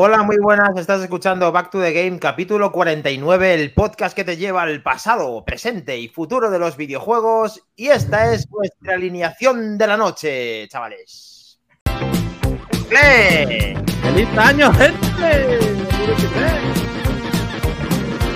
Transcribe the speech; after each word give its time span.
Hola, 0.00 0.22
muy 0.22 0.36
buenas. 0.38 0.76
Estás 0.76 1.02
escuchando 1.02 1.50
Back 1.50 1.70
to 1.70 1.80
the 1.80 1.92
Game, 1.92 2.20
capítulo 2.20 2.70
49, 2.70 3.54
el 3.54 3.74
podcast 3.74 4.14
que 4.14 4.22
te 4.22 4.36
lleva 4.36 4.62
al 4.62 4.80
pasado, 4.80 5.44
presente 5.44 5.98
y 5.98 6.06
futuro 6.06 6.52
de 6.52 6.60
los 6.60 6.76
videojuegos. 6.76 7.66
Y 7.74 7.88
esta 7.88 8.32
es 8.32 8.48
nuestra 8.48 8.94
alineación 8.94 9.76
de 9.76 9.86
la 9.88 9.96
noche, 9.96 10.68
chavales. 10.68 11.58
¡Ple! 12.88 13.76
¡Feliz 14.00 14.28
año, 14.38 14.72
gente! 14.74 15.58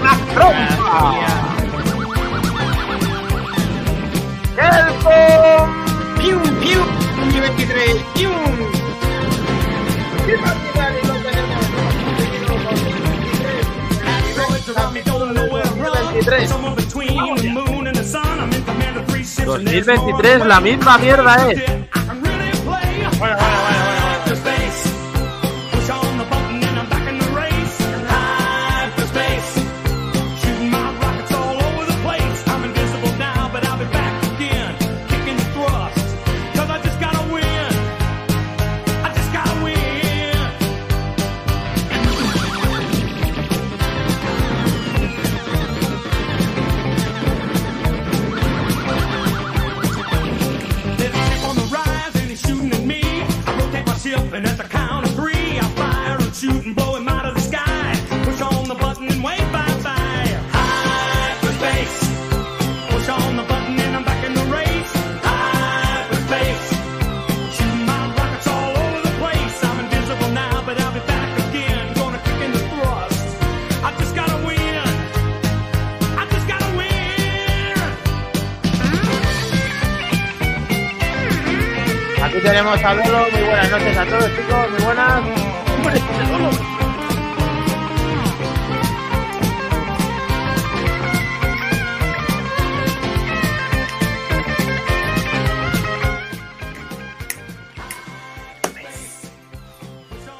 ¡La 0.02 0.34
trompa! 0.34 1.20
¡Elfon! 4.58 5.84
¡Pium, 6.18 6.42
pium! 6.58 6.86
2023, 7.20 7.96
¡pium! 8.14 8.32
¿Qué 10.26 11.11
2023. 14.74 16.50
2023, 19.44 20.46
la 20.46 20.60
misma 20.60 20.98
mierda 20.98 21.50
es. 21.50 21.62
Bueno, 21.64 21.78
bueno, 22.64 23.10
bueno, 23.18 23.36
bueno. 23.36 23.81
A 82.44 82.94
Lolo. 82.94 83.30
Muy 83.30 83.40
buenas 83.44 83.70
noches 83.70 83.96
a 83.96 84.04
todos, 84.04 84.30
chicos. 84.34 84.70
Muy 84.70 84.82
buenas. 84.82 85.22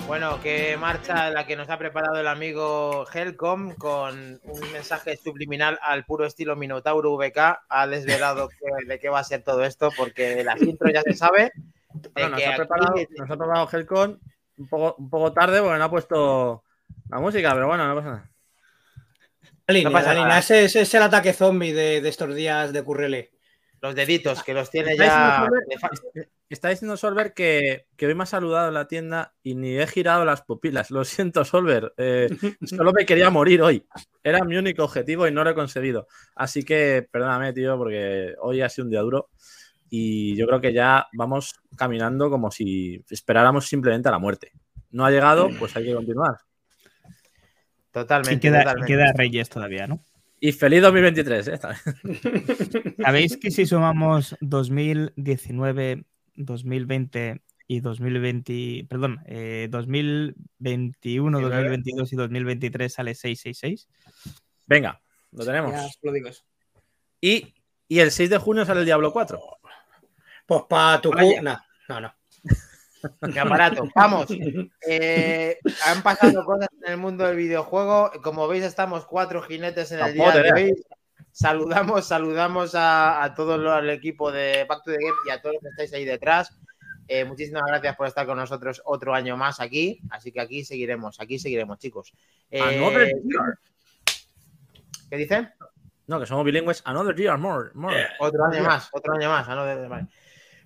Bueno, 0.09 0.41
que 0.43 0.77
marcha 0.77 1.31
la 1.31 1.47
que 1.47 1.55
nos 1.55 1.71
ha 1.71 1.79
preparado 1.79 2.19
el 2.19 2.27
amigo 2.27 3.07
Helcom 3.15 3.75
con 3.77 4.41
un 4.43 4.73
mensaje 4.73 5.17
subliminal 5.17 5.79
al 5.81 6.05
puro 6.05 6.27
estilo 6.27 6.57
Minotauro 6.57 7.17
VK. 7.17 7.61
Ha 7.69 7.87
desvelado 7.87 8.49
de 8.89 8.99
qué 8.99 9.09
va 9.09 9.21
a 9.21 9.25
ser 9.25 9.45
todo 9.45 9.65
esto, 9.65 9.91
porque 9.97 10.43
la 10.43 10.57
intro 10.59 10.91
ya 10.91 11.03
se 11.03 11.15
sabe. 11.15 11.53
Bueno, 12.15 12.29
nos, 12.31 12.43
ha 12.43 12.49
aquí- 12.49 12.57
preparado, 12.57 12.95
nos 13.19 13.31
ha 13.31 13.37
preparado 13.37 13.69
Helcon 13.73 14.21
un 14.59 14.69
poco, 14.69 14.95
un 14.99 15.11
poco 15.11 15.33
tarde 15.33 15.61
porque 15.61 15.79
no 15.79 15.85
ha 15.85 15.91
puesto 15.91 16.65
la 17.09 17.19
música, 17.21 17.53
pero 17.55 17.67
bueno, 17.69 17.87
no 17.89 17.95
pasa 17.97 18.09
nada. 18.09 18.31
Línea, 19.69 19.85
No 19.89 19.93
pasa 19.93 20.15
nada. 20.15 20.39
Ese, 20.39 20.65
ese 20.65 20.81
es 20.83 20.95
el 20.95 21.03
ataque 21.03 21.33
zombie 21.33 21.73
de, 21.73 22.01
de 22.01 22.09
estos 22.09 22.35
días 22.35 22.73
de 22.73 22.83
Currele. 22.83 23.31
los 23.81 23.95
deditos 23.95 24.43
que 24.43 24.53
los 24.55 24.71
tiene 24.71 24.97
ya. 24.97 25.47
Está 26.49 26.69
diciendo 26.69 26.97
Solver 26.99 27.33
que, 27.33 27.87
que 27.97 28.07
hoy 28.07 28.15
me 28.15 28.25
ha 28.25 28.27
saludado 28.27 28.69
en 28.69 28.75
la 28.75 28.87
tienda 28.87 29.33
y 29.43 29.55
ni 29.55 29.79
he 29.79 29.87
girado 29.87 30.25
las 30.27 30.43
pupilas. 30.43 30.91
Lo 30.91 31.05
siento, 31.05 31.45
Solver. 31.47 31.95
eh, 31.97 32.29
solo 32.67 32.93
me 32.93 33.07
quería 33.07 33.31
morir 33.31 33.63
hoy. 33.63 33.87
Era 34.23 34.45
mi 34.45 34.57
único 34.57 34.85
objetivo 34.85 35.27
y 35.27 35.33
no 35.33 35.43
lo 35.45 35.51
he 35.51 35.55
conseguido. 35.55 36.07
Así 36.35 36.63
que 36.63 37.09
perdóname, 37.11 37.55
tío, 37.55 37.79
porque 37.79 38.35
hoy 38.41 38.61
ha 38.61 38.69
sido 38.69 38.85
un 38.85 38.91
día 38.91 39.01
duro. 39.01 39.31
Y 39.95 40.35
yo 40.37 40.47
creo 40.47 40.59
que 40.59 40.73
ya 40.73 41.07
vamos 41.13 41.61
caminando 41.77 42.31
como 42.31 42.51
si 42.51 43.05
esperáramos 43.11 43.67
simplemente 43.67 44.09
a 44.09 44.13
la 44.13 44.19
muerte. 44.19 44.53
No 44.91 45.05
ha 45.05 45.11
llegado, 45.11 45.51
pues 45.59 45.77
hay 45.77 45.85
que 45.85 45.95
continuar. 45.95 46.39
Totalmente. 47.91 48.33
Y 48.33 48.41
queda, 48.41 48.63
y 48.63 48.65
totalmente. 48.65 48.91
queda 48.91 49.13
Reyes 49.13 49.51
todavía, 49.51 49.87
¿no? 49.87 50.03
Y 50.41 50.53
feliz 50.53 50.81
2023. 50.81 51.49
¿eh? 51.49 51.59
¿Sabéis 53.05 53.37
que 53.37 53.51
si 53.51 53.67
sumamos 53.67 54.35
2019, 54.41 56.07
2020 56.37 57.43
y 57.69 57.81
2020, 57.81 58.87
perdón, 58.89 59.21
eh, 59.27 59.69
2021, 59.71 61.39
2022 61.39 62.13
y 62.15 62.17
2023 62.17 62.95
sale 62.95 63.15
666? 63.15 63.89
Venga, 64.67 65.03
lo 65.33 65.45
tenemos. 65.45 65.73
Ya 65.73 65.87
lo 66.01 66.13
digo 66.13 66.29
eso. 66.29 66.45
Y, 67.21 67.55
y 67.89 67.99
el 67.99 68.11
6 68.11 68.31
de 68.31 68.39
junio 68.39 68.65
sale 68.65 68.81
el 68.81 68.87
Diablo 68.87 69.13
4. 69.13 69.52
Pues 70.47 70.63
para 70.69 71.01
tu 71.01 71.11
No, 71.13 71.21
no, 71.89 72.01
no. 72.01 72.15
Qué 73.33 73.41
aparato. 73.41 73.89
Vamos. 73.95 74.27
Eh, 74.89 75.59
han 75.87 76.03
pasado 76.03 76.45
cosas 76.45 76.69
en 76.85 76.93
el 76.93 76.99
mundo 76.99 77.25
del 77.25 77.37
videojuego. 77.37 78.11
Como 78.23 78.47
veis, 78.49 78.65
estamos 78.65 79.05
cuatro 79.07 79.43
jinetes 79.43 79.93
en 79.93 80.01
el 80.01 80.07
Tampoco 80.07 80.33
día 80.33 80.43
de 80.43 80.53
hoy. 80.53 80.85
Saludamos, 81.31 82.07
saludamos 82.07 82.75
a, 82.75 83.23
a 83.23 83.35
todo 83.35 83.57
lo- 83.57 83.79
el 83.79 83.91
equipo 83.91 84.31
de 84.33 84.65
Back 84.69 84.83
to 84.85 84.91
the 84.91 84.99
Game 84.99 85.17
y 85.27 85.31
a 85.31 85.41
todos 85.41 85.55
los 85.55 85.63
que 85.63 85.69
estáis 85.69 85.93
ahí 85.95 86.05
detrás. 86.05 86.57
Eh, 87.09 87.25
muchísimas 87.25 87.63
gracias 87.67 87.97
por 87.97 88.07
estar 88.07 88.27
con 88.27 88.37
nosotros 88.37 88.83
otro 88.85 89.15
año 89.15 89.37
más 89.37 89.61
aquí. 89.61 90.01
Así 90.11 90.31
que 90.33 90.41
aquí 90.41 90.65
seguiremos, 90.65 91.21
aquí 91.21 91.39
seguiremos, 91.39 91.79
chicos. 91.79 92.13
Eh, 92.51 92.61
Another 92.61 93.09
year. 93.25 93.59
¿Qué 95.11 95.17
dicen? 95.17 95.51
No, 96.07 96.19
que 96.21 96.27
somos 96.27 96.45
bilingües. 96.45 96.83
Another 96.85 97.15
year 97.17 97.39
more. 97.39 97.71
more. 97.75 98.07
Otro 98.19 98.45
año 98.45 98.63
más, 98.65 98.89
otro 98.93 99.15
año 99.15 99.29
más. 99.31 99.49
Another- 99.49 99.89
vale. 99.89 100.07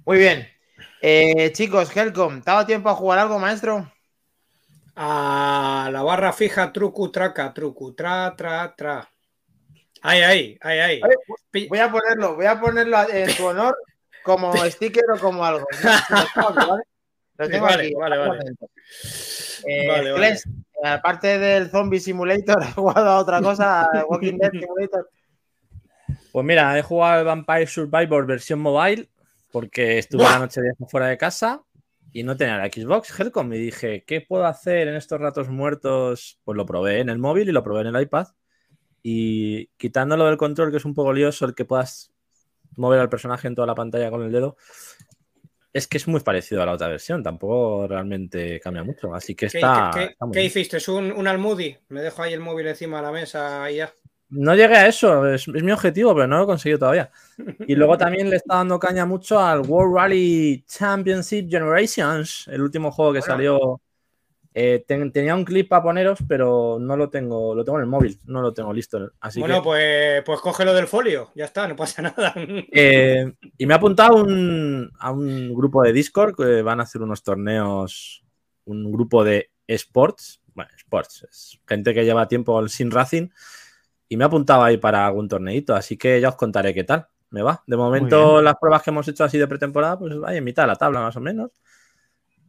Muy 0.06 0.18
bien. 0.18 0.48
Eh, 1.02 1.52
chicos, 1.52 1.94
Helcom, 1.94 2.40
¿te 2.40 2.50
ha 2.50 2.54
dado 2.54 2.66
tiempo 2.66 2.88
a 2.88 2.94
jugar 2.94 3.18
algo, 3.18 3.38
maestro? 3.40 3.92
A 4.94 5.88
la 5.92 6.02
barra 6.02 6.32
fija, 6.32 6.72
trucu, 6.72 7.10
traca, 7.10 7.52
trucu, 7.52 7.92
tra, 7.94 8.34
tra, 8.36 8.74
tra. 8.76 9.08
Ahí, 10.02 10.22
ahí, 10.22 10.58
ahí, 10.60 10.78
ahí. 10.78 11.02
Pi- 11.50 11.68
Voy 11.68 11.80
a 11.80 11.90
ponerlo, 11.90 12.36
voy 12.36 12.46
a 12.46 12.58
ponerlo 12.60 12.96
en 13.10 13.34
tu 13.34 13.46
honor 13.46 13.76
como 14.22 14.52
sticker 14.70 15.04
o 15.14 15.18
como 15.18 15.44
algo. 15.44 15.66
Lo 15.76 16.26
tengo 16.32 16.48
aquí, 16.48 16.64
¿vale? 16.66 16.82
Lo 17.38 17.48
tengo 17.50 17.66
Vale, 17.66 17.82
aquí. 17.84 17.94
vale, 17.94 18.16
vale. 18.16 18.30
un 18.30 18.36
momento. 18.38 18.66
Eh, 19.66 19.88
Vale, 19.88 20.12
vale. 20.12 20.38
Aparte 20.84 21.38
del 21.38 21.68
Zombie 21.70 21.98
Simulator, 22.00 22.56
¿has 22.62 22.74
jugado 22.74 23.10
a 23.10 23.18
otra 23.18 23.42
cosa? 23.42 23.80
¿A 23.82 24.04
Walking 24.04 24.38
Dead 24.38 24.52
Simulator? 24.52 25.10
Pues 26.32 26.46
mira, 26.46 26.78
he 26.78 26.82
jugado 26.82 27.24
Vampire 27.24 27.66
Survivor 27.66 28.24
versión 28.24 28.60
mobile 28.60 29.08
porque 29.56 29.96
estuve 29.96 30.24
la 30.24 30.38
noche 30.38 30.60
de 30.60 30.74
fuera 30.86 31.06
de 31.06 31.16
casa 31.16 31.64
y 32.12 32.24
no 32.24 32.36
tenía 32.36 32.58
la 32.58 32.66
Xbox 32.66 33.18
Helcom. 33.18 33.50
Y 33.54 33.58
dije, 33.58 34.04
¿qué 34.06 34.20
puedo 34.20 34.44
hacer 34.44 34.86
en 34.86 34.96
estos 34.96 35.18
ratos 35.18 35.48
muertos? 35.48 36.38
Pues 36.44 36.56
lo 36.58 36.66
probé 36.66 37.00
en 37.00 37.08
el 37.08 37.16
móvil 37.18 37.48
y 37.48 37.52
lo 37.52 37.64
probé 37.64 37.80
en 37.80 37.86
el 37.96 38.02
iPad. 38.02 38.26
Y 39.02 39.68
quitándolo 39.78 40.26
del 40.26 40.36
control, 40.36 40.70
que 40.70 40.76
es 40.76 40.84
un 40.84 40.92
poco 40.92 41.14
lioso 41.14 41.46
el 41.46 41.54
que 41.54 41.64
puedas 41.64 42.12
mover 42.76 43.00
al 43.00 43.08
personaje 43.08 43.48
en 43.48 43.54
toda 43.54 43.66
la 43.66 43.74
pantalla 43.74 44.10
con 44.10 44.24
el 44.24 44.30
dedo, 44.30 44.58
es 45.72 45.88
que 45.88 45.96
es 45.96 46.06
muy 46.06 46.20
parecido 46.20 46.62
a 46.62 46.66
la 46.66 46.72
otra 46.72 46.88
versión. 46.88 47.22
Tampoco 47.22 47.86
realmente 47.88 48.60
cambia 48.60 48.84
mucho. 48.84 49.14
Así 49.14 49.34
que 49.34 49.46
¿Qué, 49.46 49.56
está. 49.56 49.90
qué- 49.94 50.04
está 50.04 50.26
muy 50.26 50.34
qué 50.34 50.40
bien. 50.40 50.50
hiciste? 50.50 50.76
¿Es 50.76 50.88
un, 50.88 51.10
un 51.12 51.26
Almudi? 51.26 51.78
Me 51.88 52.02
dejo 52.02 52.22
ahí 52.22 52.34
el 52.34 52.40
móvil 52.40 52.66
encima 52.66 52.98
de 52.98 53.02
la 53.04 53.12
mesa 53.12 53.70
y 53.70 53.76
ya. 53.76 53.90
No 54.28 54.54
llegué 54.56 54.74
a 54.74 54.88
eso, 54.88 55.26
es, 55.28 55.46
es 55.46 55.62
mi 55.62 55.70
objetivo, 55.72 56.12
pero 56.14 56.26
no 56.26 56.38
lo 56.38 56.44
he 56.44 56.46
conseguido 56.46 56.80
todavía. 56.80 57.10
Y 57.66 57.74
luego 57.76 57.96
también 57.98 58.28
le 58.28 58.36
está 58.36 58.56
dando 58.56 58.78
caña 58.78 59.06
mucho 59.06 59.38
al 59.38 59.60
World 59.60 59.94
Rally 59.94 60.64
Championship 60.66 61.48
Generations, 61.48 62.48
el 62.48 62.60
último 62.62 62.90
juego 62.90 63.12
que 63.12 63.20
Bueno. 63.20 63.32
salió. 63.34 63.80
Eh, 64.58 64.84
ten- 64.88 65.12
tenía 65.12 65.34
un 65.34 65.44
clip 65.44 65.68
para 65.68 65.82
poneros, 65.82 66.18
pero 66.26 66.78
no 66.80 66.96
lo 66.96 67.10
tengo, 67.10 67.54
lo 67.54 67.62
tengo 67.62 67.76
en 67.78 67.82
el 67.84 67.90
móvil, 67.90 68.18
no 68.24 68.40
lo 68.40 68.54
tengo 68.54 68.72
listo. 68.72 69.12
Así 69.20 69.38
bueno, 69.38 69.56
que, 69.56 69.62
pues, 69.62 70.22
pues 70.24 70.40
cógelo 70.40 70.72
del 70.72 70.86
folio. 70.86 71.30
Ya 71.34 71.44
está, 71.44 71.68
no 71.68 71.76
pasa 71.76 72.00
nada. 72.16 72.32
eh, 72.72 73.32
y 73.58 73.66
me 73.66 73.74
ha 73.74 73.76
apuntado 73.76 74.16
un- 74.16 74.90
a 74.98 75.12
un 75.12 75.54
grupo 75.54 75.82
de 75.82 75.92
Discord 75.92 76.34
que 76.34 76.62
van 76.62 76.80
a 76.80 76.84
hacer 76.84 77.02
unos 77.02 77.22
torneos, 77.22 78.24
un 78.64 78.90
grupo 78.90 79.22
de 79.24 79.50
Sports. 79.68 80.40
Bueno, 80.54 80.70
Sports, 80.78 81.26
es 81.30 81.60
gente 81.68 81.92
que 81.92 82.04
lleva 82.06 82.26
tiempo 82.26 82.66
Sin 82.66 82.90
Racing 82.90 83.28
y 84.08 84.16
me 84.16 84.24
ha 84.24 84.26
apuntado 84.28 84.62
ahí 84.62 84.76
para 84.76 85.06
algún 85.06 85.28
torneito, 85.28 85.74
así 85.74 85.96
que 85.96 86.20
ya 86.20 86.28
os 86.28 86.36
contaré 86.36 86.72
qué 86.74 86.84
tal. 86.84 87.06
Me 87.30 87.42
va. 87.42 87.62
De 87.66 87.76
momento, 87.76 88.40
las 88.40 88.54
pruebas 88.56 88.82
que 88.82 88.90
hemos 88.90 89.06
hecho 89.08 89.24
así 89.24 89.36
de 89.36 89.48
pretemporada, 89.48 89.98
pues 89.98 90.14
hay 90.24 90.36
en 90.36 90.44
mitad 90.44 90.62
de 90.62 90.68
la 90.68 90.76
tabla 90.76 91.00
más 91.00 91.16
o 91.16 91.20
menos. 91.20 91.50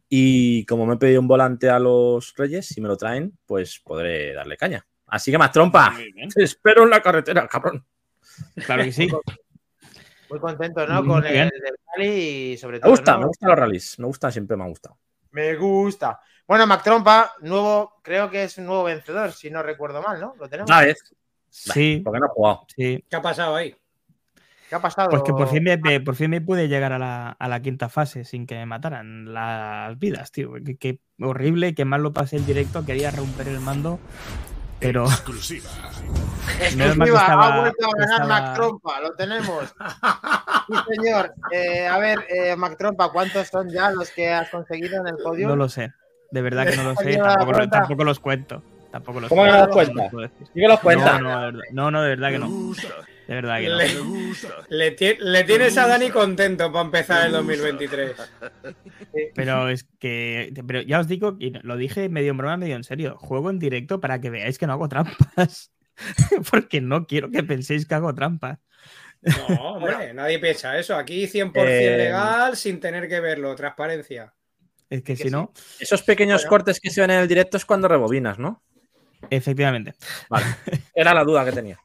Y 0.07 0.65
como 0.65 0.85
me 0.85 0.93
he 0.93 0.97
pedido 0.97 1.19
un 1.19 1.27
volante 1.27 1.69
a 1.69 1.79
los 1.79 2.33
Reyes, 2.37 2.67
si 2.67 2.79
me 2.79 2.87
lo 2.87 2.95
traen, 2.95 3.37
pues 3.45 3.81
podré 3.83 4.33
darle 4.33 4.55
caña. 4.55 4.85
Así 5.07 5.31
que 5.31 5.37
más 5.37 5.51
trompa. 5.51 5.95
Te 6.33 6.43
espero 6.43 6.83
en 6.83 6.91
la 6.91 7.01
carretera, 7.01 7.47
cabrón. 7.47 7.83
Claro 8.65 8.83
que 8.83 8.91
sí. 8.91 9.09
Muy 10.29 10.39
contento, 10.39 10.85
¿no? 10.85 11.01
Muy 11.01 11.21
Con 11.21 11.23
bien. 11.23 11.49
el 11.53 11.61
del 11.61 11.75
Cali 11.91 12.07
y 12.51 12.57
sobre 12.57 12.77
Me 12.77 12.81
todo. 12.81 12.91
gusta, 12.91 13.13
¿no? 13.13 13.19
me 13.19 13.25
gustan 13.27 13.49
los 13.49 13.59
rallies. 13.59 13.99
Me 13.99 14.05
gusta, 14.05 14.31
siempre 14.31 14.55
me 14.57 14.63
ha 14.63 14.67
gustado. 14.67 14.97
Me 15.31 15.55
gusta. 15.55 16.19
Bueno, 16.47 16.67
Mac 16.67 16.83
Trompa, 16.83 17.33
nuevo, 17.41 17.95
creo 18.01 18.29
que 18.29 18.43
es 18.43 18.57
un 18.57 18.65
nuevo 18.67 18.83
vencedor, 18.85 19.31
si 19.31 19.49
no 19.49 19.63
recuerdo 19.63 20.01
mal, 20.01 20.19
¿no? 20.19 20.35
Lo 20.39 20.47
tenemos. 20.47 20.69
Una 20.69 20.81
vez, 20.81 20.97
Sí, 21.49 22.01
porque 22.03 22.19
no 22.19 22.25
he 22.25 22.29
jugado. 22.29 22.65
sí. 22.75 23.03
¿Qué 23.09 23.15
ha 23.15 23.21
pasado 23.21 23.55
ahí? 23.55 23.75
¿Qué 24.69 24.75
ha 24.75 24.81
pasado? 24.81 25.09
Pues 25.09 25.23
que 25.23 25.31
por 25.31 25.47
fin 25.47 25.63
me, 25.63 25.77
me- 25.77 26.01
por 26.01 26.15
fin 26.15 26.29
me 26.29 26.41
pude 26.41 26.67
llegar 26.67 26.91
a 26.91 26.99
la, 26.99 27.29
a 27.29 27.47
la 27.47 27.61
quinta 27.61 27.87
fase 27.87 28.25
sin 28.25 28.45
que 28.45 28.55
me 28.55 28.65
mataran 28.65 29.33
las 29.33 29.97
vidas, 29.97 30.31
tío. 30.31 30.51
Qué, 30.65 30.75
qué 30.75 30.99
horrible, 31.21 31.73
qué 31.73 31.85
mal 31.85 32.03
lo 32.03 32.11
pasé 32.11 32.35
en 32.37 32.45
directo. 32.45 32.85
Quería 32.85 33.09
romper 33.11 33.47
el 33.47 33.61
mando, 33.61 33.97
pero 34.79 35.05
Exclusiva. 35.05 35.69
que 36.59 36.65
Exclusiva, 36.65 37.19
estaba- 37.21 37.55
ha 37.55 37.59
vuelto 37.61 37.85
a 37.85 37.97
ganar 37.97 38.21
estaba- 38.21 38.27
Mac 38.41 38.55
Trompa, 38.55 39.01
lo 39.01 39.11
tenemos. 39.13 39.75
Sí, 40.67 40.73
señor. 40.97 41.33
Eh, 41.49 41.87
a 41.87 41.97
ver, 41.97 42.19
eh, 42.27 42.53
Mac 42.57 42.75
Trompa, 42.77 43.09
¿cuántos 43.13 43.47
son 43.47 43.69
ya 43.69 43.89
los 43.89 44.11
que 44.11 44.27
has 44.33 44.49
conseguido 44.49 44.99
en 44.99 45.07
el 45.07 45.15
podio? 45.15 45.47
no 45.47 45.55
lo 45.55 45.69
sé. 45.69 45.93
De 46.29 46.41
verdad 46.41 46.67
que 46.67 46.75
no 46.75 46.83
lo 46.83 46.93
sé. 46.97 47.17
Tampoco 47.71 48.03
los 48.03 48.19
cuento. 48.19 48.61
Tampoco 48.97 49.19
los 49.21 49.29
¿Cómo 49.29 49.43
que 49.43 49.51
no 49.51 49.57
los 49.57 49.67
cuentas? 49.67 50.11
Sí 50.39 50.59
que 50.59 50.67
los 50.67 50.79
cuenta. 50.79 51.19
No, 51.19 51.29
no, 51.29 51.39
de 51.39 51.45
verdad, 51.51 51.61
no, 51.71 51.91
no, 51.91 52.01
de 52.01 52.09
verdad 52.09 52.31
que 52.31 52.39
no. 52.39 52.73
De 53.27 53.35
verdad 53.35 53.59
que 53.59 53.67
no. 53.67 53.77
Le, 53.77 53.87
le 54.69 54.91
ti- 54.91 55.17
le 55.19 55.43
tienes 55.43 55.77
a 55.77 55.85
Dani 55.87 56.09
contento 56.09 56.71
para 56.71 56.85
empezar 56.85 57.25
el 57.27 57.31
2023. 57.33 58.13
Pero 59.35 59.69
es 59.69 59.85
que. 59.99 60.53
Pero 60.65 60.81
ya 60.81 60.99
os 60.99 61.07
digo, 61.07 61.35
y 61.39 61.51
lo 61.61 61.77
dije 61.77 62.09
medio 62.09 62.31
en 62.31 62.37
broma, 62.37 62.57
medio 62.57 62.75
en 62.75 62.83
serio. 62.83 63.17
Juego 63.19 63.49
en 63.49 63.59
directo 63.59 63.99
para 63.99 64.19
que 64.21 64.29
veáis 64.29 64.57
que 64.57 64.65
no 64.67 64.73
hago 64.73 64.87
trampas. 64.89 65.71
Porque 66.51 66.79
no 66.81 67.05
quiero 67.07 67.29
que 67.31 67.43
penséis 67.43 67.85
que 67.85 67.95
hago 67.95 68.13
trampas. 68.15 68.59
No, 69.21 69.73
hombre, 69.73 70.13
nadie 70.13 70.39
piensa 70.39 70.77
eso. 70.77 70.95
Aquí 70.95 71.27
100% 71.27 71.51
Eh, 71.67 71.97
legal 71.97 72.55
sin 72.55 72.79
tener 72.79 73.07
que 73.09 73.19
verlo. 73.19 73.55
Transparencia. 73.55 74.33
Es 74.89 74.99
que 75.01 75.13
Que 75.13 75.17
si 75.17 75.23
sí. 75.23 75.29
no, 75.31 75.51
Esos 75.79 76.01
pequeños 76.03 76.43
Bueno. 76.43 76.49
cortes 76.49 76.79
que 76.79 76.89
se 76.91 77.01
ven 77.01 77.09
en 77.11 77.19
el 77.19 77.27
directo 77.27 77.57
es 77.57 77.65
cuando 77.65 77.87
rebobinas, 77.89 78.39
¿no? 78.39 78.63
Efectivamente. 79.29 79.93
Vale. 80.29 80.45
Era 80.95 81.13
la 81.13 81.23
duda 81.23 81.45
que 81.45 81.51
tenía. 81.51 81.79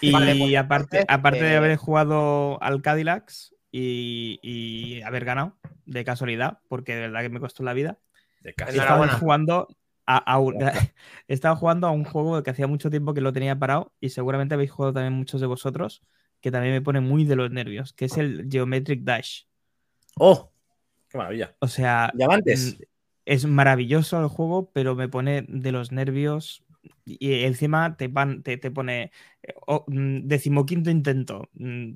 Y 0.00 0.10
Vale, 0.12 0.34
pues, 0.36 0.56
aparte, 0.56 1.04
aparte 1.06 1.44
de 1.44 1.52
eh, 1.52 1.56
haber 1.56 1.76
jugado 1.76 2.60
al 2.62 2.82
Cadillacs 2.82 3.54
y, 3.70 4.38
y 4.42 5.00
haber 5.02 5.24
ganado 5.24 5.56
de 5.84 6.04
casualidad, 6.04 6.58
porque 6.68 6.94
de 6.94 7.02
verdad 7.02 7.20
que 7.22 7.28
me 7.28 7.40
costó 7.40 7.62
la 7.62 7.72
vida, 7.72 7.98
De 8.40 8.50
he 8.50 8.54
casa. 8.54 8.70
estado 8.72 9.04
Enhorabuena. 9.04 9.12
jugando 9.18 9.68
a, 10.06 10.16
a 10.18 10.38
un, 10.38 10.60
he 10.62 10.62
estado 11.28 11.54
jugando 11.56 11.86
a 11.86 11.90
un 11.92 12.04
juego 12.04 12.42
que 12.42 12.50
hacía 12.50 12.66
mucho 12.66 12.90
tiempo 12.90 13.14
que 13.14 13.20
lo 13.20 13.32
tenía 13.32 13.58
parado 13.58 13.92
y 14.00 14.10
seguramente 14.10 14.54
habéis 14.54 14.72
jugado 14.72 14.92
también 14.94 15.12
muchos 15.12 15.40
de 15.40 15.46
vosotros, 15.46 16.02
que 16.40 16.50
también 16.50 16.74
me 16.74 16.82
pone 16.82 17.00
muy 17.00 17.24
de 17.24 17.36
los 17.36 17.50
nervios, 17.52 17.92
que 17.92 18.06
es 18.06 18.16
el 18.16 18.48
Geometric 18.50 19.02
Dash. 19.04 19.42
¡Oh! 20.16 20.50
¡Qué 21.08 21.18
maravilla! 21.18 21.54
O 21.60 21.68
sea, 21.68 22.10
Diamantes. 22.14 22.76
mm, 22.80 22.82
es 23.26 23.44
maravilloso 23.44 24.18
el 24.20 24.28
juego, 24.28 24.70
pero 24.72 24.94
me 24.94 25.08
pone 25.08 25.44
de 25.48 25.72
los 25.72 25.92
nervios. 25.92 26.64
Y 27.04 27.42
encima 27.44 27.96
te, 27.96 28.08
van, 28.08 28.42
te, 28.42 28.56
te 28.56 28.70
pone 28.70 29.10
oh, 29.66 29.84
mm, 29.88 30.20
decimoquinto 30.28 30.88
intento, 30.90 31.48
mm, 31.54 31.92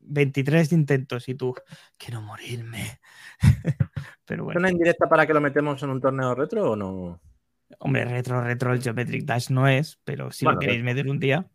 23 0.00 0.72
intentos 0.72 1.28
y 1.28 1.34
tú, 1.36 1.54
quiero 1.96 2.20
morirme. 2.20 3.00
pero 4.24 4.42
¿Es 4.42 4.44
bueno, 4.44 4.60
una 4.60 4.70
indirecta 4.70 5.08
para 5.08 5.26
que 5.26 5.32
lo 5.34 5.40
metemos 5.40 5.82
en 5.82 5.90
un 5.90 6.00
torneo 6.00 6.34
retro 6.34 6.72
o 6.72 6.76
no? 6.76 7.20
hombre, 7.78 8.04
retro, 8.04 8.42
retro, 8.42 8.72
el 8.74 8.82
Geometric 8.82 9.24
Dash 9.24 9.48
no 9.50 9.66
es, 9.66 9.98
pero 10.04 10.30
si 10.30 10.44
Bueno, 10.44 10.56
lo 10.56 10.60
queréis 10.60 10.84
meter 10.84 11.08
un 11.08 11.18
día, 11.18 11.46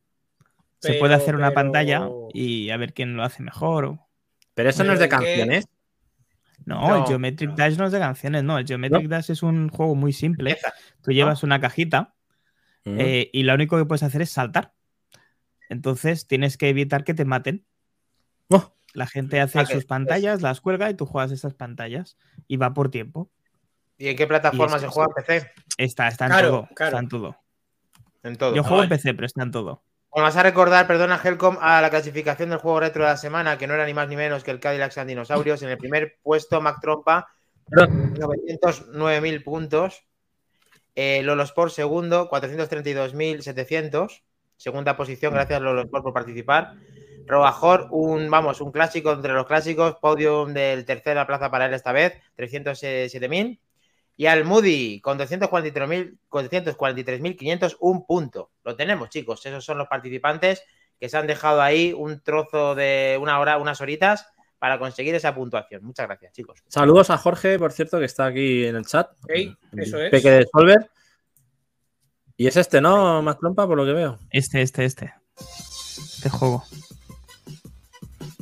se 0.80 0.94
puede 0.96 1.14
hacer 1.14 1.36
una 1.36 1.50
pero- 1.50 1.56
pantalla 1.56 2.10
y 2.34 2.70
a 2.72 2.78
ver 2.78 2.94
quién 2.94 3.16
lo 3.16 3.24
hace 3.24 3.44
mejor. 3.44 3.86
o- 3.86 4.08
Pero 4.56 4.70
eso 4.70 4.84
no 4.84 4.94
es 4.94 5.00
de 5.00 5.06
que- 5.06 5.10
canciones. 5.10 5.68
No, 6.66 6.82
No, 6.88 6.96
el 6.98 7.04
Geometric 7.06 7.50
no. 7.52 7.56
Dash 7.56 7.78
no 7.78 7.86
es 7.86 7.92
de 7.92 8.00
canciones, 8.00 8.44
no. 8.44 8.58
El 8.58 8.66
Geometric 8.68 9.08
Dash 9.08 9.32
es 9.32 9.42
un 9.44 9.70
juego 9.70 9.96
muy 9.96 10.12
simple. 10.14 10.58
Tú 11.02 11.12
llevas 11.12 11.44
una 11.44 11.60
cajita 11.60 12.14
Mm. 12.86 12.98
eh, 13.00 13.30
y 13.34 13.44
lo 13.44 13.54
único 13.54 13.78
que 13.78 13.84
puedes 13.86 14.04
hacer 14.04 14.22
es 14.22 14.30
saltar. 14.32 14.74
Entonces 15.70 16.28
tienes 16.28 16.58
que 16.58 16.70
evitar 16.70 17.04
que 17.04 17.14
te 17.14 17.26
maten. 17.26 17.66
Oh, 18.50 18.74
La 18.94 19.06
gente 19.08 19.40
hace 19.42 19.60
Ah, 19.60 19.66
sus 19.66 19.80
es- 19.80 19.86
pantallas, 19.86 20.42
las 20.42 20.62
cuelga 20.62 20.90
y 20.90 20.94
tú 20.94 21.06
juegas 21.06 21.32
esas 21.32 21.54
pantallas 21.54 22.18
y 22.48 22.56
va 22.58 22.74
por 22.74 22.90
tiempo. 22.90 23.30
¿Y 23.98 24.08
en 24.08 24.16
qué 24.16 24.26
plataforma 24.26 24.80
se 24.80 24.88
juega 24.88 25.10
en 25.18 25.24
PC? 25.24 25.52
Está, 25.78 26.08
está 26.08 26.26
en 26.26 26.32
Claro, 26.32 26.50
todo. 26.50 26.70
claro. 26.76 26.90
Está 26.92 27.00
en 27.00 27.10
todo. 27.10 27.38
En 28.24 28.36
todo. 28.38 28.56
Yo 28.56 28.62
Ah, 28.62 28.68
juego 28.68 28.84
en. 28.84 28.90
PC, 28.90 29.14
pero 29.14 29.26
está 29.26 29.44
en 29.44 29.52
todo. 29.52 29.84
Bueno, 30.18 30.30
vas 30.30 30.38
a 30.38 30.42
recordar, 30.42 30.88
perdona, 30.88 31.22
Helcom, 31.24 31.60
a 31.62 31.80
la 31.80 31.92
clasificación 31.92 32.50
del 32.50 32.58
juego 32.58 32.80
retro 32.80 33.04
de 33.04 33.10
la 33.12 33.18
semana, 33.18 33.60
que 33.60 33.68
no 33.68 33.76
era 33.76 33.86
ni 33.86 33.94
más 33.94 34.10
ni 34.10 34.16
menos 34.16 34.44
que 34.44 34.50
el 34.50 34.60
Cadillac 34.60 34.98
and 34.98 35.10
Dinosaurios. 35.10 35.62
En 35.62 35.70
el 35.70 35.78
primer 35.78 36.18
puesto, 36.24 36.60
Mac 36.60 36.78
Trompa, 36.82 37.28
909.000 37.70 39.44
puntos. 39.44 40.08
Eh, 40.96 41.22
Lolo 41.22 41.44
Sport, 41.44 41.72
segundo, 41.72 42.32
432.700. 42.32 44.24
Segunda 44.56 44.98
posición, 44.98 45.36
gracias 45.36 45.62
Lolo 45.62 45.84
Sport 45.84 46.06
por 46.06 46.14
participar. 46.14 46.74
Robajor, 47.28 47.88
un, 47.92 48.28
vamos, 48.32 48.60
un 48.60 48.72
clásico 48.72 49.12
entre 49.12 49.34
los 49.34 49.46
clásicos, 49.46 49.98
podium 50.02 50.52
del 50.52 50.84
tercera 50.86 51.28
plaza 51.28 51.52
para 51.52 51.68
él 51.68 51.76
esta 51.76 51.92
vez, 51.92 52.20
307.000. 52.38 53.60
Y 54.18 54.26
al 54.26 54.44
Moody 54.44 55.00
con 55.00 55.18
243.000 55.18 56.18
243.500, 56.30 57.78
un 57.80 58.06
punto. 58.06 58.52
Lo 58.64 58.76
tenemos, 58.76 59.10
chicos. 59.10 59.46
Esos 59.46 59.64
son 59.64 59.78
los 59.78 59.88
participantes 59.88 60.64
que 61.00 61.10
se 61.10 61.18
han 61.18 61.28
dejado 61.28 61.62
ahí 61.62 61.94
un 61.94 62.22
trozo 62.22 62.76
de 62.76 63.18
una 63.22 63.40
hora, 63.40 63.58
unas 63.58 63.80
horitas 63.82 64.28
para 64.60 64.80
conseguir 64.80 65.14
esa 65.16 65.36
puntuación. 65.36 65.84
Muchas 65.84 66.08
gracias, 66.08 66.34
chicos. 66.34 66.64
Saludos 66.68 67.10
a 67.10 67.18
Jorge, 67.18 67.60
por 67.60 67.72
cierto, 67.72 68.00
que 68.00 68.06
está 68.06 68.26
aquí 68.26 68.66
en 68.66 68.76
el 68.76 68.86
chat. 68.86 69.10
Ey, 69.28 69.56
eso 69.74 70.02
es. 70.02 70.10
Peque 70.10 70.32
de 70.32 70.48
Solver. 70.52 70.90
Y 72.36 72.48
es 72.48 72.58
este, 72.58 72.82
¿no? 72.82 73.22
Más 73.22 73.38
trompa, 73.40 73.68
por 73.68 73.78
lo 73.78 73.86
que 73.86 73.94
veo. 73.94 74.20
Este, 74.30 74.62
este, 74.62 74.86
este. 74.86 75.14
Este 75.38 76.30
juego. 76.30 76.64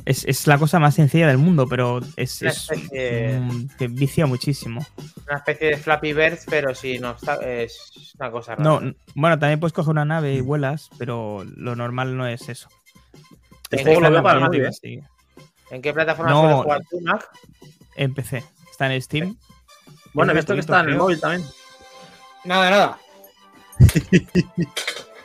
Es, 0.06 0.24
es 0.24 0.46
la 0.46 0.56
cosa 0.56 0.78
más 0.78 0.94
sencilla 0.94 1.26
del 1.26 1.36
mundo, 1.38 1.66
pero 1.68 2.00
es, 2.16 2.40
Una 2.40 2.50
es 2.50 2.70
especie, 2.70 3.40
mm, 3.40 3.68
que 3.76 3.88
vicia 3.88 4.24
muchísimo. 4.24 4.86
una 5.26 5.38
especie 5.38 5.66
de 5.70 5.76
Flappy 5.76 6.12
Birds, 6.12 6.46
pero 6.48 6.74
sí, 6.76 6.98
no, 7.00 7.10
está- 7.10 7.34
es 7.44 8.14
una 8.18 8.30
cosa 8.30 8.54
rara. 8.54 8.64
No, 8.80 8.94
bueno, 9.16 9.36
también 9.38 9.58
puedes 9.58 9.72
coger 9.72 9.90
una 9.90 10.04
nave 10.04 10.32
y 10.34 10.40
vuelas, 10.40 10.90
pero 10.96 11.44
lo 11.56 11.74
normal 11.74 12.16
no 12.16 12.24
es 12.26 12.48
eso. 12.48 12.68
¿En 13.72 13.82
juego 13.84 14.00
lo 14.00 14.22
para 14.22 14.48
¿eh? 14.56 15.02
¿En 15.72 15.82
qué 15.82 15.92
plataforma 15.92 16.30
No. 16.30 16.40
sueles 16.40 16.56
jugar 16.62 16.80
tú, 16.88 17.00
Mac? 17.00 17.28
En 17.96 18.14
PC. 18.14 18.44
Está 18.70 18.92
en 18.94 19.02
Steam. 19.02 19.36
Bueno, 20.12 20.30
he 20.30 20.36
visto 20.36 20.54
que 20.54 20.60
está 20.60 20.80
en 20.80 20.90
el 20.90 20.96
móvil 20.96 21.20
también. 21.20 21.44
Nada, 22.44 22.70
nada. 22.70 22.98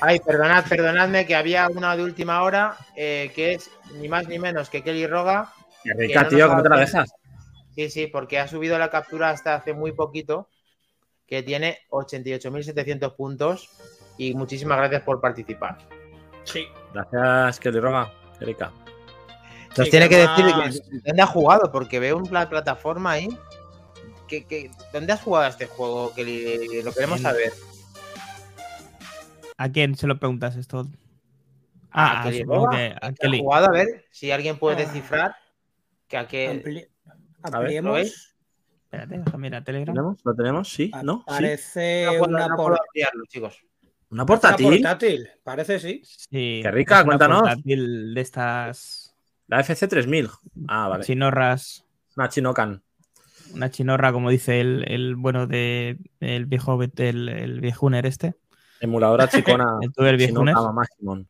Ay, 0.00 0.20
perdonad, 0.20 0.64
perdonadme 0.68 1.26
que 1.26 1.34
había 1.34 1.68
una 1.68 1.96
de 1.96 2.04
última 2.04 2.42
hora 2.42 2.76
eh, 2.94 3.32
que 3.34 3.54
es 3.54 3.70
ni 3.94 4.08
más 4.08 4.28
ni 4.28 4.38
menos 4.38 4.70
que 4.70 4.82
Kelly 4.82 5.06
Roga. 5.06 5.52
Qué 5.82 5.90
Que 5.92 5.96
rica, 6.06 6.22
no 6.22 6.28
tío, 6.28 6.48
¿cómo 6.48 6.62
te 6.62 6.68
la 6.68 6.76
dejas? 6.78 7.10
Sí, 7.74 7.90
sí, 7.90 8.06
porque 8.06 8.38
ha 8.38 8.46
subido 8.48 8.78
la 8.78 8.90
captura 8.90 9.30
hasta 9.30 9.54
hace 9.54 9.72
muy 9.72 9.92
poquito, 9.92 10.48
que 11.26 11.42
tiene 11.42 11.78
88.700 11.90 13.14
puntos. 13.16 13.68
Y 14.16 14.34
muchísimas 14.34 14.78
gracias 14.78 15.02
por 15.02 15.20
participar. 15.20 15.78
Sí. 16.44 16.66
Gracias, 16.92 17.60
Kelly 17.60 17.78
Roga. 17.78 18.12
Qué 18.38 18.44
rica. 18.46 18.72
Nos 19.76 19.84
Sí, 19.86 19.90
tiene 19.92 20.08
que 20.08 20.16
decir 20.16 20.44
además- 20.44 20.80
que- 20.80 20.98
dónde 21.04 21.22
ha 21.22 21.26
jugado, 21.26 21.70
porque 21.70 22.00
veo 22.00 22.16
una 22.18 22.48
plataforma 22.48 23.12
ahí. 23.12 23.28
Que, 24.26 24.44
que- 24.44 24.70
¿Dónde 24.92 25.12
has 25.12 25.22
jugado 25.22 25.44
a 25.46 25.48
este 25.48 25.66
juego? 25.66 26.12
Que 26.14 26.82
lo 26.84 26.92
queremos 26.92 27.20
saber. 27.20 27.52
¿A 29.58 29.68
quién 29.70 29.94
se 29.96 30.06
lo 30.06 30.18
preguntas 30.18 30.56
esto? 30.56 30.88
Ah, 31.90 32.22
¿A 32.22 32.30
Roga? 32.44 32.70
que 32.76 32.94
a 33.00 33.06
¿Ha 33.08 33.12
Kelly. 33.12 33.38
jugado? 33.40 33.66
A 33.66 33.72
ver 33.72 34.06
si 34.10 34.30
alguien 34.30 34.58
puede 34.58 34.76
Ah. 34.76 34.78
descifrar 34.86 35.36
que 36.06 36.16
a 36.16 36.26
qué. 36.26 36.48
Ampli- 36.50 36.74
ver, 36.74 36.88
ampliemos. 37.42 37.88
¿lo 37.90 37.94
veis? 37.94 38.36
Espérate, 38.84 39.18
déjame 39.18 39.46
ir 39.48 39.54
a 39.54 39.64
Telegram. 39.64 39.94
¿Tenemos? 39.94 40.20
¿Lo 40.24 40.34
tenemos? 40.34 40.68
Sí, 40.72 40.90
¿no? 41.02 41.24
Parece 41.26 42.06
una, 42.20 42.48
no 42.48 42.56
por- 42.56 42.66
puedo 42.70 42.80
ampliarlo, 42.82 43.24
chicos. 43.28 43.60
¿Una 44.10 44.22
una 44.22 44.26
portátil? 44.26 44.68
portátil. 44.70 45.28
Parece 45.44 45.78
sí. 45.78 46.00
Sí, 46.04 46.60
Qué 46.62 46.70
rica, 46.70 46.96
es 46.96 47.00
una 47.02 47.06
cuéntanos. 47.18 47.40
portátil 47.40 48.14
de 48.14 48.20
estas 48.22 49.14
La 49.48 49.60
FC3000. 49.60 50.30
Ah, 50.68 50.88
vale. 50.88 51.04
chinorras. 51.04 51.84
Una 52.16 52.28
Chinocan. 52.28 52.82
una 53.54 53.70
chinorra, 53.70 54.12
como 54.12 54.28
dice 54.30 54.60
el, 54.60 54.84
el 54.90 55.16
bueno 55.16 55.46
de 55.46 55.98
el 56.20 56.46
viejo 56.46 56.78
el, 56.82 57.28
el 57.28 57.60
viejuner 57.60 58.06
este. 58.06 58.34
Emuladora 58.80 59.28
chicona. 59.28 59.78
El 59.80 60.54
mamá, 60.54 60.84
Simón. 60.96 61.28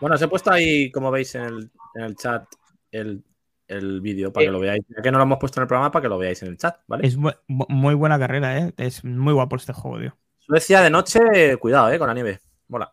Bueno, 0.00 0.16
os 0.16 0.22
he 0.22 0.28
puesto 0.28 0.50
ahí, 0.50 0.90
como 0.90 1.10
veis 1.10 1.34
en 1.34 1.42
el, 1.44 1.70
en 1.94 2.02
el 2.02 2.16
chat, 2.16 2.44
el, 2.90 3.24
el 3.68 4.00
vídeo 4.00 4.32
para 4.32 4.44
Eh. 4.44 4.46
que 4.48 4.52
lo 4.52 4.60
veáis. 4.60 4.84
Ya 4.88 5.02
que 5.02 5.10
no 5.10 5.18
lo 5.18 5.24
hemos 5.24 5.38
puesto 5.38 5.60
en 5.60 5.62
el 5.62 5.68
programa, 5.68 5.90
para 5.90 6.02
que 6.02 6.08
lo 6.08 6.18
veáis 6.18 6.42
en 6.42 6.48
el 6.48 6.58
chat, 6.58 6.80
¿vale? 6.86 7.06
Es 7.06 7.16
muy 7.16 7.94
buena 7.94 8.18
carrera, 8.18 8.58
¿eh? 8.58 8.74
Es 8.76 9.04
muy 9.04 9.32
guapo 9.32 9.56
este 9.56 9.72
juego, 9.72 9.98
tío. 10.00 10.16
Suecia 10.38 10.82
de 10.82 10.90
noche, 10.90 11.56
cuidado, 11.58 11.90
¿eh? 11.90 11.98
Con 11.98 12.08
la 12.08 12.14
nieve. 12.14 12.40
Mola. 12.68 12.92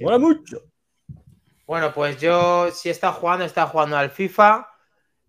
Mola 0.00 0.18
mucho. 0.18 0.62
Bueno, 1.66 1.92
pues 1.94 2.20
yo 2.20 2.70
si 2.72 2.88
he 2.88 2.92
estado 2.92 3.12
jugando, 3.14 3.44
estado 3.44 3.68
jugando 3.68 3.96
al 3.96 4.10
FIFA. 4.10 4.66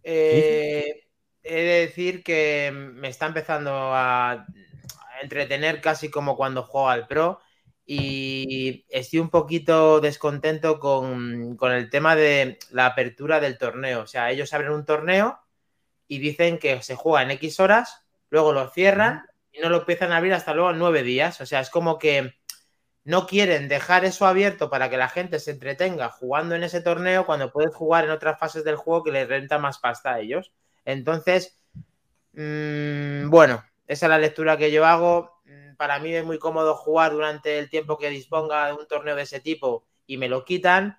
Eh, 0.04 1.08
he 1.44 1.56
de 1.56 1.80
decir 1.82 2.24
que 2.24 2.72
me 2.74 3.10
está 3.10 3.28
empezando 3.28 3.72
a 3.72 4.46
entretener 5.22 5.82
casi 5.82 6.10
como 6.10 6.36
cuando 6.36 6.64
juego 6.64 6.90
al 6.90 7.08
Pro. 7.08 7.40
Y 7.86 8.86
estoy 8.90 9.20
un 9.20 9.30
poquito 9.30 10.00
descontento 10.02 10.80
con, 10.80 11.58
con 11.58 11.72
el 11.72 11.90
tema 11.90 12.16
de 12.16 12.60
la 12.72 12.86
apertura 12.86 13.40
del 13.40 13.58
torneo. 13.58 14.02
O 14.02 14.08
sea, 14.08 14.32
ellos 14.32 14.54
abren 14.54 14.72
un 14.72 14.86
torneo 14.86 15.40
y 16.08 16.20
dicen 16.20 16.58
que 16.60 16.82
se 16.84 16.96
juega 16.96 17.24
en 17.24 17.32
X 17.32 17.60
horas, 17.60 18.06
luego 18.30 18.54
lo 18.54 18.70
cierran 18.70 19.26
y 19.52 19.60
no 19.60 19.70
lo 19.70 19.80
empiezan 19.80 20.12
a 20.12 20.18
abrir 20.18 20.34
hasta 20.34 20.54
luego 20.54 20.72
en 20.72 20.80
nueve 20.80 21.04
días. 21.04 21.42
O 21.42 21.46
sea, 21.46 21.60
es 21.60 21.70
como 21.70 22.00
que 22.00 22.34
no 23.04 23.26
quieren 23.26 23.68
dejar 23.68 24.06
eso 24.06 24.28
abierto 24.28 24.70
para 24.70 24.90
que 24.90 24.98
la 24.98 25.10
gente 25.10 25.40
se 25.40 25.52
entretenga 25.52 26.10
jugando 26.10 26.56
en 26.56 26.64
ese 26.64 26.82
torneo 26.82 27.26
cuando 27.26 27.52
puedes 27.52 27.74
jugar 27.74 28.06
en 28.06 28.12
otras 28.12 28.40
fases 28.40 28.64
del 28.64 28.76
juego 28.76 29.04
que 29.04 29.12
les 29.12 29.28
renta 29.28 29.58
más 29.58 29.80
pasta 29.80 30.14
a 30.14 30.20
ellos. 30.20 30.52
Entonces, 30.86 31.60
mm, 32.34 33.30
bueno, 33.30 33.64
esa 33.92 34.06
es 34.06 34.10
la 34.10 34.18
lectura 34.20 34.58
que 34.58 34.72
yo 34.72 34.86
hago. 34.86 35.42
Mm, 35.46 35.76
Para 35.76 36.00
mí 36.00 36.14
es 36.14 36.24
muy 36.26 36.40
cómodo 36.40 36.76
jugar 36.76 37.12
durante 37.12 37.60
el 37.60 37.70
tiempo 37.70 37.98
que 37.98 38.10
disponga 38.10 38.68
de 38.68 38.74
un 38.74 38.88
torneo 38.88 39.16
de 39.18 39.24
ese 39.24 39.42
tipo 39.42 39.86
y 40.06 40.18
me 40.18 40.30
lo 40.30 40.46
quitan. 40.46 40.98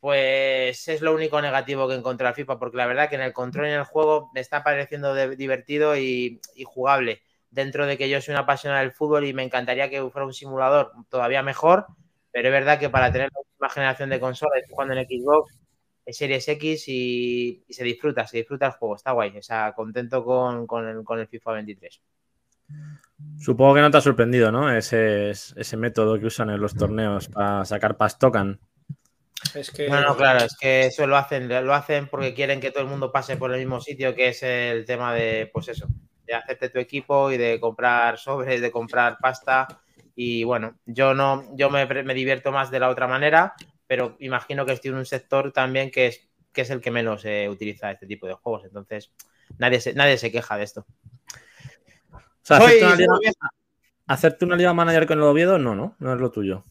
Pues 0.00 0.88
es 0.88 1.02
lo 1.02 1.14
único 1.14 1.42
negativo 1.42 1.86
que 1.88 1.94
encontré 1.94 2.26
al 2.26 2.34
FIFA, 2.34 2.58
porque 2.58 2.78
la 2.78 2.86
verdad 2.86 3.10
que 3.10 3.16
en 3.16 3.22
el 3.22 3.34
control 3.34 3.66
y 3.66 3.70
en 3.70 3.74
el 3.80 3.84
juego 3.84 4.30
me 4.34 4.40
está 4.40 4.64
pareciendo 4.64 5.14
divertido 5.36 5.96
y, 5.98 6.40
jugable 6.64 7.22
dentro 7.50 7.86
de 7.86 7.98
que 7.98 8.08
yo 8.08 8.20
soy 8.22 8.32
una 8.32 8.42
apasionada 8.42 8.80
del 8.82 8.92
fútbol 8.92 9.26
y 9.26 9.34
me 9.34 9.42
encantaría 9.42 9.90
que 9.90 10.00
fuera 10.10 10.26
un 10.26 10.32
simulador 10.32 10.92
todavía 11.10 11.42
mejor, 11.42 11.86
pero 12.32 12.48
es 12.48 12.52
verdad 12.52 12.78
que 12.78 12.88
para 12.90 13.12
tener 13.12 13.28
la 13.34 13.40
última 13.40 13.68
generación 13.68 14.10
de 14.10 14.20
consolas, 14.20 14.62
jugando 14.70 14.94
en 14.94 15.06
Xbox, 15.06 15.58
en 16.06 16.14
Series 16.14 16.48
X 16.48 16.84
y, 16.88 17.64
se 17.68 17.84
disfruta, 17.84 18.26
se 18.26 18.38
disfruta 18.38 18.66
el 18.66 18.72
juego, 18.72 18.96
está 18.96 19.12
guay, 19.12 19.36
o 19.36 19.42
sea, 19.42 19.72
contento 19.74 20.24
con, 20.24 20.66
con 20.66 20.88
el, 20.88 21.04
con 21.04 21.18
el 21.20 21.28
FIFA 21.28 21.52
23. 21.52 22.00
Supongo 23.38 23.74
que 23.74 23.80
no 23.80 23.90
te 23.90 23.96
ha 23.96 24.02
sorprendido, 24.02 24.52
¿no? 24.52 24.70
Ese, 24.70 25.30
ese 25.30 25.76
método 25.76 26.18
que 26.18 26.26
usan 26.26 26.50
en 26.50 26.60
los 26.60 26.74
torneos 26.74 27.28
para 27.28 27.64
sacar 27.64 27.96
pastocan. 27.96 28.60
Es 29.54 29.70
que 29.70 29.88
No, 29.88 30.00
no, 30.00 30.16
claro, 30.16 30.44
es 30.44 30.56
que 30.56 30.86
eso 30.86 31.06
lo 31.06 31.16
hacen, 31.16 31.48
lo 31.48 31.74
hacen 31.74 32.08
porque 32.08 32.34
quieren 32.34 32.60
que 32.60 32.70
todo 32.70 32.82
el 32.82 32.90
mundo 32.90 33.10
pase 33.10 33.36
por 33.36 33.52
el 33.52 33.58
mismo 33.58 33.80
sitio, 33.80 34.14
que 34.14 34.28
es 34.28 34.42
el 34.42 34.84
tema 34.84 35.14
de, 35.14 35.50
pues 35.52 35.68
eso, 35.68 35.88
de 36.26 36.34
hacerte 36.34 36.68
tu 36.68 36.78
equipo 36.78 37.30
y 37.32 37.38
de 37.38 37.58
comprar 37.58 38.18
sobres, 38.18 38.60
de 38.60 38.70
comprar 38.70 39.16
pasta. 39.18 39.66
Y 40.14 40.44
bueno, 40.44 40.78
yo 40.84 41.14
no, 41.14 41.44
yo 41.56 41.70
me, 41.70 41.86
me 41.86 42.14
divierto 42.14 42.52
más 42.52 42.70
de 42.70 42.80
la 42.80 42.90
otra 42.90 43.08
manera, 43.08 43.54
pero 43.86 44.16
imagino 44.20 44.66
que 44.66 44.72
estoy 44.72 44.90
en 44.90 44.98
un 44.98 45.06
sector 45.06 45.50
también 45.52 45.90
que 45.90 46.08
es, 46.08 46.28
que 46.52 46.60
es 46.60 46.70
el 46.70 46.80
que 46.80 46.90
menos 46.90 47.24
eh, 47.24 47.48
utiliza 47.48 47.90
este 47.90 48.06
tipo 48.06 48.26
de 48.26 48.34
juegos. 48.34 48.64
Entonces, 48.66 49.12
nadie 49.58 49.80
se, 49.80 49.94
nadie 49.94 50.18
se 50.18 50.30
queja 50.30 50.56
de 50.58 50.64
esto. 50.64 50.86
O 52.42 52.46
sea, 52.46 52.58
hacerte 52.58 52.84
una, 52.84 52.96
liga, 52.96 53.14
hacerte 54.08 54.44
una 54.44 54.56
liga 54.56 54.74
manager 54.74 55.06
con 55.06 55.18
el 55.18 55.24
Oviedo, 55.24 55.58
no, 55.58 55.74
no, 55.74 55.96
no 56.00 56.14
es 56.14 56.20
lo 56.20 56.30
tuyo. 56.30 56.64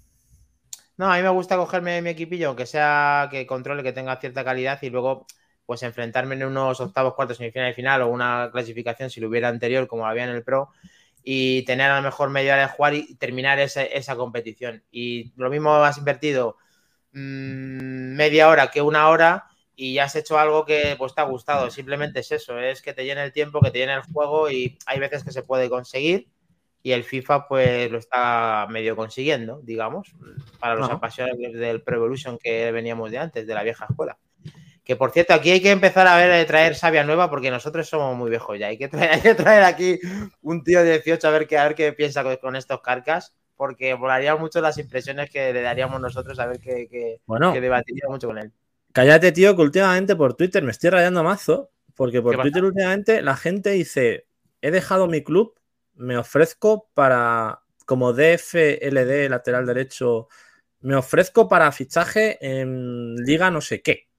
No, 0.98 1.12
a 1.12 1.16
mí 1.18 1.24
me 1.24 1.30
gusta 1.30 1.56
cogerme 1.58 2.02
mi 2.02 2.10
equipillo, 2.10 2.50
aunque 2.50 2.66
sea 2.66 3.28
que 3.32 3.48
controle, 3.48 3.84
que 3.84 3.94
tenga 3.94 4.18
cierta 4.20 4.44
calidad 4.44 4.80
y 4.82 4.90
luego 4.90 5.26
pues 5.66 5.84
enfrentarme 5.84 6.36
en 6.36 6.46
unos 6.46 6.80
octavos, 6.82 7.14
cuartos, 7.16 7.38
semifinal 7.38 7.72
y 7.72 7.74
final 7.74 8.02
o 8.02 8.08
una 8.10 8.50
clasificación 8.52 9.10
si 9.10 9.22
lo 9.22 9.28
hubiera 9.30 9.50
anterior 9.50 9.88
como 9.88 10.06
había 10.08 10.24
en 10.26 10.32
el 10.32 10.44
Pro 10.44 10.70
y 11.24 11.64
tener 11.66 11.92
a 11.92 11.98
lo 11.98 12.04
mejor 12.04 12.30
media 12.32 12.54
hora 12.54 12.64
de 12.64 12.70
jugar 12.70 12.94
y 12.96 13.16
terminar 13.16 13.60
ese- 13.60 13.96
esa 13.98 14.16
competición. 14.16 14.84
Y 14.92 15.32
lo 15.38 15.50
mismo 15.50 15.76
has 15.76 15.98
invertido 15.98 16.58
mm, 17.14 18.16
media 18.16 18.50
hora 18.50 18.72
que 18.72 18.82
una 18.82 19.10
hora 19.10 19.49
y 19.82 19.94
ya 19.94 20.04
has 20.04 20.16
hecho 20.18 20.38
algo 20.38 20.66
que 20.66 20.96
pues 20.98 21.16
te 21.16 21.22
ha 21.22 21.24
gustado. 21.24 21.70
Simplemente 21.72 22.20
es 22.20 22.32
eso, 22.34 22.60
es 22.60 22.82
que 22.82 22.94
te 22.94 23.06
llene 23.06 23.24
el 23.24 23.32
tiempo, 23.32 23.62
que 23.62 23.72
te 23.72 23.78
llene 23.80 23.94
el 23.94 24.02
juego 24.02 24.52
y 24.52 24.78
hay 24.86 25.00
veces 25.00 25.24
que 25.24 25.32
se 25.32 25.42
puede 25.44 25.70
conseguir 25.70 26.28
y 26.84 26.92
el 26.92 27.06
FIFA 27.06 27.48
pues 27.48 27.90
lo 27.90 27.98
está 27.98 28.68
medio 28.70 28.98
consiguiendo, 28.98 29.62
digamos, 29.64 30.14
para 30.60 30.76
los 30.76 30.86
Ajá. 30.86 30.96
apasionados 30.96 31.40
del 31.54 31.82
Pro 31.82 31.96
Evolution 31.96 32.38
que 32.38 32.72
veníamos 32.74 33.10
de 33.10 33.20
antes, 33.20 33.48
de 33.48 33.54
la 33.54 33.64
vieja 33.64 33.86
escuela. 33.90 34.18
Que 34.84 34.98
por 34.98 35.12
cierto, 35.12 35.34
aquí 35.34 35.52
hay 35.52 35.62
que 35.62 35.72
empezar 35.72 36.08
a 36.08 36.18
ver, 36.18 36.30
eh, 36.32 36.46
traer 36.46 36.76
sabia 36.76 37.06
nueva 37.06 37.30
porque 37.30 37.50
nosotros 37.50 37.88
somos 37.88 38.18
muy 38.18 38.30
viejos 38.30 38.60
ya. 38.60 38.68
Hay 38.68 38.78
que 38.78 38.90
traer, 38.90 39.12
hay 39.14 39.22
que 39.22 39.36
traer 39.36 39.64
aquí 39.64 39.98
un 40.42 40.62
tío 40.64 40.84
de 40.84 40.94
18 41.00 41.26
a 41.28 41.32
ver 41.32 41.48
qué, 41.48 41.58
a 41.58 41.64
ver 41.64 41.76
qué 41.76 41.94
piensa 41.94 42.24
con, 42.24 42.36
con 42.38 42.56
estos 42.58 42.82
carcas, 42.82 43.34
porque 43.56 43.94
volarían 43.94 44.40
mucho 44.42 44.60
las 44.60 44.78
impresiones 44.78 45.30
que 45.30 45.54
le 45.54 45.62
daríamos 45.62 46.02
nosotros 46.02 46.38
a 46.40 46.48
ver 46.48 46.60
qué, 46.60 46.88
qué- 46.90 47.22
Bueno, 47.26 47.54
que 47.54 47.62
debatiría 47.62 48.04
mucho 48.10 48.28
con 48.28 48.40
él. 48.40 48.52
Cállate, 49.00 49.32
tío, 49.32 49.56
que 49.56 49.62
últimamente 49.62 50.14
por 50.16 50.34
Twitter 50.34 50.62
me 50.62 50.72
estoy 50.72 50.90
rayando 50.90 51.24
mazo, 51.24 51.72
porque 51.96 52.22
por. 52.22 52.36
Twitter 52.42 52.66
últimamente 52.66 53.22
la 53.22 53.38
gente 53.38 53.70
dice, 53.72 54.28
he 54.62 54.72
dejado 54.72 55.08
mi 55.08 55.24
club, 55.24 55.58
me 55.96 56.18
ofrezco 56.18 56.90
para, 56.94 57.62
como 57.86 58.12
DFLD, 58.12 59.30
lateral 59.30 59.66
derecho, 59.66 60.28
me 60.82 60.96
ofrezco 60.96 61.48
para 61.48 61.72
fichaje 61.72 62.38
en 62.42 63.16
liga 63.16 63.50
no 63.52 63.62
sé 63.62 63.82
qué. 63.82 64.10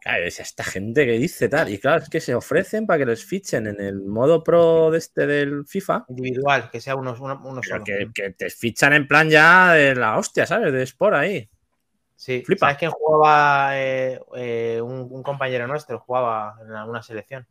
Claro, 0.00 0.24
es 0.24 0.40
esta 0.40 0.64
gente 0.64 1.04
que 1.04 1.18
dice 1.18 1.50
tal. 1.50 1.70
Y 1.70 1.78
claro, 1.78 2.02
es 2.02 2.08
que 2.08 2.20
se 2.20 2.34
ofrecen 2.34 2.86
para 2.86 3.00
que 3.00 3.06
les 3.06 3.24
fichen 3.24 3.66
en 3.66 3.78
el 3.78 4.00
modo 4.00 4.42
pro 4.42 4.90
de 4.90 4.98
este 4.98 5.26
del 5.26 5.66
FIFA. 5.66 6.06
Individual, 6.08 6.70
que 6.70 6.80
sea 6.80 6.94
uno, 6.94 7.14
uno, 7.20 7.42
uno 7.44 7.60
Pero 7.60 7.74
solo. 7.74 7.84
que, 7.84 8.08
que 8.14 8.30
te 8.30 8.48
fichan 8.48 8.94
en 8.94 9.06
plan 9.06 9.28
ya 9.28 9.74
de 9.74 9.94
la 9.96 10.16
hostia, 10.16 10.46
¿sabes? 10.46 10.72
De 10.72 10.82
Sport 10.84 11.14
ahí. 11.14 11.50
Sí, 12.18 12.42
Flipa. 12.44 12.66
¿sabes 12.66 12.78
quién 12.78 12.90
jugaba? 12.90 13.78
Eh, 13.78 14.20
eh, 14.34 14.80
un, 14.82 15.06
un 15.08 15.22
compañero 15.22 15.68
nuestro 15.68 16.00
jugaba 16.00 16.56
en 16.60 16.72
alguna 16.72 17.00
selección. 17.00 17.46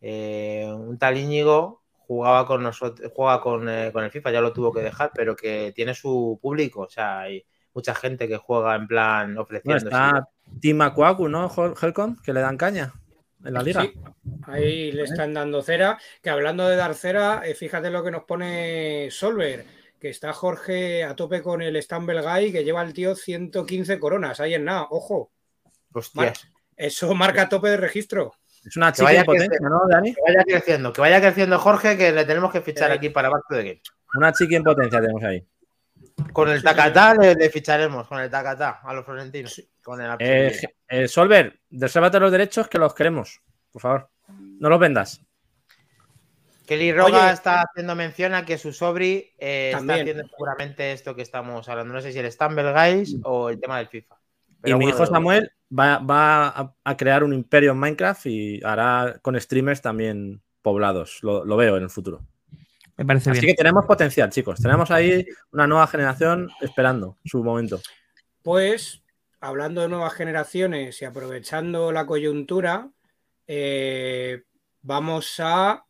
Eh, 0.00 0.66
un 0.74 0.98
tal 0.98 1.18
Íñigo 1.18 1.82
jugaba 2.06 2.46
con 2.46 2.62
nosotros, 2.62 3.12
juega 3.14 3.40
con, 3.42 3.68
eh, 3.68 3.90
con 3.92 4.02
el 4.02 4.10
FIFA, 4.10 4.30
ya 4.30 4.40
lo 4.40 4.54
tuvo 4.54 4.72
que 4.72 4.80
dejar, 4.80 5.10
pero 5.14 5.36
que 5.36 5.72
tiene 5.76 5.94
su 5.94 6.38
público. 6.40 6.80
O 6.80 6.88
sea, 6.88 7.20
hay 7.20 7.44
mucha 7.74 7.94
gente 7.94 8.26
que 8.26 8.38
juega 8.38 8.74
en 8.76 8.86
plan 8.86 9.26
Bueno, 9.26 9.42
ofreciendo. 9.42 9.90
está 9.90 10.26
Team 10.62 10.80
Aquacu, 10.80 11.28
¿no? 11.28 11.50
Hel- 11.50 11.74
Helcom, 11.80 12.16
que 12.22 12.32
le 12.32 12.40
dan 12.40 12.56
caña 12.56 12.94
en 13.44 13.52
la 13.52 13.62
liga. 13.62 13.82
Sí, 13.82 13.92
ahí 14.44 14.90
le 14.92 15.02
están 15.02 15.34
dando 15.34 15.60
cera. 15.60 15.98
Que 16.22 16.30
hablando 16.30 16.66
de 16.66 16.76
dar 16.76 16.94
cera, 16.94 17.42
eh, 17.44 17.54
fíjate 17.54 17.90
lo 17.90 18.02
que 18.02 18.10
nos 18.10 18.24
pone 18.24 19.10
Solver, 19.10 19.66
que 20.02 20.08
está 20.10 20.32
Jorge 20.32 21.04
a 21.04 21.14
tope 21.14 21.40
con 21.42 21.62
el 21.62 21.80
Stumble 21.80 22.22
Guy, 22.22 22.50
que 22.50 22.64
lleva 22.64 22.82
el 22.82 22.92
tío 22.92 23.14
115 23.14 24.00
coronas. 24.00 24.40
Ahí 24.40 24.54
en 24.54 24.64
nada, 24.64 24.88
ojo. 24.90 25.30
Hostias. 25.92 26.48
Eso 26.76 27.14
marca 27.14 27.48
tope 27.48 27.68
de 27.68 27.76
registro. 27.76 28.32
Es 28.64 28.76
una 28.76 28.90
Que 28.90 28.96
chica 28.96 29.04
vaya 29.04 29.18
en 29.20 29.22
que 29.22 29.26
potencia, 29.26 29.58
se- 29.58 29.64
¿no, 29.64 29.80
Dani? 29.88 30.12
Que 30.12 30.20
vaya 30.26 30.42
creciendo, 30.44 30.92
que 30.92 31.00
vaya 31.00 31.20
creciendo 31.20 31.58
Jorge, 31.60 31.96
que 31.96 32.10
le 32.10 32.24
tenemos 32.24 32.50
que 32.50 32.62
fichar 32.62 32.90
Eh. 32.90 32.94
aquí 32.94 33.10
para 33.10 33.28
Back 33.28 33.44
the 33.48 33.56
Game. 33.62 33.80
Una 34.16 34.32
chica 34.32 34.56
en 34.56 34.64
potencia 34.64 35.00
tenemos 35.00 35.22
ahí. 35.22 35.46
Con 36.32 36.48
el 36.50 36.62
Takatá 36.64 37.14
le, 37.14 37.34
le 37.36 37.48
ficharemos, 37.48 38.08
con 38.08 38.18
el 38.18 38.28
Takatá 38.28 38.80
a 38.82 38.92
los 38.94 39.04
florentinos. 39.04 39.62
Con 39.84 40.00
el 40.00 40.16
Eh, 40.18 40.52
eh, 40.88 41.06
Solver, 41.06 41.60
resérvate 41.70 42.18
los 42.18 42.32
derechos 42.32 42.66
que 42.66 42.78
los 42.78 42.92
queremos, 42.92 43.40
por 43.70 43.82
favor. 43.82 44.10
No 44.58 44.68
los 44.68 44.80
vendas. 44.80 45.20
Kelly 46.66 46.92
Roga 46.92 47.24
Oye. 47.24 47.32
está 47.32 47.62
haciendo 47.62 47.94
mención 47.94 48.34
a 48.34 48.44
que 48.44 48.56
su 48.58 48.72
sobri 48.72 49.32
eh, 49.38 49.72
está 49.74 49.94
haciendo 49.94 50.26
seguramente 50.28 50.92
esto 50.92 51.14
que 51.14 51.22
estamos 51.22 51.68
hablando. 51.68 51.92
No 51.94 52.00
sé 52.00 52.12
si 52.12 52.18
el 52.18 52.30
Stumble 52.30 52.72
Guys 52.72 53.16
o 53.24 53.48
el 53.50 53.60
tema 53.60 53.78
del 53.78 53.88
FIFA. 53.88 54.16
y 54.64 54.74
mi 54.74 54.86
hijo 54.88 55.04
Samuel 55.06 55.50
va, 55.76 55.98
va 55.98 56.48
a, 56.48 56.74
a 56.84 56.96
crear 56.96 57.24
un 57.24 57.32
imperio 57.32 57.72
en 57.72 57.78
Minecraft 57.78 58.26
y 58.26 58.60
hará 58.64 59.18
con 59.22 59.38
streamers 59.40 59.80
también 59.82 60.40
poblados. 60.62 61.18
Lo, 61.22 61.44
lo 61.44 61.56
veo 61.56 61.76
en 61.76 61.82
el 61.84 61.90
futuro. 61.90 62.22
Me 62.96 63.06
parece 63.06 63.30
Así 63.30 63.40
bien. 63.40 63.54
que 63.54 63.56
tenemos 63.62 63.84
potencial, 63.86 64.30
chicos. 64.30 64.60
Tenemos 64.60 64.90
ahí 64.90 65.26
una 65.50 65.66
nueva 65.66 65.86
generación 65.86 66.50
esperando 66.60 67.18
su 67.24 67.42
momento. 67.42 67.80
Pues, 68.42 69.02
hablando 69.40 69.80
de 69.80 69.88
nuevas 69.88 70.12
generaciones 70.12 71.00
y 71.00 71.04
aprovechando 71.06 71.90
la 71.90 72.06
coyuntura, 72.06 72.90
eh, 73.46 74.42
vamos 74.82 75.36
a 75.40 75.84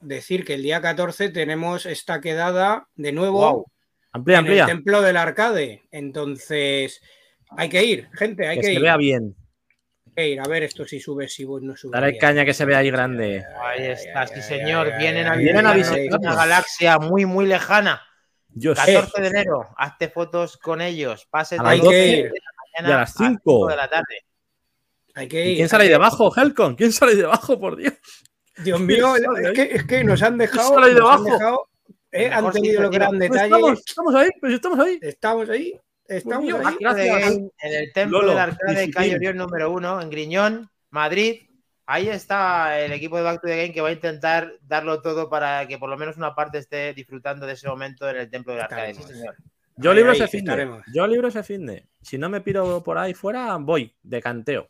decir 0.00 0.44
que 0.44 0.54
el 0.54 0.62
día 0.62 0.80
14 0.80 1.28
tenemos 1.30 1.86
esta 1.86 2.20
quedada 2.20 2.88
de 2.96 3.12
nuevo 3.12 3.38
Guau. 3.38 3.66
Amplía, 4.12 4.38
en 4.38 4.46
el 4.46 4.66
templo 4.66 5.02
del 5.02 5.16
arcade. 5.16 5.82
Entonces, 5.90 7.02
hay 7.50 7.68
que 7.68 7.84
ir, 7.84 8.08
gente, 8.14 8.46
hay 8.48 8.56
Que 8.56 8.60
que, 8.62 8.66
se 8.68 8.72
ir. 8.74 8.80
vea 8.82 8.96
bien. 8.96 9.36
ir 10.16 10.40
a 10.40 10.48
ver 10.48 10.62
esto 10.64 10.84
si 10.84 10.98
sube, 10.98 11.28
si 11.28 11.44
no 11.46 11.76
sube. 11.76 11.92
Dale 11.92 12.08
bien. 12.12 12.20
caña 12.20 12.44
que 12.44 12.54
se 12.54 12.64
ve 12.64 12.74
ahí 12.74 12.90
grande. 12.90 13.44
Ahí 13.62 13.86
está, 13.86 14.26
sí 14.26 14.40
señor. 14.42 14.96
Vienen 14.98 15.26
a 15.26 15.36
visitarnos. 15.74 16.20
una 16.20 16.34
galaxia 16.34 16.98
muy, 16.98 17.26
muy 17.26 17.46
lejana. 17.46 18.02
Yo 18.48 18.74
sé. 18.74 18.94
14 18.94 19.22
de 19.22 19.28
enero, 19.28 19.68
hazte 19.76 20.08
fotos 20.08 20.56
con 20.56 20.80
ellos. 20.80 21.26
Pases 21.30 21.60
A 21.60 21.62
de 21.62 21.68
las 21.68 21.78
las 21.78 21.84
12 21.84 21.96
12 21.98 22.08
y 22.08 22.22
de 22.22 22.28
la 22.28 22.30
a 22.30 22.82
mañana 22.82 23.00
las 23.00 23.10
a 23.10 23.18
5. 23.18 23.40
5 23.44 23.66
de 23.68 23.76
la 23.76 23.88
tarde. 23.88 24.24
Hay 25.14 25.28
que 25.28 25.44
¿Y 25.46 25.50
ir. 25.50 25.56
quién 25.56 25.68
sale 25.68 25.84
ahí 25.84 25.90
debajo, 25.90 26.32
Helcon? 26.34 26.74
¿Quién 26.76 26.92
sale 26.92 27.12
ahí 27.12 27.18
debajo, 27.18 27.58
por 27.60 27.76
Dios? 27.76 27.92
Dios 28.64 28.80
mío, 28.80 29.12
¿Quién 29.14 29.24
sale 29.34 29.48
es 29.48 29.54
que, 29.54 29.74
es 29.76 29.84
que 29.84 30.04
nos 30.04 30.22
han 30.22 30.38
dejado. 30.38 30.74
sale 30.74 30.86
ahí 30.86 30.94
nos 30.94 31.10
han 31.10 31.24
dejado, 31.24 31.68
eh, 32.12 32.30
han 32.32 32.50
tenido 32.52 32.82
los 32.82 32.90
grandes 32.90 33.28
Pues 33.28 33.42
detalles. 33.42 33.58
estamos, 33.58 33.84
estamos 33.86 34.14
ahí, 34.14 34.28
pues 34.40 34.54
estamos 34.54 34.78
ahí. 34.80 34.98
Estamos 35.02 35.50
ahí. 35.50 35.80
Estamos 36.06 36.44
Dios, 36.46 36.66
ahí. 36.66 36.76
Gracias. 36.80 37.20
Game, 37.20 37.50
en 37.60 37.74
el 37.74 37.92
templo 37.92 38.20
Lolo, 38.20 38.30
del 38.30 38.38
arcade 38.38 38.72
disciplina. 38.72 38.94
Calle 38.94 39.16
Orión 39.16 39.36
número 39.36 39.72
1, 39.72 40.00
en 40.02 40.10
Griñón, 40.10 40.70
Madrid. 40.90 41.42
Ahí 41.84 42.08
está 42.08 42.78
el 42.80 42.92
equipo 42.92 43.16
de 43.16 43.22
Back 43.22 43.40
to 43.40 43.46
the 43.46 43.56
Game 43.56 43.72
que 43.72 43.80
va 43.80 43.88
a 43.88 43.92
intentar 43.92 44.52
darlo 44.62 45.00
todo 45.00 45.30
para 45.30 45.66
que 45.66 45.78
por 45.78 45.88
lo 45.88 45.96
menos 45.96 46.16
una 46.18 46.34
parte 46.34 46.58
esté 46.58 46.92
disfrutando 46.94 47.46
de 47.46 47.54
ese 47.54 47.66
momento 47.68 48.08
en 48.08 48.16
el 48.16 48.30
templo 48.30 48.52
del 48.52 48.62
arcade. 48.62 48.94
Sí, 48.94 49.02
señor. 49.02 49.36
Yo 49.76 49.94
libro 49.94 50.12
ese 50.12 50.28
fin 50.28 50.44
de. 50.44 50.82
Yo 50.92 51.06
libro 51.06 51.28
ese 51.28 51.42
fin 51.42 51.64
de. 51.66 51.86
Si 52.02 52.18
no 52.18 52.28
me 52.28 52.40
piro 52.40 52.82
por 52.82 52.98
ahí 52.98 53.14
fuera, 53.14 53.56
voy 53.56 53.94
de 54.02 54.20
canteo. 54.20 54.68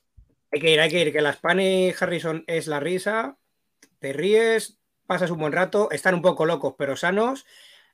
Hay 0.52 0.60
que 0.60 0.70
ir, 0.70 0.80
hay 0.80 0.90
que 0.90 1.00
ir, 1.00 1.12
que 1.12 1.20
la 1.20 1.32
Spani 1.32 1.92
Harrison 1.98 2.44
es 2.46 2.66
la 2.66 2.78
risa, 2.80 3.36
te 3.98 4.12
ríes, 4.12 4.78
pasas 5.06 5.30
un 5.30 5.38
buen 5.38 5.52
rato, 5.52 5.90
están 5.90 6.14
un 6.14 6.22
poco 6.22 6.46
locos 6.46 6.74
pero 6.78 6.96
sanos. 6.96 7.46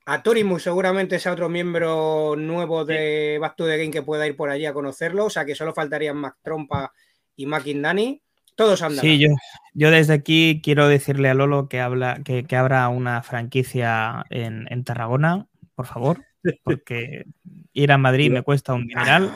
A 0.06 0.22
Torimus 0.22 0.62
seguramente 0.62 1.18
sea 1.18 1.32
otro 1.32 1.48
miembro 1.48 2.34
nuevo 2.36 2.84
de 2.84 3.38
Back 3.40 3.56
to 3.56 3.66
the 3.66 3.78
Game 3.78 3.90
que 3.90 4.02
pueda 4.02 4.26
ir 4.26 4.36
por 4.36 4.50
allí 4.50 4.66
a 4.66 4.74
conocerlo, 4.74 5.26
o 5.26 5.30
sea 5.30 5.46
que 5.46 5.54
solo 5.54 5.72
faltarían 5.72 6.16
Mac 6.16 6.36
Trompa 6.42 6.92
y 7.36 7.46
Mac 7.46 7.66
Indani. 7.66 8.20
Todos 8.54 8.82
andan. 8.82 9.00
Sí, 9.00 9.18
yo, 9.18 9.28
yo 9.72 9.90
desde 9.90 10.12
aquí 10.12 10.60
quiero 10.62 10.88
decirle 10.88 11.30
a 11.30 11.34
Lolo 11.34 11.68
que, 11.68 11.80
habla, 11.80 12.20
que, 12.22 12.44
que 12.44 12.56
abra 12.56 12.88
una 12.88 13.22
franquicia 13.22 14.24
en, 14.28 14.66
en 14.70 14.84
Tarragona, 14.84 15.46
por 15.74 15.86
favor, 15.86 16.22
porque 16.64 17.24
ir 17.72 17.90
a 17.90 17.98
Madrid 17.98 18.30
me 18.30 18.42
cuesta 18.42 18.74
un 18.74 18.86
dineral. 18.86 19.32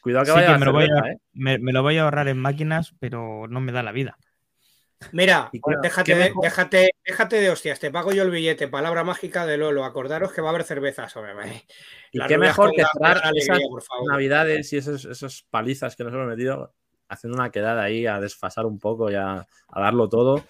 Cuidado 0.00 0.24
que 0.24 0.30
Sí 0.30 0.34
vaya 0.36 0.46
que 0.46 0.52
la 0.52 0.58
me 0.58 0.66
lo, 0.66 0.72
voy 0.72 0.86
cerveza, 0.86 1.04
a, 1.06 1.12
¿eh? 1.12 1.18
me, 1.34 1.58
me 1.58 1.72
lo 1.72 1.82
voy 1.82 1.98
a 1.98 2.04
ahorrar 2.04 2.28
en 2.28 2.38
máquinas, 2.38 2.94
pero 2.98 3.46
no 3.48 3.60
me 3.60 3.72
da 3.72 3.82
la 3.82 3.92
vida. 3.92 4.16
Mira, 5.12 5.50
déjate, 5.82 6.14
de, 6.14 6.32
déjate, 6.42 6.90
déjate 7.04 7.40
de 7.40 7.50
hostias, 7.50 7.78
te 7.78 7.90
pago 7.90 8.12
yo 8.12 8.22
el 8.22 8.30
billete, 8.30 8.68
palabra 8.68 9.04
mágica 9.04 9.46
de 9.46 9.56
Lolo. 9.56 9.84
Acordaros 9.84 10.32
que 10.32 10.40
va 10.40 10.48
a 10.48 10.50
haber 10.50 10.64
cervezas, 10.64 11.16
hombre. 11.16 11.64
Y 12.12 12.20
qué 12.26 12.38
mejor 12.38 12.72
que 12.72 12.82
cerrar 12.92 13.32
esas 13.36 13.58
navidades 14.06 14.72
y 14.72 14.78
esos, 14.78 15.04
esos 15.04 15.42
palizas 15.50 15.94
que 15.96 16.04
nos 16.04 16.12
hemos 16.12 16.26
metido 16.26 16.74
haciendo 17.08 17.38
una 17.38 17.50
quedada 17.50 17.82
ahí 17.82 18.06
a 18.06 18.20
desfasar 18.20 18.66
un 18.66 18.78
poco 18.78 19.10
y 19.10 19.14
a, 19.14 19.46
a 19.68 19.80
darlo 19.80 20.08
todo. 20.08 20.44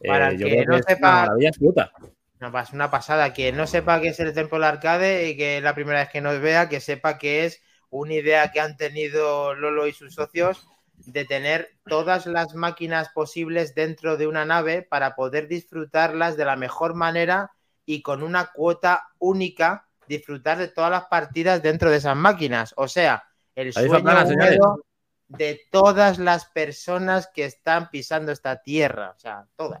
Eh, 0.00 0.08
Para 0.08 0.28
el 0.28 0.38
yo 0.38 0.46
que 0.46 0.56
creo 0.56 0.66
no 0.66 0.76
es 0.76 0.86
sepa- 0.86 1.08
una 1.08 1.20
maravilla 1.22 1.48
absoluta. 1.48 1.92
Una, 2.40 2.52
pas- 2.52 2.72
una 2.74 2.90
pasada. 2.90 3.32
Quien 3.32 3.56
no 3.56 3.66
sepa 3.66 4.00
qué 4.00 4.08
es 4.08 4.20
el 4.20 4.34
templo 4.34 4.58
del 4.58 4.64
arcade 4.64 5.28
y 5.30 5.36
que 5.36 5.58
es 5.58 5.62
la 5.62 5.74
primera 5.74 6.00
vez 6.00 6.10
que 6.10 6.20
nos 6.20 6.38
vea, 6.40 6.68
que 6.68 6.80
sepa 6.80 7.16
que 7.18 7.46
es 7.46 7.62
una 7.88 8.14
idea 8.14 8.50
que 8.52 8.60
han 8.60 8.76
tenido 8.76 9.54
Lolo 9.54 9.86
y 9.86 9.92
sus 9.92 10.14
socios 10.14 10.66
de 11.04 11.24
tener 11.24 11.68
todas 11.84 12.26
las 12.26 12.54
máquinas 12.54 13.10
posibles 13.10 13.74
dentro 13.74 14.16
de 14.16 14.26
una 14.26 14.44
nave 14.44 14.82
para 14.82 15.14
poder 15.14 15.48
disfrutarlas 15.48 16.36
de 16.36 16.44
la 16.44 16.56
mejor 16.56 16.94
manera 16.94 17.52
y 17.84 18.02
con 18.02 18.22
una 18.22 18.50
cuota 18.52 19.08
única 19.18 19.86
disfrutar 20.08 20.58
de 20.58 20.68
todas 20.68 20.90
las 20.90 21.06
partidas 21.06 21.62
dentro 21.62 21.90
de 21.90 21.96
esas 21.96 22.16
máquinas. 22.16 22.74
O 22.76 22.88
sea, 22.88 23.24
el 23.54 23.72
sueño 23.72 23.98
húmedo 23.98 24.84
de 25.28 25.60
todas 25.70 26.18
las 26.18 26.46
personas 26.46 27.28
que 27.32 27.44
están 27.44 27.90
pisando 27.90 28.32
esta 28.32 28.62
tierra. 28.62 29.10
O 29.10 29.18
sea, 29.18 29.46
todas. 29.56 29.80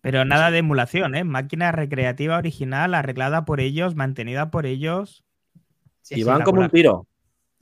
Pero 0.00 0.24
nada 0.24 0.50
de 0.50 0.58
emulación, 0.58 1.14
¿eh? 1.14 1.24
Máquina 1.24 1.72
recreativa 1.72 2.36
original, 2.36 2.94
arreglada 2.94 3.44
por 3.44 3.60
ellos, 3.60 3.94
mantenida 3.94 4.50
por 4.50 4.66
ellos. 4.66 5.24
Sí, 6.02 6.20
y 6.20 6.24
van 6.24 6.42
como 6.42 6.60
un 6.60 6.70
tiro. 6.70 7.06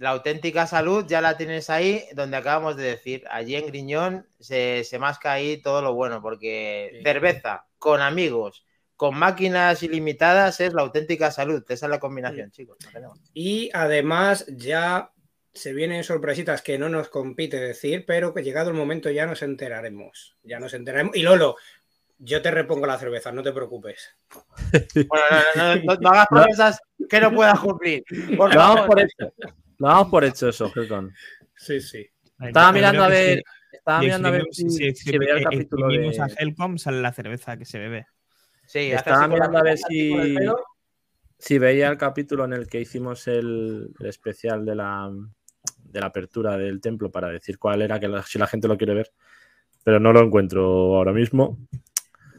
La 0.00 0.10
auténtica 0.10 0.66
salud 0.66 1.04
ya 1.06 1.20
la 1.20 1.36
tienes 1.36 1.68
ahí, 1.68 2.04
donde 2.14 2.38
acabamos 2.38 2.74
de 2.76 2.84
decir, 2.84 3.22
allí 3.30 3.54
en 3.54 3.66
Griñón 3.66 4.26
se, 4.38 4.82
se 4.84 4.98
masca 4.98 5.30
ahí 5.32 5.58
todo 5.60 5.82
lo 5.82 5.92
bueno, 5.94 6.22
porque 6.22 6.90
Sí. 6.96 7.02
cerveza 7.04 7.66
con 7.78 8.00
amigos, 8.00 8.64
con 8.96 9.14
máquinas 9.18 9.82
ilimitadas 9.82 10.60
es 10.60 10.72
la 10.72 10.82
auténtica 10.82 11.30
salud. 11.30 11.62
Esa 11.68 11.84
es 11.86 11.90
la 11.90 12.00
combinación, 12.00 12.50
chicos. 12.50 12.78
no. 13.00 13.12
Y 13.34 13.68
además 13.74 14.46
ya 14.48 15.12
se 15.52 15.74
vienen 15.74 16.02
sorpresitas 16.02 16.62
que 16.62 16.78
no 16.78 16.88
nos 16.88 17.10
compite 17.10 17.58
decir, 17.60 18.04
pero 18.06 18.32
que 18.32 18.42
llegado 18.42 18.70
el 18.70 18.76
momento 18.76 19.10
ya 19.10 19.26
nos 19.26 19.42
enteraremos. 19.42 20.36
Ya 20.42 20.60
nos 20.60 20.72
enteraremos. 20.72 21.14
Y 21.14 21.22
Lolo, 21.22 21.56
yo 22.18 22.40
te 22.40 22.50
repongo 22.50 22.86
la 22.86 22.98
cerveza, 22.98 23.32
no 23.32 23.42
te 23.42 23.52
preocupes. 23.52 24.16
Bueno, 24.94 25.24
no, 25.56 25.62
no, 25.62 25.74
no, 25.76 25.82
no- 25.94 26.00
no 26.00 26.08
hagas 26.08 26.26
promesas 26.30 26.80
que 27.08 27.20
no 27.20 27.34
puedas 27.34 27.58
cumplir. 27.60 28.02
Por 28.36 28.52
favor. 28.54 28.86
por 28.86 29.00
hecho. 29.00 29.34
Lo 29.80 29.88
damos 29.88 30.08
por 30.08 30.24
hecho 30.24 30.48
eso, 30.50 30.70
Helcon. 30.74 31.12
Sí, 31.56 31.80
sí. 31.80 32.06
Estaba 32.38 32.70
mirando 32.70 33.02
a 33.02 33.08
ver. 33.08 33.38
si- 33.38 33.42
Estaba 33.72 34.00
si 34.00 34.04
mirando 34.04 34.28
a 34.28 34.30
ver 34.30 34.42
exprimimos- 34.42 34.76
si, 34.76 34.94
si 34.94 35.10
si 35.10 35.18
veía 35.18 35.34
el 35.34 35.42
capítulo 35.42 35.88
de. 35.88 36.16
a 36.20 36.26
Helcom, 36.38 36.76
sale 36.78 37.00
la 37.00 37.12
cerveza 37.12 37.56
que 37.56 37.64
se 37.64 37.78
bebe. 37.78 38.06
Sí, 38.66 38.90
Estaba 38.92 39.26
mirando 39.26 39.58
a 39.58 39.62
ver 39.62 39.78
si-. 39.78 40.36
Si 41.38 41.58
veía 41.58 41.88
el 41.88 41.96
capítulo 41.96 42.44
en 42.44 42.52
el 42.52 42.68
que 42.68 42.80
hicimos 42.80 43.26
el, 43.26 43.90
el 43.98 44.06
especial 44.06 44.66
de 44.66 44.74
la, 44.74 45.10
de 45.78 46.00
la 46.00 46.06
apertura 46.06 46.58
del 46.58 46.82
templo 46.82 47.10
para 47.10 47.28
decir 47.28 47.58
cuál 47.58 47.80
era, 47.80 47.98
que 47.98 48.08
la- 48.08 48.22
si 48.22 48.38
la 48.38 48.46
gente 48.46 48.68
lo 48.68 48.76
quiere 48.76 48.92
ver. 48.92 49.10
Pero 49.82 49.98
no 49.98 50.12
lo 50.12 50.20
encuentro 50.20 50.62
ahora 50.96 51.14
mismo. 51.14 51.58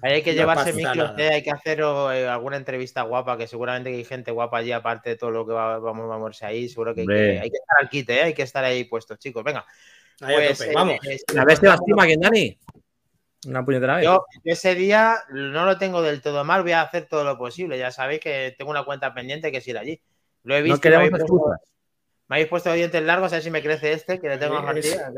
Ahí 0.02 0.14
hay 0.14 0.24
que 0.24 0.32
No 0.32 0.38
llevarse 0.40 0.74
nada. 0.82 1.16
eh, 1.18 1.30
hay 1.34 1.44
que 1.44 1.52
hacer 1.52 1.80
eh, 1.82 2.28
alguna 2.28 2.58
entrevista 2.58 3.04
guapa, 3.04 3.38
que 3.38 3.48
seguramente 3.48 3.90
hay 3.90 4.04
gente 4.04 4.32
guapa 4.32 4.58
allí, 4.58 4.72
aparte 4.72 5.12
de 5.12 5.16
todo 5.16 5.32
lo 5.32 5.46
que 5.46 5.54
va- 5.54 5.78
vamos, 5.80 6.00
vamos 6.00 6.16
a 6.16 6.18
moverse 6.18 6.46
ahí. 6.46 6.68
Seguro 6.70 6.96
que 6.96 7.02
hay, 7.02 7.08
que 7.08 7.40
hay 7.40 7.50
que 7.50 7.58
estar 7.58 7.78
al 7.80 7.90
quite, 7.90 8.14
eh, 8.18 8.24
hay 8.24 8.34
que 8.34 8.42
estar 8.44 8.64
ahí 8.64 8.84
puestos, 8.86 9.20
chicos. 9.20 9.44
Venga, 9.44 9.66
Ahí 10.22 10.36
a 10.36 10.38
pues, 10.48 10.58
tope. 10.60 10.70
eh, 10.72 10.74
Vamos. 10.74 10.96
eh, 11.08 11.18
A 11.40 11.46
ver 11.46 11.58
si 11.58 11.66
lastima 11.66 12.04
aquí, 12.04 12.16
Dani. 12.20 12.58
Una 13.48 13.66
puñetera 13.66 13.96
vez. 13.96 14.06
Yo 14.06 14.24
ese 14.44 14.76
día 14.76 15.18
no 15.32 15.66
lo 15.66 15.78
tengo 15.78 16.02
del 16.02 16.22
todo 16.22 16.44
mal, 16.44 16.62
voy 16.62 16.74
a 16.74 16.82
hacer 16.82 17.08
todo 17.08 17.24
lo 17.24 17.38
posible. 17.38 17.78
Ya 17.78 17.92
sabéis 17.92 18.20
que 18.22 18.54
tengo 18.58 18.70
una 18.72 18.84
cuenta 18.84 19.14
pendiente 19.14 19.52
que 19.52 19.58
es 19.58 19.68
ir 19.68 19.78
allí. 19.78 20.00
Lo 20.44 20.56
he 20.56 20.62
visto. 20.62 20.76
no 20.78 20.82
queremos 20.82 21.20
excusas. 21.20 21.60
Me 22.32 22.38
habéis 22.38 22.48
puesto 22.48 22.72
dientes 22.72 23.04
largos, 23.04 23.34
a 23.34 23.36
ver 23.36 23.44
si 23.44 23.52
me 23.52 23.62
crece 23.62 23.92
este, 23.92 24.22
que 24.22 24.30
le 24.30 24.38
tengo 24.38 24.54
más 24.54 24.64
partida. 24.64 25.12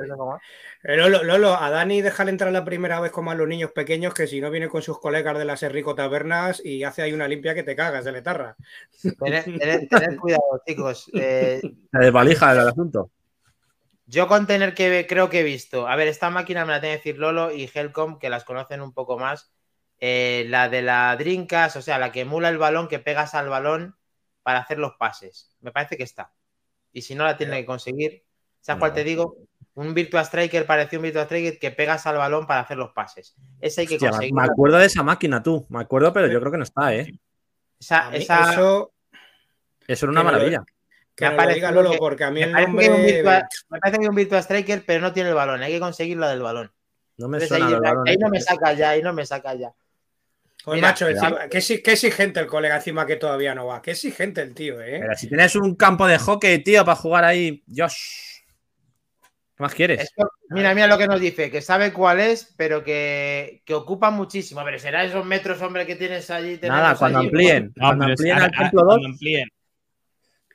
Eh, 0.83 0.97
Lolo, 0.97 1.23
Lolo, 1.23 1.53
a 1.55 1.69
Dani 1.69 2.01
déjale 2.01 2.31
entrar 2.31 2.51
la 2.51 2.65
primera 2.65 2.99
vez 2.99 3.11
como 3.11 3.29
a 3.29 3.35
los 3.35 3.47
niños 3.47 3.71
pequeños, 3.71 4.15
que 4.15 4.25
si 4.25 4.41
no 4.41 4.49
viene 4.49 4.67
con 4.67 4.81
sus 4.81 4.99
colegas 4.99 5.37
de 5.37 5.45
las 5.45 5.61
Enrico 5.61 5.93
Tabernas 5.93 6.59
y 6.65 6.83
hace 6.83 7.03
ahí 7.03 7.13
una 7.13 7.27
limpia 7.27 7.53
que 7.53 7.61
te 7.61 7.75
cagas 7.75 8.03
de 8.03 8.13
letarra. 8.13 8.55
Tened, 9.23 9.45
tened- 9.45 9.89
tened 9.89 10.17
cuidado, 10.17 10.63
chicos. 10.65 11.11
Eh, 11.13 11.61
La 11.91 11.99
desvalija 11.99 12.51
del 12.55 12.67
asunto. 12.67 13.11
Yo 14.07 14.27
con 14.27 14.47
tener 14.47 14.73
que 14.73 15.05
creo 15.07 15.29
que 15.29 15.41
he 15.41 15.43
visto. 15.43 15.87
A 15.87 15.95
ver, 15.95 16.07
esta 16.07 16.31
máquina 16.31 16.65
me 16.65 16.71
la 16.71 16.81
tiene 16.81 16.95
que 16.95 17.09
decir 17.09 17.19
Lolo 17.19 17.51
y 17.53 17.69
Helcom, 17.71 18.17
que 18.17 18.31
las 18.31 18.43
conocen 18.43 18.81
un 18.81 18.91
poco 18.91 19.19
más. 19.19 19.53
Eh, 19.99 20.47
la 20.49 20.67
de 20.67 20.81
la 20.81 21.15
Drinkas, 21.15 21.75
o 21.75 21.81
sea, 21.83 21.99
la 21.99 22.11
que 22.11 22.21
emula 22.21 22.49
el 22.49 22.57
balón, 22.57 22.87
que 22.87 22.97
pegas 22.97 23.35
al 23.35 23.49
balón 23.49 23.95
para 24.41 24.57
hacer 24.59 24.79
los 24.79 24.93
pases. 24.95 25.55
Me 25.61 25.71
parece 25.71 25.95
que 25.95 26.03
está. 26.03 26.31
Y 26.93 27.01
si 27.01 27.15
no 27.15 27.23
la 27.25 27.35
tiene 27.35 27.59
que 27.61 27.65
conseguir, 27.65 28.23
¿sabes 28.61 28.79
cuál 28.79 28.93
te 28.93 29.03
digo? 29.03 29.35
Un 29.75 29.93
Virtua 29.95 30.21
Striker, 30.21 30.65
parecido 30.67 30.99
un 30.99 31.03
Virtua 31.05 31.23
Striker 31.23 31.57
que 31.57 31.71
pegas 31.71 32.05
al 32.05 32.17
balón 32.17 32.45
para 32.45 32.59
hacer 32.61 32.77
los 32.77 32.91
pases. 32.91 33.35
Ese 33.59 33.81
hay 33.81 33.87
que 33.87 33.95
Hostia, 33.95 34.09
me- 34.09 34.11
conseguir. 34.11 34.33
me 34.35 34.43
acuerdo 34.43 34.77
de 34.77 34.85
esa 34.85 35.01
máquina, 35.03 35.41
tú. 35.41 35.65
Me 35.69 35.81
acuerdo, 35.81 36.13
pero 36.13 36.27
yo 36.27 36.39
creo 36.39 36.51
que 36.51 36.57
no 36.59 36.63
está, 36.63 36.93
¿eh? 36.93 37.11
Esa, 37.79 38.15
esa- 38.15 38.53
Eso 38.53 38.91
Eso 39.87 40.05
era 40.05 40.11
una 40.11 40.21
Que 40.21 40.25
me 40.25 40.31
lo- 40.31 40.37
maravilla. 40.37 40.63
que 41.15 41.29
Me 41.29 41.35
parece 41.35 41.59
que- 41.59 41.71
Lolo, 41.71 41.91
porque 41.97 42.23
a 42.23 42.29
mí 42.31 42.39
me, 42.39 42.45
el 42.45 42.51
parece 42.51 42.65
que 42.65 42.71
nombre. 42.71 42.85
hay 42.85 42.91
un 42.99 43.05
Virtua, 43.05 43.47
me 43.69 43.79
parece 43.79 43.97
que 43.97 44.03
hay 44.05 44.09
un 44.09 44.15
Virtua 44.15 44.39
Striker, 44.39 44.83
pero 44.85 45.01
no 45.01 45.11
tiene 45.13 45.29
el 45.29 45.35
balón. 45.35 45.61
Hay 45.63 45.73
que 45.73 45.79
conseguir 45.79 46.17
la 46.17 46.29
del 46.29 46.41
balón. 46.41 46.71
No 47.17 47.27
me 47.27 47.37
Entonces 47.37 47.49
suena 47.49 47.65
ahí, 47.65 47.71
lo 47.71 47.79
del 47.81 47.89
balón. 47.89 48.07
ahí 48.07 48.17
no 48.17 48.29
me 48.29 48.41
saca 48.41 48.73
ya, 48.73 48.89
ahí 48.91 49.01
no 49.01 49.13
me 49.13 49.25
saca 49.25 49.53
ya. 49.55 49.73
Pues 50.63 50.75
Mira, 50.75 50.87
macho, 50.89 51.07
qué, 51.49 51.81
qué 51.83 51.91
exigente 51.91 52.39
el 52.39 52.47
colega 52.47 52.77
encima 52.77 53.05
que 53.05 53.17
todavía 53.17 53.53
no 53.53 53.65
va. 53.67 53.81
Qué 53.81 53.91
exigente 53.91 54.41
el 54.41 54.53
tío, 54.53 54.79
¿eh? 54.81 54.99
Pero 55.01 55.13
si 55.17 55.27
tienes 55.27 55.55
un 55.57 55.75
campo 55.75 56.07
de 56.07 56.17
hockey, 56.17 56.63
tío, 56.63 56.85
para 56.85 56.95
jugar 56.95 57.25
ahí, 57.25 57.61
Josh. 57.67 58.39
¿Qué 59.55 59.61
más 59.61 59.75
quieres? 59.75 59.99
Esto- 60.01 60.31
mira, 60.49 60.73
mira 60.73 60.87
lo 60.87 60.97
que 60.97 61.05
nos 61.07 61.19
dice, 61.19 61.51
que 61.51 61.61
sabe 61.61 61.91
cuál 61.91 62.21
es, 62.21 62.53
pero 62.57 62.81
que, 62.83 63.61
que 63.65 63.73
ocupa 63.73 64.09
muchísimo. 64.09 64.61
A 64.61 64.63
ver, 64.63 64.79
será 64.79 65.03
esos 65.03 65.25
metros, 65.25 65.61
hombre, 65.61 65.85
que 65.85 65.95
tienes 65.97 66.31
allí. 66.31 66.57
Nada, 66.63 66.95
cuando 66.95 67.19
allí? 67.19 67.27
amplíen. 67.27 67.73
No, 67.75 67.87
cuando 67.87 68.05
pero 68.05 68.13
amplíen 68.13 68.37
al 68.39 68.51
templo 68.51 68.81
ahora- 68.81 68.83
2, 68.83 68.85
cuando 68.95 69.07
amplíen. 69.09 69.49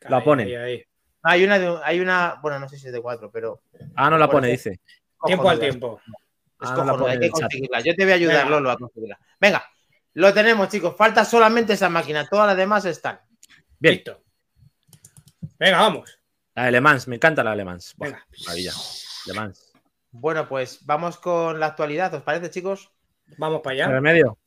la 0.09 0.25
ponen. 0.25 0.47
ahí, 0.49 0.55
ahí. 0.57 0.85
Hay 1.23 1.45
una, 1.45 1.59
de- 1.59 1.81
hay 1.85 2.01
una, 2.01 2.39
bueno, 2.41 2.59
no 2.59 2.69
sé 2.69 2.79
si 2.79 2.87
es 2.87 2.93
de 2.93 3.03
cuatro, 3.03 3.31
pero. 3.31 3.61
Ah, 3.95 4.09
no 4.09 4.17
la 4.17 4.31
pone, 4.31 4.49
dice. 4.49 4.81
Tiempo 5.27 5.51
al 5.51 5.61
tiempo. 5.61 6.01
Es 6.07 6.13
Ah, 6.71 6.71
no 6.71 6.71
la 6.71 6.77
cojonuda, 6.93 6.99
pone 6.99 7.13
hay 7.13 7.19
que 7.21 7.31
conseguirla. 7.31 7.81
Yo 7.81 7.95
te 7.95 8.05
voy 8.05 8.13
a 8.13 8.15
ayudar, 8.17 8.37
Venga. 8.45 8.51
Lolo, 8.51 8.71
a 8.71 8.77
conseguirla. 8.79 9.19
Venga, 9.41 9.65
lo 10.15 10.33
tenemos, 10.35 10.69
chicos. 10.69 10.97
Falta 10.97 11.25
solamente 11.25 11.75
esa 11.75 11.89
máquina. 11.89 12.27
Todas 12.29 12.47
las 12.49 12.57
demás 12.57 12.85
están. 12.85 13.21
Bien, 13.79 13.95
Listo. 13.97 14.23
Venga, 15.59 15.79
vamos. 15.81 16.19
la 16.55 16.65
de 16.65 16.73
Le 16.73 16.81
Mans, 16.81 17.07
me 17.09 17.17
encanta 17.17 17.43
la 17.45 17.51
de 17.51 17.57
Le 17.59 17.65
Mans. 17.65 17.95
Buah, 17.97 18.11
maravilla. 18.47 18.73
Le 19.27 19.33
Mans. 19.35 19.73
Bueno, 20.11 20.49
pues 20.49 20.85
vamos 20.87 21.19
con 21.19 21.61
la 21.61 21.67
actualidad, 21.67 22.13
¿os 22.15 22.23
parece, 22.23 22.51
chicos? 22.51 22.91
Vamos 23.37 23.61
para 23.63 23.75
allá. 23.75 23.89
Remedio. 23.89 24.39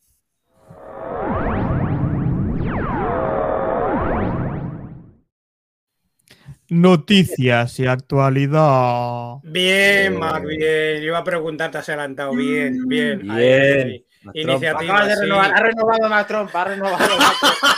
Noticias 6.69 7.79
y 7.79 7.85
actualidad. 7.85 9.35
Bien, 9.43 10.17
Mac, 10.17 10.45
bien. 10.45 11.01
Yo 11.01 11.07
iba 11.07 11.17
a 11.17 11.23
preguntarte, 11.23 11.77
has 11.77 11.89
adelantado. 11.89 12.33
Bien, 12.33 12.87
bien. 12.87 13.29
Ahí, 13.29 13.37
Bien. 13.45 13.87
ahí. 13.87 14.05
Iniciativa. 14.33 14.77
trompa. 14.79 14.93
Acabas 14.93 15.07
de 15.07 15.15
sí. 15.15 15.21
renovar, 15.21 15.53
ha 15.53 15.59
renovado 15.61 16.09
más 16.09 16.27
trompa, 16.27 16.61
ha 16.61 16.65
renovado 16.65 16.97
más 16.97 17.39
trompa. 17.39 17.77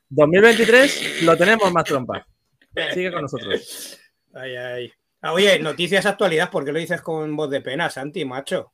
2023 0.10 1.22
lo 1.22 1.36
tenemos 1.36 1.72
más 1.72 1.84
trompa. 1.84 2.26
Sigue 2.94 3.12
con 3.12 3.22
nosotros. 3.22 3.98
Ay, 4.34 4.56
ay. 4.56 4.92
Ah, 5.22 5.32
Oye, 5.32 5.58
noticias 5.58 6.06
actualidad, 6.06 6.50
¿por 6.50 6.64
qué 6.64 6.72
lo 6.72 6.78
dices 6.78 7.02
con 7.02 7.36
voz 7.36 7.50
de 7.50 7.60
pena, 7.60 7.90
Santi, 7.90 8.24
macho? 8.24 8.72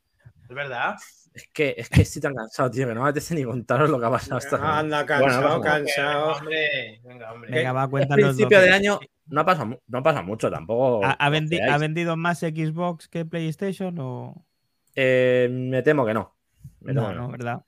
Es 0.48 0.54
verdad. 0.54 0.94
Es 1.34 1.48
que, 1.52 1.74
es 1.76 1.88
que 1.90 2.02
estoy 2.02 2.22
tan 2.22 2.34
cansado, 2.34 2.70
tío, 2.70 2.86
que 2.86 2.94
no 2.94 3.02
me 3.02 3.10
apetece 3.10 3.34
ni 3.34 3.44
contaros 3.44 3.90
lo 3.90 3.98
que 4.00 4.06
ha 4.06 4.10
pasado 4.10 4.36
hasta 4.38 4.56
ahora. 4.56 4.78
Anda, 4.78 5.02
Bueno, 5.04 5.06
cansado, 5.24 5.60
pasa 5.60 5.72
cansado. 5.76 6.26
Venga, 6.26 6.38
hombre, 6.38 7.00
venga, 7.04 7.32
hombre. 7.32 7.50
Venga, 7.52 7.72
va, 7.72 7.82
Al 7.82 7.90
cuéntanos. 7.90 8.20
lo 8.20 8.26
principio 8.28 8.60
de 8.60 8.70
año 8.70 9.00
no 9.26 9.40
ha 9.40 9.44
pasado, 9.44 9.82
no 9.88 9.98
ha 9.98 10.02
pasado 10.02 10.24
mucho 10.24 10.50
tampoco. 10.50 11.04
¿Ha, 11.04 11.10
ha 11.12 11.30
vendi- 11.30 11.60
ha 11.60 11.76
vendido 11.78 12.16
más 12.16 12.38
Xbox 12.40 13.08
que 13.08 13.24
PlayStation 13.26 13.94
o.? 13.98 14.46
Eh, 14.94 15.48
me 15.50 15.82
temo 15.82 16.06
que 16.06 16.14
no. 16.14 16.35
Temo 16.84 17.00
No, 17.00 17.12
no. 17.12 17.22
no, 17.22 17.30
¿verdad? 17.30 17.58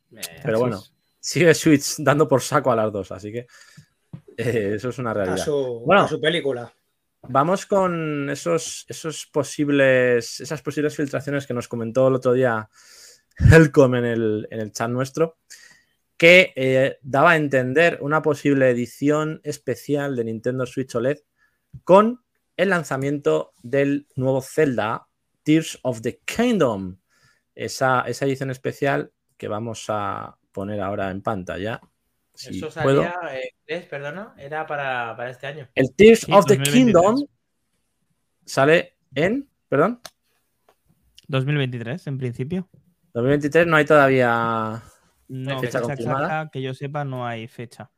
Pero 0.42 0.60
bueno, 0.60 0.82
sigue 1.20 1.54
Switch 1.54 1.96
dando 1.98 2.26
por 2.28 2.40
saco 2.42 2.70
a 2.72 2.76
las 2.76 2.92
dos, 2.92 3.10
así 3.12 3.32
que 3.32 3.46
eh, 4.36 4.72
eso 4.76 4.88
es 4.90 4.98
una 4.98 5.10
A 5.10 5.14
realidad. 5.14 5.44
su, 5.44 5.82
Bueno. 5.84 6.02
a 6.02 6.08
su 6.08 6.20
película. 6.20 6.72
Vamos 7.22 7.66
con 7.66 8.30
esos, 8.30 8.86
esos 8.88 9.26
posibles, 9.26 10.40
esas 10.40 10.62
posibles 10.62 10.94
filtraciones 10.94 11.46
que 11.46 11.54
nos 11.54 11.66
comentó 11.66 12.08
el 12.08 12.14
otro 12.14 12.32
día 12.32 12.68
Helcom 13.38 13.96
en 13.96 14.04
el, 14.04 14.48
en 14.50 14.60
el 14.60 14.72
chat 14.72 14.88
nuestro, 14.88 15.38
que 16.16 16.52
eh, 16.56 16.98
daba 17.02 17.32
a 17.32 17.36
entender 17.36 17.98
una 18.02 18.22
posible 18.22 18.70
edición 18.70 19.40
especial 19.42 20.14
de 20.16 20.24
Nintendo 20.24 20.64
Switch 20.66 20.94
OLED 20.94 21.18
con 21.84 22.22
el 22.56 22.70
lanzamiento 22.70 23.52
del 23.62 24.06
nuevo 24.16 24.40
Zelda, 24.40 25.06
Tears 25.42 25.78
of 25.82 26.00
the 26.02 26.20
Kingdom. 26.24 26.98
Esa, 27.58 28.02
esa 28.02 28.24
edición 28.24 28.50
especial 28.52 29.10
que 29.36 29.48
vamos 29.48 29.86
a 29.88 30.38
poner 30.52 30.80
ahora 30.80 31.10
en 31.10 31.22
pantalla. 31.22 31.80
Si 32.32 32.56
Eso 32.58 32.68
puedo. 32.82 33.02
salía, 33.02 33.36
eh, 33.36 33.50
¿es? 33.66 33.84
perdona, 33.86 34.32
era 34.38 34.64
para, 34.64 35.16
para 35.16 35.30
este 35.30 35.48
año. 35.48 35.68
El 35.74 35.92
Tears 35.92 36.20
Sí, 36.20 36.32
of 36.32 36.44
the 36.46 36.54
2023. 36.56 36.72
Kingdom 36.72 37.26
sale 38.44 38.96
en, 39.12 39.48
perdón, 39.68 40.00
2023, 41.26 42.06
en 42.06 42.18
principio. 42.18 42.68
2023 43.14 43.66
no 43.66 43.76
hay 43.76 43.84
todavía. 43.84 44.80
No, 45.28 45.60
fecha 45.60 45.78
fecha 45.78 45.80
confirmada. 45.80 46.24
exacta, 46.26 46.50
que 46.52 46.62
yo 46.62 46.74
sepa, 46.74 47.04
no 47.04 47.26
hay 47.26 47.48
fecha. 47.48 47.90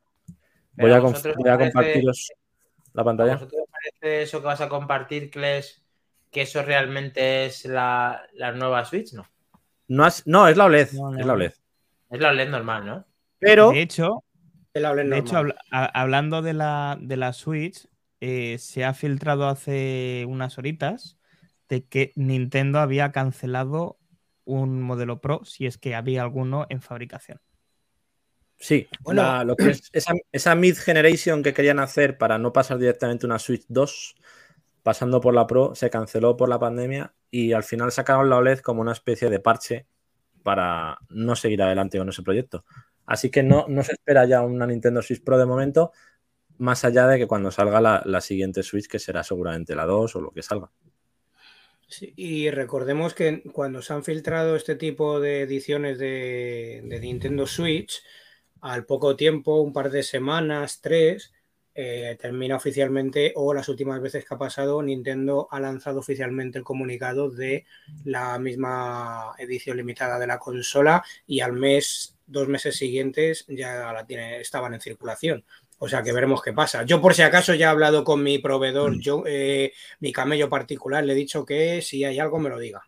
Voy 0.73 0.91
a, 0.91 0.95
a 0.97 0.99
vosotros 0.99 1.35
voy 1.37 1.49
a 1.49 1.53
os 1.53 1.57
parece- 1.59 1.71
compartiros 1.73 2.31
la 2.93 3.01
¿A 3.01 3.05
pantalla. 3.05 3.33
vosotros 3.35 3.61
os 3.61 3.69
parece 3.69 4.21
eso 4.23 4.39
que 4.39 4.45
vas 4.47 4.61
a 4.61 4.69
compartir, 4.69 5.29
Kles, 5.29 5.85
que 6.31 6.41
eso 6.41 6.61
realmente 6.63 7.45
es 7.45 7.65
la, 7.65 8.27
la 8.33 8.51
nueva 8.53 8.83
Switch? 8.85 9.13
No. 9.13 9.27
No, 9.91 10.05
has- 10.05 10.25
no, 10.25 10.47
es 10.47 10.55
la 10.55 10.65
OLED. 10.65 10.93
No, 10.93 11.11
no. 11.11 11.19
Es 11.19 11.25
la 11.25 11.33
OLED. 11.33 11.53
Es 12.11 12.19
la 12.21 12.29
OLED 12.29 12.49
normal, 12.49 12.85
¿no? 12.85 13.05
Pero 13.39 13.71
De 13.71 13.81
hecho, 13.81 14.23
hablen 14.73 15.09
de 15.09 15.17
hecho 15.17 15.33
normal. 15.33 15.57
habla- 15.69 15.85
a- 15.93 16.01
hablando 16.01 16.41
de 16.41 16.53
la, 16.53 16.97
de 17.01 17.17
la 17.17 17.33
Switch, 17.33 17.87
eh, 18.21 18.57
se 18.57 18.85
ha 18.85 18.93
filtrado 18.93 19.47
hace 19.49 20.25
unas 20.29 20.57
horitas 20.57 21.17
de 21.67 21.83
que 21.85 22.13
Nintendo 22.15 22.79
había 22.79 23.11
cancelado 23.11 23.97
un 24.45 24.81
modelo 24.81 25.19
Pro, 25.19 25.43
si 25.43 25.65
es 25.65 25.77
que 25.77 25.93
había 25.95 26.21
alguno 26.21 26.65
en 26.69 26.81
fabricación. 26.81 27.39
sí, 28.57 28.87
Bueno. 29.01 29.23
la- 29.23 29.43
lo 29.43 29.55
que 29.57 29.71
es 29.71 29.89
esa, 29.91 30.13
esa 30.31 30.55
mid-generation 30.55 31.43
que 31.43 31.53
querían 31.53 31.79
hacer 31.79 32.17
para 32.17 32.37
no 32.37 32.53
pasar 32.53 32.77
directamente 32.77 33.25
una 33.25 33.39
Switch 33.39 33.65
2, 33.67 34.15
pasando 34.83 35.19
por 35.19 35.33
la 35.33 35.47
Pro, 35.47 35.75
se 35.75 35.89
canceló 35.89 36.37
por 36.37 36.47
la 36.47 36.59
pandemia 36.59 37.13
y 37.31 37.53
al 37.53 37.63
final 37.63 37.91
sacaron 37.91 38.29
la 38.29 38.37
OLED 38.37 38.59
como 38.59 38.81
una 38.81 38.91
especie 38.91 39.29
de 39.29 39.39
parche 39.39 39.87
para 40.43 40.99
no 41.09 41.35
seguir 41.35 41.63
adelante 41.63 41.97
con 41.97 42.09
ese 42.09 42.21
proyecto. 42.21 42.65
Así 43.05 43.31
que 43.31 43.41
no, 43.41 43.65
no 43.67 43.83
se 43.83 43.93
espera 43.93 44.25
ya 44.25 44.41
una 44.41 44.67
Nintendo 44.67 45.01
Switch 45.01 45.23
Pro 45.23 45.37
de 45.37 45.45
momento, 45.45 45.91
más 46.57 46.85
allá 46.85 47.07
de 47.07 47.17
que 47.17 47.27
cuando 47.27 47.49
salga 47.49 47.81
la, 47.81 48.03
la 48.05 48.21
siguiente 48.21 48.61
Switch, 48.61 48.87
que 48.87 48.99
será 48.99 49.23
seguramente 49.23 49.75
la 49.75 49.85
2 49.85 50.15
o 50.15 50.21
lo 50.21 50.31
que 50.31 50.43
salga. 50.43 50.69
Sí, 51.87 52.13
y 52.15 52.49
recordemos 52.51 53.13
que 53.13 53.43
cuando 53.51 53.81
se 53.81 53.93
han 53.93 54.03
filtrado 54.03 54.55
este 54.55 54.75
tipo 54.75 55.19
de 55.19 55.41
ediciones 55.41 55.99
de, 55.99 56.81
de 56.85 56.99
Nintendo 56.99 57.45
Switch, 57.47 58.01
al 58.61 58.85
poco 58.85 59.15
tiempo, 59.15 59.59
un 59.59 59.73
par 59.73 59.89
de 59.89 60.03
semanas, 60.03 60.79
tres, 60.81 61.33
eh, 61.73 62.17
termina 62.19 62.55
oficialmente, 62.55 63.33
o 63.35 63.53
las 63.53 63.69
últimas 63.69 64.01
veces 64.01 64.25
que 64.25 64.33
ha 64.33 64.37
pasado, 64.37 64.81
Nintendo 64.81 65.47
ha 65.51 65.59
lanzado 65.59 65.99
oficialmente 65.99 66.57
el 66.57 66.63
comunicado 66.63 67.29
de 67.29 67.65
la 68.03 68.37
misma 68.39 69.33
edición 69.37 69.77
limitada 69.77 70.19
de 70.19 70.27
la 70.27 70.39
consola 70.39 71.03
y 71.25 71.39
al 71.39 71.53
mes, 71.53 72.17
dos 72.27 72.47
meses 72.47 72.75
siguientes 72.75 73.45
ya 73.47 73.91
la 73.93 74.05
tiene, 74.05 74.39
estaban 74.41 74.73
en 74.73 74.81
circulación. 74.81 75.43
O 75.79 75.87
sea 75.87 76.03
que 76.03 76.13
veremos 76.13 76.41
qué 76.43 76.53
pasa. 76.53 76.83
Yo 76.83 77.01
por 77.01 77.15
si 77.15 77.23
acaso 77.23 77.55
ya 77.55 77.67
he 77.67 77.69
hablado 77.69 78.03
con 78.03 78.21
mi 78.21 78.37
proveedor, 78.37 78.99
yo, 78.99 79.23
eh, 79.25 79.73
mi 79.99 80.11
camello 80.11 80.49
particular, 80.49 81.03
le 81.03 81.13
he 81.13 81.15
dicho 81.15 81.43
que 81.45 81.81
si 81.81 82.03
hay 82.03 82.19
algo 82.19 82.37
me 82.37 82.49
lo 82.49 82.59
diga. 82.59 82.83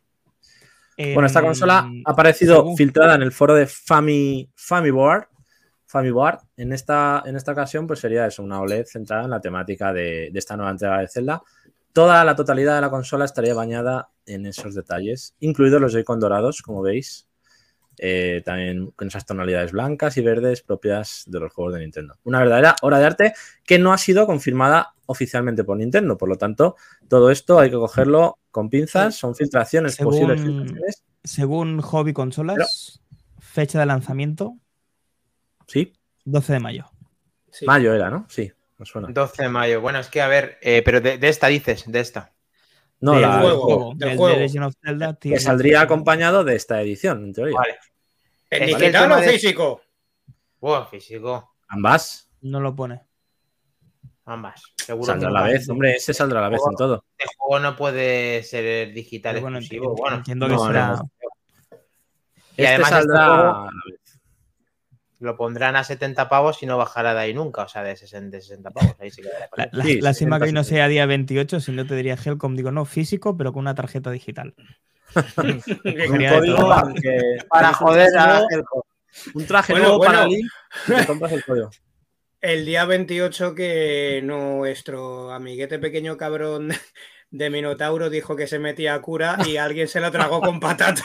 Bueno, 0.98 1.26
esta 1.26 1.40
Em, 1.40 1.46
consola 1.46 1.90
ha 2.06 2.12
aparecido 2.12 2.76
filtrada 2.76 3.16
en 3.16 3.24
el 3.24 3.32
foro 3.32 3.56
de 3.56 3.66
Fami, 3.66 4.50
Famiboard. 4.56 5.28
Famiboard. 5.94 6.40
En 6.58 6.74
esta, 6.74 7.22
en 7.26 7.36
esta 7.36 7.52
ocasión, 7.52 7.86
pues 7.86 8.00
sería 8.00 8.26
eso, 8.26 8.42
una 8.44 8.60
OLED 8.60 8.86
centrada 8.86 9.26
en 9.26 9.30
la 9.30 9.40
temática 9.40 9.94
de, 9.94 10.30
de 10.34 10.40
esta 10.40 10.58
nueva 10.58 10.72
entrega 10.72 10.98
de 11.00 11.08
Zelda. 11.08 11.42
Toda 11.94 12.26
la 12.26 12.36
totalidad 12.36 12.74
de 12.76 12.82
la 12.82 12.90
consola 12.90 13.26
estaría 13.26 13.54
bañada 13.54 14.10
en 14.26 14.48
esos 14.48 14.74
detalles, 14.74 15.36
incluidos 15.40 15.80
los 15.80 15.94
Joy-Con 15.94 16.20
dorados, 16.20 16.64
como 16.64 16.82
veis. 16.82 17.28
eh, 18.00 18.42
también 18.44 18.90
con 18.96 19.08
esas 19.08 19.24
tonalidades 19.24 19.72
blancas 19.72 20.18
y 20.18 20.22
verdes 20.22 20.64
propias 20.64 21.26
de 21.28 21.40
los 21.40 21.54
juegos 21.54 21.76
de 21.76 21.82
Nintendo. 21.82 22.16
Una 22.24 22.40
verdadera 22.40 22.76
obra 22.82 22.98
de 22.98 23.06
arte 23.06 23.34
que 23.64 23.78
no 23.78 23.94
ha 23.94 24.00
sido 24.00 24.26
confirmada 24.26 24.96
oficialmente 25.06 25.64
por 25.64 25.78
Nintendo. 25.78 26.18
Por 26.18 26.28
lo 26.28 26.36
tanto, 26.38 26.76
todo 27.08 27.30
esto 27.30 27.60
hay 27.60 27.70
que 27.70 27.76
cogerlo 27.76 28.40
con 28.50 28.72
pinzas. 28.72 29.14
Son 29.16 29.36
filtraciones, 29.36 29.94
Según- 29.94 30.14
posibles 30.14 30.42
filtraciones. 30.42 31.04
Según 31.24 31.82
Hobby 31.82 32.14
Consolas, 32.14 33.00
fecha 33.40 33.80
de 33.80 33.86
lanzamiento 33.86 34.58
Sí, 35.68 35.94
12 36.26 36.54
de 36.54 36.60
mayo. 36.60 36.86
Sí. 37.52 37.66
mayo 37.66 37.94
era, 37.94 38.10
¿no? 38.10 38.26
Sí, 38.30 38.52
me 38.78 38.86
suena. 38.86 39.08
12 39.12 39.44
de 39.44 39.50
mayo. 39.50 39.82
Bueno, 39.82 40.00
es 40.00 40.08
que 40.10 40.22
a 40.22 40.28
ver, 40.28 40.58
eh, 40.62 40.82
pero 40.84 41.02
de, 41.02 41.18
de 41.18 41.30
esta 41.30 41.48
dices, 41.48 41.84
de 41.88 42.00
esta. 42.00 42.34
No, 43.00 43.14
Del 43.14 43.22
la- 43.22 43.40
juego. 43.42 43.94
del 43.96 44.10
del 44.10 44.18
juego. 44.18 44.40
Legend 44.40 44.66
of 44.66 44.74
Zelda, 44.84 45.18
que 45.20 45.40
saldría 45.40 45.82
acompañado 45.82 46.44
de 46.44 46.56
esta 46.56 46.82
edición, 46.82 47.24
en 47.26 47.34
teoría. 47.34 47.56
Vale. 47.58 47.76
¿En 48.50 48.64
el 48.64 48.70
digital 48.70 49.12
o 49.12 49.16
de- 49.18 49.30
físico? 49.30 49.82
Wow, 50.62 50.86
físico. 50.88 51.56
Ambas 51.68 52.30
No 52.42 52.60
lo 52.62 52.74
pone. 52.76 53.02
Ambas. 54.26 54.64
Seguro 54.78 55.06
saldrá 55.06 55.28
a 55.28 55.32
que 55.32 55.34
la 55.34 55.40
no. 55.42 55.46
vez, 55.48 55.70
hombre, 55.70 55.92
ese 55.96 56.14
saldrá 56.14 56.40
a 56.40 56.44
la 56.44 56.50
vez 56.50 56.62
en 56.70 56.76
todo. 56.78 57.04
Este 57.18 57.36
juego 57.38 57.60
no 57.62 57.76
puede 57.76 58.42
ser 58.44 58.94
digital 58.94 59.42
bueno, 59.42 59.58
exclusivo. 59.58 59.96
Bueno, 59.96 60.18
entiendo 60.18 60.48
no, 60.48 60.58
que 60.58 60.68
será. 60.68 60.88
no. 60.94 61.12
Y 62.56 62.62
este 62.62 62.68
además 62.68 62.92
este 62.92 63.02
saldrá 63.02 63.26
juego- 63.28 63.44
la 63.44 63.72
vez. 63.92 64.00
Lo 65.24 65.36
pondrán 65.38 65.76
a 65.76 65.84
70 65.84 66.30
pavos 66.30 66.62
y 66.62 66.66
no 66.66 66.78
bajará 66.78 67.14
de 67.14 67.22
ahí 67.22 67.34
nunca. 67.34 67.64
O 67.64 67.68
sea, 67.68 67.82
de 67.84 67.96
60, 67.96 68.38
de 68.38 68.42
60 68.42 68.72
pavos. 68.72 68.96
Ahí 69.00 69.10
con 69.12 69.26
La, 69.58 69.70
la- 69.72 69.84
Sí, 69.84 70.02
lástima 70.02 70.38
que 70.40 70.46
hoy 70.46 70.52
no 70.52 70.64
60. 70.64 70.76
sea 70.78 70.88
día 70.88 71.06
28, 71.06 71.60
si 71.60 71.72
no 71.72 71.86
te 71.88 71.96
diría 71.96 72.18
Helcom, 72.24 72.56
digo 72.56 72.72
no, 72.72 72.86
físico, 72.86 73.36
pero 73.38 73.54
con 73.54 73.62
una 73.62 73.76
tarjeta 73.76 74.12
digital. 74.12 74.54
Código 75.36 76.56
todo. 76.56 76.94
para 77.50 77.74
joder 77.74 78.18
a 78.18 78.28
nuevo- 78.28 78.48
Helco. 78.52 78.86
Un 79.36 79.46
traje 79.46 79.74
Bueno, 79.74 79.86
nuevo 79.90 79.98
bueno. 80.00 80.14
para 80.14 80.28
Link 80.28 80.50
te 80.88 81.06
compras 81.06 81.32
el 81.34 81.44
código. 81.46 81.70
El 82.42 82.66
día 82.66 82.84
28 82.84 83.56
que 83.56 84.20
nuestro 84.24 85.32
amiguete 85.32 85.80
pequeño 85.80 86.18
cabrón 86.18 86.74
de 87.32 87.50
Minotauro 87.50 88.10
dijo 88.10 88.36
que 88.36 88.48
se 88.48 88.60
metía 88.60 88.96
a 88.96 89.02
cura 89.02 89.38
y 89.48 89.56
alguien 89.56 89.88
se 89.88 90.02
lo 90.02 90.12
tragó 90.12 90.42
con 90.42 90.60
patata. 90.60 91.04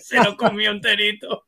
se 0.00 0.22
lo 0.22 0.36
comió 0.36 0.70
enterito. 0.70 1.46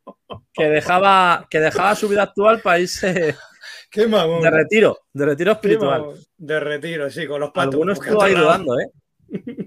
Que 0.52 0.68
dejaba, 0.68 1.46
que 1.50 1.60
dejaba 1.60 1.94
su 1.94 2.08
vida 2.08 2.22
actual 2.24 2.60
para 2.60 2.78
irse 2.78 3.36
Qué 3.90 4.06
mamón. 4.08 4.42
de 4.42 4.50
retiro, 4.50 4.98
de 5.12 5.24
retiro 5.24 5.52
espiritual. 5.52 6.14
De 6.36 6.60
retiro, 6.60 7.08
sí, 7.10 7.26
con 7.26 7.40
los 7.40 7.50
patos. 7.50 7.74
Alguno 7.74 7.94
porque 7.94 8.08
estuvo 8.08 8.22
ahí 8.22 8.34
dudando, 8.34 8.78
¿eh? 8.80 8.90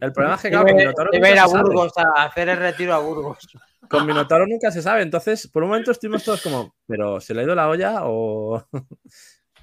El 0.02 0.12
problema 0.12 0.36
es 0.36 0.42
que, 0.42 0.50
claro, 0.50 0.66
Minotauro 0.76 1.12
debe 1.12 1.30
nunca 1.30 1.36
ir 1.36 1.40
a 1.40 1.46
se 1.46 1.52
sabe. 1.52 1.64
Burgos 1.64 1.94
a 1.98 2.24
hacer 2.24 2.50
el 2.50 2.58
retiro 2.58 2.94
a 2.94 3.00
Burgos. 3.00 3.38
Con 3.90 4.06
Minotauro 4.06 4.46
nunca 4.46 4.72
se 4.72 4.82
sabe. 4.82 5.02
Entonces, 5.02 5.48
por 5.48 5.64
un 5.64 5.70
momento 5.70 5.92
estuvimos 5.92 6.24
todos 6.24 6.42
como, 6.42 6.76
¿pero 6.86 7.22
se 7.22 7.34
le 7.34 7.42
ha 7.42 7.44
ido 7.44 7.56
la 7.56 7.70
olla 7.70 8.02
o.? 8.04 8.64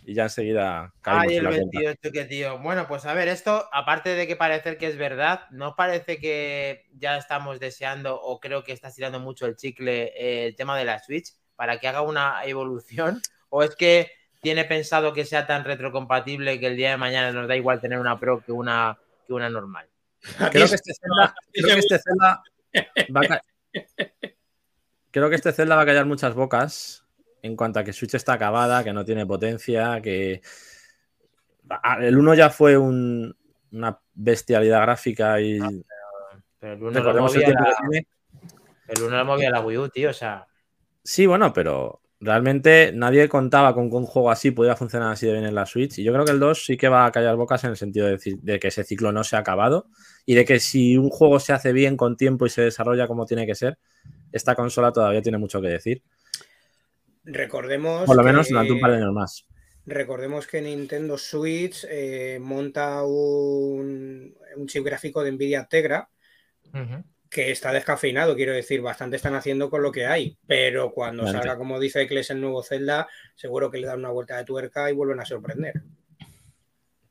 Y 0.06 0.14
ya 0.14 0.24
enseguida 0.24 0.92
caímos 1.00 1.22
Ay, 1.22 1.30
en 1.30 1.38
el 1.38 1.44
la 1.44 1.50
cuenta. 1.50 1.78
28, 1.80 2.12
qué 2.12 2.24
tío. 2.24 2.58
Bueno, 2.58 2.86
pues 2.86 3.06
a 3.06 3.14
ver, 3.14 3.28
esto, 3.28 3.68
aparte 3.72 4.10
de 4.10 4.26
que 4.26 4.36
parecer 4.36 4.76
que 4.76 4.86
es 4.86 4.96
verdad, 4.96 5.48
¿no 5.50 5.76
parece 5.76 6.18
que 6.18 6.86
ya 6.92 7.16
estamos 7.16 7.58
deseando 7.58 8.20
o 8.20 8.38
creo 8.38 8.64
que 8.64 8.72
estás 8.72 8.94
tirando 8.94 9.18
mucho 9.18 9.46
el 9.46 9.56
chicle 9.56 10.12
eh, 10.16 10.46
el 10.46 10.56
tema 10.56 10.76
de 10.78 10.84
la 10.84 10.98
Switch 10.98 11.32
para 11.56 11.78
que 11.78 11.88
haga 11.88 12.02
una 12.02 12.44
evolución? 12.44 13.22
¿O 13.48 13.62
es 13.62 13.74
que 13.76 14.10
tiene 14.42 14.64
pensado 14.64 15.14
que 15.14 15.24
sea 15.24 15.46
tan 15.46 15.64
retrocompatible 15.64 16.60
que 16.60 16.66
el 16.66 16.76
día 16.76 16.90
de 16.90 16.96
mañana 16.98 17.32
nos 17.32 17.48
da 17.48 17.56
igual 17.56 17.80
tener 17.80 17.98
una 17.98 18.18
Pro 18.18 18.42
que 18.44 18.52
una, 18.52 18.98
que 19.26 19.32
una 19.32 19.48
normal? 19.48 19.88
Creo 20.52 20.68
que 20.68 20.74
este 20.74 20.92
Zelda, 20.94 21.34
creo 21.52 21.74
que 21.74 21.80
este 21.80 21.98
Zelda 21.98 22.42
va 23.14 23.20
a 23.20 23.42
Creo 25.10 25.28
que 25.28 25.36
este 25.36 25.52
Zelda 25.52 25.76
va 25.76 25.82
a 25.82 25.86
callar 25.86 26.06
muchas 26.06 26.34
bocas 26.34 27.03
en 27.44 27.56
cuanto 27.56 27.78
a 27.78 27.84
que 27.84 27.92
Switch 27.92 28.14
está 28.14 28.32
acabada, 28.32 28.82
que 28.82 28.92
no 28.94 29.04
tiene 29.04 29.26
potencia, 29.26 30.00
que 30.02 30.40
Ah, 31.68 31.98
el 32.00 32.16
1 32.18 32.34
ya 32.34 32.50
fue 32.50 32.76
un- 32.76 33.34
una 33.72 33.98
bestialidad 34.12 34.82
gráfica 34.82 35.40
y 35.40 35.58
Pero 36.58 36.72
el 36.74 36.82
uno 36.82 36.90
lo 36.90 36.98
recordemos 36.98 37.34
el 37.34 37.40
movía 37.42 37.46
que 37.46 37.52
la, 37.54 38.02
el 38.88 39.02
uno 39.02 39.16
lo 39.16 39.24
movía 39.24 39.50
la 39.50 39.60
Wii 39.60 39.78
U, 39.78 39.88
tío. 39.88 40.10
O 40.10 40.12
sea, 40.12 40.46
Sí, 41.02 41.26
bueno, 41.26 41.52
pero 41.52 42.00
realmente 42.20 42.92
nadie 42.94 43.28
contaba 43.28 43.74
con 43.74 43.90
que 43.90 43.96
un 43.96 44.06
juego 44.06 44.30
así 44.30 44.50
pudiera 44.50 44.76
funcionar 44.76 45.12
así 45.12 45.26
de 45.26 45.32
bien 45.32 45.44
en 45.44 45.54
la 45.54 45.66
Switch. 45.66 45.98
Y 45.98 46.04
yo 46.04 46.12
creo 46.12 46.24
que 46.24 46.30
el 46.32 46.40
2 46.40 46.64
sí 46.64 46.76
que 46.78 46.88
va 46.88 47.04
a 47.06 47.12
callar 47.12 47.36
bocas 47.36 47.64
en 47.64 47.70
el 47.70 47.76
sentido 47.76 48.06
de, 48.06 48.12
decir- 48.12 48.38
de 48.40 48.58
que 48.58 48.68
ese 48.68 48.84
ciclo 48.84 49.12
no 49.12 49.22
se 49.24 49.36
ha 49.36 49.40
acabado 49.40 49.86
y 50.24 50.34
de 50.34 50.44
que 50.46 50.60
si 50.60 50.96
un 50.96 51.10
juego 51.10 51.40
se 51.40 51.52
hace 51.52 51.72
bien 51.74 51.96
con 51.98 52.16
tiempo 52.16 52.46
y 52.46 52.50
se 52.50 52.62
desarrolla 52.62 53.06
como 53.06 53.26
tiene 53.26 53.46
que 53.46 53.54
ser, 53.54 53.78
esta 54.32 54.54
consola 54.54 54.92
todavía 54.92 55.20
tiene 55.22 55.36
mucho 55.38 55.60
que 55.60 55.68
decir. 55.68 56.02
Recordemos. 57.24 58.04
Por 58.04 58.16
lo 58.16 58.22
que- 58.22 58.28
menos 58.28 58.48
durante 58.48 58.72
un 58.72 58.80
par 58.80 58.90
de 58.92 58.96
años 58.98 59.12
más. 59.12 59.46
Recordemos 59.86 60.46
que 60.46 60.62
Nintendo 60.62 61.18
Switch 61.18 61.86
eh, 61.90 62.38
monta 62.40 63.02
un, 63.04 64.34
un 64.56 64.66
chip 64.66 64.82
gráfico 64.84 65.22
de 65.22 65.32
Nvidia 65.32 65.66
Tegra 65.68 66.08
que 67.30 67.50
está 67.50 67.72
descafeinado, 67.72 68.34
quiero 68.36 68.52
decir, 68.52 68.80
bastante 68.80 69.16
están 69.16 69.34
haciendo 69.34 69.68
con 69.68 69.82
lo 69.82 69.90
que 69.92 70.06
hay, 70.06 70.38
pero 70.46 70.92
cuando 70.92 71.26
salga, 71.26 71.56
como 71.56 71.78
dice 71.80 72.02
Eccles, 72.02 72.30
el 72.30 72.40
nuevo 72.40 72.62
Zelda, 72.62 73.08
seguro 73.34 73.70
que 73.70 73.78
le 73.78 73.86
dan 73.88 73.98
una 73.98 74.10
vuelta 74.10 74.36
de 74.36 74.44
tuerca 74.44 74.88
y 74.90 74.94
vuelven 74.94 75.20
a 75.20 75.24
sorprender. 75.24 75.74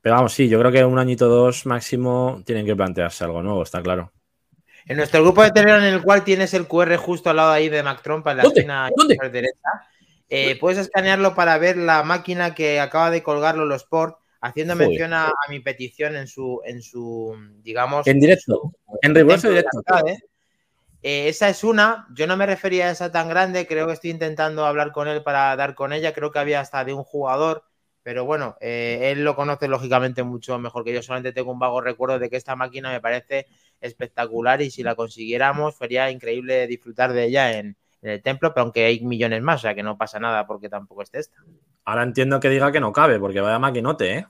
Pero 0.01 0.15
vamos, 0.15 0.33
sí, 0.33 0.49
yo 0.49 0.59
creo 0.59 0.71
que 0.71 0.83
un 0.83 0.97
añito 0.99 1.27
dos 1.27 1.65
máximo 1.65 2.41
tienen 2.45 2.65
que 2.65 2.75
plantearse 2.75 3.23
algo 3.23 3.41
nuevo, 3.43 3.63
está 3.63 3.81
claro. 3.81 4.11
En 4.85 4.97
nuestro 4.97 5.21
grupo 5.23 5.43
de 5.43 5.51
Telegram, 5.51 5.81
en 5.83 5.93
el 5.93 6.01
cual 6.01 6.23
tienes 6.25 6.53
el 6.53 6.67
QR 6.67 6.95
justo 6.97 7.29
al 7.29 7.37
lado 7.37 7.51
ahí 7.51 7.69
de 7.69 7.83
Mac 7.83 8.01
Trompa 8.01 8.31
en 8.31 8.37
la 8.37 8.43
¿Dónde? 8.43 8.59
esquina 8.61 9.29
derecha, 9.29 9.69
eh, 10.33 10.57
puedes 10.59 10.79
escanearlo 10.79 11.35
para 11.35 11.57
ver 11.57 11.77
la 11.77 12.03
máquina 12.03 12.55
que 12.55 12.79
acaba 12.79 13.11
de 13.11 13.23
colgarlo 13.23 13.65
los 13.65 13.83
Sport, 13.83 14.17
haciendo 14.41 14.73
Joder. 14.73 14.87
mención 14.89 15.13
a, 15.13 15.27
a 15.27 15.49
mi 15.49 15.59
petición 15.59 16.15
en 16.15 16.27
su, 16.27 16.61
en 16.65 16.81
su, 16.81 17.35
digamos, 17.61 18.07
En 18.07 18.19
directo, 18.19 18.73
en 19.01 19.13
de 19.13 19.23
directo. 19.23 19.81
arcade. 19.85 20.19
Eh, 21.01 21.27
esa 21.27 21.49
es 21.49 21.63
una, 21.63 22.07
yo 22.15 22.27
no 22.27 22.37
me 22.37 22.45
refería 22.45 22.87
a 22.87 22.91
esa 22.91 23.11
tan 23.11 23.27
grande, 23.29 23.67
creo 23.67 23.87
que 23.87 23.93
estoy 23.93 24.09
intentando 24.09 24.65
hablar 24.65 24.91
con 24.91 25.07
él 25.07 25.21
para 25.21 25.53
dar 25.55 25.75
con 25.75 25.91
ella, 25.91 26.13
creo 26.13 26.31
que 26.31 26.39
había 26.39 26.61
hasta 26.61 26.85
de 26.85 26.93
un 26.93 27.03
jugador, 27.03 27.65
pero 28.03 28.23
bueno, 28.25 28.55
eh, 28.61 29.11
él 29.11 29.23
lo 29.23 29.35
conoce 29.35 29.67
lógicamente 29.67 30.23
mucho 30.23 30.57
mejor 30.59 30.83
que 30.85 30.93
yo, 30.93 31.01
solamente 31.03 31.33
tengo 31.33 31.51
un 31.51 31.59
vago 31.59 31.81
recuerdo 31.81 32.19
de 32.19 32.29
que 32.29 32.37
esta 32.37 32.55
máquina 32.55 32.89
me 32.89 33.01
parece 33.01 33.47
espectacular 33.81 34.61
y 34.61 34.71
si 34.71 34.81
la 34.81 34.95
consiguiéramos 34.95 35.75
sería 35.75 36.09
increíble 36.09 36.67
disfrutar 36.67 37.11
de 37.11 37.25
ella 37.25 37.57
en, 37.59 37.75
en 38.03 38.09
el 38.11 38.21
templo, 38.21 38.53
pero 38.53 38.63
aunque 38.65 38.85
hay 38.85 38.99
millones 39.03 39.41
más, 39.41 39.61
o 39.61 39.63
sea 39.63 39.73
que 39.75 39.81
no 39.83 39.97
pasa 39.97 40.19
nada 40.19 40.45
porque 40.45 40.69
tampoco 40.69 41.01
esté 41.01 41.19
esta. 41.19 41.37
Ahora 41.85 42.03
entiendo 42.03 42.39
que 42.39 42.49
diga 42.49 42.71
que 42.71 42.79
no 42.79 42.91
cabe, 42.93 43.19
porque 43.19 43.41
vaya 43.41 43.57
maquinote, 43.59 44.17
¿eh? 44.17 44.27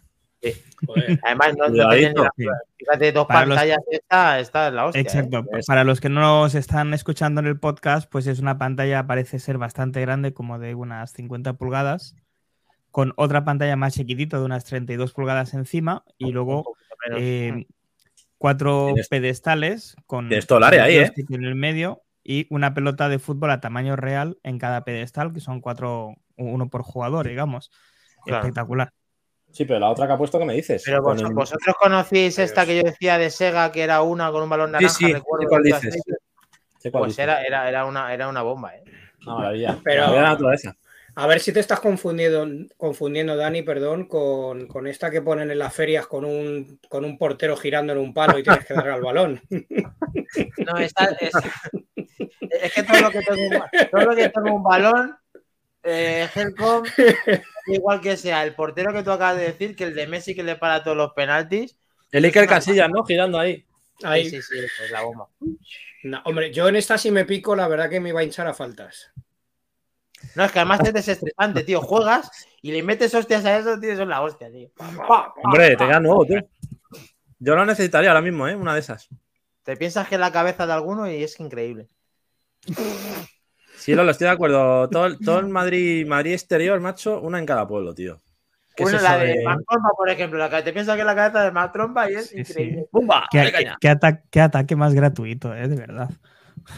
Joder. 0.85 1.19
Además, 1.23 1.55
no, 1.57 1.67
no 1.69 1.73
la- 1.89 2.61
fíjate, 2.77 3.11
dos 3.13 3.25
Para 3.27 3.45
los- 3.45 3.55
pantallas, 3.55 3.79
esta, 3.89 4.39
esta 4.39 4.67
es 4.67 4.73
la 4.73 4.85
hostia. 4.85 4.99
¿eh? 4.99 5.03
Exacto. 5.03 5.43
Es- 5.57 5.65
Para 5.65 5.83
los 5.85 6.01
que 6.01 6.09
no 6.09 6.19
nos 6.21 6.53
están 6.55 6.93
escuchando 6.93 7.39
en 7.41 7.47
el 7.47 7.57
podcast, 7.59 8.09
pues 8.11 8.27
es 8.27 8.39
una 8.39 8.57
pantalla, 8.57 9.07
parece 9.07 9.39
ser 9.39 9.57
bastante 9.57 10.01
grande, 10.01 10.33
como 10.33 10.59
de 10.59 10.75
unas 10.75 11.11
50 11.13 11.53
pulgadas, 11.53 12.15
con 12.91 13.13
otra 13.15 13.45
pantalla 13.45 13.75
más 13.77 13.93
chiquitita 13.93 14.37
de 14.37 14.43
unas 14.43 14.65
32 14.65 15.13
pulgadas 15.13 15.53
encima 15.53 16.03
y 16.17 16.31
luego 16.31 16.75
eh, 17.17 17.65
cuatro 18.37 18.87
Tienes- 18.87 19.07
pedestales 19.07 19.95
con 20.05 20.29
todo 20.47 20.57
el 20.57 20.63
área 20.65 20.81
un 20.81 20.85
ahí, 20.89 20.97
¿eh? 20.97 21.11
en 21.29 21.43
el 21.45 21.55
medio 21.55 22.01
y 22.23 22.47
una 22.49 22.73
pelota 22.73 23.09
de 23.09 23.19
fútbol 23.19 23.51
a 23.51 23.59
tamaño 23.61 23.95
real 23.95 24.37
en 24.43 24.57
cada 24.59 24.83
pedestal, 24.85 25.33
que 25.33 25.39
son 25.41 25.59
cuatro, 25.61 26.15
uno 26.37 26.69
por 26.69 26.81
jugador, 26.83 27.27
digamos. 27.27 27.71
Claro. 28.25 28.41
Espectacular. 28.43 28.91
Sí, 29.51 29.65
pero 29.65 29.79
la 29.79 29.89
otra 29.89 30.07
que 30.07 30.13
ha 30.13 30.17
puesto, 30.17 30.39
¿qué 30.39 30.45
me 30.45 30.53
dices? 30.55 30.81
Pero 30.85 31.03
Con 31.03 31.17
vos- 31.17 31.21
el- 31.29 31.33
vosotros 31.35 31.75
conocéis 31.79 32.39
esta 32.39 32.65
que 32.65 32.77
yo 32.77 32.83
decía 32.83 33.17
de 33.17 33.29
Sega, 33.29 33.71
que 33.71 33.83
era 33.83 34.01
una 34.01 34.31
con 34.31 34.41
un 34.43 34.49
balón 34.49 34.69
Sí, 34.69 34.71
naranja, 34.73 34.89
sí, 34.95 35.13
recuerdo. 35.13 35.43
sé 35.43 35.49
cuál 35.49 35.63
dices. 35.63 36.03
cuál 36.91 36.91
Pues 36.91 37.07
dices. 37.09 37.19
era, 37.23 37.43
era, 37.43 37.69
era, 37.69 37.85
una, 37.85 38.13
era 38.13 38.27
una 38.27 38.41
bomba, 38.41 38.75
¿eh? 38.75 38.83
Una 39.25 39.35
maravilla. 39.35 39.77
Pero- 39.83 40.15
la 40.15 40.21
naturaleza. 40.21 40.75
A 41.15 41.27
ver 41.27 41.39
si 41.39 41.53
te 41.53 41.59
estás 41.59 41.79
confundiendo, 41.79 42.47
confundiendo 42.75 43.35
Dani, 43.35 43.61
perdón, 43.61 44.05
con, 44.07 44.67
con 44.67 44.87
esta 44.87 45.11
que 45.11 45.21
ponen 45.21 45.51
en 45.51 45.59
las 45.59 45.73
ferias 45.73 46.07
con 46.07 46.25
un, 46.25 46.79
con 46.89 47.05
un 47.05 47.17
portero 47.17 47.55
girando 47.55 47.93
en 47.93 47.99
un 47.99 48.13
palo 48.13 48.39
y 48.39 48.43
tienes 48.43 48.65
que 48.65 48.73
darle 48.73 48.93
al 48.93 49.01
balón. 49.01 49.41
No, 50.57 50.77
esta, 50.77 51.15
es, 51.19 51.31
es 52.49 52.73
que 52.73 52.83
todo 52.83 53.01
lo 53.01 53.11
que 53.11 53.21
tengo, 53.21 53.65
todo 53.91 54.01
lo 54.01 54.15
que 54.15 54.29
tengo 54.29 54.55
un 54.55 54.63
balón, 54.63 55.15
eh, 55.83 56.27
Helcom, 56.33 56.83
igual 57.67 58.01
que 58.01 58.17
sea 58.17 58.43
el 58.43 58.55
portero 58.55 58.93
que 58.93 59.03
tú 59.03 59.11
acabas 59.11 59.37
de 59.37 59.43
decir, 59.43 59.75
que 59.75 59.83
el 59.83 59.93
de 59.93 60.07
Messi 60.07 60.33
que 60.33 60.41
le 60.41 60.55
para 60.55 60.83
todos 60.83 60.97
los 60.97 61.13
penaltis. 61.13 61.77
El 62.11 62.25
Iker 62.25 62.47
Casillas, 62.47 62.89
¿no? 62.89 63.03
Girando 63.03 63.37
ahí. 63.37 63.65
Ahí. 64.03 64.29
Sí, 64.29 64.41
sí, 64.41 64.55
sí, 64.59 64.83
es 64.85 64.91
la 64.91 65.01
bomba. 65.01 65.27
No, 66.03 66.21
hombre, 66.25 66.51
yo 66.51 66.67
en 66.67 66.77
esta 66.77 66.97
si 66.97 67.11
me 67.11 67.25
pico, 67.25 67.55
la 67.55 67.67
verdad 67.67 67.89
que 67.89 67.99
me 67.99 68.09
iba 68.09 68.21
a 68.21 68.23
hinchar 68.23 68.47
a 68.47 68.53
faltas. 68.53 69.11
No, 70.35 70.43
es 70.43 70.51
que 70.51 70.59
además 70.59 70.79
es 70.83 70.93
desestresante, 70.93 71.63
tío. 71.63 71.81
Juegas 71.81 72.29
y 72.61 72.71
le 72.71 72.81
metes 72.83 73.13
hostias 73.13 73.45
a 73.45 73.57
eso, 73.57 73.79
tío, 73.79 73.91
eso 73.91 74.01
es 74.03 74.07
la 74.07 74.21
hostia, 74.21 74.51
tío. 74.51 74.69
Hombre, 75.43 75.75
te 75.75 75.85
queda 75.85 75.99
nuevo, 75.99 76.25
tú. 76.25 76.33
Yo 77.39 77.55
lo 77.55 77.65
necesitaría 77.65 78.09
ahora 78.09 78.21
mismo, 78.21 78.47
¿eh? 78.47 78.55
Una 78.55 78.73
de 78.73 78.79
esas. 78.79 79.09
Te 79.63 79.77
piensas 79.77 80.07
que 80.07 80.15
es 80.15 80.21
la 80.21 80.31
cabeza 80.31 80.65
de 80.65 80.73
alguno 80.73 81.09
y 81.09 81.23
es 81.23 81.39
increíble. 81.39 81.87
Sí, 83.77 83.93
Lolo, 83.95 84.11
estoy 84.11 84.25
de 84.25 84.31
acuerdo. 84.33 84.89
Todo, 84.89 85.05
el- 85.07 85.19
todo 85.19 85.39
el 85.39 85.47
Madrid, 85.49 86.07
Madrid 86.07 86.33
exterior, 86.33 86.79
macho, 86.79 87.19
una 87.21 87.39
en 87.39 87.45
cada 87.45 87.67
pueblo, 87.67 87.93
tío. 87.93 88.17
¿Qué 88.75 88.83
es 88.83 88.91
Bueno, 88.91 89.03
la 89.03 89.17
de, 89.17 89.27
de- 89.37 89.43
Macromba, 89.43 89.89
por 89.95 90.09
ejemplo, 90.09 90.39
la 90.39 90.49
que 90.49 90.63
te 90.63 90.73
piensas 90.73 90.95
que 90.95 91.01
es 91.01 91.05
la 91.05 91.15
cabeza 91.15 91.43
de 91.43 91.51
Macromba 91.51 92.09
y 92.09 92.15
es 92.15 92.29
Sí, 92.29 92.39
increíble. 92.39 92.81
sí. 92.83 92.87
¡Bumba! 92.91 93.27
¿Qué, 93.29 93.37
Dale 93.39 93.51
qué- 93.51 93.57
caña. 93.57 93.77
qué 93.79 93.89
ata- 93.89 94.21
qué 94.31 94.41
ataque 94.41 94.75
más 94.75 94.93
gratuito, 94.93 95.53
eh, 95.53 95.67
de 95.67 95.75
verdad. 95.75 96.09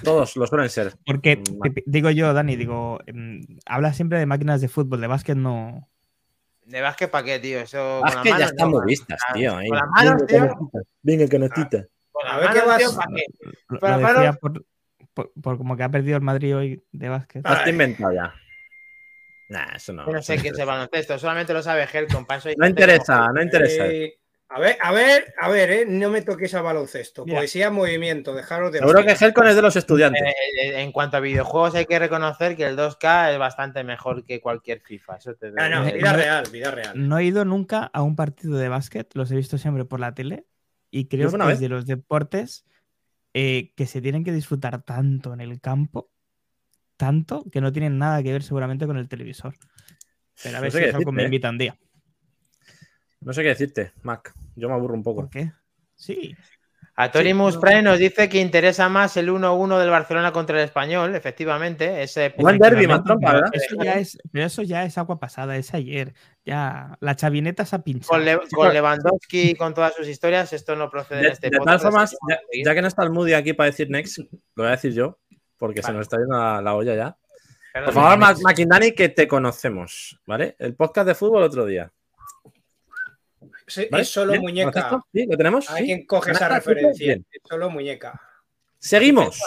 Todos 0.04 0.36
lo 0.36 0.48
suelen 0.48 0.69
ser. 0.69 0.93
Porque 1.06 1.38
Mm, 1.38 1.74
te- 1.74 1.84
digo 1.86 2.10
yo, 2.10 2.34
Dani, 2.34 2.56
digo, 2.56 3.00
em, 3.06 3.41
habla 3.65 3.93
siempre 3.93 4.19
de 4.19 4.26
máquinas 4.26 4.62
de 4.62 4.67
fútbol, 4.67 5.02
de 5.02 5.08
básquet 5.08 5.36
no. 5.38 5.88
De 6.65 6.82
básquet, 6.82 7.12
¿para 7.12 7.24
qué, 7.26 7.39
tío? 7.39 7.60
Eso 7.60 7.98
Ah, 7.98 8.00
con 8.00 8.08
es 8.10 8.15
las 8.15 8.24
que 8.24 8.30
ya 8.39 8.45
están 8.45 8.71
no, 8.71 8.78
muy 8.80 8.86
vistas, 8.88 9.19
con- 9.32 9.39
tío. 9.39 9.52
Con 9.54 9.78
las 9.78 9.88
manos, 9.95 10.24
Venga, 10.28 10.48
tío. 10.56 10.84
Venga, 11.04 11.28
canastita. 11.28 11.86
Con 12.12 12.26
A 12.28 12.30
las 12.32 12.39
ver 12.41 12.50
qué 12.50 12.56
manos, 12.56 12.67
vas- 12.67 12.78
tío, 12.78 12.95
¿para 12.98 13.08
qué? 13.15 13.24
Lo, 13.67 13.80
Pero 13.80 13.93
lo 13.93 14.00
claro- 14.00 14.19
decía 14.19 14.34
por, 14.34 14.65
por- 15.13 15.32
por 15.41 15.58
como 15.58 15.78
que 15.78 15.84
ha 15.84 15.89
perdido 15.89 16.17
el 16.17 16.24
Madrid 16.24 16.56
hoy 16.56 16.84
de 16.91 17.10
básquet. 17.10 17.41
Ah, 17.45 17.62
Has 17.62 17.67
inventado 17.67 18.13
ya. 18.13 18.34
Nah, 19.48 19.76
eso 19.76 19.93
no. 19.93 20.08
Yo 20.08 20.12
no 20.13 20.21
sé 20.24 20.41
qué 20.41 20.48
es 20.48 20.58
el 20.58 20.65
baloncesto, 20.65 21.19
solamente 21.19 21.54
lo 21.54 21.62
sabe 21.62 21.84
Helcom. 21.93 22.26
No 22.58 22.67
interesa, 22.67 23.28
no 23.32 23.41
interesa. 23.43 23.86
Eh, 23.86 24.17
a 24.47 24.60
ver, 24.60 24.77
a 24.81 24.91
ver, 24.91 25.34
a 25.39 25.49
ver, 25.49 25.71
eh, 25.71 25.86
no 25.88 26.10
me 26.10 26.21
toques 26.21 26.53
al 26.53 26.63
baloncesto. 26.63 27.25
Mira. 27.25 27.39
Poesía, 27.39 27.71
movimiento, 27.71 28.34
dejaros 28.34 28.71
de. 28.71 28.79
Seguro 28.79 29.03
que. 29.03 29.12
Helcon 29.13 29.47
es 29.47 29.55
de 29.55 29.62
los 29.62 29.75
estudiantes. 29.75 30.21
Eh, 30.21 30.34
eh, 30.63 30.81
en 30.81 30.91
cuanto 30.91 31.17
a 31.17 31.19
videojuegos, 31.19 31.75
hay 31.75 31.86
que 31.86 31.97
reconocer 31.99 32.55
que 32.55 32.65
el 32.65 32.75
2K 32.77 33.31
es 33.34 33.39
bastante 33.39 33.84
mejor 33.84 34.23
que 34.25 34.39
cualquier 34.41 34.81
FIFA. 34.81 35.15
Eso 35.17 35.34
te 35.36 35.51
No, 35.51 35.67
no, 35.69 35.84
vida 35.86 36.12
no- 36.12 36.17
real, 36.17 36.45
vida 36.51 36.71
real. 36.71 37.08
No 37.08 37.17
he 37.17 37.25
ido 37.25 37.43
nunca 37.43 37.89
a 37.93 38.01
un 38.03 38.15
partido 38.15 38.58
de 38.58 38.69
básquet, 38.69 39.10
los 39.15 39.31
he 39.31 39.36
visto 39.36 39.58
siempre 39.58 39.84
por 39.86 39.99
la 39.99 40.13
tele 40.13 40.45
y 40.91 41.08
creo 41.08 41.31
que 41.31 41.51
es 41.51 41.60
de 41.60 41.69
los 41.69 41.86
deportes 41.86 42.65
eh, 43.34 43.73
que 43.75 43.86
se 43.88 44.01
tienen 44.01 44.23
que 44.23 44.31
disfrutar 44.31 44.84
tanto 44.84 45.34
en 45.34 45.41
el 45.41 45.60
campo, 45.60 46.10
tanto 46.97 47.43
que 47.51 47.60
no 47.62 47.71
tienen 47.73 47.97
nada 47.97 48.23
que 48.23 48.31
ver 48.31 48.43
seguramente 48.43 48.86
con 48.88 48.97
el 48.97 49.10
televisor. 49.10 49.55
Pero 50.41 50.55
a 50.58 50.60
No 50.60 50.63
ver 50.63 50.71
sé 50.71 50.77
si 50.77 50.84
eso 50.86 50.93
me 50.93 50.99
decirte, 50.99 51.21
¿eh? 51.21 51.25
invita 51.25 51.49
un 51.49 51.58
día. 51.58 51.77
No 53.25 53.33
sé 53.33 53.41
qué 53.41 53.49
decirte, 53.49 53.91
Mac. 54.03 54.33
Yo 54.55 54.69
me 54.69 54.75
aburro 54.75 54.93
un 54.93 55.03
poco. 55.03 55.21
¿Por 55.21 55.29
qué? 55.31 55.51
Sí. 55.95 56.35
Atorimus 56.97 57.53
Sí, 57.53 57.55
no. 57.57 57.61
Prime 57.61 57.81
nos 57.81 57.99
dice 57.99 58.29
que 58.29 58.39
interesa 58.39 58.88
más 58.88 59.17
el 59.17 59.29
1-1 59.29 59.79
del 59.79 59.89
Barcelona 59.89 60.31
contra 60.31 60.57
el 60.59 60.63
Español, 60.63 61.13
efectivamente. 61.15 62.03
Ese 62.03 62.33
Buen 62.38 62.57
derbi, 62.57 62.88
más 62.88 63.03
trompa, 63.03 63.33
¿verdad? 63.33 63.49
Eso 63.51 63.75
ya 63.83 63.93
es, 63.95 64.17
pero 64.31 64.45
eso 64.45 64.61
ya 64.61 64.85
es 64.85 64.97
agua 64.97 65.19
pasada, 65.19 65.57
es 65.57 65.73
ayer. 65.73 66.13
Ya 66.45 66.95
la 67.01 67.15
chavineta 67.15 67.65
se 67.65 67.75
ha 67.75 67.79
pinchado. 67.79 68.11
con, 68.13 68.23
Le- 68.23 68.39
con 68.49 68.71
Lewandowski 68.71 69.49
y 69.49 69.55
con 69.55 69.73
todas 69.73 69.93
sus 69.95 70.07
historias, 70.07 70.53
esto 70.53 70.75
no 70.77 70.89
procede 70.89 71.19
De, 71.21 71.25
en 71.27 71.31
este 71.33 71.49
de 71.49 71.57
podcast, 71.57 71.85
así 71.85 72.15
que 72.51 72.63
ya, 72.63 72.73
que 72.75 72.81
no 72.81 72.88
está 72.88 73.03
el 73.03 73.09
Moody 73.09 73.33
aquí 73.33 73.53
para 73.53 73.71
decir 73.71 73.89
next, 73.89 74.19
lo 74.19 74.27
voy 74.55 74.67
a 74.67 74.71
decir 74.71 74.93
yo, 74.93 75.19
porque 75.57 75.81
se 75.81 75.91
nos 75.91 76.03
está 76.03 76.17
yendo 76.17 76.38
la, 76.38 76.61
la 76.61 76.75
olla 76.75 76.95
ya. 76.95 77.17
Perdón, 77.73 77.93
Por 77.93 78.03
favor. 78.03 78.19
Mac- 78.41 78.95
que 78.95 79.09
te 79.09 79.27
conocemos, 79.27 80.21
¿vale? 80.25 80.55
El 80.59 80.75
podcast 80.75 81.07
de 81.07 81.15
fútbol 81.15 81.43
otro 81.43 81.65
día. 81.65 81.91
Sí, 83.67 83.88
¿vale? 83.89 84.04
Es 84.04 84.10
solo 84.10 84.32
¿Bien? 84.32 84.41
muñeca. 84.43 85.01
¿Lo 85.12 85.38
tenemos? 85.38 85.67
Quien 85.67 86.06
coge 86.06 86.32
esa 86.32 86.49
referencia. 86.49 87.06
Bien. 87.08 87.25
Es 87.32 87.41
solo 87.47 87.69
muñeca. 87.69 88.19
Seguimos. 88.78 89.39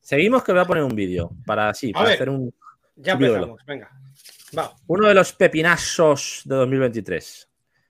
Seguimos 0.00 0.44
que 0.44 0.52
voy 0.52 0.60
a 0.60 0.64
poner 0.64 0.84
un 0.84 0.94
vídeo 0.94 1.30
para 1.44 1.70
así, 1.70 1.92
para 1.92 2.04
ver. 2.06 2.14
hacer 2.14 2.30
un, 2.30 2.54
Ya 2.94 3.14
empezamos. 3.14 3.60
Venga. 3.66 3.90
Va. 4.56 4.72
uno 4.86 5.08
de 5.08 5.14
los 5.14 5.32
pepinazos 5.32 6.42
de 6.44 6.54
2023. 6.54 7.48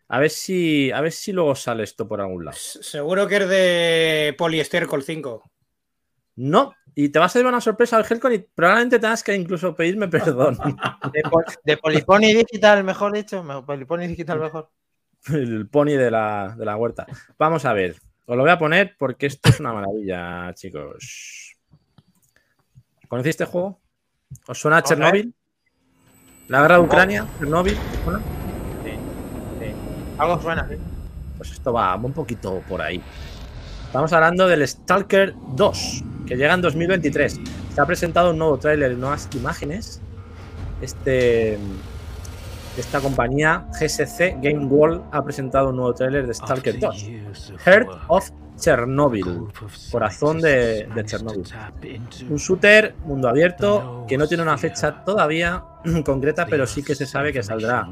A 0.09 0.21
ver 0.21 0.31
si, 0.31 0.91
a 0.93 1.01
ver 1.01 1.13
si 1.13 1.33
luego 1.33 1.55
sale 1.55 1.83
esto 1.85 2.09
por 2.09 2.21
algún 2.21 2.45
lado. 2.47 2.57
Seguro 2.57 3.27
que 3.29 3.37
es 3.37 3.49
de 3.49 4.35
poliester 4.39 4.87
Col 4.87 5.03
5. 5.03 5.43
No, 6.37 6.75
y 6.95 7.09
te 7.09 7.19
va 7.19 7.27
a 7.27 7.29
salir 7.29 7.47
una 7.47 7.61
sorpresa 7.61 7.97
al 7.97 8.07
Helcon 8.09 8.33
y 8.35 8.39
probablemente 8.39 8.99
tengas 8.99 9.23
que 9.23 9.35
incluso 9.35 9.75
pedirme 9.75 10.09
perdón. 10.09 10.57
De, 11.13 11.23
pol- 11.23 11.45
de 12.23 12.35
Digital, 12.35 12.85
mejor 12.85 13.13
dicho. 13.13 13.45
Polypony 13.67 14.07
Digital 14.07 14.39
mejor. 14.41 14.71
El 15.33 15.69
pony 15.69 15.97
de 15.97 16.11
la, 16.11 16.55
de 16.57 16.65
la 16.65 16.77
huerta. 16.77 17.07
Vamos 17.39 17.65
a 17.65 17.73
ver. 17.73 17.97
Os 18.27 18.37
lo 18.37 18.43
voy 18.43 18.51
a 18.51 18.59
poner 18.59 18.97
porque 18.99 19.27
esto 19.27 19.51
es 19.51 19.61
una 19.61 19.73
maravilla, 19.73 20.53
chicos. 20.55 21.57
¿Conocéis 23.09 23.35
este 23.35 23.45
juego? 23.45 23.81
¿Os 24.49 24.59
suena 24.59 24.79
a. 24.79 24.83
Chernobyl? 24.83 25.33
¿La 26.49 26.63
guerra 26.63 26.79
de 26.79 26.81
Ucrania? 26.83 27.27
¿Chernobyl? 27.39 27.75
¿Os 27.77 28.05
suena? 28.05 28.19
Sí, 28.85 28.91
sí. 29.61 29.67
Algo 30.19 30.41
suena, 30.43 30.69
sí. 30.69 30.77
Pues 31.37 31.53
esto 31.53 31.73
va 31.73 31.95
un 31.97 32.13
poquito 32.13 32.63
por 32.69 32.83
ahí. 32.83 33.03
Estamos 33.87 34.13
hablando 34.13 34.49
del 34.49 34.67
Stalker 34.67 35.35
2, 35.55 36.05
que 36.27 36.37
llega 36.37 36.55
en 36.55 36.63
2023. 36.63 37.41
Se 37.75 37.81
ha 37.81 37.87
presentado 37.87 38.31
un 38.33 38.39
nuevo 38.39 38.59
tráiler 38.59 38.93
y 38.93 38.97
nuevas 38.97 39.29
imágenes. 39.35 40.01
Este, 40.81 41.59
esta 42.81 43.01
compañía, 43.01 43.67
GSC 43.73 44.39
Game 44.43 44.67
World, 44.67 45.03
ha 45.13 45.25
presentado 45.25 45.71
un 45.71 45.77
nuevo 45.77 45.95
tráiler 45.95 46.27
de 46.27 46.35
Stalker 46.35 46.79
2. 46.79 47.11
Heart 47.65 47.89
of 48.09 48.31
Chernobyl, 48.59 49.49
corazón 49.91 50.41
de, 50.41 50.89
de 50.95 51.05
Chernobyl. 51.05 51.45
Un 52.31 52.37
shooter 52.37 52.95
mundo 53.05 53.29
abierto 53.29 54.05
que 54.09 54.17
no 54.17 54.27
tiene 54.27 54.43
una 54.43 54.57
fecha 54.57 55.05
todavía 55.05 55.63
concreta, 56.05 56.47
pero 56.47 56.67
sí 56.67 56.83
que 56.83 56.95
se 56.95 57.07
sabe 57.07 57.33
que 57.33 57.43
saldrá 57.43 57.89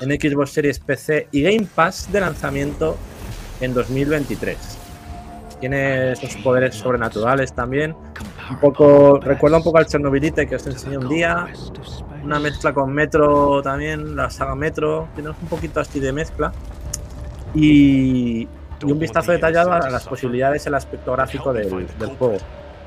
en 0.00 0.20
Xbox 0.20 0.50
Series 0.50 0.78
PC 0.78 1.28
y 1.32 1.42
Game 1.42 1.66
Pass 1.74 2.10
de 2.10 2.20
lanzamiento 2.20 2.96
en 3.60 3.74
2023. 3.74 4.56
Tiene 5.60 6.12
esos 6.12 6.36
poderes 6.36 6.74
sobrenaturales 6.74 7.52
también. 7.52 7.94
Un 8.50 8.60
poco, 8.60 9.18
recuerda 9.20 9.58
un 9.58 9.64
poco 9.64 9.78
al 9.78 9.86
Chernobylite 9.86 10.46
que 10.46 10.56
os 10.56 10.66
enseñé 10.66 10.98
un 10.98 11.08
día. 11.08 11.48
Una 12.26 12.40
mezcla 12.40 12.74
con 12.74 12.92
Metro 12.92 13.62
también, 13.62 14.16
la 14.16 14.28
saga 14.30 14.56
Metro. 14.56 15.08
Tiene 15.14 15.30
un 15.30 15.48
poquito 15.48 15.78
así 15.78 16.00
de 16.00 16.12
mezcla. 16.12 16.52
Y, 17.54 18.48
y 18.84 18.92
un 18.92 18.98
vistazo 18.98 19.30
detallado 19.30 19.72
a 19.72 19.88
las 19.88 20.08
posibilidades, 20.08 20.66
el 20.66 20.74
aspecto 20.74 21.12
gráfico 21.12 21.52
del, 21.52 21.86
del 21.86 22.08
juego. 22.16 22.38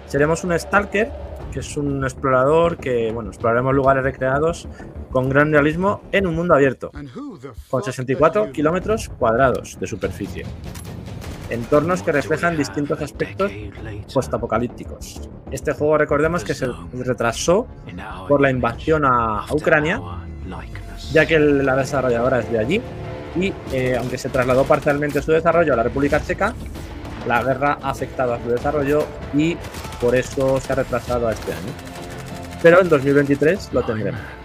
Seremos 0.08 0.44
un 0.44 0.60
Stalker, 0.60 1.10
que 1.54 1.62
es 1.62 1.78
un 1.78 2.04
explorador 2.04 2.76
que, 2.76 3.14
bueno, 3.14 3.30
exploraremos 3.30 3.74
lugares 3.74 4.04
recreados 4.04 4.68
con 5.10 5.30
gran 5.30 5.54
realismo 5.54 6.02
en 6.12 6.28
un 6.28 6.36
mundo 6.36 6.54
abierto, 6.54 6.92
con 7.70 7.82
64 7.82 8.52
kilómetros 8.52 9.08
cuadrados 9.08 9.80
de 9.80 9.88
superficie. 9.88 10.44
Entornos 11.50 12.04
que 12.04 12.12
reflejan 12.12 12.58
distintos 12.58 13.02
aspectos 13.02 13.52
postapocalípticos. 14.14 15.22
Este 15.52 15.74
juego, 15.74 15.98
recordemos 15.98 16.44
que 16.44 16.54
se 16.54 16.68
retrasó 16.94 17.68
por 18.28 18.42
la 18.42 18.52
invasión 18.52 19.06
a, 19.06 19.46
Ucrania, 19.52 20.00
ya 21.12 21.26
que 21.26 21.40
la 21.40 21.76
desarrolladora 21.76 22.40
es 22.40 22.52
de 22.52 22.60
allí, 22.60 22.82
y 23.36 23.54
eh, 23.72 23.96
aunque 23.98 24.18
se 24.18 24.30
trasladó 24.30 24.64
parcialmente 24.64 25.22
su 25.22 25.32
desarrollo 25.32 25.74
a 25.74 25.76
la 25.76 25.84
República 25.84 26.22
Checa, 26.22 26.54
la 27.28 27.44
guerra 27.44 27.78
ha 27.82 27.90
afectado 27.90 28.34
a 28.34 28.42
su 28.42 28.50
desarrollo 28.50 29.06
y 29.34 29.58
por 30.00 30.16
eso 30.16 30.60
se 30.60 30.72
ha 30.72 30.76
retrasado 30.76 31.28
a 31.28 31.34
este 31.34 31.52
año. 31.52 31.72
Pero 32.62 32.82
en 32.82 32.90
2023 32.90 33.70
lo 33.74 33.84
tendremos. 33.84 34.39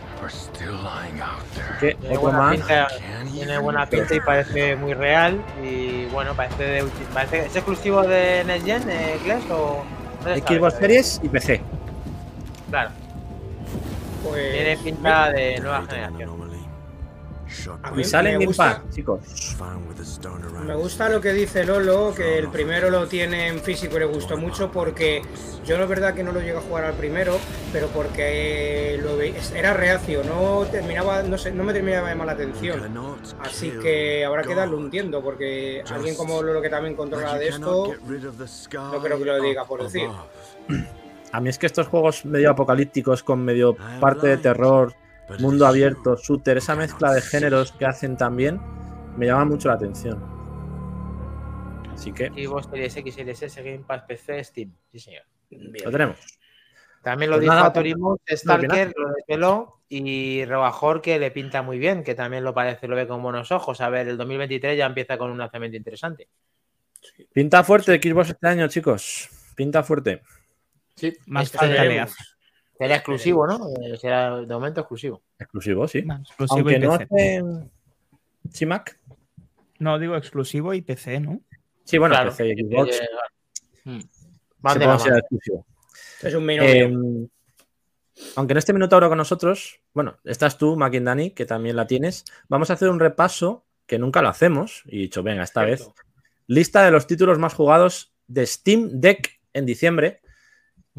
Tiene 1.92 2.16
otro 2.16 2.20
buena, 2.22 2.38
más. 2.38 2.56
pinta, 2.56 2.88
tiene 3.32 3.58
buena 3.58 3.86
pinta 3.86 4.14
y 4.14 4.20
parece 4.20 4.76
muy 4.76 4.94
real. 4.94 5.40
Y 5.62 6.06
bueno, 6.06 6.34
parece, 6.34 6.62
de, 6.64 6.84
parece 7.12 7.46
¿Es 7.46 7.56
exclusivo 7.56 8.02
de 8.02 8.42
Next 8.44 8.66
Gen, 8.66 8.90
eh, 8.90 9.18
Glass, 9.24 9.42
o.? 9.50 9.84
no 10.24 10.34
Xbox? 10.36 10.74
Series 10.78 11.20
y 11.22 11.28
PC. 11.28 11.60
Claro, 12.70 12.90
Pues, 14.22 14.52
tiene 14.52 14.76
pinta 14.78 15.30
de 15.30 15.60
nueva 15.60 15.82
generación. 15.82 16.43
A 17.82 17.90
mí 17.90 18.02
Y 18.02 18.04
sale 18.04 18.32
en 18.32 18.38
me 18.38 18.46
gusta- 18.46 18.82
Pass, 18.84 18.94
chicos. 18.94 19.20
Me 20.66 20.74
gusta 20.74 21.08
lo 21.08 21.20
que 21.20 21.32
dice 21.32 21.64
Lolo, 21.64 22.12
que 22.14 22.38
el 22.38 22.48
primero 22.48 22.90
lo 22.90 23.06
tiene 23.06 23.48
en 23.48 23.60
físico 23.60 23.96
y 23.96 24.00
le 24.00 24.04
gustó 24.06 24.36
mucho 24.36 24.70
porque 24.70 25.22
yo 25.64 25.76
no 25.76 25.84
es 25.84 25.88
verdad 25.88 26.14
que 26.14 26.22
no 26.22 26.32
lo 26.32 26.40
llegué 26.40 26.56
a 26.58 26.60
jugar 26.60 26.84
al 26.84 26.94
primero, 26.94 27.38
pero 27.72 27.88
porque 27.88 28.98
lo 29.02 29.16
ve- 29.16 29.34
era 29.54 29.72
reacio, 29.74 30.22
no 30.24 30.66
terminaba, 30.70 31.22
no 31.22 31.38
sé, 31.38 31.52
no 31.52 31.64
me 31.64 31.72
terminaba 31.72 32.08
de 32.08 32.14
llamar 32.14 32.26
la 32.26 32.32
atención. 32.34 32.80
Así 33.40 33.70
que 33.82 34.24
habrá 34.24 34.42
que 34.42 34.54
darle 34.54 34.76
un 34.76 34.90
tiento 34.90 35.22
porque 35.22 35.82
alguien 35.90 36.14
como 36.16 36.42
Lolo 36.42 36.60
que 36.62 36.70
también 36.70 36.94
controla 36.96 37.36
de 37.38 37.48
esto, 37.48 37.94
no 38.74 39.02
creo 39.02 39.18
que 39.18 39.24
lo 39.24 39.40
diga 39.42 39.64
por 39.64 39.82
decir. 39.82 40.08
A 41.32 41.40
mí 41.40 41.48
es 41.48 41.58
que 41.58 41.66
estos 41.66 41.88
juegos 41.88 42.24
medio 42.24 42.50
apocalípticos 42.50 43.22
con 43.22 43.44
medio 43.44 43.76
parte 44.00 44.28
de 44.28 44.36
terror, 44.36 44.94
mundo 45.40 45.66
abierto, 45.66 46.16
shooter, 46.16 46.58
esa 46.58 46.76
mezcla 46.76 47.12
de 47.12 47.20
géneros 47.22 47.72
que 47.72 47.86
hacen 47.86 48.16
también, 48.16 48.60
me 49.16 49.26
llama 49.26 49.44
mucho 49.46 49.68
la 49.68 49.74
atención. 49.74 50.22
Así 51.92 52.12
que 52.12 52.28
Xbox 52.28 52.66
Series 52.70 52.96
X, 52.96 53.14
Series 53.14 53.42
S, 53.42 53.62
Game 53.62 53.84
Pass, 53.86 54.02
PC, 54.02 54.44
Steam. 54.44 54.72
Sí, 54.92 54.98
señor. 55.00 55.22
lo 55.50 55.90
tenemos. 55.90 56.18
También 57.02 57.30
lo 57.30 57.36
Pues 57.36 57.46
dijo 57.46 58.18
¿qué 58.24 58.36
Stalker, 58.36 58.88
opinas? 58.88 58.94
lo 58.96 59.12
desveló. 59.14 59.80
Y 59.88 60.44
Rebajor, 60.46 61.02
que 61.02 61.18
le 61.18 61.30
pinta 61.30 61.62
muy 61.62 61.78
bien, 61.78 62.02
que 62.02 62.14
también 62.14 62.42
lo 62.42 62.52
parece, 62.54 62.88
lo 62.88 62.96
ve 62.96 63.06
con 63.06 63.22
buenos 63.22 63.52
ojos. 63.52 63.80
A 63.80 63.90
ver, 63.90 64.08
el 64.08 64.16
2023 64.16 64.76
ya 64.76 64.86
empieza 64.86 65.16
con 65.18 65.30
un 65.30 65.38
lanzamiento 65.38 65.76
interesante. 65.76 66.28
Pinta 67.32 67.62
fuerte 67.62 68.00
Xbox 68.02 68.30
este 68.30 68.48
año, 68.48 68.66
chicos. 68.68 69.28
Pinta 69.54 69.82
fuerte. 69.82 70.22
Sí, 70.96 71.12
Más 71.26 71.52
le 71.62 72.06
será- 72.78 72.96
exclusivo, 72.96 73.46
¿no? 73.46 73.68
Eh, 73.82 73.96
Será 73.96 74.40
de 74.40 74.46
momento 74.46 74.80
exclusivo. 74.80 75.22
Exclusivo, 75.38 75.86
sí. 75.88 76.02
Más 76.02 76.20
exclusivo 76.20 76.58
Aunque 76.58 76.76
y 76.76 76.78
no 76.80 76.98
PC. 76.98 77.04
hace. 77.38 77.42
¿Sí, 78.50 78.66
Mac? 78.66 78.98
No, 79.78 79.98
digo 79.98 80.16
exclusivo 80.16 80.74
y 80.74 80.82
PC, 80.82 81.20
¿no? 81.20 81.40
Sí, 81.84 81.98
bueno, 81.98 82.14
Claro. 82.14 82.30
PC 82.30 82.48
y 82.48 82.54
Xbox. 82.64 83.00
Eh, 83.00 84.00
Van 84.60 84.78
de 84.78 84.84
exclusivo. 84.84 85.66
Es 86.22 86.34
un 86.34 86.46
binomio. 86.46 86.72
Eh, 86.72 87.28
aunque 88.36 88.52
en 88.52 88.58
este 88.58 88.72
Minotauro 88.72 89.08
con 89.08 89.18
nosotros, 89.18 89.80
bueno, 89.92 90.16
estás 90.24 90.56
tú, 90.56 90.76
Maquindani, 90.76 91.32
que 91.32 91.44
también 91.46 91.76
la 91.76 91.86
tienes. 91.86 92.24
Vamos 92.48 92.70
a 92.70 92.74
hacer 92.74 92.88
un 92.88 93.00
repaso 93.00 93.66
que 93.86 93.98
nunca 93.98 94.22
lo 94.22 94.28
hacemos. 94.28 94.82
Y 94.86 94.98
he 94.98 95.02
dicho, 95.02 95.22
venga, 95.22 95.42
esta 95.42 95.64
vez. 95.64 95.90
Lista 96.46 96.84
de 96.84 96.90
los 96.90 97.06
títulos 97.06 97.38
más 97.38 97.54
jugados 97.54 98.14
de 98.26 98.46
Steam 98.46 98.88
Deck 99.00 99.40
en 99.52 99.66
diciembre. 99.66 100.20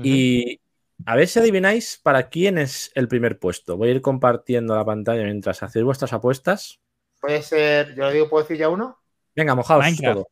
Y 0.04 0.60
a 1.06 1.16
ver 1.16 1.28
si 1.28 1.40
adivináis 1.40 2.00
para 2.02 2.30
quién 2.30 2.58
es 2.58 2.92
el 2.96 3.08
primer 3.08 3.38
puesto. 3.40 3.78
Voy 3.78 3.90
a 3.90 3.92
ir 3.92 4.02
compartiendo 4.02 4.76
la 4.76 4.84
pantalla 4.84 5.24
mientras 5.24 5.62
hacéis 5.62 5.86
vuestras 5.86 6.14
apuestas. 6.14 6.80
Puede 7.22 7.42
ser, 7.42 7.96
yo 7.96 8.04
lo 8.04 8.12
digo, 8.12 8.30
¿puedo 8.30 8.44
decir 8.44 8.58
ya 8.58 8.70
uno? 8.70 9.00
Venga, 9.36 9.54
mojaos 9.56 9.84
Minecraft. 9.84 10.16
todo. 10.16 10.28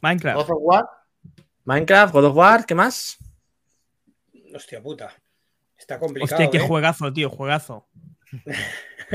Minecraft. 0.00 0.36
God 0.36 0.50
of 0.50 0.58
War. 0.62 0.84
Minecraft, 1.64 2.12
God 2.12 2.24
of 2.26 2.36
War, 2.36 2.66
¿qué 2.66 2.74
más? 2.74 3.16
Hostia 4.54 4.82
puta. 4.82 5.12
Está 5.78 5.98
complicado. 5.98 6.34
Hostia, 6.34 6.50
qué 6.50 6.58
¿eh? 6.64 6.66
juegazo, 6.68 7.12
tío, 7.12 7.30
juegazo. 7.30 7.86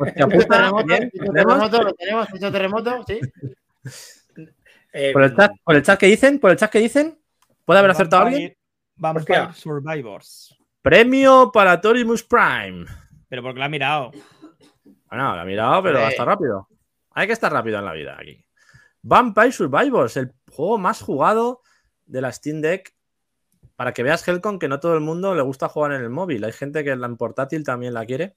Hostia 0.00 0.26
puta, 0.26 0.70
Terremoto, 0.72 0.86
terremoto, 1.32 1.82
lo 1.82 1.94
tenemos, 1.94 2.28
Piso 2.28 2.52
terremoto, 2.52 3.04
sí. 3.06 3.20
Eh, 4.92 5.12
Por 5.12 5.22
el 5.22 5.34
chat, 5.36 5.52
por 5.64 5.74
el 5.76 5.82
chat 5.82 5.98
que 5.98 6.06
dicen, 6.06 6.38
por 6.38 6.50
el 6.50 6.56
chat 6.56 6.70
que 6.70 6.78
dicen, 6.78 7.18
¿puede 7.64 7.78
haber 7.78 7.90
acertado 7.92 8.26
alguien? 8.26 8.56
Vampire 9.02 9.40
Hostia. 9.40 9.52
Survivors. 9.54 10.56
Premio 10.80 11.50
para 11.52 11.80
Torimus 11.80 12.22
Prime. 12.22 12.86
Pero 13.28 13.42
porque 13.42 13.58
lo 13.58 13.64
ha 13.64 13.68
mirado. 13.68 14.12
Bueno, 15.08 15.34
lo 15.34 15.40
ha 15.40 15.44
mirado, 15.44 15.82
pero 15.82 15.98
Eh. 15.98 16.04
hasta 16.04 16.24
rápido. 16.24 16.68
Hay 17.10 17.26
que 17.26 17.32
estar 17.32 17.52
rápido 17.52 17.78
en 17.78 17.84
la 17.84 17.92
vida 17.92 18.16
aquí. 18.18 18.44
Vampire 19.02 19.52
Survivors, 19.52 20.16
el 20.16 20.32
juego 20.50 20.78
más 20.78 21.02
jugado 21.02 21.60
de 22.06 22.20
la 22.20 22.32
Steam 22.32 22.60
Deck. 22.60 22.94
Para 23.74 23.92
que 23.92 24.02
veas, 24.04 24.26
Helcon, 24.26 24.58
que 24.58 24.68
no 24.68 24.78
todo 24.80 24.94
el 24.94 25.00
mundo 25.00 25.34
le 25.34 25.42
gusta 25.42 25.68
jugar 25.68 25.92
en 25.92 26.02
el 26.02 26.10
móvil. 26.10 26.44
Hay 26.44 26.52
gente 26.52 26.84
que 26.84 26.90
en 26.90 27.16
portátil 27.16 27.64
también 27.64 27.94
la 27.94 28.06
quiere. 28.06 28.36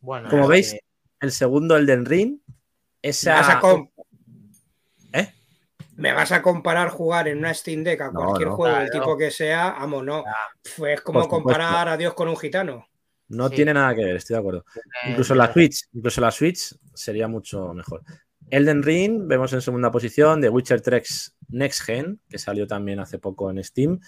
Bueno, 0.00 0.28
Como 0.28 0.46
veis, 0.46 0.72
que- 0.72 0.80
el 1.20 1.32
segundo, 1.32 1.76
el 1.76 1.86
Ring. 2.04 2.38
me, 2.46 2.54
Esa... 3.10 3.34
vas 3.36 3.48
a 3.48 3.60
com- 3.60 3.88
¿Eh? 3.96 4.02
Me 5.96 6.12
vas 6.12 6.32
a 6.32 6.42
comparar 6.42 6.88
jugar 6.88 7.28
en 7.28 7.38
una 7.38 7.52
Steam 7.54 7.84
Deck 7.84 8.00
a 8.00 8.10
cualquier 8.10 8.48
no. 8.48 8.56
juego 8.56 8.76
del 8.76 8.88
Claro. 8.90 9.04
tipo 9.04 9.16
que 9.18 9.30
sea, 9.30 9.70
amo, 9.70 10.02
no. 10.02 10.24
Es 10.86 11.00
como 11.02 11.28
comparar 11.28 11.88
a 11.88 11.96
Dios 11.96 12.14
con 12.14 12.28
un 12.28 12.36
gitano. 12.36 12.86
No 13.28 13.48
Sí. 13.48 13.56
tiene 13.56 13.72
nada 13.74 13.94
que 13.94 14.04
ver, 14.04 14.16
estoy 14.16 14.34
de 14.34 14.40
acuerdo. 14.40 14.64
Eh, 15.04 15.10
Incluso 15.10 15.34
la 15.34 15.52
Switch, 15.52 15.84
incluso 15.92 16.20
la 16.20 16.30
Switch 16.30 16.74
sería 16.94 17.26
mucho 17.28 17.72
mejor. 17.72 18.02
Elden 18.50 18.82
Ring, 18.82 19.26
vemos 19.26 19.52
en 19.54 19.62
segunda 19.62 19.90
posición, 19.90 20.40
The 20.40 20.50
Witcher 20.50 20.80
3 20.82 21.34
Next 21.48 21.82
Gen, 21.84 22.20
que 22.28 22.38
salió 22.38 22.66
también 22.66 23.00
hace 23.00 23.18
poco 23.18 23.50
en 23.50 23.62
Steam. 23.64 23.98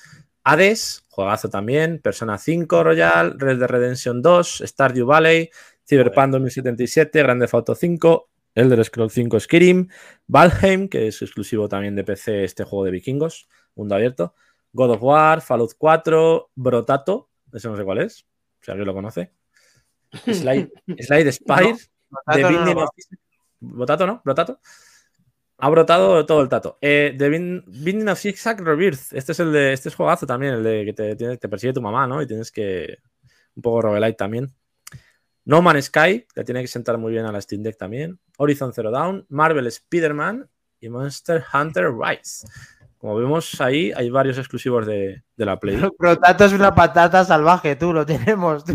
Hades, 0.44 1.02
juegazo 1.08 1.48
también, 1.48 2.00
Persona 2.00 2.36
5 2.38 2.84
Royal, 2.84 3.38
Red 3.40 3.58
Dead 3.58 3.68
Redemption 3.68 4.20
2, 4.22 4.62
Stardew 4.66 5.06
Valley, 5.06 5.50
Cyberpunk 5.88 6.32
2077, 6.32 7.22
Grand 7.22 7.40
Theft 7.40 7.54
Auto 7.54 7.74
5, 7.74 8.28
Elder 8.56 8.84
Scrolls 8.84 9.12
5 9.12 9.38
Skyrim, 9.38 9.88
Valheim, 10.26 10.88
que 10.88 11.06
es 11.06 11.22
exclusivo 11.22 11.68
también 11.68 11.94
de 11.94 12.02
PC 12.02 12.42
este 12.44 12.64
juego 12.64 12.84
de 12.84 12.90
vikingos, 12.90 13.48
mundo 13.76 13.94
abierto, 13.94 14.34
God 14.72 14.90
of 14.92 15.02
War, 15.02 15.40
Fallout 15.40 15.72
4, 15.78 16.50
Brotato, 16.54 17.30
ese 17.52 17.68
no 17.68 17.76
sé 17.76 17.84
cuál 17.84 17.98
es, 17.98 18.26
si 18.60 18.70
alguien 18.70 18.86
lo 18.86 18.94
conoce. 18.94 19.32
Slide, 20.26 20.70
Slide 20.98 21.32
Spire, 21.32 21.76
The 22.32 22.42
no 22.42 22.48
Binding 22.48 22.76
of... 22.78 22.88
¿Brotato 23.60 24.06
no? 24.06 24.22
¿Brotato? 24.24 24.60
Ha 25.58 25.70
brotado 25.70 26.26
todo 26.26 26.42
el 26.42 26.48
tato. 26.48 26.76
Eh, 26.80 27.14
The 27.16 27.28
Bin- 27.30 27.64
Binding 27.66 28.08
of 28.08 28.18
Zigzag 28.18 28.60
Rebirth. 28.60 29.12
Este 29.12 29.32
es 29.32 29.40
el 29.40 29.52
de. 29.52 29.72
Este 29.72 29.88
es 29.88 29.94
juegazo 29.94 30.26
también, 30.26 30.52
el 30.54 30.62
de 30.62 30.84
que 30.84 31.36
te 31.38 31.48
persigue 31.48 31.72
tu 31.72 31.80
mamá, 31.80 32.06
¿no? 32.06 32.20
Y 32.20 32.26
tienes 32.26 32.52
que. 32.52 32.98
Un 33.54 33.62
poco 33.62 33.80
roguelite 33.80 34.12
también. 34.18 34.52
No 35.46 35.62
Man's 35.62 35.86
Sky, 35.86 36.26
le 36.34 36.44
tiene 36.44 36.60
que 36.60 36.66
sentar 36.68 36.98
muy 36.98 37.12
bien 37.12 37.24
a 37.24 37.32
la 37.32 37.40
Steam 37.40 37.62
Deck 37.62 37.78
también. 37.78 38.18
Horizon 38.36 38.72
Zero 38.74 38.90
Dawn, 38.90 39.24
Marvel 39.28 39.66
Spider-Man 39.68 40.48
y 40.80 40.88
Monster 40.88 41.42
Hunter 41.54 41.92
Rise. 41.94 42.46
Como 42.98 43.14
vemos 43.16 43.60
ahí, 43.60 43.92
hay 43.94 44.10
varios 44.10 44.38
exclusivos 44.38 44.84
de, 44.86 45.22
de 45.36 45.44
la 45.46 45.58
Play. 45.58 45.78
Protato 45.98 46.44
es 46.44 46.52
una 46.52 46.74
patata 46.74 47.24
salvaje, 47.24 47.76
tú 47.76 47.92
lo 47.92 48.04
tenemos. 48.04 48.64
tú. 48.64 48.74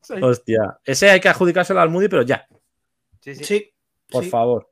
Sí. 0.00 0.14
Hostia. 0.22 0.78
Ese 0.84 1.10
hay 1.10 1.20
que 1.20 1.28
adjudicárselo 1.28 1.80
al 1.80 1.90
Moody, 1.90 2.08
pero 2.08 2.22
ya, 2.22 2.46
Sí, 3.20 3.34
sí. 3.34 3.44
Sí. 3.44 3.74
por 4.08 4.24
sí. 4.24 4.30
favor. 4.30 4.70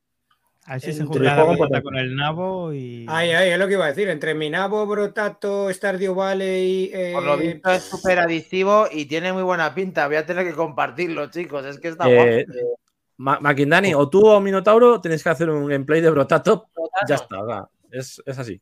A 0.66 0.72
ver 0.72 0.80
si 0.80 0.92
se 0.94 1.04
junta 1.04 1.36
la 1.36 1.82
con 1.82 1.96
el 1.96 2.16
nabo 2.16 2.72
y. 2.72 3.04
Ahí, 3.08 3.32
ahí, 3.32 3.50
es 3.50 3.58
lo 3.58 3.66
que 3.66 3.74
iba 3.74 3.84
a 3.84 3.88
decir. 3.88 4.08
Entre 4.08 4.34
Minabo, 4.34 4.86
Brotato, 4.86 5.70
Stardew 5.72 6.14
Valley. 6.14 6.90
eh, 6.92 7.10
Por 7.12 7.22
lo 7.22 7.36
visto 7.36 7.70
es 7.70 7.84
súper 7.84 8.18
adictivo 8.18 8.86
y 8.90 9.04
tiene 9.04 9.32
muy 9.32 9.42
buena 9.42 9.74
pinta. 9.74 10.06
Voy 10.06 10.16
a 10.16 10.24
tener 10.24 10.46
que 10.46 10.54
compartirlo, 10.54 11.30
chicos. 11.30 11.66
Es 11.66 11.78
que 11.78 11.88
está 11.88 12.08
Eh, 12.08 12.46
guapo. 12.46 12.80
Ma- 13.18 13.38
Makindani, 13.40 13.94
o 13.94 14.08
tú 14.08 14.26
o 14.26 14.40
Minotauro 14.40 15.00
tenéis 15.00 15.22
que 15.22 15.28
hacer 15.28 15.50
un 15.50 15.66
gameplay 15.68 16.00
de 16.00 16.10
Brotato. 16.10 16.70
Ya 17.06 17.16
está, 17.16 17.42
va. 17.42 17.68
Es, 17.90 18.22
es 18.24 18.38
así. 18.38 18.60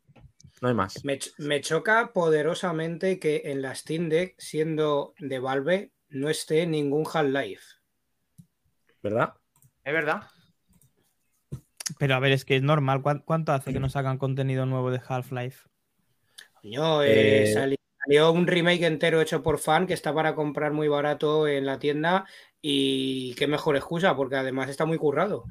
No 0.60 0.68
hay 0.68 0.74
más. 0.74 1.00
Me 1.38 1.60
choca 1.60 2.12
poderosamente 2.12 3.18
que 3.18 3.42
en 3.46 3.62
la 3.62 3.74
Steam 3.74 4.08
Deck, 4.08 4.34
siendo 4.38 5.14
de 5.18 5.38
Valve, 5.38 5.92
no 6.10 6.28
esté 6.28 6.66
ningún 6.66 7.04
Half-Life. 7.10 7.62
¿Verdad? 9.02 9.34
Es 9.84 9.92
verdad. 9.92 10.22
Pero 12.02 12.16
a 12.16 12.18
ver, 12.18 12.32
es 12.32 12.44
que 12.44 12.56
es 12.56 12.62
normal. 12.64 13.00
¿Cuán- 13.00 13.22
¿Cuánto 13.24 13.52
hace 13.52 13.72
que 13.72 13.78
no 13.78 13.88
sacan 13.88 14.18
contenido 14.18 14.66
nuevo 14.66 14.90
de 14.90 15.00
Half-Life? 15.06 15.68
Coño, 16.60 17.00
eh, 17.04 17.44
Eh, 17.44 17.52
sali- 17.54 17.76
salió 18.04 18.32
un 18.32 18.48
remake 18.48 18.86
entero 18.86 19.20
hecho 19.20 19.40
por 19.40 19.60
fan 19.60 19.86
que 19.86 19.94
está 19.94 20.12
para 20.12 20.34
comprar 20.34 20.72
muy 20.72 20.88
barato 20.88 21.46
en 21.46 21.64
la 21.64 21.78
tienda. 21.78 22.26
Y 22.60 23.36
qué 23.36 23.46
mejor 23.46 23.76
excusa, 23.76 24.16
porque 24.16 24.34
además 24.34 24.68
está 24.68 24.84
muy 24.84 24.98
currado. 24.98 25.44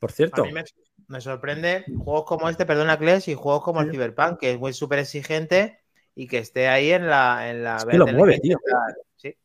Por 0.00 0.10
A 0.10 0.12
cierto, 0.12 0.44
mí 0.44 0.50
me, 0.50 0.64
me 1.06 1.20
sorprende 1.20 1.84
juegos 1.98 2.24
como 2.24 2.48
este, 2.48 2.66
perdona, 2.66 2.98
Kles, 2.98 3.28
y 3.28 3.34
juegos 3.34 3.62
como 3.62 3.80
el 3.80 3.92
Cyberpunk, 3.92 4.40
que 4.40 4.50
es 4.54 4.58
muy 4.58 4.72
súper 4.72 4.98
exigente 4.98 5.78
y 6.16 6.26
que 6.26 6.38
esté 6.38 6.66
ahí 6.66 6.90
en 6.90 7.06
la. 7.06 7.48
En 7.48 7.62
la 7.62 7.76
Es 7.76 7.84
que 7.84 7.96
lo 7.98 8.08
mueve, 8.08 8.40
tío. 8.40 8.58
Sí. 9.14 9.36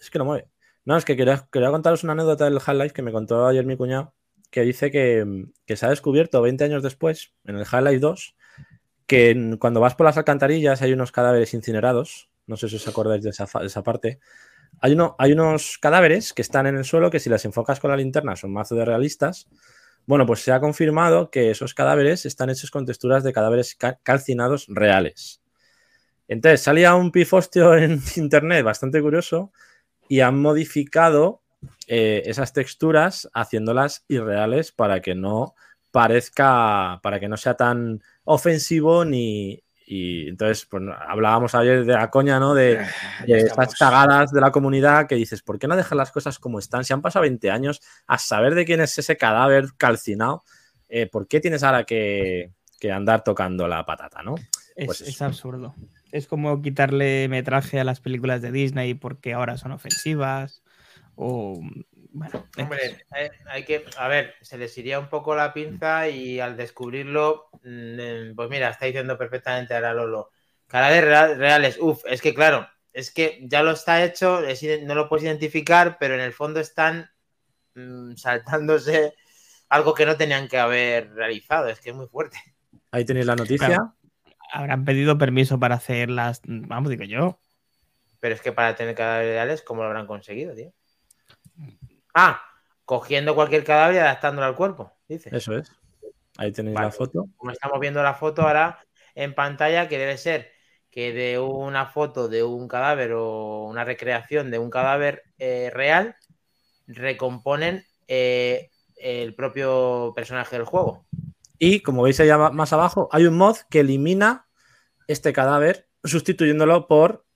es 0.00 0.10
que 0.10 0.18
lo 0.18 0.24
mueve. 0.24 0.48
No, 0.84 0.96
es 0.96 1.04
que 1.04 1.16
quería, 1.16 1.46
quería 1.52 1.70
contaros 1.70 2.02
una 2.02 2.14
anécdota 2.14 2.46
del 2.46 2.56
Half-Life 2.56 2.92
que 2.94 3.02
me 3.02 3.12
contó 3.12 3.46
ayer 3.46 3.64
mi 3.64 3.76
cuñado, 3.76 4.12
que 4.56 4.62
dice 4.62 4.90
que, 4.90 5.44
que 5.66 5.76
se 5.76 5.84
ha 5.84 5.90
descubierto 5.90 6.40
20 6.40 6.64
años 6.64 6.82
después, 6.82 7.34
en 7.44 7.56
el 7.56 7.66
Half-Life 7.70 7.98
2, 7.98 8.36
que 9.06 9.56
cuando 9.60 9.80
vas 9.80 9.94
por 9.94 10.06
las 10.06 10.16
alcantarillas 10.16 10.80
hay 10.80 10.94
unos 10.94 11.12
cadáveres 11.12 11.52
incinerados. 11.52 12.30
No 12.46 12.56
sé 12.56 12.70
si 12.70 12.76
os 12.76 12.88
acordáis 12.88 13.22
de 13.22 13.30
esa, 13.30 13.46
de 13.60 13.66
esa 13.66 13.82
parte. 13.82 14.18
Hay, 14.80 14.94
uno, 14.94 15.16
hay 15.18 15.32
unos 15.32 15.78
cadáveres 15.78 16.32
que 16.32 16.42
están 16.42 16.66
en 16.66 16.76
el 16.76 16.86
suelo 16.86 17.10
que 17.10 17.20
si 17.20 17.30
las 17.30 17.44
enfocas 17.44 17.80
con 17.80 17.90
la 17.90 17.98
linterna 17.98 18.34
son 18.36 18.54
mazo 18.54 18.74
de 18.76 18.86
realistas. 18.86 19.48
Bueno, 20.06 20.26
pues 20.26 20.40
se 20.40 20.52
ha 20.52 20.60
confirmado 20.60 21.30
que 21.30 21.50
esos 21.50 21.74
cadáveres 21.74 22.26
están 22.26 22.50
hechos 22.50 22.70
con 22.70 22.86
texturas 22.86 23.24
de 23.24 23.34
cadáveres 23.34 23.74
ca- 23.74 23.98
calcinados 24.02 24.66
reales. 24.68 25.42
Entonces 26.28 26.62
salía 26.62 26.94
un 26.94 27.12
pifostio 27.12 27.76
en 27.76 28.00
internet 28.16 28.64
bastante 28.64 29.00
curioso 29.02 29.52
y 30.08 30.20
han 30.20 30.40
modificado 30.40 31.42
eh, 31.86 32.22
esas 32.26 32.52
texturas 32.52 33.28
haciéndolas 33.34 34.04
irreales 34.08 34.72
para 34.72 35.00
que 35.00 35.14
no 35.14 35.54
parezca, 35.90 37.00
para 37.02 37.18
que 37.20 37.28
no 37.28 37.36
sea 37.36 37.54
tan 37.54 38.02
ofensivo 38.24 39.04
ni... 39.04 39.62
Y 39.88 40.28
entonces, 40.28 40.66
pues 40.66 40.82
hablábamos 41.06 41.54
ayer 41.54 41.84
de 41.84 41.92
la 41.92 42.10
coña, 42.10 42.40
¿no? 42.40 42.54
De, 42.54 42.80
Ah, 42.80 43.24
de 43.24 43.38
estamos. 43.38 43.74
cagadas 43.76 44.32
de 44.32 44.40
la 44.40 44.50
comunidad 44.50 45.06
que 45.06 45.14
dices, 45.14 45.42
¿por 45.42 45.60
qué 45.60 45.68
no 45.68 45.76
dejar 45.76 45.96
las 45.96 46.10
cosas 46.10 46.40
como 46.40 46.58
están? 46.58 46.84
Si 46.84 46.92
han 46.92 47.02
pasado 47.02 47.22
20 47.22 47.50
años 47.52 47.80
a 48.08 48.18
saber 48.18 48.56
de 48.56 48.64
quién 48.64 48.80
es 48.80 48.98
ese 48.98 49.16
cadáver 49.16 49.68
calcinado, 49.76 50.42
eh, 50.88 51.06
¿por 51.06 51.28
qué 51.28 51.38
tienes 51.38 51.62
ahora 51.62 51.84
que, 51.84 52.50
que 52.80 52.90
andar 52.90 53.22
tocando 53.22 53.68
la 53.68 53.86
patata, 53.86 54.24
no? 54.24 54.34
Es, 54.74 54.86
Pues 54.86 55.00
es 55.02 55.22
absurdo. 55.22 55.74
Es 56.10 56.26
como 56.26 56.60
quitarle 56.62 57.28
metraje 57.28 57.78
a 57.78 57.84
las 57.84 58.00
películas 58.00 58.42
de 58.42 58.50
Disney 58.50 58.94
porque 58.94 59.34
ahora 59.34 59.56
son 59.56 59.70
ofensivas. 59.70 60.62
O. 61.16 61.60
Bueno, 62.12 62.46
Hombre, 62.58 62.98
eh, 63.16 63.30
hay 63.46 63.64
que. 63.64 63.84
A 63.98 64.08
ver, 64.08 64.34
se 64.40 64.56
les 64.56 64.76
iría 64.78 64.98
un 64.98 65.08
poco 65.08 65.34
la 65.34 65.52
pinza 65.52 66.08
y 66.08 66.40
al 66.40 66.56
descubrirlo. 66.56 67.48
mm, 67.62 68.00
eh, 68.00 68.32
Pues 68.34 68.48
mira, 68.48 68.70
está 68.70 68.86
diciendo 68.86 69.18
perfectamente 69.18 69.74
ahora 69.74 69.92
Lolo. 69.94 70.30
Real- 70.68 71.36
reales. 71.38 71.78
Uf, 71.80 72.02
es 72.06 72.20
que 72.22 72.34
claro, 72.34 72.66
es 72.92 73.10
que 73.10 73.40
ya 73.42 73.62
lo 73.62 73.72
está 73.72 74.04
hecho, 74.04 74.40
es 74.40 74.62
no 74.82 74.94
lo 74.94 75.08
puedes 75.08 75.24
identificar, 75.24 75.96
pero 75.98 76.14
en 76.14 76.20
el 76.20 76.32
fondo 76.32 76.60
están 76.60 77.10
mm, 77.74 78.14
saltándose 78.16 79.14
algo 79.68 79.94
que 79.94 80.06
no 80.06 80.16
tenían 80.16 80.48
que 80.48 80.58
haber 80.58 81.12
realizado. 81.12 81.68
Es 81.68 81.80
que 81.80 81.90
es 81.90 81.96
muy 81.96 82.06
fuerte. 82.08 82.38
Ahí 82.90 83.04
tenéis 83.04 83.26
la 83.26 83.36
noticia. 83.36 83.66
Claro. 83.66 83.94
habrán 84.52 84.84
pedido 84.84 85.18
permiso 85.18 85.58
para 85.58 85.74
hacer 85.76 86.08
las. 86.10 86.40
Vamos, 86.46 86.90
digo 86.90 87.04
yo. 87.04 87.38
Pero 88.20 88.34
es 88.34 88.40
que 88.40 88.52
para 88.52 88.74
tener 88.74 88.94
cadáveres 88.94 89.32
reales, 89.32 89.62
¿cómo 89.62 89.82
lo 89.82 89.88
habrán 89.88 90.06
conseguido, 90.06 90.54
tío? 90.54 90.72
Ah, 92.18 92.40
cogiendo 92.86 93.34
cualquier 93.34 93.62
cadáver 93.62 93.96
y 93.96 93.98
adaptándolo 93.98 94.46
al 94.46 94.56
cuerpo, 94.56 94.90
dice. 95.06 95.28
Eso 95.36 95.54
es. 95.54 95.70
Ahí 96.38 96.50
tenéis 96.50 96.74
Vale. 96.74 96.86
la 96.86 96.92
foto. 96.92 97.28
como 97.36 97.50
estamos 97.50 97.78
viendo 97.78 98.02
la 98.02 98.14
foto 98.14 98.40
ahora 98.40 98.78
en 99.14 99.34
pantalla, 99.34 99.86
que 99.86 99.98
debe 99.98 100.16
ser 100.16 100.50
que 100.90 101.12
de 101.12 101.38
una 101.38 101.84
foto 101.84 102.28
de 102.28 102.42
un 102.42 102.68
cadáver 102.68 103.12
o 103.12 103.64
una 103.64 103.84
recreación 103.84 104.50
de 104.50 104.58
un 104.58 104.70
cadáver 104.70 105.24
eh, 105.36 105.70
real, 105.74 106.16
recomponen 106.86 107.84
eh, 108.08 108.70
el 108.96 109.34
propio 109.34 110.14
personaje 110.16 110.56
del 110.56 110.64
juego. 110.64 111.04
Y 111.58 111.80
como 111.80 112.02
veis 112.02 112.18
allá 112.20 112.38
más 112.50 112.72
abajo, 112.72 113.10
hay 113.12 113.26
un 113.26 113.36
mod 113.36 113.58
que 113.68 113.80
elimina 113.80 114.46
este 115.06 115.34
cadáver 115.34 115.86
sustituyéndolo 116.02 116.86
por 116.86 117.26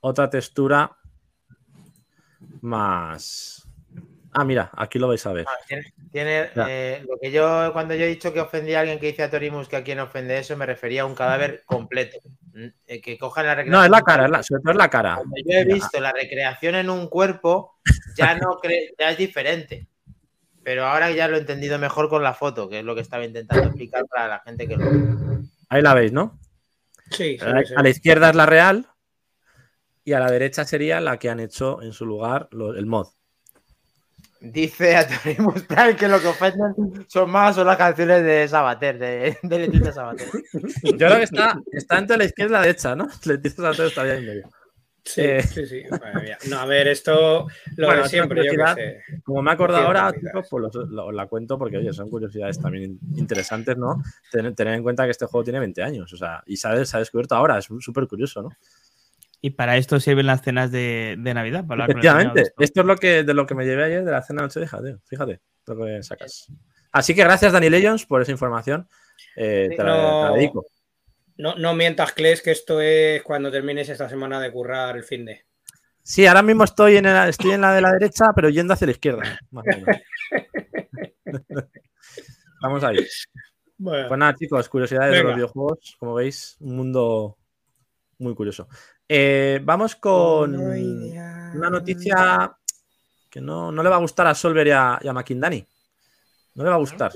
otra 0.00 0.28
textura 0.28 0.98
más. 2.60 3.65
Ah, 4.38 4.44
mira, 4.44 4.70
aquí 4.76 4.98
lo 4.98 5.08
vais 5.08 5.24
a 5.24 5.32
ver. 5.32 5.46
Tiene, 5.66 5.82
tiene, 6.12 6.50
eh, 6.68 7.02
lo 7.08 7.16
que 7.18 7.30
yo, 7.30 7.70
cuando 7.72 7.94
yo 7.94 8.04
he 8.04 8.08
dicho 8.08 8.34
que 8.34 8.40
ofendí 8.40 8.74
a 8.74 8.80
alguien 8.80 8.98
que 8.98 9.06
dice 9.06 9.22
a 9.22 9.30
Torimus 9.30 9.66
que 9.66 9.76
a 9.76 9.82
quien 9.82 9.98
ofende 9.98 10.38
eso, 10.38 10.54
me 10.58 10.66
refería 10.66 11.02
a 11.02 11.06
un 11.06 11.14
cadáver 11.14 11.62
completo. 11.66 12.18
Mm, 12.52 12.66
eh, 12.86 13.00
Que 13.00 13.16
cojan 13.16 13.46
la 13.46 13.54
recreación. 13.54 13.80
No, 13.80 13.84
es 13.84 13.90
la 13.90 14.02
cara, 14.02 14.24
es 14.26 14.30
la- 14.30 14.42
sobre 14.42 14.60
todo 14.62 14.72
es 14.72 14.76
la 14.78 14.90
cara. 14.90 15.14
Cuando 15.16 15.36
yo 15.38 15.58
he 15.58 15.64
Mira, 15.64 15.74
visto 15.74 16.00
la 16.00 16.12
recreación 16.12 16.74
en 16.74 16.90
un 16.90 17.08
cuerpo, 17.08 17.78
ya 18.14 18.34
no 18.34 18.60
ya 18.98 19.10
es 19.10 19.16
diferente. 19.16 19.86
Pero 20.62 20.84
ahora 20.84 21.10
ya 21.12 21.28
lo 21.28 21.36
he 21.36 21.40
entendido 21.40 21.78
mejor 21.78 22.10
con 22.10 22.22
la 22.22 22.34
foto, 22.34 22.68
que 22.68 22.80
es 22.80 22.84
lo 22.84 22.94
que 22.94 23.00
estaba 23.00 23.24
intentando 23.24 23.64
explicar 23.68 24.04
para 24.06 24.28
la 24.28 24.40
gente 24.40 24.68
que 24.68 24.76
lo 24.76 24.84
Ahí 25.70 25.80
la 25.80 25.94
veis, 25.94 26.12
¿no? 26.12 26.38
Sí, 27.10 27.38
sí, 27.38 27.44
A 27.44 27.48
la, 27.48 27.64
sí. 27.64 27.72
a 27.74 27.82
la 27.82 27.88
izquierda 27.88 28.28
es 28.30 28.36
la 28.36 28.44
real 28.46 28.86
y 30.04 30.12
a 30.12 30.20
la 30.20 30.30
derecha 30.30 30.64
sería 30.66 31.00
la 31.00 31.18
que 31.18 31.30
han 31.30 31.40
hecho 31.40 31.80
en 31.82 31.92
su 31.92 32.04
lugar 32.04 32.48
lo- 32.50 32.74
el 32.74 32.84
mod. 32.84 33.06
Dice 34.40 34.96
a 34.96 35.06
Prime 35.06 35.96
que 35.96 36.08
lo 36.08 36.20
que 36.20 36.26
ofenden 36.28 36.74
son 37.08 37.30
más 37.30 37.54
son 37.56 37.66
las 37.66 37.76
canciones 37.76 38.22
de 38.22 38.46
Sabater, 38.48 38.98
de, 38.98 39.36
de 39.42 39.58
Leticia 39.58 39.92
Sabater. 39.92 40.26
Yo 40.82 40.96
creo 40.96 41.16
que 41.16 41.22
está, 41.24 41.58
está 41.72 41.98
entre 41.98 42.16
la 42.18 42.24
izquierda 42.24 42.50
y 42.50 42.52
la 42.52 42.60
derecha, 42.66 42.94
¿no? 42.94 43.08
Leticia 43.24 43.56
Sabater 43.62 43.86
está 43.86 44.02
ahí 44.02 44.18
en 44.18 44.26
medio. 44.26 44.48
Sí, 45.08 45.20
Eh. 45.22 45.40
sí, 45.42 45.64
sí. 45.66 45.82
Madre 45.88 46.20
mía. 46.22 46.38
No, 46.50 46.58
a 46.58 46.66
ver, 46.66 46.88
esto 46.88 47.46
lo 47.76 47.86
Bueno, 47.86 48.02
de 48.02 48.08
siempre, 48.08 48.44
yo 48.44 48.50
sé. 48.74 49.02
Como 49.24 49.40
me 49.40 49.52
he 49.52 49.54
acordado 49.54 49.86
ahora, 49.86 50.12
chicos, 50.12 50.48
pues 50.50 50.62
los- 50.62 50.88
lo- 50.90 51.06
os 51.06 51.14
la 51.14 51.26
cuento 51.28 51.56
porque, 51.56 51.76
oye, 51.78 51.92
son 51.92 52.10
curiosidades 52.10 52.58
también 52.60 52.84
in- 52.84 52.98
interesantes, 53.16 53.76
¿no? 53.76 54.02
Ten- 54.32 54.52
tener 54.56 54.74
en 54.74 54.82
cuenta 54.82 55.04
que 55.04 55.12
este 55.12 55.26
juego 55.26 55.44
tiene 55.44 55.60
20 55.60 55.80
años, 55.84 56.12
o 56.12 56.16
sea, 56.16 56.42
y 56.44 56.56
se 56.56 56.66
ha, 56.66 56.84
se 56.84 56.96
ha 56.96 57.00
descubierto 57.00 57.36
ahora, 57.36 57.56
es 57.58 57.68
súper 57.78 58.08
curioso, 58.08 58.42
¿no? 58.42 58.48
Y 59.40 59.50
para 59.50 59.76
esto 59.76 60.00
sirven 60.00 60.26
las 60.26 60.42
cenas 60.42 60.70
de, 60.72 61.16
de 61.18 61.34
Navidad. 61.34 61.66
Para 61.66 61.84
hablar 61.84 61.86
con 61.88 61.96
el 61.98 61.98
Efectivamente, 62.06 62.40
Augusto. 62.40 62.62
esto 62.64 62.80
es 62.80 62.86
lo 62.86 62.96
que, 62.96 63.22
de 63.22 63.34
lo 63.34 63.46
que 63.46 63.54
me 63.54 63.64
llevé 63.64 63.84
ayer 63.84 64.04
de 64.04 64.10
la 64.10 64.22
cena 64.22 64.42
de 64.42 64.46
Nochevieja, 64.48 64.82
tío. 64.82 64.98
Fíjate 65.06 65.40
lo 65.66 65.84
que 65.84 66.02
sacas. 66.02 66.46
Así 66.92 67.14
que 67.14 67.22
gracias, 67.24 67.52
Dani 67.52 67.68
Legends, 67.70 68.06
por 68.06 68.22
esa 68.22 68.32
información. 68.32 68.88
Eh, 69.36 69.68
te, 69.76 69.82
la, 69.82 69.84
No. 69.84 70.22
te 70.22 70.30
la 70.30 70.36
dedico. 70.36 70.66
No, 71.38 71.54
no 71.56 71.74
mientas, 71.74 72.12
Kles, 72.12 72.40
que 72.40 72.52
esto 72.52 72.80
es 72.80 73.22
cuando 73.22 73.50
termines 73.50 73.88
esta 73.88 74.08
semana 74.08 74.40
de 74.40 74.50
currar 74.50 74.96
el 74.96 75.04
fin 75.04 75.24
de. 75.26 75.42
Sí, 76.02 76.24
ahora 76.26 76.42
mismo 76.42 76.64
estoy 76.64 76.96
en, 76.96 77.06
el- 77.06 77.28
estoy 77.28 77.50
en 77.50 77.60
la 77.60 77.74
de 77.74 77.80
la 77.82 77.92
derecha, 77.92 78.26
pero 78.34 78.48
yendo 78.48 78.72
hacia 78.74 78.86
la 78.86 78.92
izquierda. 78.92 79.38
más 79.50 79.64
o 79.66 79.80
menos. 79.80 79.96
Vamos 82.62 82.82
ahí. 82.84 82.96
Bueno, 83.78 84.08
Pues 84.08 84.18
nada, 84.18 84.34
chicos, 84.34 84.68
curiosidades 84.68 85.12
de 85.14 85.22
los 85.22 85.34
videojuegos. 85.34 85.96
Como 85.98 86.14
veis, 86.14 86.56
un 86.60 86.76
mundo 86.76 87.36
muy 88.18 88.34
curioso. 88.34 88.68
Eh, 89.08 89.60
vamos 89.62 89.96
con 89.96 90.54
una 90.56 91.70
noticia 91.70 92.56
que 93.30 93.40
no, 93.40 93.70
no 93.70 93.82
le 93.82 93.88
va 93.88 93.96
a 93.96 94.00
gustar 94.00 94.26
a 94.26 94.34
Solver 94.34 94.66
y 94.66 94.70
a, 94.70 94.98
y 95.02 95.08
a 95.08 95.12
McIndani. 95.12 95.66
No 96.54 96.64
le 96.64 96.70
va 96.70 96.76
a 96.76 96.80
gustar. 96.80 97.12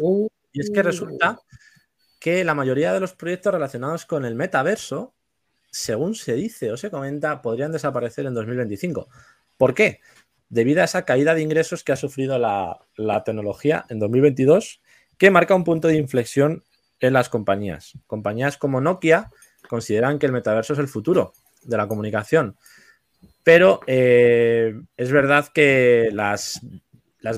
Y 0.52 0.60
es 0.60 0.70
que 0.70 0.82
resulta 0.82 1.40
que 2.18 2.44
la 2.44 2.54
mayoría 2.54 2.92
de 2.92 3.00
los 3.00 3.14
proyectos 3.14 3.54
relacionados 3.54 4.04
con 4.04 4.24
el 4.24 4.34
metaverso, 4.34 5.14
según 5.70 6.14
se 6.14 6.34
dice 6.34 6.70
o 6.70 6.76
se 6.76 6.90
comenta, 6.90 7.40
podrían 7.40 7.72
desaparecer 7.72 8.26
en 8.26 8.34
2025. 8.34 9.08
¿Por 9.56 9.74
qué? 9.74 10.00
Debido 10.50 10.82
a 10.82 10.84
esa 10.84 11.04
caída 11.04 11.34
de 11.34 11.42
ingresos 11.42 11.84
que 11.84 11.92
ha 11.92 11.96
sufrido 11.96 12.38
la, 12.38 12.78
la 12.96 13.24
tecnología 13.24 13.86
en 13.88 13.98
2022, 13.98 14.82
que 15.16 15.30
marca 15.30 15.54
un 15.54 15.64
punto 15.64 15.88
de 15.88 15.96
inflexión 15.96 16.64
en 16.98 17.14
las 17.14 17.28
compañías. 17.28 17.94
Compañías 18.06 18.58
como 18.58 18.80
Nokia 18.80 19.30
consideran 19.70 20.18
que 20.18 20.26
el 20.26 20.32
metaverso 20.32 20.72
es 20.72 20.80
el 20.80 20.88
futuro 20.88 21.32
de 21.62 21.76
la 21.76 21.86
comunicación. 21.86 22.56
Pero 23.44 23.80
eh, 23.86 24.74
es 24.96 25.12
verdad 25.12 25.48
que 25.54 26.10
las 26.12 26.60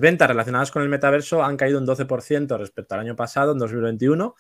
ventas 0.01 0.29
relacionadas 0.29 0.71
con 0.71 0.83
el 0.83 0.89
metaverso 0.89 1.45
han 1.45 1.59
caído 1.59 1.79
un 1.79 1.87
12% 1.87 2.59
respecto 2.59 2.95
al 2.95 3.03
año 3.03 3.15
pasado, 3.15 3.53
en 3.53 3.59
2021, 3.59 4.35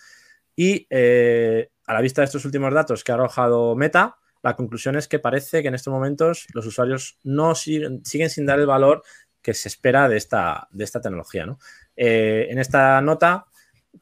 y 0.56 0.86
eh, 0.90 1.70
a 1.86 1.92
la 1.92 2.00
vista 2.00 2.22
de 2.22 2.26
estos 2.26 2.44
últimos 2.46 2.72
datos 2.72 3.04
que 3.04 3.12
ha 3.12 3.14
arrojado 3.14 3.76
Meta, 3.76 4.16
la 4.42 4.56
conclusión 4.56 4.96
es 4.96 5.06
que 5.06 5.18
parece 5.18 5.62
que 5.62 5.68
en 5.68 5.74
estos 5.74 5.92
momentos 5.92 6.46
los 6.54 6.66
usuarios 6.66 7.18
no 7.22 7.54
siguen, 7.54 8.02
sin 8.04 8.46
dar 8.46 8.58
el 8.58 8.66
valor 8.66 9.02
que 9.40 9.54
se 9.54 9.68
espera 9.68 10.08
de 10.08 10.16
esta, 10.16 10.68
tecnología. 11.02 11.46
¿no? 11.46 11.58
Eh, 11.96 12.48
en 12.50 12.58
esta 12.58 13.00
nota, 13.02 13.46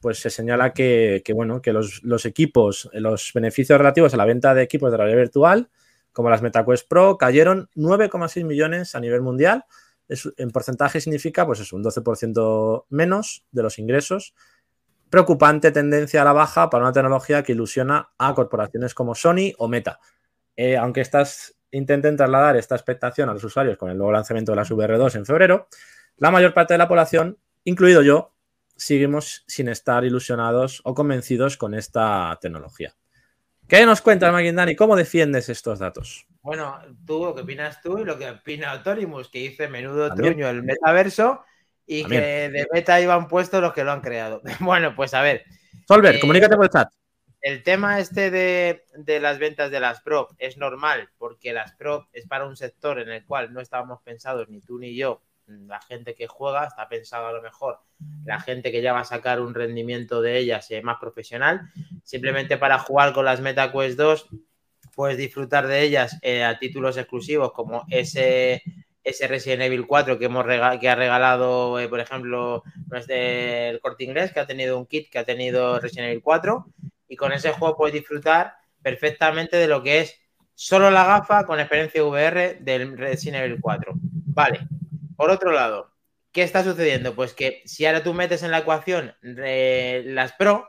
pues 0.00 0.20
se 0.20 0.30
señala 0.30 0.72
que, 0.72 1.22
bueno, 1.34 1.60
que 1.60 1.72
los, 1.72 2.02
equipos, 2.24 2.88
los 2.92 3.32
beneficios 3.34 3.76
relativos 3.78 4.14
a 4.14 4.16
la 4.16 4.24
venta 4.24 4.54
de 4.54 4.62
equipos 4.62 4.90
de 4.90 4.96
realidad 4.96 5.18
virtual, 5.18 5.68
como 6.12 6.30
las 6.30 6.42
MetaQuest 6.42 6.88
Pro, 6.88 7.18
cayeron 7.18 7.68
9,6 7.74 8.44
millones 8.44 8.94
a 8.94 9.00
nivel 9.00 9.20
mundial, 9.22 9.64
es- 10.08 10.32
en 10.36 10.50
porcentaje 10.50 11.00
significa 11.00 11.46
pues 11.46 11.60
eso, 11.60 11.76
un 11.76 11.82
12% 11.82 12.86
menos 12.88 13.44
de 13.52 13.62
los 13.62 13.78
ingresos. 13.78 14.34
Preocupante 15.08 15.72
tendencia 15.72 16.22
a 16.22 16.24
la 16.24 16.32
baja 16.32 16.70
para 16.70 16.84
una 16.84 16.92
tecnología 16.92 17.42
que 17.42 17.52
ilusiona 17.52 18.10
a 18.16 18.34
corporaciones 18.34 18.94
como 18.94 19.14
Sony 19.14 19.52
o 19.58 19.66
Meta. 19.68 19.98
Eh, 20.56 20.76
aunque 20.76 21.00
estas 21.00 21.56
intenten 21.72 22.16
trasladar 22.16 22.56
esta 22.56 22.74
expectación 22.76 23.28
a 23.28 23.32
los 23.32 23.42
usuarios 23.44 23.76
con 23.76 23.90
el 23.90 23.96
nuevo 23.98 24.12
lanzamiento 24.12 24.52
de 24.52 24.56
las 24.56 24.70
VR2 24.70 25.14
en 25.16 25.26
febrero, 25.26 25.68
la 26.16 26.30
mayor 26.30 26.54
parte 26.54 26.74
de 26.74 26.78
la 26.78 26.88
población, 26.88 27.38
incluido 27.64 28.02
yo, 28.02 28.34
seguimos 28.80 29.44
sin 29.46 29.68
estar 29.68 30.04
ilusionados 30.04 30.80
o 30.84 30.94
convencidos 30.94 31.56
con 31.56 31.74
esta 31.74 32.38
tecnología. 32.40 32.94
¿Qué 33.68 33.84
nos 33.86 34.00
cuentas, 34.00 34.32
Dani? 34.54 34.74
¿Cómo 34.74 34.96
defiendes 34.96 35.48
estos 35.48 35.78
datos? 35.78 36.26
Bueno, 36.42 36.78
tú, 37.06 37.24
lo 37.26 37.34
que 37.34 37.42
opinas 37.42 37.80
tú 37.82 37.98
y 37.98 38.04
lo 38.04 38.18
que 38.18 38.28
opina 38.30 38.72
Autorimus, 38.72 39.28
que 39.28 39.38
dice 39.40 39.68
menudo 39.68 40.08
También. 40.08 40.32
truño 40.32 40.48
el 40.48 40.62
metaverso 40.62 41.44
y 41.86 42.02
También. 42.02 42.22
que 42.22 42.26
de 42.50 42.66
meta 42.72 43.00
iban 43.00 43.28
puestos 43.28 43.60
los 43.60 43.72
que 43.72 43.84
lo 43.84 43.92
han 43.92 44.00
creado. 44.00 44.42
Bueno, 44.60 44.94
pues 44.96 45.14
a 45.14 45.22
ver, 45.22 45.44
Solver, 45.86 46.16
Eh, 46.16 46.20
comunícate 46.20 46.56
por 46.56 46.64
el 46.64 46.70
chat. 46.70 46.88
el 47.42 47.62
tema 47.62 48.00
este 48.00 48.30
de, 48.30 48.84
de 48.96 49.20
las 49.20 49.38
ventas 49.38 49.70
de 49.70 49.78
las 49.80 50.00
Pro 50.00 50.28
es 50.38 50.56
normal 50.56 51.10
porque 51.18 51.52
las 51.52 51.72
Pro 51.76 52.08
es 52.12 52.26
para 52.26 52.46
un 52.46 52.56
sector 52.56 52.98
en 52.98 53.10
el 53.10 53.24
cual 53.24 53.52
no 53.52 53.60
estábamos 53.60 54.00
pensados 54.02 54.48
ni 54.48 54.60
tú 54.60 54.78
ni 54.78 54.96
yo, 54.96 55.22
la 55.66 55.80
gente 55.80 56.14
que 56.14 56.26
juega, 56.26 56.66
está 56.66 56.88
pensado 56.88 57.26
a 57.26 57.32
lo 57.32 57.42
mejor 57.42 57.80
la 58.24 58.40
gente 58.40 58.70
que 58.70 58.82
ya 58.82 58.92
va 58.92 59.00
a 59.00 59.04
sacar 59.04 59.40
un 59.40 59.54
rendimiento 59.54 60.22
de 60.22 60.38
ellas 60.38 60.70
eh, 60.70 60.82
más 60.82 60.98
profesional, 60.98 61.70
simplemente 62.04 62.56
para 62.56 62.78
jugar 62.78 63.12
con 63.12 63.24
las 63.24 63.40
MetaQuest 63.40 63.98
2 63.98 64.28
puedes 64.94 65.16
disfrutar 65.16 65.66
de 65.66 65.82
ellas 65.82 66.18
eh, 66.22 66.44
a 66.44 66.58
títulos 66.58 66.96
exclusivos 66.96 67.52
como 67.52 67.84
ese, 67.88 68.62
ese 69.02 69.28
Resident 69.28 69.62
Evil 69.62 69.86
4 69.86 70.18
que, 70.18 70.26
hemos 70.26 70.44
que 70.80 70.88
ha 70.88 70.94
regalado, 70.94 71.78
eh, 71.78 71.88
por 71.88 72.00
ejemplo, 72.00 72.62
no 72.86 72.98
es 72.98 73.06
del 73.06 73.80
Corte 73.80 74.04
Inglés, 74.04 74.32
que 74.32 74.40
ha 74.40 74.46
tenido 74.46 74.78
un 74.78 74.86
kit 74.86 75.10
que 75.10 75.18
ha 75.18 75.24
tenido 75.24 75.78
Resident 75.80 76.08
Evil 76.10 76.22
4 76.22 76.66
y 77.08 77.16
con 77.16 77.32
ese 77.32 77.52
juego 77.52 77.76
puedes 77.76 77.94
disfrutar 77.94 78.54
perfectamente 78.82 79.56
de 79.56 79.68
lo 79.68 79.82
que 79.82 80.00
es 80.00 80.20
solo 80.54 80.90
la 80.90 81.04
gafa 81.04 81.46
con 81.46 81.58
experiencia 81.58 82.04
VR 82.04 82.58
del 82.60 82.96
Resident 82.96 83.44
Evil 83.44 83.58
4. 83.60 83.92
Vale. 83.94 84.68
Por 85.20 85.30
otro 85.30 85.52
lado, 85.52 85.92
¿qué 86.32 86.42
está 86.42 86.64
sucediendo? 86.64 87.14
Pues 87.14 87.34
que 87.34 87.60
si 87.66 87.84
ahora 87.84 88.02
tú 88.02 88.14
metes 88.14 88.42
en 88.42 88.50
la 88.50 88.60
ecuación 88.60 89.14
eh, 89.22 90.02
las 90.06 90.32
Pro, 90.32 90.66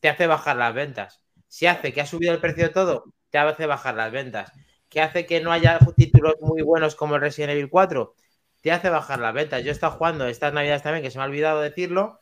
te 0.00 0.08
hace 0.08 0.26
bajar 0.26 0.56
las 0.56 0.72
ventas. 0.72 1.20
Si 1.46 1.66
hace 1.66 1.92
que 1.92 2.00
ha 2.00 2.06
subido 2.06 2.32
el 2.32 2.40
precio 2.40 2.64
de 2.64 2.70
todo, 2.70 3.12
te 3.28 3.36
hace 3.36 3.66
bajar 3.66 3.94
las 3.94 4.10
ventas. 4.10 4.50
¿Qué 4.88 5.02
hace 5.02 5.26
que 5.26 5.42
no 5.42 5.52
haya 5.52 5.78
títulos 5.94 6.36
muy 6.40 6.62
buenos 6.62 6.94
como 6.94 7.16
el 7.16 7.20
Resident 7.20 7.52
Evil 7.52 7.68
4? 7.68 8.14
Te 8.62 8.72
hace 8.72 8.88
bajar 8.88 9.18
las 9.18 9.34
ventas. 9.34 9.62
Yo 9.62 9.68
he 9.68 9.72
estado 9.72 9.92
jugando 9.92 10.26
estas 10.26 10.54
navidades 10.54 10.82
también, 10.82 11.04
que 11.04 11.10
se 11.10 11.18
me 11.18 11.24
ha 11.24 11.26
olvidado 11.26 11.60
decirlo. 11.60 12.18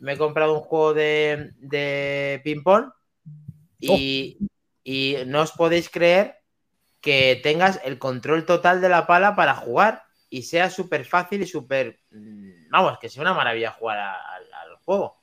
Me 0.00 0.12
he 0.12 0.18
comprado 0.18 0.52
un 0.52 0.60
juego 0.60 0.92
de, 0.92 1.52
de 1.56 2.42
ping-pong 2.44 2.90
y, 3.80 4.36
y 4.82 5.16
no 5.24 5.40
os 5.40 5.52
podéis 5.52 5.88
creer 5.88 6.36
que 7.00 7.40
tengas 7.42 7.80
el 7.82 7.98
control 7.98 8.44
total 8.44 8.82
de 8.82 8.90
la 8.90 9.06
pala 9.06 9.34
para 9.34 9.54
jugar 9.54 10.03
y 10.38 10.42
sea 10.42 10.68
súper 10.70 11.04
fácil 11.04 11.42
y 11.42 11.46
súper. 11.46 12.00
mm, 12.10 12.70
Vamos, 12.70 12.98
que 12.98 13.08
sea 13.08 13.22
una 13.22 13.34
maravilla 13.34 13.70
jugar 13.70 13.98
a- 13.98 14.34
al- 14.34 14.52
al 14.52 14.76
juego. 14.84 15.16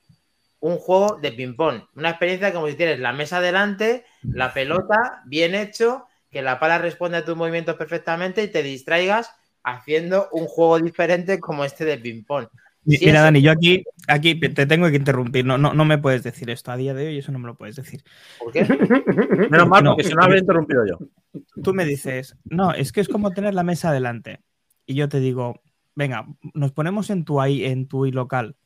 Un 0.62 0.78
juego 0.78 1.18
de 1.22 1.32
ping-pong. 1.32 1.82
Una 1.96 2.12
experiencia 2.12 2.54
como 2.54 2.68
si 2.68 2.76
tienes 2.76 3.00
la 3.00 3.12
mesa 3.14 3.42
delante, 3.42 4.06
la 4.22 4.54
pelota 4.54 5.22
bien 5.26 5.56
hecho, 5.56 6.06
que 6.30 6.42
la 6.42 6.60
pala 6.60 6.78
responde 6.78 7.18
a 7.18 7.26
tus 7.26 7.36
movimientos 7.36 7.76
perfectamente 7.76 8.44
y 8.44 8.48
te 8.48 8.64
distraigas 8.64 9.32
haciendo 9.64 10.30
un 10.32 10.46
juego 10.48 10.80
diferente 10.80 11.40
como 11.40 11.66
este 11.66 11.84
de 11.84 11.98
ping-pong. 11.98 12.48
Sí, 12.88 12.98
Mira, 13.02 13.14
eso- 13.20 13.24
Dani, 13.26 13.42
yo 13.42 13.52
aquí, 13.52 13.84
aquí 14.08 14.40
te 14.40 14.66
tengo 14.66 14.90
que 14.90 14.96
interrumpir. 14.96 15.46
No, 15.46 15.58
no, 15.58 15.74
no 15.74 15.86
me 15.86 15.98
puedes 15.98 16.24
decir 16.24 16.50
esto 16.50 16.72
a 16.72 16.78
día 16.78 16.94
de 16.94 17.08
hoy, 17.08 17.18
eso 17.20 17.32
no 17.32 17.38
me 17.40 17.48
lo 17.48 17.56
puedes 17.56 17.76
decir. 17.76 18.04
¿Por 18.40 18.52
qué? 18.54 18.64
Menos 19.50 19.68
mal, 19.68 19.84
No. 19.84 19.92
porque 19.92 20.08
si 20.08 20.14
no 20.16 20.24
habría 20.24 20.40
interrumpido 20.40 20.84
yo. 20.88 20.98
Tú 21.64 21.74
me 21.74 21.86
dices, 21.86 22.36
no, 22.44 22.72
es 22.74 22.92
que 22.92 23.02
es 23.02 23.08
como 23.10 23.32
tener 23.32 23.54
la 23.54 23.64
mesa 23.64 23.92
delante. 23.92 24.40
Y 24.86 24.96
yo 24.96 25.10
te 25.10 25.20
digo, 25.20 25.62
venga, 25.96 26.28
nos 26.54 26.72
ponemos 26.72 27.10
en 27.10 27.26
tu 27.26 27.42
ahí, 27.42 27.66
en 27.66 27.88
tu 27.88 28.06
local, 28.06 28.58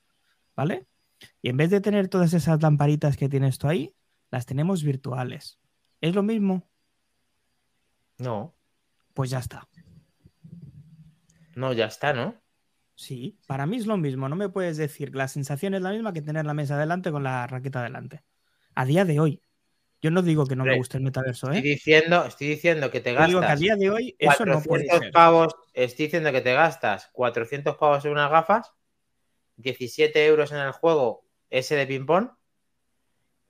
¿vale? 0.55 0.87
Y 1.41 1.49
en 1.49 1.57
vez 1.57 1.69
de 1.69 1.81
tener 1.81 2.07
todas 2.07 2.33
esas 2.33 2.61
lamparitas 2.61 3.17
que 3.17 3.29
tienes 3.29 3.57
tú 3.57 3.67
ahí, 3.67 3.95
las 4.31 4.45
tenemos 4.45 4.83
virtuales. 4.83 5.59
¿Es 6.01 6.13
lo 6.15 6.23
mismo? 6.23 6.67
No, 8.17 8.55
Pues 9.13 9.29
ya 9.29 9.39
está. 9.39 9.67
no, 11.55 11.73
ya 11.73 11.85
está, 11.85 12.13
¿no? 12.13 12.35
Sí, 12.95 13.39
para 13.47 13.65
mí 13.65 13.77
es 13.77 13.87
lo 13.87 13.97
mismo. 13.97 14.29
No 14.29 14.35
me 14.35 14.49
puedes 14.49 14.77
decir 14.77 15.11
que 15.11 15.17
la 15.17 15.27
sensación 15.27 15.73
es 15.73 15.81
la 15.81 15.91
misma 15.91 16.13
que 16.13 16.21
tener 16.21 16.45
la 16.45 16.53
mesa 16.53 16.77
delante 16.77 17.11
con 17.11 17.23
la 17.23 17.45
raqueta 17.47 17.83
delante. 17.83 18.23
A 18.73 18.85
día 18.85 19.05
de 19.05 19.19
hoy. 19.19 19.41
Yo 20.05 20.11
no 20.11 20.21
digo 20.21 20.45
que 20.45 20.55
no 20.55 20.65
me 20.65 20.77
guste 20.77 20.97
el 20.97 21.03
metaverso, 21.03 21.47
Estoy 21.47 21.57
¿eh? 21.57 21.73
diciendo, 21.73 22.25
estoy 22.25 22.47
diciendo 22.49 22.91
que 22.91 23.01
te 23.01 23.11
Yo 23.11 23.25
digo 23.25 23.39
que 23.39 23.45
a 23.45 23.49
gastas 23.49 23.59
día 23.59 23.75
de 23.75 23.89
hoy 23.89 24.15
eso 24.19 24.45
no 24.45 24.61
puede 24.61 24.85
400 24.85 24.99
ser. 24.99 25.11
pavos, 25.11 25.55
estoy 25.73 26.05
diciendo 26.05 26.31
que 26.31 26.41
te 26.41 26.53
gastas 26.53 27.09
400 27.11 27.75
pavos 27.75 28.05
en 28.05 28.11
unas 28.11 28.29
gafas, 28.29 28.71
17 29.55 30.27
euros 30.27 30.51
en 30.51 30.59
el 30.59 30.73
juego 30.73 31.25
ese 31.49 31.75
de 31.75 31.87
ping-pong 31.87 32.29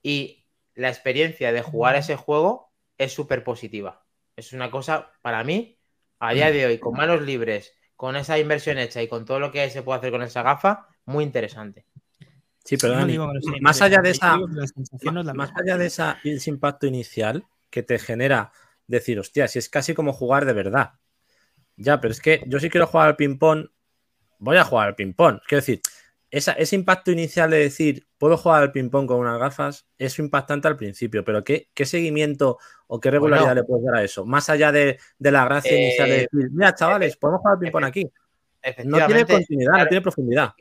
y 0.02 0.46
la 0.74 0.88
experiencia 0.88 1.52
de 1.52 1.60
jugar 1.60 1.96
ese 1.96 2.16
juego 2.16 2.72
es 2.96 3.12
súper 3.12 3.44
positiva. 3.44 4.06
Es 4.34 4.54
una 4.54 4.70
cosa, 4.70 5.12
para 5.20 5.44
mí, 5.44 5.78
a 6.20 6.32
día 6.32 6.50
de 6.50 6.64
hoy, 6.64 6.78
con 6.78 6.94
manos 6.94 7.20
libres, 7.20 7.74
con 7.96 8.16
esa 8.16 8.38
inversión 8.38 8.78
hecha 8.78 9.02
y 9.02 9.08
con 9.08 9.26
todo 9.26 9.40
lo 9.40 9.52
que 9.52 9.68
se 9.68 9.82
puede 9.82 9.98
hacer 9.98 10.10
con 10.10 10.22
esa 10.22 10.42
gafa, 10.42 10.86
muy 11.04 11.22
interesante. 11.22 11.84
Sí, 12.66 12.76
pero 12.76 12.94
Dani, 12.94 13.16
no 13.16 13.32
más 13.60 13.80
allá 13.80 14.00
de 14.00 14.10
esa, 14.10 14.36
la 15.02 15.22
la 15.22 15.34
más 15.34 15.52
allá 15.54 15.78
de 15.78 15.86
esa, 15.86 16.18
ese 16.24 16.50
impacto 16.50 16.86
inicial 16.86 17.44
que 17.70 17.82
te 17.82 17.98
genera 17.98 18.52
decir, 18.88 19.18
hostia, 19.20 19.46
si 19.48 19.58
es 19.60 19.68
casi 19.68 19.94
como 19.94 20.12
jugar 20.12 20.44
de 20.46 20.52
verdad. 20.52 20.92
Ya, 21.76 22.00
pero 22.00 22.12
es 22.12 22.20
que 22.20 22.42
yo 22.46 22.58
si 22.58 22.68
quiero 22.68 22.86
jugar 22.86 23.08
al 23.08 23.16
ping-pong, 23.16 23.68
voy 24.38 24.56
a 24.56 24.64
jugar 24.64 24.88
al 24.88 24.94
ping-pong. 24.96 25.38
Quiero 25.46 25.60
decir, 25.60 25.80
esa- 26.30 26.52
ese 26.52 26.74
impacto 26.74 27.12
inicial 27.12 27.50
de 27.50 27.58
decir, 27.58 28.06
puedo 28.18 28.36
jugar 28.36 28.62
al 28.62 28.72
ping-pong 28.72 29.06
con 29.06 29.18
unas 29.18 29.38
gafas, 29.38 29.86
es 29.98 30.18
impactante 30.18 30.66
al 30.66 30.76
principio, 30.76 31.24
pero 31.24 31.44
¿qué, 31.44 31.68
qué 31.72 31.84
seguimiento 31.86 32.58
o 32.88 32.98
qué 32.98 33.10
regularidad 33.12 33.48
Bueno. 33.48 33.60
le 33.60 33.64
puedes 33.66 33.84
dar 33.84 33.94
a 33.96 34.02
eso? 34.02 34.26
Más 34.26 34.50
allá 34.50 34.72
de, 34.72 34.98
de 35.18 35.30
la 35.30 35.44
gracia 35.44 35.72
Eh, 35.76 35.82
inicial 35.82 36.08
de 36.08 36.14
decir, 36.16 36.50
mira, 36.50 36.74
chavales, 36.74 37.16
podemos 37.16 37.40
jugar 37.42 37.54
al 37.54 37.60
ping-pong 37.60 37.84
aquí. 37.84 38.10
No 38.84 39.06
tiene 39.06 39.24
continuidad, 39.26 39.72
no 39.78 39.86
tiene 39.86 40.02
profundidad. 40.02 40.52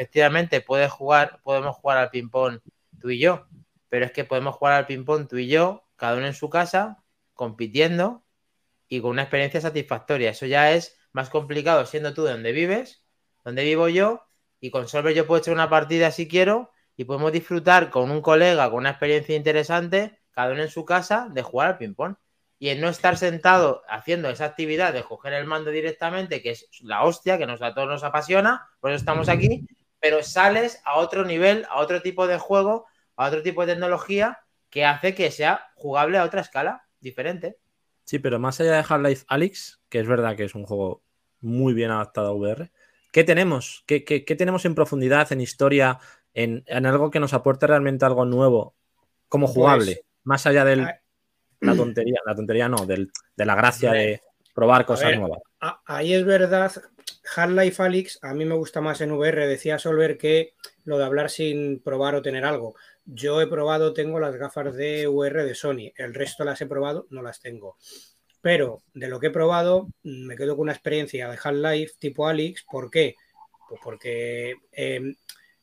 Efectivamente 0.00 0.62
puedes 0.62 0.90
jugar, 0.90 1.40
podemos 1.42 1.76
jugar 1.76 1.98
al 1.98 2.08
ping-pong 2.08 2.60
tú 2.98 3.10
y 3.10 3.18
yo, 3.18 3.46
pero 3.90 4.06
es 4.06 4.12
que 4.12 4.24
podemos 4.24 4.54
jugar 4.54 4.72
al 4.72 4.86
ping-pong 4.86 5.28
tú 5.28 5.36
y 5.36 5.46
yo, 5.46 5.84
cada 5.96 6.16
uno 6.16 6.26
en 6.26 6.32
su 6.32 6.48
casa, 6.48 7.04
compitiendo 7.34 8.24
y 8.88 9.02
con 9.02 9.10
una 9.10 9.22
experiencia 9.22 9.60
satisfactoria. 9.60 10.30
Eso 10.30 10.46
ya 10.46 10.72
es 10.72 10.98
más 11.12 11.28
complicado 11.28 11.84
siendo 11.84 12.14
tú 12.14 12.24
de 12.24 12.32
donde 12.32 12.52
vives, 12.52 13.04
donde 13.44 13.62
vivo 13.62 13.88
yo, 13.88 14.26
y 14.58 14.70
con 14.70 14.88
Solver 14.88 15.12
yo 15.12 15.26
puedo 15.26 15.42
echar 15.42 15.52
una 15.52 15.68
partida 15.68 16.10
si 16.10 16.26
quiero 16.26 16.70
y 16.96 17.04
podemos 17.04 17.30
disfrutar 17.30 17.90
con 17.90 18.10
un 18.10 18.22
colega 18.22 18.70
con 18.70 18.78
una 18.78 18.90
experiencia 18.90 19.36
interesante, 19.36 20.18
cada 20.30 20.52
uno 20.52 20.62
en 20.62 20.70
su 20.70 20.86
casa, 20.86 21.28
de 21.30 21.42
jugar 21.42 21.68
al 21.68 21.76
ping-pong. 21.76 22.14
Y 22.58 22.70
en 22.70 22.80
no 22.80 22.88
estar 22.88 23.18
sentado 23.18 23.82
haciendo 23.86 24.30
esa 24.30 24.46
actividad 24.46 24.94
de 24.94 25.02
coger 25.02 25.34
el 25.34 25.46
mando 25.46 25.70
directamente, 25.70 26.40
que 26.42 26.52
es 26.52 26.68
la 26.80 27.04
hostia, 27.04 27.36
que 27.36 27.46
nos, 27.46 27.60
a 27.60 27.74
todos 27.74 27.88
nos 27.88 28.02
apasiona, 28.02 28.66
por 28.80 28.90
eso 28.90 28.98
estamos 28.98 29.28
aquí, 29.28 29.66
pero 30.00 30.22
sales 30.22 30.80
a 30.84 30.96
otro 30.98 31.24
nivel, 31.24 31.66
a 31.70 31.80
otro 31.80 32.02
tipo 32.02 32.26
de 32.26 32.38
juego, 32.38 32.86
a 33.16 33.28
otro 33.28 33.42
tipo 33.42 33.64
de 33.66 33.72
tecnología 33.74 34.40
que 34.70 34.84
hace 34.84 35.14
que 35.14 35.30
sea 35.30 35.70
jugable 35.74 36.18
a 36.18 36.24
otra 36.24 36.40
escala, 36.42 36.84
diferente. 37.00 37.58
Sí, 38.04 38.18
pero 38.18 38.38
más 38.38 38.60
allá 38.60 38.72
de 38.72 38.84
Half-Life 38.88 39.24
Alyx, 39.28 39.80
que 39.88 40.00
es 40.00 40.06
verdad 40.08 40.36
que 40.36 40.44
es 40.44 40.54
un 40.54 40.64
juego 40.64 41.02
muy 41.40 41.74
bien 41.74 41.90
adaptado 41.90 42.28
a 42.28 42.32
VR, 42.32 42.70
¿qué 43.12 43.24
tenemos? 43.24 43.84
¿Qué, 43.86 44.04
qué- 44.04 44.24
qué 44.24 44.36
tenemos 44.36 44.64
en 44.64 44.74
profundidad, 44.74 45.30
en 45.32 45.40
historia, 45.40 45.98
en, 46.34 46.64
en 46.66 46.86
algo 46.86 47.10
que 47.10 47.20
nos 47.20 47.32
aporte 47.34 47.66
realmente 47.66 48.04
algo 48.04 48.24
nuevo 48.24 48.74
como 49.28 49.46
jugable? 49.46 49.94
Pues, 49.96 50.06
más 50.24 50.46
allá 50.46 50.64
de 50.64 50.76
la 51.60 51.76
tontería, 51.76 52.20
la 52.26 52.34
tontería 52.34 52.68
no, 52.68 52.86
del- 52.86 53.10
de 53.36 53.44
la 53.46 53.54
gracia 53.54 53.92
de 53.92 54.20
probar 54.54 54.86
cosas 54.86 55.10
ver, 55.10 55.18
nuevas. 55.18 55.40
ahí 55.86 56.14
es 56.14 56.24
verdad, 56.24 56.72
Half-Life 57.36 57.82
Alyx 57.82 58.18
a 58.22 58.34
mí 58.34 58.44
me 58.44 58.54
gusta 58.54 58.80
más 58.80 59.00
en 59.00 59.12
VR, 59.12 59.46
decía 59.46 59.78
Solver 59.78 60.18
que 60.18 60.54
lo 60.84 60.98
de 60.98 61.04
hablar 61.04 61.30
sin 61.30 61.80
probar 61.80 62.14
o 62.14 62.22
tener 62.22 62.44
algo. 62.44 62.74
Yo 63.04 63.40
he 63.40 63.46
probado, 63.46 63.92
tengo 63.92 64.20
las 64.20 64.36
gafas 64.36 64.74
de 64.74 65.08
VR 65.08 65.44
de 65.44 65.54
Sony, 65.54 65.92
el 65.96 66.14
resto 66.14 66.44
las 66.44 66.60
he 66.60 66.66
probado, 66.66 67.06
no 67.10 67.22
las 67.22 67.40
tengo. 67.40 67.76
Pero 68.40 68.82
de 68.94 69.08
lo 69.08 69.20
que 69.20 69.28
he 69.28 69.30
probado, 69.30 69.88
me 70.02 70.36
quedo 70.36 70.56
con 70.56 70.62
una 70.62 70.72
experiencia 70.72 71.28
de 71.28 71.38
Half-Life 71.42 71.94
tipo 71.98 72.26
Alyx. 72.26 72.64
¿Por 72.70 72.90
qué? 72.90 73.16
Pues 73.68 73.80
porque 73.84 74.54
eh, 74.72 75.14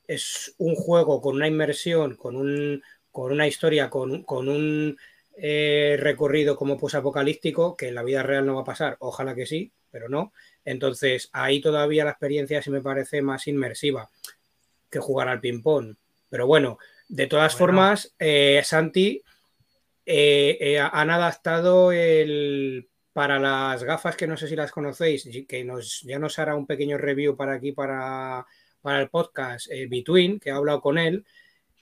es 0.08 0.54
un 0.58 0.76
juego 0.76 1.22
con 1.22 1.36
una 1.36 1.48
inmersión, 1.48 2.16
con, 2.16 2.36
un, 2.36 2.82
con 3.12 3.32
una 3.32 3.48
historia, 3.48 3.90
con, 3.90 4.24
con 4.24 4.48
un 4.48 4.98
eh, 5.40 5.98
recorrido 6.00 6.56
como 6.56 6.78
posapocalíptico, 6.78 7.76
que 7.76 7.90
en 7.90 7.96
la 7.96 8.04
vida 8.04 8.24
real 8.24 8.46
no 8.46 8.56
va 8.56 8.62
a 8.62 8.66
pasar. 8.66 8.98
Ojalá 9.00 9.36
que 9.36 9.46
sí, 9.46 9.72
pero 9.98 10.10
no. 10.10 10.32
Entonces, 10.64 11.30
ahí 11.34 11.60
todavía 11.60 12.06
la 12.06 12.12
experiencia 12.12 12.62
sí 12.62 12.70
me 12.70 12.82
parece 12.82 13.24
más 13.24 13.48
inmersiva 13.48 14.08
que 14.92 15.00
jugar 15.00 15.28
al 15.28 15.42
ping-pong. 15.42 15.96
Pero 16.30 16.46
bueno, 16.46 16.78
de 17.08 17.26
todas 17.26 17.54
Bueno. 17.54 17.58
formas, 17.58 18.14
eh, 18.20 18.62
Santi 18.64 19.24
eh, 20.06 20.58
eh, 20.62 20.80
han 20.80 21.10
adaptado 21.10 21.92
el 21.92 22.88
para 23.12 23.40
las 23.40 23.84
gafas 23.84 24.16
que 24.16 24.28
no 24.28 24.38
sé 24.38 24.48
si 24.48 24.56
las 24.56 24.72
conocéis, 24.72 25.26
y 25.26 25.46
que 25.46 25.64
nos, 25.64 26.02
ya 26.02 26.20
nos 26.20 26.38
hará 26.38 26.56
un 26.56 26.68
pequeño 26.68 27.00
review 27.00 27.36
para 27.36 27.54
aquí, 27.54 27.72
para, 27.72 28.46
para 28.84 29.02
el 29.02 29.10
podcast, 29.10 29.68
Between, 29.90 30.40
que 30.40 30.52
ha 30.52 30.58
hablado 30.58 30.82
con 30.82 31.00
él, 31.00 31.26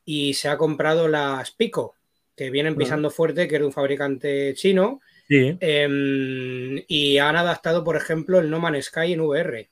y 0.05 0.35
se 0.35 0.47
ha 0.47 0.57
comprado 0.57 1.09
las 1.09 1.51
Pico, 1.51 1.95
que 2.37 2.49
vienen 2.49 2.77
pisando 2.77 3.09
fuerte, 3.09 3.49
que 3.49 3.55
es 3.55 3.59
de 3.59 3.65
un 3.65 3.73
fabricante 3.73 4.53
chino, 4.53 5.01
Sí, 5.27 5.59
em, 5.59 6.83
y 6.87 7.17
han 7.17 7.35
adaptado, 7.35 7.83
por 7.83 7.95
ejemplo, 7.97 8.39
el 8.39 8.49
No 8.49 8.59
Man's 8.59 8.85
Sky 8.85 9.13
en 9.13 9.21
VR. 9.21 9.69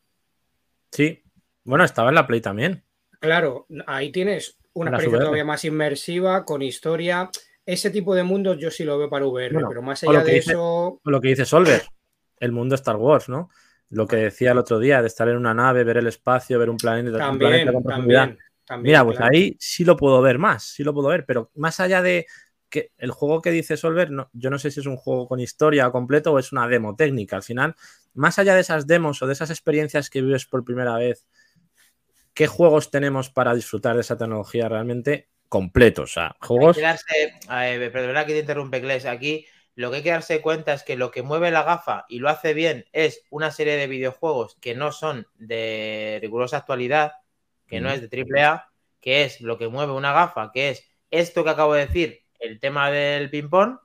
sí. 0.91 1.19
Bueno, 1.65 1.85
estaba 1.85 2.09
en 2.09 2.15
la 2.15 2.27
Play 2.27 2.41
también. 2.41 2.83
Claro, 3.19 3.67
ahí 3.87 4.11
tienes 4.11 4.57
una 4.73 4.89
experiencia 4.89 5.17
VR. 5.19 5.25
todavía 5.25 5.45
más 5.45 5.63
inmersiva, 5.65 6.43
con 6.43 6.61
historia. 6.61 7.29
Ese 7.65 7.89
tipo 7.89 8.13
de 8.15 8.23
mundos 8.23 8.57
yo 8.59 8.69
sí 8.69 8.83
lo 8.83 8.97
veo 8.97 9.09
para 9.09 9.25
VR, 9.25 9.53
Bueno, 9.53 9.69
pero 9.69 9.81
más 9.81 10.03
allá 10.03 10.23
de 10.23 10.35
dice- 10.35 10.51
eso, 10.51 10.99
Lo 11.05 11.21
que 11.21 11.29
dice 11.29 11.45
Solver, 11.45 11.81
el 12.39 12.51
mundo 12.51 12.75
Star 12.75 12.97
Wars, 12.97 13.29
¿no? 13.29 13.49
Lo 13.89 14.07
que 14.07 14.17
decía 14.17 14.51
el 14.51 14.57
otro 14.57 14.79
día, 14.79 15.01
de 15.01 15.07
estar 15.07 15.29
en 15.29 15.37
una 15.37 15.53
nave, 15.53 15.83
ver 15.85 15.97
el 15.97 16.07
espacio, 16.07 16.59
ver 16.59 16.69
un 16.69 16.77
planeta, 16.77 17.11
un 17.11 17.17
también, 17.19 17.39
planeta 17.51 17.71
con 17.73 17.83
profundidad. 17.83 18.19
también, 18.25 18.39
también, 18.65 18.91
Mira, 18.93 19.05
pues 19.05 19.17
claro. 19.17 19.31
ahí 19.33 19.55
sí 19.59 19.85
lo 19.85 19.95
puedo 19.95 20.21
ver 20.21 20.37
más, 20.39 20.63
sí 20.63 20.83
lo 20.83 20.93
puedo 20.93 21.07
ver, 21.09 21.25
pero 21.25 21.49
más 21.55 21.79
allá 21.79 22.01
de 22.01 22.25
que 22.73 22.91
el 22.97 23.11
juego 23.11 23.39
que 23.43 23.51
dice 23.51 23.77
Solver, 23.77 24.09
no, 24.09 24.31
yo 24.33 24.49
no 24.49 24.57
sé 24.57 24.71
si 24.71 24.79
es 24.79 24.87
un 24.87 24.97
juego 24.97 25.27
con 25.27 25.39
historia 25.39 25.91
completo 25.91 26.31
o 26.33 26.39
es 26.39 26.51
una 26.51 26.67
demo 26.67 26.95
técnica. 26.95 27.35
Al 27.35 27.43
final, 27.43 27.75
más 28.15 28.39
allá 28.39 28.55
de 28.55 28.61
esas 28.61 28.87
demos 28.87 29.21
o 29.21 29.27
de 29.27 29.33
esas 29.33 29.51
experiencias 29.51 30.09
que 30.09 30.23
vives 30.23 30.47
por 30.47 30.65
primera 30.65 30.95
vez, 30.95 31.27
¿qué 32.33 32.47
juegos 32.47 32.89
tenemos 32.89 33.29
para 33.29 33.53
disfrutar 33.53 33.93
de 33.93 34.01
esa 34.01 34.17
tecnología 34.17 34.67
realmente 34.67 35.29
completos? 35.49 36.09
O 36.09 36.13
sea, 36.15 36.35
juegos. 36.41 36.75
que 36.75 36.81
darse, 36.81 37.33
eh, 37.51 37.89
perdona 37.93 38.25
que 38.25 38.33
te 38.33 38.39
interrumpe, 38.39 38.79
Gles, 38.79 39.05
aquí 39.05 39.45
lo 39.75 39.91
que 39.91 39.97
hay 39.97 40.03
que 40.03 40.09
darse 40.09 40.41
cuenta 40.41 40.73
es 40.73 40.81
que 40.81 40.97
lo 40.97 41.11
que 41.11 41.21
mueve 41.21 41.51
la 41.51 41.61
gafa 41.61 42.05
y 42.09 42.17
lo 42.17 42.29
hace 42.29 42.55
bien 42.55 42.85
es 42.91 43.23
una 43.29 43.51
serie 43.51 43.75
de 43.75 43.85
videojuegos 43.85 44.57
que 44.59 44.73
no 44.73 44.91
son 44.91 45.27
de 45.35 46.17
rigurosa 46.23 46.57
actualidad, 46.57 47.11
que 47.67 47.81
no 47.81 47.89
Mm. 47.89 47.93
es 47.93 48.01
de 48.01 48.09
AAA, 48.09 48.71
que 48.99 49.25
es 49.25 49.41
lo 49.41 49.59
que 49.59 49.67
mueve 49.67 49.91
una 49.93 50.11
gafa, 50.11 50.51
que 50.51 50.69
es 50.71 50.89
esto 51.11 51.43
que 51.43 51.51
acabo 51.51 51.75
de 51.75 51.85
decir, 51.85 52.22
el 52.43 52.59
tema 52.59 52.91
del 52.91 53.29
ping-pong, 53.29 53.77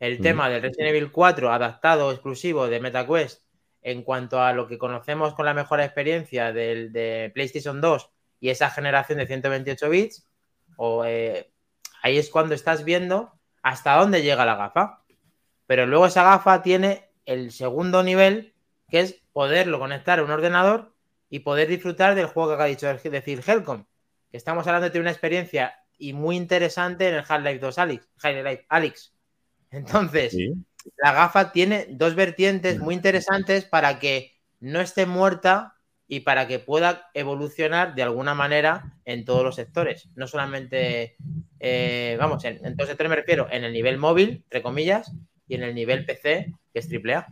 el 0.00 0.18
Mm. 0.18 0.22
tema 0.22 0.48
del 0.48 0.62
Resident 0.62 0.88
Evil 0.88 1.12
4 1.12 1.52
adaptado 1.52 2.10
exclusivo 2.10 2.66
de 2.66 2.80
MetaQuest 2.80 3.44
en 3.82 4.02
cuanto 4.02 4.40
a 4.40 4.52
lo 4.52 4.66
que 4.66 4.78
conocemos 4.78 5.34
con 5.34 5.44
la 5.46 5.54
mejor 5.54 5.80
experiencia 5.80 6.52
del, 6.52 6.92
de 6.92 7.30
PlayStation 7.34 7.80
2 7.80 8.10
y 8.40 8.48
esa 8.50 8.70
generación 8.70 9.18
de 9.18 9.26
128 9.26 9.90
bits, 9.90 10.26
o 10.76 11.04
eh, 11.04 11.50
ahí 12.02 12.18
es 12.18 12.30
cuando 12.30 12.54
estás 12.54 12.84
viendo 12.84 13.32
hasta 13.62 13.94
dónde 13.96 14.22
llega 14.22 14.46
la 14.46 14.56
gafa. 14.56 15.02
Pero 15.66 15.86
luego 15.86 16.06
esa 16.06 16.24
gafa 16.24 16.62
tiene 16.62 17.10
el 17.24 17.52
segundo 17.52 18.02
nivel, 18.02 18.54
que 18.88 19.00
es 19.00 19.22
poderlo 19.32 19.78
conectar 19.78 20.18
a 20.18 20.24
un 20.24 20.30
ordenador 20.30 20.92
y 21.30 21.40
poder 21.40 21.68
disfrutar 21.68 22.14
del 22.14 22.26
juego 22.26 22.48
que 22.48 22.54
acaba 22.54 22.68
dicho 22.68 22.86
de 22.86 23.10
decir 23.10 23.42
Helcom. 23.46 23.84
Que 24.30 24.36
estamos 24.36 24.66
hablando 24.66 24.90
de 24.90 25.00
una 25.00 25.10
experiencia 25.10 25.81
y 25.98 26.12
muy 26.12 26.36
interesante 26.36 27.08
en 27.08 27.14
el 27.14 27.24
Half-Life 27.26 27.58
2 27.58 27.78
Alyx. 27.78 28.08
Half-Life 28.22 28.66
Alyx. 28.68 29.12
Entonces, 29.70 30.32
Sí. 30.32 30.52
la 30.98 31.12
gafa 31.12 31.52
tiene 31.52 31.86
dos 31.90 32.14
vertientes 32.14 32.78
muy 32.78 32.94
interesantes 32.94 33.64
para 33.64 33.98
que 33.98 34.32
no 34.60 34.80
esté 34.80 35.06
muerta 35.06 35.76
y 36.08 36.20
para 36.20 36.46
que 36.46 36.58
pueda 36.58 37.08
evolucionar 37.14 37.94
de 37.94 38.02
alguna 38.02 38.34
manera 38.34 38.98
en 39.04 39.24
todos 39.24 39.42
los 39.44 39.54
sectores. 39.54 40.08
No 40.14 40.26
solamente, 40.26 41.16
eh, 41.58 42.16
vamos, 42.18 42.44
en, 42.44 42.56
en 42.56 42.76
todos 42.76 42.78
los 42.80 42.88
sectores 42.88 43.10
me 43.10 43.16
refiero, 43.16 43.48
en 43.50 43.64
el 43.64 43.72
nivel 43.72 43.96
móvil, 43.98 44.42
entre 44.44 44.60
comillas, 44.62 45.10
y 45.48 45.54
en 45.54 45.62
el 45.62 45.74
nivel 45.74 46.04
PC, 46.04 46.52
que 46.72 46.78
es 46.78 46.88
AAA. 46.92 47.26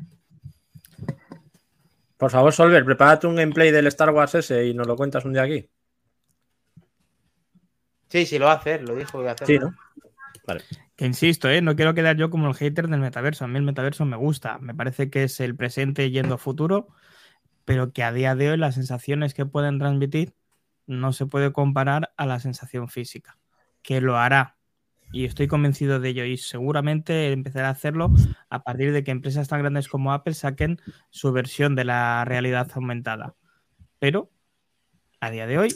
Por 2.16 2.30
favor, 2.30 2.52
Solver, 2.52 2.84
prepárate 2.84 3.26
un 3.26 3.36
gameplay 3.36 3.70
del 3.70 3.86
Star 3.86 4.10
Wars 4.10 4.34
ese 4.34 4.66
y 4.66 4.74
nos 4.74 4.86
lo 4.86 4.96
cuentas 4.96 5.24
un 5.24 5.32
día 5.32 5.42
aquí. 5.42 5.68
Sí, 8.10 8.26
sí, 8.26 8.38
lo 8.38 8.46
va 8.46 8.52
a 8.52 8.56
hacer, 8.56 8.82
lo 8.86 8.96
dijo 8.96 9.12
que 9.12 9.22
iba 9.22 9.30
a 9.30 9.34
hacer. 9.34 9.46
Sí, 9.46 9.58
¿no? 9.58 9.72
Que 10.96 11.06
insisto, 11.06 11.48
¿eh? 11.48 11.62
no 11.62 11.76
quiero 11.76 11.94
quedar 11.94 12.16
yo 12.16 12.28
como 12.28 12.48
el 12.48 12.54
hater 12.54 12.88
del 12.88 13.00
metaverso. 13.00 13.44
A 13.44 13.48
mí 13.48 13.56
el 13.56 13.62
metaverso 13.62 14.04
me 14.04 14.16
gusta. 14.16 14.58
Me 14.58 14.74
parece 14.74 15.10
que 15.10 15.24
es 15.24 15.40
el 15.40 15.56
presente 15.56 16.10
yendo 16.10 16.34
a 16.34 16.38
futuro, 16.38 16.88
pero 17.64 17.92
que 17.92 18.02
a 18.02 18.12
día 18.12 18.34
de 18.34 18.50
hoy 18.50 18.56
las 18.58 18.74
sensaciones 18.74 19.32
que 19.32 19.46
pueden 19.46 19.78
transmitir 19.78 20.34
no 20.86 21.12
se 21.12 21.26
puede 21.26 21.52
comparar 21.52 22.12
a 22.16 22.26
la 22.26 22.40
sensación 22.40 22.88
física. 22.88 23.38
Que 23.82 24.00
lo 24.00 24.18
hará. 24.18 24.56
Y 25.12 25.24
estoy 25.24 25.46
convencido 25.46 26.00
de 26.00 26.08
ello. 26.10 26.24
Y 26.24 26.36
seguramente 26.36 27.32
empezará 27.32 27.68
a 27.68 27.72
hacerlo 27.72 28.12
a 28.48 28.62
partir 28.62 28.92
de 28.92 29.04
que 29.04 29.10
empresas 29.10 29.48
tan 29.48 29.60
grandes 29.60 29.88
como 29.88 30.12
Apple 30.12 30.34
saquen 30.34 30.80
su 31.10 31.32
versión 31.32 31.76
de 31.76 31.84
la 31.84 32.24
realidad 32.24 32.68
aumentada. 32.74 33.36
Pero 33.98 34.30
a 35.20 35.30
día 35.30 35.46
de 35.46 35.58
hoy, 35.58 35.74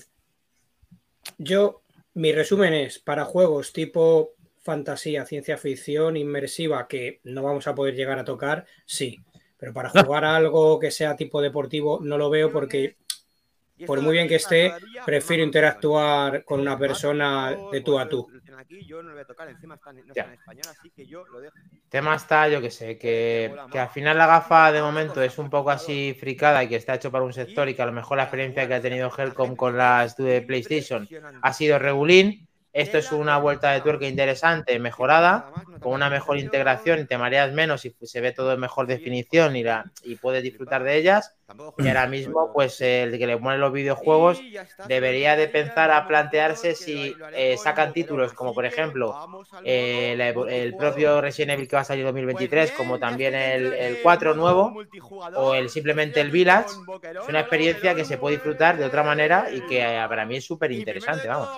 Yo, 1.38 1.83
mi 2.14 2.32
resumen 2.32 2.72
es, 2.72 2.98
para 2.98 3.24
juegos 3.24 3.72
tipo 3.72 4.34
fantasía, 4.62 5.26
ciencia 5.26 5.58
ficción, 5.58 6.16
inmersiva, 6.16 6.88
que 6.88 7.20
no 7.24 7.42
vamos 7.42 7.66
a 7.66 7.74
poder 7.74 7.94
llegar 7.94 8.18
a 8.18 8.24
tocar, 8.24 8.64
sí. 8.86 9.20
Pero 9.58 9.72
para 9.72 9.90
jugar 9.90 10.24
a 10.24 10.36
algo 10.36 10.78
que 10.78 10.90
sea 10.90 11.16
tipo 11.16 11.42
deportivo, 11.42 12.00
no 12.02 12.16
lo 12.16 12.30
veo 12.30 12.50
porque 12.50 12.96
por 13.86 14.00
muy 14.00 14.12
bien 14.12 14.28
que 14.28 14.36
esté, 14.36 14.68
todavía, 14.68 15.04
prefiero 15.04 15.42
interactuar 15.42 16.44
con 16.44 16.60
una 16.60 16.78
persona 16.78 17.56
de 17.72 17.80
tú 17.80 17.98
a 17.98 18.02
pues, 18.02 18.10
tú. 18.10 18.30
dejo. 21.40 21.54
tema 21.88 22.14
está, 22.14 22.48
yo 22.48 22.60
que 22.60 22.70
sé, 22.70 22.98
que, 22.98 23.54
que 23.70 23.78
al 23.78 23.88
final 23.88 24.16
la 24.16 24.26
gafa 24.26 24.70
de 24.70 24.80
momento 24.80 25.20
es 25.22 25.38
un 25.38 25.50
poco 25.50 25.70
así 25.70 26.16
fricada 26.18 26.62
y 26.62 26.68
que 26.68 26.76
está 26.76 26.94
hecho 26.94 27.10
para 27.10 27.24
un 27.24 27.32
sector 27.32 27.68
y 27.68 27.74
que 27.74 27.82
a 27.82 27.86
lo 27.86 27.92
mejor 27.92 28.16
la 28.16 28.24
experiencia 28.24 28.68
que 28.68 28.74
ha 28.74 28.80
tenido 28.80 29.10
Helcom 29.16 29.56
con 29.56 29.76
las 29.76 30.16
de 30.16 30.42
PlayStation 30.42 31.08
ha 31.42 31.52
sido 31.52 31.78
regulín. 31.78 32.48
Esto 32.72 32.98
es 32.98 33.12
una 33.12 33.38
vuelta 33.38 33.70
de 33.70 33.82
tuerca 33.82 34.06
interesante, 34.06 34.80
mejorada, 34.80 35.52
con 35.84 35.92
una 35.92 36.08
mejor 36.08 36.38
integración 36.38 37.00
y 37.00 37.04
te 37.04 37.18
mareas 37.18 37.52
menos 37.52 37.84
y 37.84 37.94
se 38.00 38.22
ve 38.22 38.32
todo 38.32 38.54
en 38.54 38.60
mejor 38.60 38.86
definición 38.86 39.54
y, 39.54 39.62
la, 39.62 39.84
y 40.02 40.16
puedes 40.16 40.42
disfrutar 40.42 40.82
de 40.82 40.96
ellas. 40.96 41.36
Y 41.76 41.88
ahora 41.88 42.06
mismo, 42.06 42.50
pues 42.54 42.80
el 42.80 43.18
que 43.18 43.26
le 43.26 43.36
pone 43.36 43.58
los 43.58 43.70
videojuegos 43.70 44.40
debería 44.88 45.36
de 45.36 45.46
pensar 45.46 45.90
a 45.90 46.08
plantearse 46.08 46.74
si 46.74 47.14
eh, 47.34 47.58
sacan 47.58 47.92
títulos 47.92 48.32
como 48.32 48.54
por 48.54 48.64
ejemplo 48.64 49.14
eh, 49.62 50.16
el 50.48 50.74
propio 50.74 51.20
Resident 51.20 51.52
Evil 51.52 51.68
que 51.68 51.76
va 51.76 51.82
a 51.82 51.84
salir 51.84 52.00
en 52.00 52.06
2023, 52.06 52.72
como 52.72 52.98
también 52.98 53.34
el, 53.34 53.74
el 53.74 53.98
4 54.02 54.34
nuevo, 54.34 54.72
o 55.36 55.54
el 55.54 55.68
simplemente 55.68 56.22
el 56.22 56.30
Village. 56.30 56.70
Es 57.20 57.28
una 57.28 57.40
experiencia 57.40 57.94
que 57.94 58.06
se 58.06 58.16
puede 58.16 58.36
disfrutar 58.36 58.78
de 58.78 58.86
otra 58.86 59.02
manera 59.02 59.48
y 59.52 59.60
que 59.66 59.82
eh, 59.82 60.06
para 60.08 60.24
mí 60.24 60.36
es 60.36 60.46
súper 60.46 60.72
interesante, 60.72 61.28
vamos. 61.28 61.50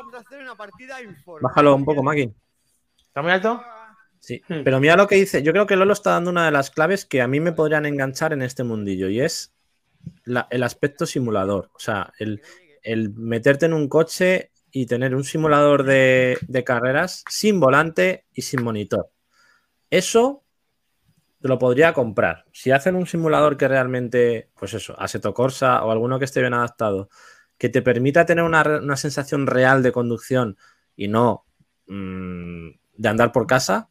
Bájalo 1.40 1.76
un 1.76 1.84
poco, 1.84 2.02
Maki. 2.02 2.34
¿Está 3.16 3.22
muy 3.22 3.30
alto? 3.30 3.62
Sí, 4.26 4.42
Hmm. 4.48 4.62
pero 4.64 4.80
mira 4.80 4.96
lo 4.96 5.06
que 5.06 5.14
dice. 5.14 5.42
Yo 5.44 5.52
creo 5.52 5.66
que 5.68 5.76
Lolo 5.76 5.92
está 5.92 6.10
dando 6.10 6.30
una 6.30 6.46
de 6.46 6.50
las 6.50 6.70
claves 6.70 7.04
que 7.04 7.22
a 7.22 7.28
mí 7.28 7.38
me 7.38 7.52
podrían 7.52 7.86
enganchar 7.86 8.32
en 8.32 8.42
este 8.42 8.64
mundillo 8.64 9.08
y 9.08 9.20
es 9.20 9.54
la- 10.24 10.48
el 10.50 10.64
aspecto 10.64 11.06
simulador. 11.06 11.70
O 11.74 11.78
sea, 11.78 12.12
el, 12.18 12.42
el 12.82 13.10
meterte 13.14 13.66
en 13.66 13.72
un 13.72 13.88
coche 13.88 14.50
y 14.72 14.86
tener 14.86 15.14
un 15.14 15.22
simulador 15.24 15.84
de, 15.84 16.38
de 16.48 16.64
carreras 16.64 17.22
sin 17.30 17.60
volante 17.60 18.26
y 18.34 18.42
sin 18.42 18.64
monitor. 18.64 19.10
Eso 19.90 20.44
te 21.40 21.48
lo 21.48 21.58
podría 21.58 21.92
comprar. 21.92 22.44
Si 22.52 22.70
hacen 22.70 22.96
un 22.96 23.06
simulador 23.06 23.56
que 23.56 23.68
realmente, 23.68 24.50
pues 24.58 24.74
eso, 24.74 24.98
Assetto 24.98 25.34
Corsa 25.34 25.84
o 25.84 25.92
alguno 25.92 26.18
que 26.18 26.24
esté 26.24 26.40
bien 26.40 26.54
adaptado, 26.54 27.08
que 27.58 27.68
te 27.68 27.82
permita 27.82 28.26
tener 28.26 28.44
una, 28.44 28.62
una 28.82 28.96
sensación 28.96 29.46
real 29.46 29.82
de 29.82 29.92
conducción 29.92 30.56
y 30.96 31.08
no 31.08 31.46
mm, 31.86 32.70
de 32.96 33.08
andar 33.08 33.32
por 33.32 33.46
casa, 33.46 33.88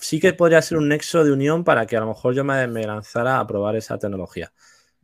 sí 0.00 0.18
que 0.18 0.32
podría 0.32 0.62
ser 0.62 0.78
un 0.78 0.88
nexo 0.88 1.24
de 1.24 1.32
unión 1.32 1.62
para 1.62 1.86
que 1.86 1.96
a 1.96 2.00
lo 2.00 2.08
mejor 2.08 2.34
yo 2.34 2.42
me, 2.42 2.66
lanzara 2.66 3.38
a 3.38 3.46
probar 3.46 3.76
esa 3.76 3.98
tecnología. 3.98 4.52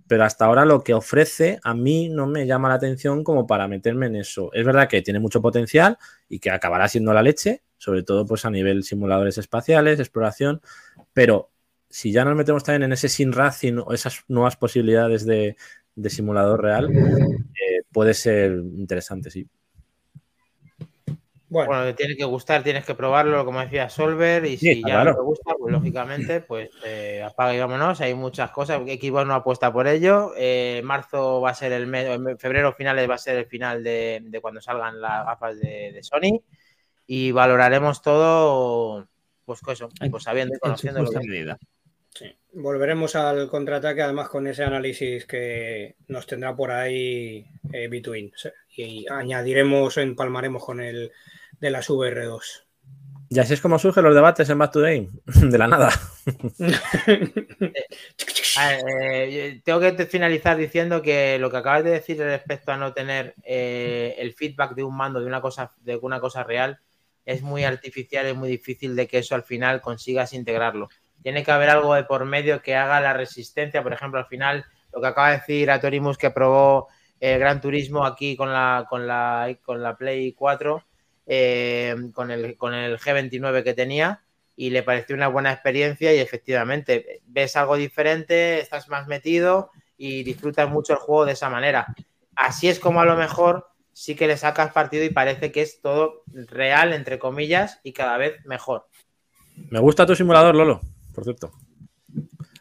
Pero 0.08 0.24
hasta 0.24 0.44
ahora 0.44 0.64
lo 0.64 0.82
que 0.82 0.94
ofrece 0.94 1.58
a 1.62 1.74
mí 1.74 2.08
no 2.08 2.26
me 2.26 2.46
llama 2.46 2.68
la 2.68 2.76
atención 2.76 3.24
como 3.24 3.46
para 3.46 3.68
meterme 3.68 4.06
en 4.06 4.16
eso. 4.16 4.50
Es 4.52 4.64
verdad 4.64 4.88
que 4.88 5.02
tiene 5.02 5.20
mucho 5.20 5.42
potencial 5.42 5.98
y 6.28 6.38
que 6.38 6.50
acabará 6.50 6.88
siendo 6.88 7.12
la 7.12 7.22
leche, 7.22 7.62
sobre 7.76 8.02
todo 8.02 8.24
pues 8.24 8.44
a 8.44 8.50
nivel 8.50 8.84
simuladores 8.84 9.36
espaciales, 9.38 10.00
exploración, 10.00 10.60
pero 11.12 11.50
si 11.90 12.12
ya 12.12 12.24
nos 12.24 12.36
metemos 12.36 12.64
también 12.64 12.84
en 12.84 12.92
ese 12.92 13.08
sin 13.08 13.32
racing 13.32 13.78
o 13.84 13.92
esas 13.92 14.24
nuevas 14.28 14.56
posibilidades 14.56 15.26
de, 15.26 15.56
de 15.94 16.10
simulador 16.10 16.62
real, 16.62 16.90
eh, 16.92 17.82
puede 17.92 18.14
ser 18.14 18.52
interesante, 18.52 19.30
sí. 19.30 19.46
Bueno, 21.56 21.70
Bueno, 21.70 21.84
te 21.86 21.94
tiene 21.94 22.16
que 22.16 22.24
gustar, 22.24 22.62
tienes 22.62 22.84
que 22.84 22.94
probarlo, 22.94 23.44
como 23.46 23.60
decía 23.60 23.88
Solver, 23.88 24.44
y 24.44 24.58
si 24.58 24.82
ya 24.82 25.02
claro. 25.02 25.12
no 25.12 25.16
te 25.16 25.22
gusta, 25.22 25.54
pues 25.58 25.72
lógicamente, 25.72 26.42
pues 26.42 26.68
eh, 26.84 27.22
apaga 27.24 27.54
y 27.54 27.58
vámonos. 27.58 28.00
Hay 28.02 28.12
muchas 28.14 28.50
cosas. 28.50 28.82
Xbox 28.82 29.26
no 29.26 29.34
apuesta 29.34 29.72
por 29.72 29.86
ello. 29.88 30.32
Eh, 30.36 30.82
marzo 30.84 31.40
va 31.40 31.50
a 31.50 31.54
ser 31.54 31.72
el 31.72 31.86
mes, 31.86 32.06
en 32.08 32.38
febrero 32.38 32.74
finales 32.74 33.08
va 33.08 33.14
a 33.14 33.18
ser 33.18 33.38
el 33.38 33.46
final 33.46 33.82
de, 33.82 34.20
de 34.24 34.40
cuando 34.42 34.60
salgan 34.60 35.00
las 35.00 35.24
gafas 35.24 35.58
de, 35.58 35.92
de 35.92 36.02
Sony. 36.02 36.42
Y 37.06 37.32
valoraremos 37.32 38.02
todo, 38.02 39.08
pues 39.44 39.60
con 39.60 39.72
eso, 39.72 39.88
pues 40.10 40.24
sabiendo 40.24 40.54
y 40.56 40.58
conociendo 40.58 41.02
lo 41.02 41.10
que 41.10 41.20
medida. 41.20 41.58
volveremos 42.52 43.14
al 43.16 43.48
contraataque, 43.48 44.02
además 44.02 44.28
con 44.28 44.46
ese 44.46 44.64
análisis 44.64 45.24
que 45.26 45.94
nos 46.08 46.26
tendrá 46.26 46.54
por 46.56 46.70
ahí 46.70 47.46
eh, 47.72 47.88
Between. 47.88 48.32
Y 48.76 49.06
añadiremos, 49.08 49.96
empalmaremos 49.98 50.64
con 50.64 50.80
el 50.80 51.12
de 51.60 51.70
las 51.70 51.88
VR2. 51.88 52.40
Y 53.28 53.40
así 53.40 53.54
es 53.54 53.60
como 53.60 53.78
surgen 53.78 54.04
los 54.04 54.14
debates 54.14 54.48
en 54.50 54.58
Back 54.58 54.72
to 54.72 54.80
Game, 54.80 55.08
de 55.26 55.58
la 55.58 55.66
nada. 55.66 55.90
Eh, 58.58 59.60
tengo 59.64 59.80
que 59.80 59.92
te- 59.92 60.06
finalizar 60.06 60.56
diciendo 60.56 61.02
que 61.02 61.38
lo 61.38 61.50
que 61.50 61.58
acabas 61.58 61.84
de 61.84 61.90
decir 61.90 62.16
respecto 62.18 62.72
a 62.72 62.78
no 62.78 62.94
tener 62.94 63.34
eh, 63.42 64.14
el 64.18 64.32
feedback 64.32 64.74
de 64.74 64.82
un 64.82 64.96
mando 64.96 65.20
de 65.20 65.26
una 65.26 65.42
cosa 65.42 65.74
de 65.82 65.96
una 65.96 66.20
cosa 66.20 66.42
real 66.42 66.80
es 67.26 67.42
muy 67.42 67.64
artificial, 67.64 68.24
es 68.24 68.34
muy 68.34 68.48
difícil 68.48 68.96
de 68.96 69.06
que 69.08 69.18
eso 69.18 69.34
al 69.34 69.42
final 69.42 69.80
consigas 69.82 70.32
integrarlo. 70.32 70.88
Tiene 71.22 71.44
que 71.44 71.50
haber 71.50 71.68
algo 71.68 71.94
de 71.94 72.04
por 72.04 72.24
medio 72.24 72.62
que 72.62 72.76
haga 72.76 73.00
la 73.00 73.12
resistencia, 73.12 73.82
por 73.82 73.92
ejemplo, 73.92 74.20
al 74.20 74.26
final 74.26 74.64
lo 74.92 75.00
que 75.00 75.06
acaba 75.08 75.30
de 75.32 75.38
decir 75.38 75.70
a 75.70 75.80
Torimus 75.80 76.16
que 76.16 76.30
probó 76.30 76.88
eh, 77.20 77.36
Gran 77.36 77.60
Turismo 77.60 78.06
aquí 78.06 78.36
con 78.36 78.52
la 78.52 78.86
con 78.88 79.06
la 79.06 79.54
con 79.62 79.82
la 79.82 79.96
Play 79.98 80.32
4 80.32 80.82
eh, 81.26 81.94
con 82.12 82.30
el 82.30 82.56
con 82.56 82.74
el 82.74 82.98
G29 82.98 83.62
que 83.62 83.74
tenía 83.74 84.22
y 84.56 84.70
le 84.70 84.82
pareció 84.82 85.14
una 85.14 85.28
buena 85.28 85.52
experiencia 85.52 86.14
y 86.14 86.18
efectivamente 86.18 87.20
ves 87.26 87.56
algo 87.56 87.76
diferente, 87.76 88.60
estás 88.60 88.88
más 88.88 89.06
metido 89.06 89.70
y 89.98 90.22
disfrutas 90.22 90.70
mucho 90.70 90.94
el 90.94 90.98
juego 90.98 91.26
de 91.26 91.32
esa 91.32 91.50
manera. 91.50 91.94
Así 92.34 92.68
es 92.68 92.80
como 92.80 93.00
a 93.00 93.04
lo 93.04 93.16
mejor 93.16 93.68
sí 93.92 94.14
que 94.14 94.26
le 94.26 94.36
sacas 94.36 94.72
partido 94.72 95.04
y 95.04 95.10
parece 95.10 95.52
que 95.52 95.62
es 95.62 95.80
todo 95.80 96.22
real, 96.26 96.92
entre 96.92 97.18
comillas, 97.18 97.80
y 97.82 97.92
cada 97.92 98.18
vez 98.18 98.44
mejor. 98.44 98.86
Me 99.70 99.78
gusta 99.78 100.06
tu 100.06 100.14
simulador, 100.14 100.54
Lolo, 100.54 100.80
por 101.14 101.24
cierto. 101.24 101.50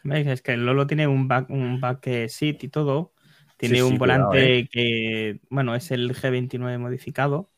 ¿Veis? 0.02 0.26
Es 0.26 0.40
que 0.40 0.52
el 0.52 0.64
Lolo 0.64 0.86
tiene 0.86 1.06
un 1.06 1.28
back, 1.28 1.50
un 1.50 1.80
back 1.80 2.28
seat 2.28 2.62
y 2.64 2.68
todo. 2.68 3.12
Tiene 3.58 3.76
Sí, 3.76 3.82
sí, 3.82 3.86
un 3.86 3.98
cuidado, 3.98 4.26
volante 4.26 4.58
eh. 4.58 4.68
que, 4.70 5.40
bueno, 5.50 5.74
es 5.74 5.90
el 5.90 6.14
G29 6.14 6.78
modificado, 6.78 7.50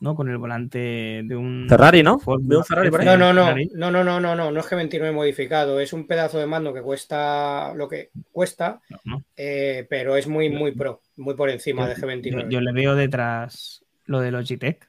¿no? 0.00 0.14
Con 0.14 0.28
el 0.28 0.36
volante 0.38 1.22
de 1.24 1.36
un 1.36 1.66
Ferrari, 1.68 2.02
¿no? 2.02 2.18
Ford 2.18 2.40
Veo 2.44 2.58
un 2.58 2.64
Ferrari 2.64 2.90
por 2.90 3.00
ahí. 3.00 3.06
No, 3.06 3.16
no, 3.16 3.32
no, 3.32 3.44
Ferrari. 3.46 3.70
no, 3.74 3.90
no, 3.90 4.04
no, 4.04 4.20
no, 4.20 4.34
no, 4.34 4.50
no 4.50 4.60
es 4.60 4.66
G29 4.66 5.12
modificado, 5.12 5.80
es 5.80 5.92
un 5.92 6.06
pedazo 6.06 6.38
de 6.38 6.46
mando 6.46 6.74
que 6.74 6.82
cuesta 6.82 7.72
lo 7.74 7.88
que 7.88 8.10
cuesta, 8.32 8.80
No, 8.90 8.98
no. 9.04 9.24
eh, 9.36 9.86
pero 9.88 10.16
es 10.16 10.26
muy, 10.26 10.50
muy 10.50 10.72
pro, 10.72 11.00
muy 11.16 11.34
por 11.34 11.48
encima 11.50 11.88
de 11.88 11.94
Yo, 11.94 12.06
G29. 12.06 12.48
yo 12.50 12.60
le 12.60 12.72
veo 12.72 12.94
detrás 12.94 13.84
lo 14.06 14.20
de 14.20 14.30
Logitech. 14.30 14.88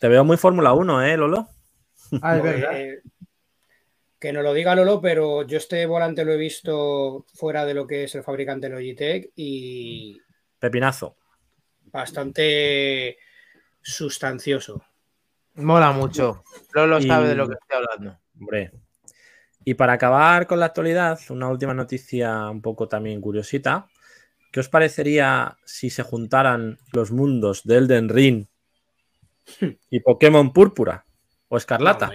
Te 0.00 0.08
veo 0.08 0.24
muy 0.24 0.36
Fórmula 0.36 0.72
1, 0.72 1.02
¿eh, 1.06 1.16
Lolo? 1.16 1.48
Ah, 2.22 2.38
Eh, 2.44 2.98
que 4.18 4.32
no 4.32 4.42
lo 4.42 4.52
diga 4.54 4.74
Lolo, 4.74 5.00
pero 5.00 5.46
yo 5.46 5.58
este 5.58 5.84
volante 5.86 6.24
lo 6.24 6.32
he 6.32 6.36
visto 6.36 7.26
fuera 7.34 7.64
de 7.66 7.74
lo 7.74 7.86
que 7.86 8.04
es 8.04 8.14
el 8.14 8.22
fabricante 8.22 8.68
Logitech 8.68 9.30
y 9.36 10.18
Pepinazo. 10.58 11.16
bastante 11.92 13.18
sustancioso. 13.92 14.82
Mola 15.54 15.92
mucho. 15.92 16.42
Lolo 16.74 16.98
Y- 16.98 17.06
sabe 17.06 17.28
de 17.28 17.34
lo 17.34 17.48
que 17.48 17.54
estoy 17.54 17.76
hablando. 17.78 18.18
Hombre. 18.38 18.72
Y 19.64 19.74
para 19.74 19.94
acabar 19.94 20.46
con 20.46 20.60
la 20.60 20.66
actualidad, 20.66 21.18
una 21.30 21.48
última 21.48 21.74
noticia 21.74 22.48
un 22.50 22.60
poco 22.62 22.88
también 22.88 23.20
curiosita. 23.20 23.88
¿Qué 24.52 24.60
os 24.60 24.68
parecería 24.68 25.56
si 25.64 25.90
se 25.90 26.02
juntaran 26.02 26.78
los 26.92 27.10
mundos 27.10 27.62
de 27.64 27.76
Elden 27.76 28.08
Ring 28.08 28.46
y 29.90 30.00
Pokémon 30.00 30.52
Púrpura 30.52 31.04
o 31.48 31.56
Escarlata? 31.56 32.10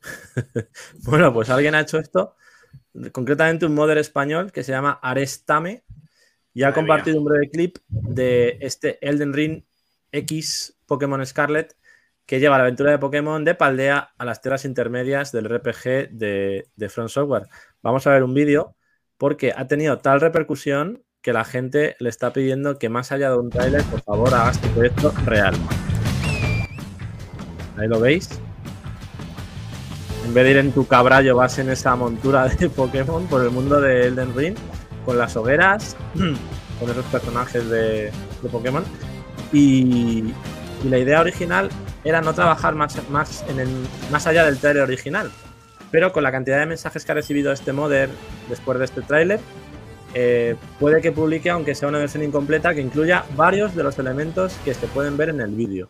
Bueno, 1.04 1.32
pues 1.32 1.50
alguien 1.50 1.74
ha 1.74 1.80
hecho 1.80 1.98
esto, 1.98 2.34
concretamente 3.12 3.66
un 3.66 3.74
modder 3.74 3.98
español 3.98 4.50
que 4.50 4.64
se 4.64 4.72
llama 4.72 4.98
Arestame 5.02 5.84
y 6.54 6.62
ha 6.62 6.66
Madre 6.68 6.74
compartido 6.80 7.18
un 7.18 7.24
breve 7.26 7.50
clip 7.50 7.76
de 7.88 8.56
este 8.62 8.98
Elden 9.06 9.34
Ring 9.34 9.62
X 10.12 10.78
Pokémon 10.86 11.24
Scarlet 11.24 11.76
que 12.30 12.38
lleva 12.38 12.58
la 12.58 12.62
aventura 12.62 12.92
de 12.92 12.98
Pokémon 13.00 13.44
de 13.44 13.56
Paldea 13.56 14.12
a 14.16 14.24
las 14.24 14.40
tierras 14.40 14.64
intermedias 14.64 15.32
del 15.32 15.48
RPG 15.48 16.10
de, 16.12 16.68
de 16.76 16.88
Front 16.88 17.10
Software. 17.10 17.48
Vamos 17.82 18.06
a 18.06 18.10
ver 18.10 18.22
un 18.22 18.34
vídeo 18.34 18.76
porque 19.18 19.52
ha 19.56 19.66
tenido 19.66 19.98
tal 19.98 20.20
repercusión 20.20 21.02
que 21.22 21.32
la 21.32 21.44
gente 21.44 21.96
le 21.98 22.08
está 22.08 22.32
pidiendo 22.32 22.78
que 22.78 22.88
más 22.88 23.10
allá 23.10 23.30
de 23.30 23.36
un 23.36 23.50
tráiler, 23.50 23.82
por 23.82 24.00
favor, 24.02 24.32
haga 24.32 24.52
este 24.52 24.68
proyecto 24.68 25.12
real. 25.24 25.54
Ahí 27.76 27.88
lo 27.88 27.98
veis. 27.98 28.40
En 30.24 30.32
vez 30.32 30.44
de 30.44 30.50
ir 30.52 30.56
en 30.58 30.70
tu 30.70 30.86
cabrallo, 30.86 31.34
vas 31.34 31.58
en 31.58 31.68
esa 31.68 31.96
montura 31.96 32.46
de 32.46 32.70
Pokémon 32.70 33.26
por 33.26 33.42
el 33.42 33.50
mundo 33.50 33.80
de 33.80 34.06
Elden 34.06 34.36
Ring, 34.36 34.54
con 35.04 35.18
las 35.18 35.36
hogueras, 35.36 35.96
con 36.14 36.90
esos 36.90 37.04
personajes 37.06 37.68
de 37.68 38.12
Pokémon. 38.52 38.84
Y, 39.52 40.32
y 40.84 40.88
la 40.88 40.98
idea 40.98 41.20
original 41.20 41.70
era 42.04 42.20
no 42.20 42.32
trabajar 42.32 42.74
más, 42.74 42.96
más, 43.10 43.44
en 43.48 43.60
el, 43.60 43.68
más 44.10 44.26
allá 44.26 44.44
del 44.44 44.58
trailer 44.58 44.82
original. 44.82 45.30
Pero 45.90 46.12
con 46.12 46.22
la 46.22 46.30
cantidad 46.30 46.60
de 46.60 46.66
mensajes 46.66 47.04
que 47.04 47.12
ha 47.12 47.14
recibido 47.14 47.52
este 47.52 47.72
modder 47.72 48.08
después 48.48 48.78
de 48.78 48.84
este 48.84 49.02
tráiler, 49.02 49.40
eh, 50.14 50.56
puede 50.78 51.00
que 51.00 51.12
publique, 51.12 51.50
aunque 51.50 51.74
sea 51.74 51.88
una 51.88 51.98
versión 51.98 52.22
incompleta, 52.22 52.74
que 52.74 52.80
incluya 52.80 53.24
varios 53.36 53.74
de 53.74 53.82
los 53.82 53.98
elementos 53.98 54.56
que 54.64 54.74
se 54.74 54.86
pueden 54.86 55.16
ver 55.16 55.30
en 55.30 55.40
el 55.40 55.50
vídeo. 55.50 55.88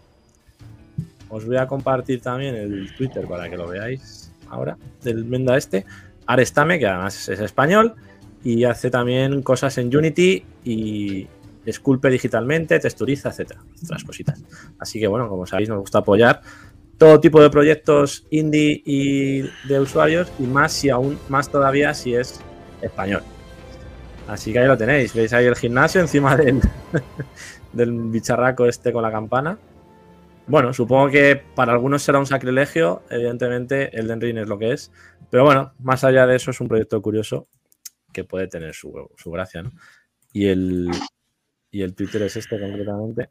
Os 1.29 1.47
voy 1.47 1.59
a 1.59 1.67
compartir 1.67 2.21
también 2.21 2.55
el 2.57 2.95
Twitter 2.97 3.27
para 3.27 3.49
que 3.49 3.57
lo 3.57 3.69
veáis 3.69 4.33
ahora, 4.49 4.77
del 5.03 5.25
Menda 5.25 5.57
este. 5.57 5.87
Arestame, 6.27 6.79
que 6.79 6.87
además 6.87 7.29
es 7.29 7.41
español, 7.41 7.95
y 8.43 8.65
hace 8.65 8.91
también 8.91 9.43
cosas 9.43 9.77
en 9.79 9.95
Unity 9.95 10.45
y 10.65 11.27
esculpe 11.71 12.11
digitalmente, 12.11 12.79
texturiza, 12.79 13.31
etcétera, 13.31 13.63
otras 13.83 14.05
cositas. 14.05 14.43
Así 14.79 15.01
que 15.01 15.07
bueno, 15.07 15.29
como 15.29 15.47
sabéis, 15.47 15.69
nos 15.69 15.81
gusta 15.81 15.99
apoyar 15.99 16.43
todo 16.99 17.19
tipo 17.19 17.41
de 17.41 17.49
proyectos 17.49 18.27
indie 18.31 18.83
y 18.85 19.41
de 19.67 19.81
usuarios 19.81 20.31
y 20.39 20.43
más 20.43 20.73
si 20.73 20.91
aún 20.91 21.19
más 21.31 21.51
todavía 21.51 21.95
si 21.95 22.15
es 22.15 22.41
español. 22.83 23.23
Así 24.29 24.53
que 24.53 24.59
ahí 24.59 24.67
lo 24.67 24.77
tenéis, 24.77 25.15
veis 25.15 25.33
ahí 25.33 25.47
el 25.47 25.57
gimnasio 25.57 26.01
encima 26.01 26.37
del, 26.37 26.61
del 27.73 27.93
bicharraco 27.93 28.67
este 28.67 28.93
con 28.93 29.03
la 29.03 29.11
campana. 29.11 29.59
Bueno, 30.47 30.75
supongo 30.75 31.09
que 31.09 31.43
para 31.55 31.73
algunos 31.73 32.03
será 32.03 32.19
un 32.19 32.27
sacrilegio, 32.27 33.03
evidentemente 33.09 33.97
el 33.99 34.21
Ring 34.21 34.37
es 34.37 34.49
lo 34.49 34.59
que 34.59 34.73
es, 34.73 34.93
pero 35.31 35.45
bueno, 35.45 35.73
más 35.79 36.05
allá 36.05 36.27
de 36.27 36.37
eso 36.37 36.51
es 36.51 36.61
un 36.61 36.69
proyecto 36.69 37.01
curioso 37.01 37.49
que 38.13 38.25
puede 38.25 38.47
tener 38.47 38.75
su, 38.75 38.93
su 39.17 39.31
gracia, 39.31 39.63
¿no? 39.63 39.73
Y 40.33 40.49
el, 40.49 40.91
y 41.71 41.83
el 41.83 41.95
Twitter 41.95 42.23
es 42.23 42.37
este 42.37 42.59
concretamente, 42.61 43.31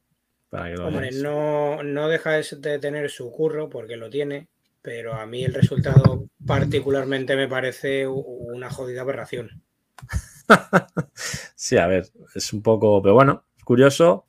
para 0.49 0.69
que 0.71 0.77
lo 0.77 0.87
Hombre, 0.87 1.11
veáis. 1.11 1.15
no, 1.15 1.83
no 1.83 2.07
deja 2.09 2.31
de 2.33 2.79
tener 2.79 3.09
su 3.09 3.31
curro, 3.31 3.69
porque 3.69 3.97
lo 3.97 4.09
tiene, 4.09 4.49
pero 4.81 5.13
a 5.15 5.25
mí 5.25 5.43
el 5.45 5.53
resultado 5.53 6.27
particularmente 6.45 7.35
me 7.35 7.47
parece 7.47 8.07
una 8.07 8.69
jodida 8.69 9.01
aberración. 9.01 9.63
Sí, 11.55 11.77
a 11.77 11.87
ver, 11.87 12.07
es 12.35 12.53
un 12.53 12.61
poco, 12.61 13.01
pero 13.01 13.13
bueno, 13.13 13.45
curioso. 13.63 14.25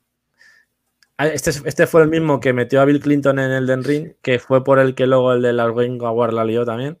Ah, 1.17 1.27
Este, 1.27 1.51
este 1.51 1.87
fue 1.87 2.01
el 2.03 2.09
mismo 2.09 2.39
que 2.39 2.53
metió 2.53 2.81
a 2.81 2.85
Bill 2.85 2.99
Clinton 2.99 3.39
en 3.39 3.51
el 3.51 3.67
Den 3.67 3.83
Ring, 3.83 4.13
que 4.21 4.39
fue 4.39 4.63
por 4.63 4.79
el 4.79 4.95
que 4.95 5.07
luego 5.07 5.33
el 5.33 5.41
de 5.41 5.53
la 5.53 5.69
Ring 5.71 6.01
Award 6.03 6.33
la 6.33 6.45
lió 6.45 6.65
también. 6.65 6.99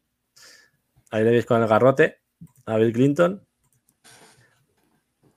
Ahí 1.11 1.23
le 1.23 1.31
veis 1.31 1.45
con 1.45 1.61
el 1.61 1.67
garrote 1.67 2.19
a 2.65 2.77
Bill 2.77 2.93
Clinton. 2.93 3.45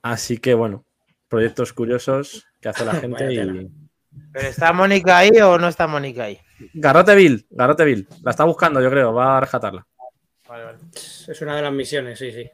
Así 0.01 0.37
que 0.37 0.53
bueno, 0.53 0.85
proyectos 1.27 1.73
curiosos 1.73 2.45
que 2.61 2.69
hace 2.69 2.85
la 2.85 2.93
gente 2.95 3.33
y. 3.33 3.69
¿Pero 4.31 4.47
está 4.47 4.71
Mónica 4.71 5.17
ahí 5.17 5.31
o 5.41 5.57
no 5.57 5.67
está 5.67 5.87
Mónica 5.87 6.23
ahí? 6.25 6.39
Garrote 6.73 7.15
Bill, 7.15 7.45
Garrote 7.49 7.83
Bill. 7.83 8.07
La 8.23 8.31
está 8.31 8.45
buscando, 8.45 8.81
yo 8.81 8.89
creo, 8.89 9.13
va 9.13 9.37
a 9.37 9.41
rescatarla. 9.41 9.85
Vale, 10.47 10.63
vale. 10.63 10.77
Es 10.93 11.41
una 11.41 11.55
de 11.57 11.61
las 11.61 11.73
misiones, 11.73 12.17
sí, 12.19 12.31
sí. 12.31 12.49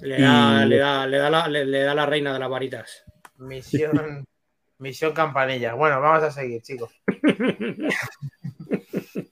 Le 0.00 0.20
da, 0.20 0.62
Y- 0.64 0.68
le 0.68 0.78
da, 0.78 1.06
le 1.06 1.18
da, 1.18 1.30
la, 1.30 1.46
le, 1.48 1.64
le 1.64 1.82
da 1.82 1.94
la 1.94 2.06
reina 2.06 2.32
de 2.32 2.38
las 2.40 2.48
varitas. 2.50 3.04
Misión, 3.38 4.24
misión 4.78 5.12
campanilla. 5.12 5.74
Bueno, 5.74 6.00
vamos 6.00 6.24
a 6.24 6.30
seguir, 6.32 6.60
chicos. 6.62 6.90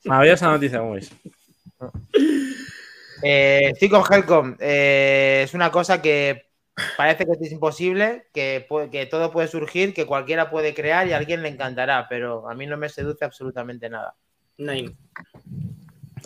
Maravillosa 0.05 0.51
noticia, 0.51 0.79
como 0.79 0.93
veis. 0.93 1.11
Eh, 3.23 3.71
estoy 3.73 3.89
con 3.89 4.03
Helcom. 4.09 4.57
Eh, 4.61 5.43
es 5.45 5.55
una 5.55 5.71
cosa 5.71 6.01
que 6.01 6.50
parece 6.97 7.27
que 7.27 7.33
es 7.41 7.53
imposible, 7.53 8.27
que, 8.33 8.67
que 8.91 9.07
todo 9.07 9.31
puede 9.31 9.49
surgir, 9.49 9.95
que 9.95 10.07
cualquiera 10.07 10.51
puede 10.51 10.75
crear 10.75 11.07
y 11.07 11.13
a 11.13 11.17
alguien 11.17 11.43
le 11.43 11.49
encantará, 11.49 12.07
pero 12.09 12.49
a 12.49 12.55
mí 12.55 12.67
no 12.67 12.77
me 12.77 12.89
seduce 12.89 13.25
absolutamente 13.25 13.89
nada. 13.89 14.15
Nine. 14.59 14.97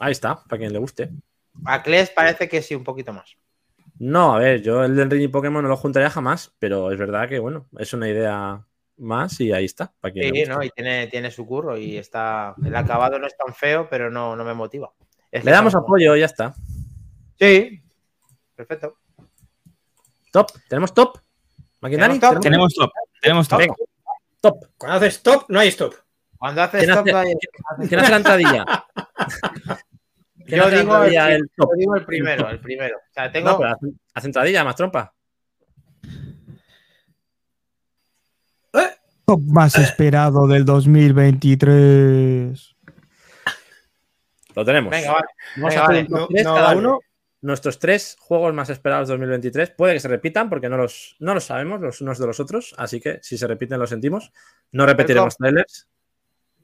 Ahí 0.00 0.12
está, 0.12 0.42
para 0.44 0.58
quien 0.58 0.72
le 0.72 0.78
guste. 0.78 1.10
A 1.64 1.82
Kles 1.82 2.10
parece 2.10 2.48
que 2.48 2.62
sí, 2.62 2.74
un 2.74 2.84
poquito 2.84 3.12
más. 3.12 3.36
No, 3.98 4.34
a 4.34 4.40
ver, 4.40 4.60
yo 4.60 4.82
el 4.84 4.96
Den 4.96 5.08
Ring 5.10 5.22
y 5.22 5.28
Pokémon 5.28 5.62
no 5.62 5.68
lo 5.68 5.76
juntaría 5.76 6.10
jamás, 6.10 6.52
pero 6.58 6.90
es 6.90 6.98
verdad 6.98 7.28
que, 7.28 7.38
bueno, 7.38 7.68
es 7.78 7.92
una 7.92 8.08
idea 8.08 8.66
más 8.96 9.40
y 9.40 9.52
ahí 9.52 9.64
está. 9.64 9.92
Para 10.00 10.12
quien 10.12 10.24
le 10.24 10.32
Sí, 10.32 10.40
guste. 10.40 10.54
¿no? 10.54 10.62
Y 10.64 10.70
tiene, 10.70 11.06
tiene 11.06 11.30
su 11.30 11.46
curro 11.46 11.76
y 11.78 11.96
está. 11.96 12.56
El 12.64 12.74
acabado 12.74 13.18
no 13.20 13.26
es 13.28 13.36
tan 13.36 13.54
feo, 13.54 13.86
pero 13.88 14.10
no, 14.10 14.34
no 14.34 14.44
me 14.44 14.52
motiva. 14.54 14.92
Es 15.30 15.44
Le 15.44 15.52
damos 15.52 15.72
son- 15.72 15.82
apoyo 15.84 16.16
y 16.16 16.20
ya 16.20 16.26
está. 16.26 16.54
Sí. 17.38 17.80
Perfecto. 18.56 18.96
Top, 20.34 20.50
¿tenemos 20.68 20.92
top? 20.92 21.16
¿Tenemos 21.80 22.18
top? 22.18 22.40
Tenemos 22.40 22.74
top. 22.74 22.90
Tenemos 23.22 23.46
top. 23.48 23.58
Venga, 23.60 23.74
top. 24.40 24.66
Cuando 24.76 24.96
haces 24.96 25.14
stop, 25.14 25.44
no 25.48 25.60
hay 25.60 25.68
stop. 25.68 25.94
Cuando 26.36 26.60
haces 26.62 26.80
¿Quién 26.80 26.90
stop, 26.90 27.02
hace- 27.06 27.12
no 27.12 27.18
hay- 27.18 27.34
¿Quién 27.88 28.00
hace 28.00 28.10
la 28.10 28.16
entradilla? 28.16 28.64
¿Quién 30.44 30.58
Yo 30.58 30.64
hace 30.64 30.74
la 30.74 30.80
digo, 30.82 30.96
el, 30.96 31.04
entradilla? 31.14 31.34
El 31.36 31.50
top. 31.56 31.70
yo 31.70 31.76
digo 31.78 31.94
el 31.94 32.04
primero, 32.04 32.50
el 32.50 32.58
primero. 32.60 32.96
O 32.96 33.12
sea, 33.14 33.30
tengo. 33.30 33.50
No, 33.50 33.58
pero 33.58 33.76
entradilla, 34.24 34.64
más 34.64 34.74
trompa. 34.74 35.14
Top 39.26 39.40
más 39.46 39.76
esperado 39.78 40.48
del 40.48 40.64
2023. 40.64 42.74
Lo 44.56 44.64
tenemos. 44.64 44.90
Venga, 44.90 45.12
vale. 45.12 45.26
Vamos 45.58 45.70
venga, 45.70 45.80
a 45.80 45.84
hacer 45.84 45.86
vale. 45.86 46.00
un 46.00 46.06
top 46.08 46.18
No- 46.18 46.26
tres 46.26 46.44
no 46.44 46.54
cada 46.54 46.66
vale. 46.66 46.78
uno. 46.80 46.98
Nuestros 47.44 47.78
tres 47.78 48.16
juegos 48.18 48.54
más 48.54 48.70
esperados 48.70 49.06
2023. 49.08 49.68
Puede 49.72 49.92
que 49.92 50.00
se 50.00 50.08
repitan 50.08 50.48
porque 50.48 50.70
no 50.70 50.78
los, 50.78 51.14
no 51.18 51.34
los 51.34 51.44
sabemos 51.44 51.78
los 51.78 52.00
unos 52.00 52.18
de 52.18 52.26
los 52.26 52.40
otros. 52.40 52.74
Así 52.78 53.02
que 53.02 53.18
si 53.20 53.36
se 53.36 53.46
repiten, 53.46 53.78
lo 53.78 53.86
sentimos. 53.86 54.32
No 54.72 54.86
repetiremos 54.86 55.36
trailers. 55.36 55.86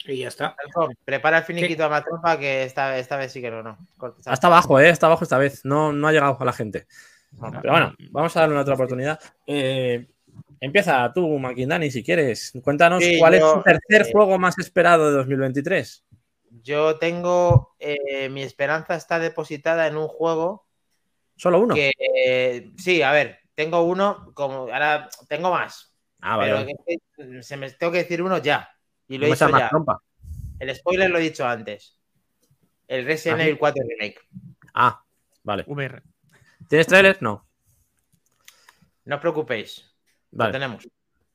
Y 0.06 0.20
ya 0.20 0.28
está. 0.28 0.56
Prepara 1.04 1.36
el 1.36 1.44
finiquito 1.44 1.84
a 1.84 1.90
Matrompa 1.90 2.38
que 2.38 2.64
esta, 2.64 2.96
esta 2.96 3.18
vez 3.18 3.30
sí 3.30 3.42
que 3.42 3.50
no, 3.50 3.62
no. 3.62 3.76
Corta. 3.98 4.32
Hasta 4.32 4.46
abajo, 4.46 4.80
¿eh? 4.80 4.88
Hasta 4.88 5.04
abajo 5.04 5.24
esta 5.24 5.36
vez. 5.36 5.66
No, 5.66 5.92
no 5.92 6.08
ha 6.08 6.12
llegado 6.12 6.38
a 6.40 6.44
la 6.46 6.52
gente. 6.54 6.86
Pero 7.38 7.72
bueno, 7.72 7.94
vamos 8.10 8.34
a 8.34 8.40
darle 8.40 8.54
una 8.54 8.62
otra 8.62 8.72
oportunidad. 8.72 9.20
Eh, 9.46 10.08
empieza 10.60 11.12
tú, 11.12 11.38
Maquindani, 11.38 11.90
si 11.90 12.02
quieres. 12.02 12.54
Cuéntanos 12.64 13.04
Sí, 13.04 13.18
cuál 13.18 13.34
es 13.34 13.42
tu 13.42 13.60
tercer 13.60 14.06
eh, 14.06 14.12
juego 14.12 14.38
más 14.38 14.58
esperado 14.58 15.10
de 15.10 15.18
2023. 15.18 16.06
Yo 16.62 16.96
tengo. 16.96 17.76
eh, 17.78 18.30
mi 18.30 18.42
esperanza 18.42 18.94
está 18.94 19.18
depositada 19.18 19.86
en 19.86 19.98
un 19.98 20.08
juego 20.08 20.69
Solo 21.40 21.58
uno. 21.60 21.74
que. 21.74 21.90
eh, 21.98 22.70
sí, 22.76 23.00
a 23.00 23.12
ver, 23.12 23.38
tengo 23.54 23.82
uno, 23.82 24.30
como 24.34 24.64
ahora 24.72 25.08
tengo 25.26 25.50
más. 25.50 25.96
Ah, 26.20 26.36
vale. 26.36 26.52
pero 26.52 26.66
que- 26.86 27.42
se 27.42 27.56
me 27.56 27.70
tengo 27.70 27.90
que 27.92 27.98
decir 28.00 28.20
uno 28.22 28.36
ya. 28.38 28.68
Y 29.08 29.16
lo 29.16 29.24
he 29.26 29.30
dicho 29.30 29.48
ya. 29.48 29.70
trompa. 29.70 29.98
El 30.58 30.74
spoiler 30.76 31.08
lo 31.10 31.16
he 31.18 31.22
dicho 31.22 31.46
antes. 31.46 31.98
El 32.86 33.06
Resident 33.06 33.40
Ah, 33.40 33.44
Evil 33.44 33.58
4 33.58 33.82
Remake. 33.88 34.20
Ah, 34.74 35.02
vale. 35.42 35.64
VR. 35.66 36.02
¿Tienes 36.68 36.86
trailers? 36.86 37.22
No. 37.22 37.46
No 39.06 39.14
os 39.16 39.20
preocupéis. 39.22 39.96
Lo 40.32 40.38
Vale. 40.38 40.52
tenemos. 40.52 40.86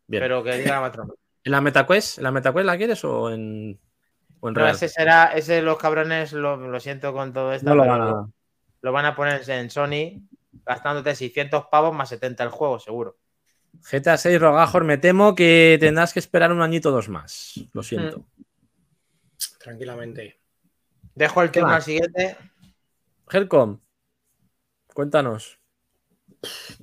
Bien. 0.08 0.22
Pero 0.22 0.44
que 0.44 0.56
diga 0.58 0.80
Matrompa. 0.82 1.16
¿En 1.44 1.52
la 1.52 1.62
MetaQuest? 1.62 2.20
¿En 2.20 2.24
la 2.26 2.32
MetaQuest 2.32 2.66
la 2.68 2.78
quieres 2.78 3.04
o 3.06 3.32
en, 3.32 3.80
o 4.40 4.50
en 4.50 4.54
No, 4.54 4.60
real? 4.62 4.76
ese 4.76 4.88
será, 4.88 5.26
ese 5.34 5.64
los 5.64 5.78
cabrones, 5.80 6.32
lo, 6.34 6.58
lo 6.58 6.80
siento 6.80 7.12
con 7.12 7.34
todo 7.34 7.54
esto. 7.54 7.68
No 7.68 7.76
lo 7.76 7.88
van 7.88 8.02
a. 8.02 8.28
lo 8.86 8.92
van 8.92 9.06
a 9.08 9.16
poner 9.16 9.42
en 9.50 9.72
Sony 9.72 10.22
gastándote 10.64 11.16
600 11.16 11.66
pavos 11.72 11.92
más 11.92 12.08
70 12.10 12.44
el 12.44 12.52
juego, 12.52 12.78
seguro. 12.78 13.18
GTA 13.92 14.16
6 14.16 14.40
Rogajor, 14.40 14.84
me 14.84 15.00
temo 15.00 15.34
que 15.34 15.78
tendrás 15.80 16.14
que 16.14 16.20
esperar 16.20 16.52
un 16.52 16.62
añito 16.62 16.90
o 16.90 16.92
dos 16.92 17.10
más. 17.10 17.56
Lo 17.74 17.82
siento. 17.82 18.20
Mm. 18.20 18.44
Tranquilamente. 19.58 20.40
Dejo 21.16 21.42
el 21.42 21.50
¿Qué 21.50 21.62
turno 21.62 21.74
más? 21.74 21.78
al 21.78 21.82
siguiente. 21.82 22.38
Helcom, 23.32 23.80
cuéntanos. 24.94 25.58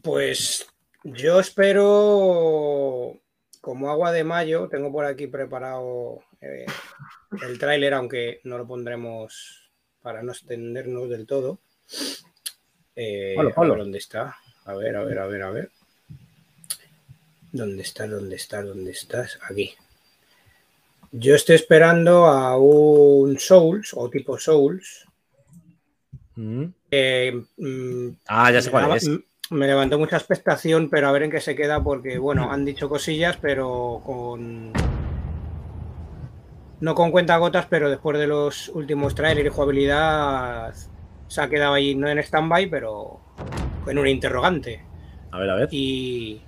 Pues 0.02 0.66
yo 1.04 1.38
espero, 1.38 3.16
como 3.60 3.90
agua 3.92 4.10
de 4.10 4.24
mayo, 4.24 4.68
tengo 4.68 4.90
por 4.90 5.04
aquí 5.04 5.28
preparado 5.28 6.18
eh, 6.40 6.66
el 7.46 7.60
tráiler, 7.60 7.94
aunque 7.94 8.40
no 8.42 8.58
lo 8.58 8.66
pondremos 8.66 9.70
para 10.00 10.24
no 10.24 10.32
extendernos 10.32 11.08
del 11.08 11.28
todo. 11.28 11.60
Eh, 12.96 13.36
a 13.38 13.60
ver 13.60 13.78
dónde 13.78 13.98
está. 13.98 14.36
A 14.64 14.74
ver, 14.74 14.96
a 14.96 15.04
ver, 15.04 15.18
a 15.18 15.26
ver, 15.26 15.42
a 15.42 15.50
ver. 15.50 15.70
¿Dónde 17.52 17.82
está? 17.82 18.06
¿Dónde 18.06 18.36
está? 18.36 18.62
¿Dónde 18.62 18.90
estás? 18.92 19.38
Aquí. 19.48 19.74
Yo 21.10 21.34
estoy 21.34 21.56
esperando 21.56 22.26
a 22.26 22.56
un 22.58 23.38
Souls 23.38 23.92
o 23.94 24.08
tipo 24.08 24.38
Souls. 24.38 25.06
Mm. 26.36 26.64
mm, 27.58 28.08
Ah, 28.26 28.50
ya 28.50 28.62
sé 28.62 28.70
cuál 28.70 28.84
daba- 28.84 28.96
es. 28.96 29.08
Me 29.50 29.66
levantó 29.66 29.98
mucha 29.98 30.16
expectación, 30.16 30.88
pero 30.88 31.08
a 31.08 31.12
ver 31.12 31.24
en 31.24 31.30
qué 31.30 31.40
se 31.40 31.54
queda, 31.54 31.82
porque 31.84 32.16
bueno, 32.16 32.50
han 32.50 32.64
dicho 32.64 32.88
cosillas, 32.88 33.36
pero 33.36 34.00
con. 34.04 34.72
No 36.80 36.94
con 36.94 37.10
cuentagotas, 37.10 37.66
pero 37.66 37.90
después 37.90 38.18
de 38.18 38.26
los 38.26 38.68
últimos 38.70 39.14
trailers 39.14 39.46
y 39.46 39.50
jugabilidad 39.50 40.74
se 41.32 41.40
ha 41.40 41.48
quedado 41.48 41.72
ahí, 41.72 41.94
no 41.94 42.08
en 42.08 42.18
stand-by, 42.18 42.66
pero 42.68 43.18
en 43.86 43.98
un 43.98 44.06
interrogante. 44.06 44.84
A 45.30 45.38
ver, 45.38 45.48
a 45.50 45.54
ver. 45.54 45.68
Y. 45.72 46.42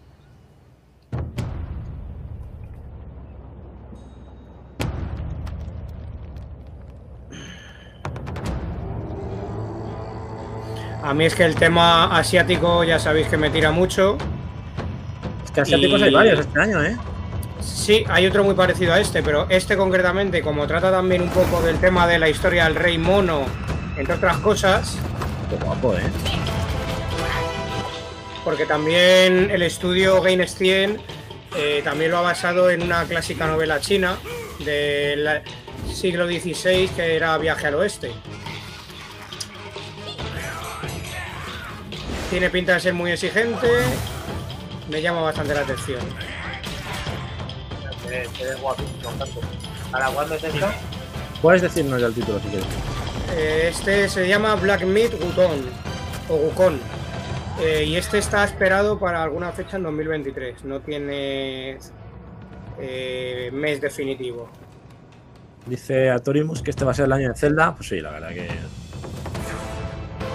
A 11.02 11.12
mí 11.12 11.24
es 11.26 11.34
que 11.34 11.44
el 11.44 11.54
tema 11.54 12.16
asiático 12.16 12.82
ya 12.84 12.98
sabéis 12.98 13.28
que 13.28 13.36
me 13.36 13.50
tira 13.50 13.70
mucho. 13.70 14.16
Es 15.44 15.50
que 15.50 15.60
asiáticos 15.62 16.00
Y- 16.00 16.04
hay 16.04 16.10
varios 16.14 16.40
este 16.40 16.60
año, 16.60 16.82
¿eh? 16.82 16.96
Sí, 17.60 18.04
hay 18.08 18.26
otro 18.26 18.44
muy 18.44 18.54
parecido 18.54 18.92
a 18.92 19.00
este, 19.00 19.22
pero 19.22 19.46
este 19.48 19.76
concretamente, 19.76 20.42
como 20.42 20.66
trata 20.66 20.90
también 20.90 21.22
un 21.22 21.30
poco 21.30 21.62
del 21.62 21.78
tema 21.78 22.06
de 22.06 22.18
la 22.18 22.28
historia 22.28 22.64
del 22.64 22.74
rey 22.74 22.98
mono, 22.98 23.44
entre 23.96 24.14
otras 24.14 24.38
cosas, 24.38 24.98
Qué 25.50 25.56
guapo, 25.64 25.94
¿eh? 25.94 26.02
porque 28.44 28.66
también 28.66 29.50
el 29.50 29.62
estudio 29.62 30.20
Gainestien 30.20 31.00
eh, 31.56 31.80
también 31.82 32.10
lo 32.10 32.18
ha 32.18 32.22
basado 32.22 32.70
en 32.70 32.82
una 32.82 33.04
clásica 33.04 33.46
novela 33.46 33.80
china 33.80 34.18
del 34.64 35.42
siglo 35.92 36.26
XVI 36.26 36.88
que 36.94 37.16
era 37.16 37.38
Viaje 37.38 37.68
al 37.68 37.74
Oeste. 37.76 38.12
Tiene 42.30 42.50
pinta 42.50 42.74
de 42.74 42.80
ser 42.80 42.94
muy 42.94 43.12
exigente, 43.12 43.68
me 44.90 45.00
llama 45.00 45.20
bastante 45.20 45.54
la 45.54 45.60
atención. 45.60 46.00
¿Para 49.90 50.08
cuándo 50.08 50.34
es 50.34 50.44
esto? 50.44 50.66
Puedes 51.40 51.62
decirnos 51.62 52.00
ya 52.00 52.08
el 52.08 52.14
título 52.14 52.40
si 52.40 52.48
quieres. 52.48 52.66
Eh, 53.32 53.68
Este 53.70 54.08
se 54.08 54.28
llama 54.28 54.54
Black 54.56 54.82
Meat 54.84 55.12
Gukon 55.12 55.64
o 56.28 56.36
Gukon. 56.36 56.78
Eh, 57.60 57.84
y 57.84 57.96
este 57.96 58.18
está 58.18 58.44
esperado 58.44 58.98
para 58.98 59.22
alguna 59.22 59.52
fecha 59.52 59.76
en 59.76 59.84
2023. 59.84 60.64
No 60.64 60.80
tiene 60.80 61.78
eh, 62.78 63.50
mes 63.52 63.80
definitivo. 63.80 64.50
Dice 65.66 66.10
Atorimus 66.10 66.62
que 66.62 66.70
este 66.70 66.84
va 66.84 66.90
a 66.90 66.94
ser 66.94 67.06
el 67.06 67.12
año 67.12 67.28
de 67.30 67.34
Zelda. 67.36 67.74
Pues 67.74 67.88
sí, 67.88 68.00
la 68.00 68.10
verdad 68.10 68.30
que. 68.30 68.48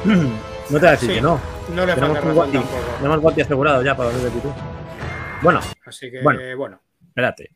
No 0.69 0.75
te 0.77 0.81
voy 0.81 0.87
a 0.89 0.91
decir 0.91 1.09
Sí. 1.09 1.15
que 1.15 1.21
no. 1.21 1.39
No 1.73 1.83
le 1.83 1.95
Tenemos 1.95 2.23
un 2.23 2.33
Guati. 2.35 2.59
Tenemos 2.99 3.19
Guati 3.21 3.41
asegurado 3.41 3.81
ya 3.81 3.97
para 3.97 4.11
2022. 4.11 4.53
Bueno, 5.41 5.61
Así 5.83 6.11
que 6.11 6.21
Bueno. 6.21 6.39
bueno. 6.57 6.79
espérate, 7.07 7.49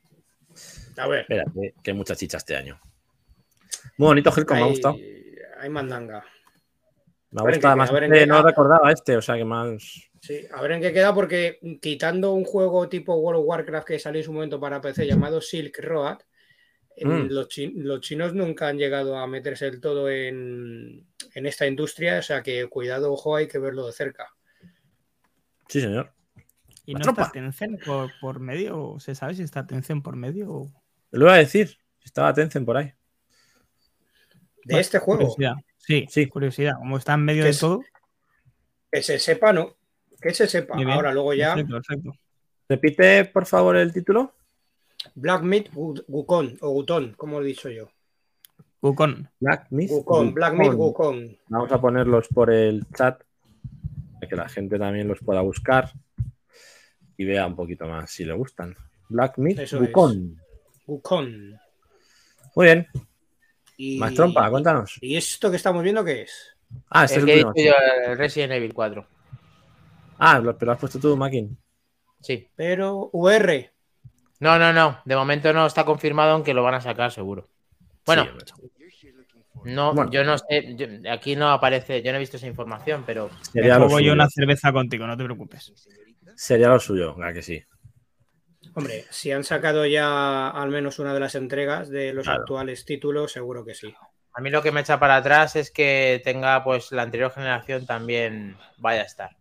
a 0.98 1.08
ver. 1.08 1.20
espérate, 1.22 1.76
que 1.84 1.92
hay 1.92 1.98
mucha 1.98 2.16
chicha 2.16 2.38
este 2.38 2.56
año. 2.56 2.80
Muy 3.98 4.08
bonito, 4.08 4.34
Helcom, 4.36 4.58
me 4.58 4.64
ha 4.64 4.68
gustado. 4.68 4.96
Hay 5.64 5.70
mandanga. 5.70 6.24
Me 7.32 7.42
a 7.42 7.44
ver 7.46 7.54
ha 7.54 7.56
en 7.56 7.62
gustado, 7.62 7.62
qué 7.62 7.68
además 7.68 7.90
queda, 7.90 7.98
a 7.98 8.00
ver 8.00 8.04
en 8.04 8.14
este 8.14 8.28
no 8.28 8.36
queda. 8.36 8.50
recordaba 8.50 8.92
este, 8.92 9.18
o 9.18 9.22
sea 9.22 9.36
que 9.36 9.46
más. 9.46 10.10
Sí, 10.22 10.48
a 10.54 10.62
ver 10.62 10.72
en 10.74 10.82
qué 10.82 10.94
queda, 10.94 11.14
porque 11.14 11.60
quitando 11.82 12.34
un 12.34 12.46
juego 12.46 12.88
tipo 12.88 13.16
World 13.16 13.42
of 13.42 13.48
Warcraft 13.48 13.88
que 13.88 14.00
salió 14.00 14.20
en 14.20 14.26
su 14.26 14.32
momento 14.34 14.60
para 14.60 14.80
PC 14.82 15.06
llamado 15.08 15.42
Silk 15.42 15.78
Road, 15.80 16.20
eh, 16.96 17.06
Mm. 17.06 17.28
los, 17.32 17.48
chi- 17.48 17.74
los 17.76 18.02
chinos 18.02 18.34
nunca 18.34 18.68
han 18.68 18.78
llegado 18.78 19.18
a 19.18 19.26
meterse 19.26 19.66
del 19.66 19.82
todo 19.82 20.10
en, 20.10 21.08
en 21.34 21.46
esta 21.46 21.66
industria, 21.66 22.20
o 22.20 22.22
sea 22.22 22.44
que 22.44 22.68
cuidado, 22.68 23.12
ojo, 23.12 23.36
hay 23.36 23.48
que 23.48 23.58
verlo 23.58 23.88
de 23.88 23.94
cerca. 23.94 24.28
Sí, 25.68 25.82
señor. 25.82 26.14
¿Y 26.86 26.94
La 26.94 27.00
no 27.00 27.04
tropa. 27.04 27.22
está 27.24 27.34
Tencent 27.34 27.84
por, 27.84 28.12
por 28.22 28.40
medio? 28.40 28.98
¿Se 29.00 29.16
sabe 29.16 29.34
si 29.34 29.44
está 29.44 29.66
Tencent 29.66 30.04
por 30.04 30.16
medio? 30.16 30.72
Lo 31.12 31.26
iba 31.26 31.34
a 31.34 31.38
decir. 31.38 31.78
Estaba 32.04 32.34
Tencent 32.34 32.66
por 32.66 32.78
ahí. 32.78 32.94
De 34.66 34.80
este 34.80 35.00
juego, 35.00 35.22
Curiosidad. 35.22 35.56
Sí, 35.78 36.06
Sí. 36.10 36.28
curiosidad. 36.28 36.74
Como 36.78 36.98
está 36.98 37.14
en 37.16 37.26
medio 37.26 37.42
Que 37.42 37.46
de 37.46 37.50
es- 37.52 37.60
todo. 37.60 37.82
que 38.92 39.04
se 39.04 39.20
sepa, 39.20 39.52
¿no? 39.54 39.76
Que 40.22 40.34
se 40.34 40.48
sepa. 40.48 40.76
bien. 40.78 40.90
Ahora, 40.90 41.12
luego 41.14 41.34
ya, 41.34 41.56
Perfecto, 41.56 41.74
perfecto. 41.76 42.12
Repite, 42.70 43.26
por 43.26 43.46
favor, 43.46 43.76
el 43.76 43.92
título. 43.92 44.34
Black 45.16 45.42
Meat 45.42 45.70
Gukon, 45.74 46.58
o 46.62 46.70
Gutón, 46.70 47.14
como 47.18 47.42
he 47.42 47.44
dicho 47.44 47.70
yo. 47.70 47.90
Wukong. 48.82 49.28
Black 49.40 49.68
Myth. 49.72 49.90
Gukon, 49.90 50.34
Black 50.34 50.54
Meat 50.56 50.74
Wukong. 50.74 51.38
Vamos 51.48 51.72
a 51.72 51.80
ponerlos 51.82 52.28
por 52.30 52.52
el 52.52 52.86
chat 52.96 53.22
para 54.16 54.28
que 54.30 54.36
la 54.36 54.48
gente 54.50 54.78
también 54.80 55.08
los 55.08 55.20
pueda 55.20 55.42
buscar 55.42 55.92
y 57.18 57.26
vea 57.26 57.48
un 57.48 57.56
poquito 57.56 57.86
más 57.88 58.12
si 58.12 58.24
le 58.26 58.34
gustan. 58.34 58.76
Black 59.10 59.38
Eso 59.58 59.80
Wukong. 59.80 60.36
Gukon. 60.86 61.60
Muy 62.56 62.66
bien. 62.66 62.88
Y, 63.78 63.98
Más 64.00 64.14
trompa, 64.14 64.50
cuéntanos. 64.50 64.98
¿Y 65.02 65.16
esto 65.16 65.50
que 65.50 65.58
estamos 65.58 65.84
viendo 65.84 66.04
qué 66.04 66.22
es? 66.24 66.56
Ah, 66.90 67.06
este 67.06 67.18
es 67.18 67.22
El 67.22 67.26
que 67.28 67.34
he 67.34 67.46
último. 67.46 67.54
dicho 67.54 67.68
yo, 67.70 68.12
el 68.12 68.18
Resident 68.18 68.54
Evil 68.54 68.74
4. 68.74 69.08
Ah, 70.20 70.40
lo- 70.40 70.58
pero 70.58 70.68
lo 70.68 70.74
has 70.74 70.80
puesto 70.80 71.00
tú, 71.00 71.16
Makin. 71.18 71.58
Sí. 72.22 72.48
Pero 72.56 73.10
VR. 73.14 73.72
No, 74.40 74.58
no, 74.60 74.72
no. 74.74 75.00
De 75.06 75.16
momento 75.16 75.52
no 75.54 75.66
está 75.66 75.84
confirmado, 75.86 76.32
aunque 76.34 76.54
lo 76.54 76.64
van 76.64 76.76
a 76.76 76.82
sacar 76.82 77.12
seguro. 77.12 77.48
Bueno, 78.06 78.26
Sí, 78.26 79.10
no, 79.66 79.94
Bueno. 79.94 80.12
yo 80.12 80.24
no 80.24 80.38
sé. 80.38 80.76
yo- 80.76 80.88
aquí 81.12 81.36
no 81.36 81.50
aparece. 81.52 82.02
Yo 82.02 82.12
no 82.12 82.18
he 82.18 82.20
visto 82.20 82.38
esa 82.38 82.48
información, 82.48 83.04
pero 83.06 83.30
sería, 83.52 83.74
Me 83.76 83.80
lo 83.80 83.86
juego 83.86 84.00
yo 84.00 84.04
suyo. 84.06 84.14
una 84.14 84.30
cerveza 84.30 84.72
contigo, 84.74 85.08
no 85.08 85.16
te 85.18 85.24
preocupes. 85.24 85.72
sería 86.36 86.68
lo 86.70 86.80
suyo, 86.80 87.16
¿verdad 87.16 87.34
que 87.34 87.42
sí? 87.42 87.64
Hombre, 88.76 89.06
si 89.10 89.32
han 89.32 89.44
sacado 89.44 89.86
ya 89.86 90.50
al 90.50 90.70
menos 90.70 90.98
una 91.00 91.14
de 91.14 91.20
las 91.20 91.36
entregas 91.36 91.90
de 91.90 92.14
los 92.14 92.26
Claro. 92.26 92.42
actuales 92.42 92.86
títulos, 92.86 93.32
seguro 93.32 93.64
que 93.64 93.76
sí. 93.76 93.94
a 94.36 94.42
mí 94.42 94.50
lo 94.50 94.64
que 94.64 94.72
me 94.72 94.82
echa 94.82 95.00
para 95.00 95.18
atrás 95.18 95.56
es 95.56 95.70
que 95.70 96.20
tenga, 96.24 96.64
pues, 96.64 96.92
la 96.92 97.04
anterior 97.04 97.32
generación 97.32 97.86
también 97.86 98.58
vaya 98.78 99.02
a 99.02 99.06
estar. 99.06 99.38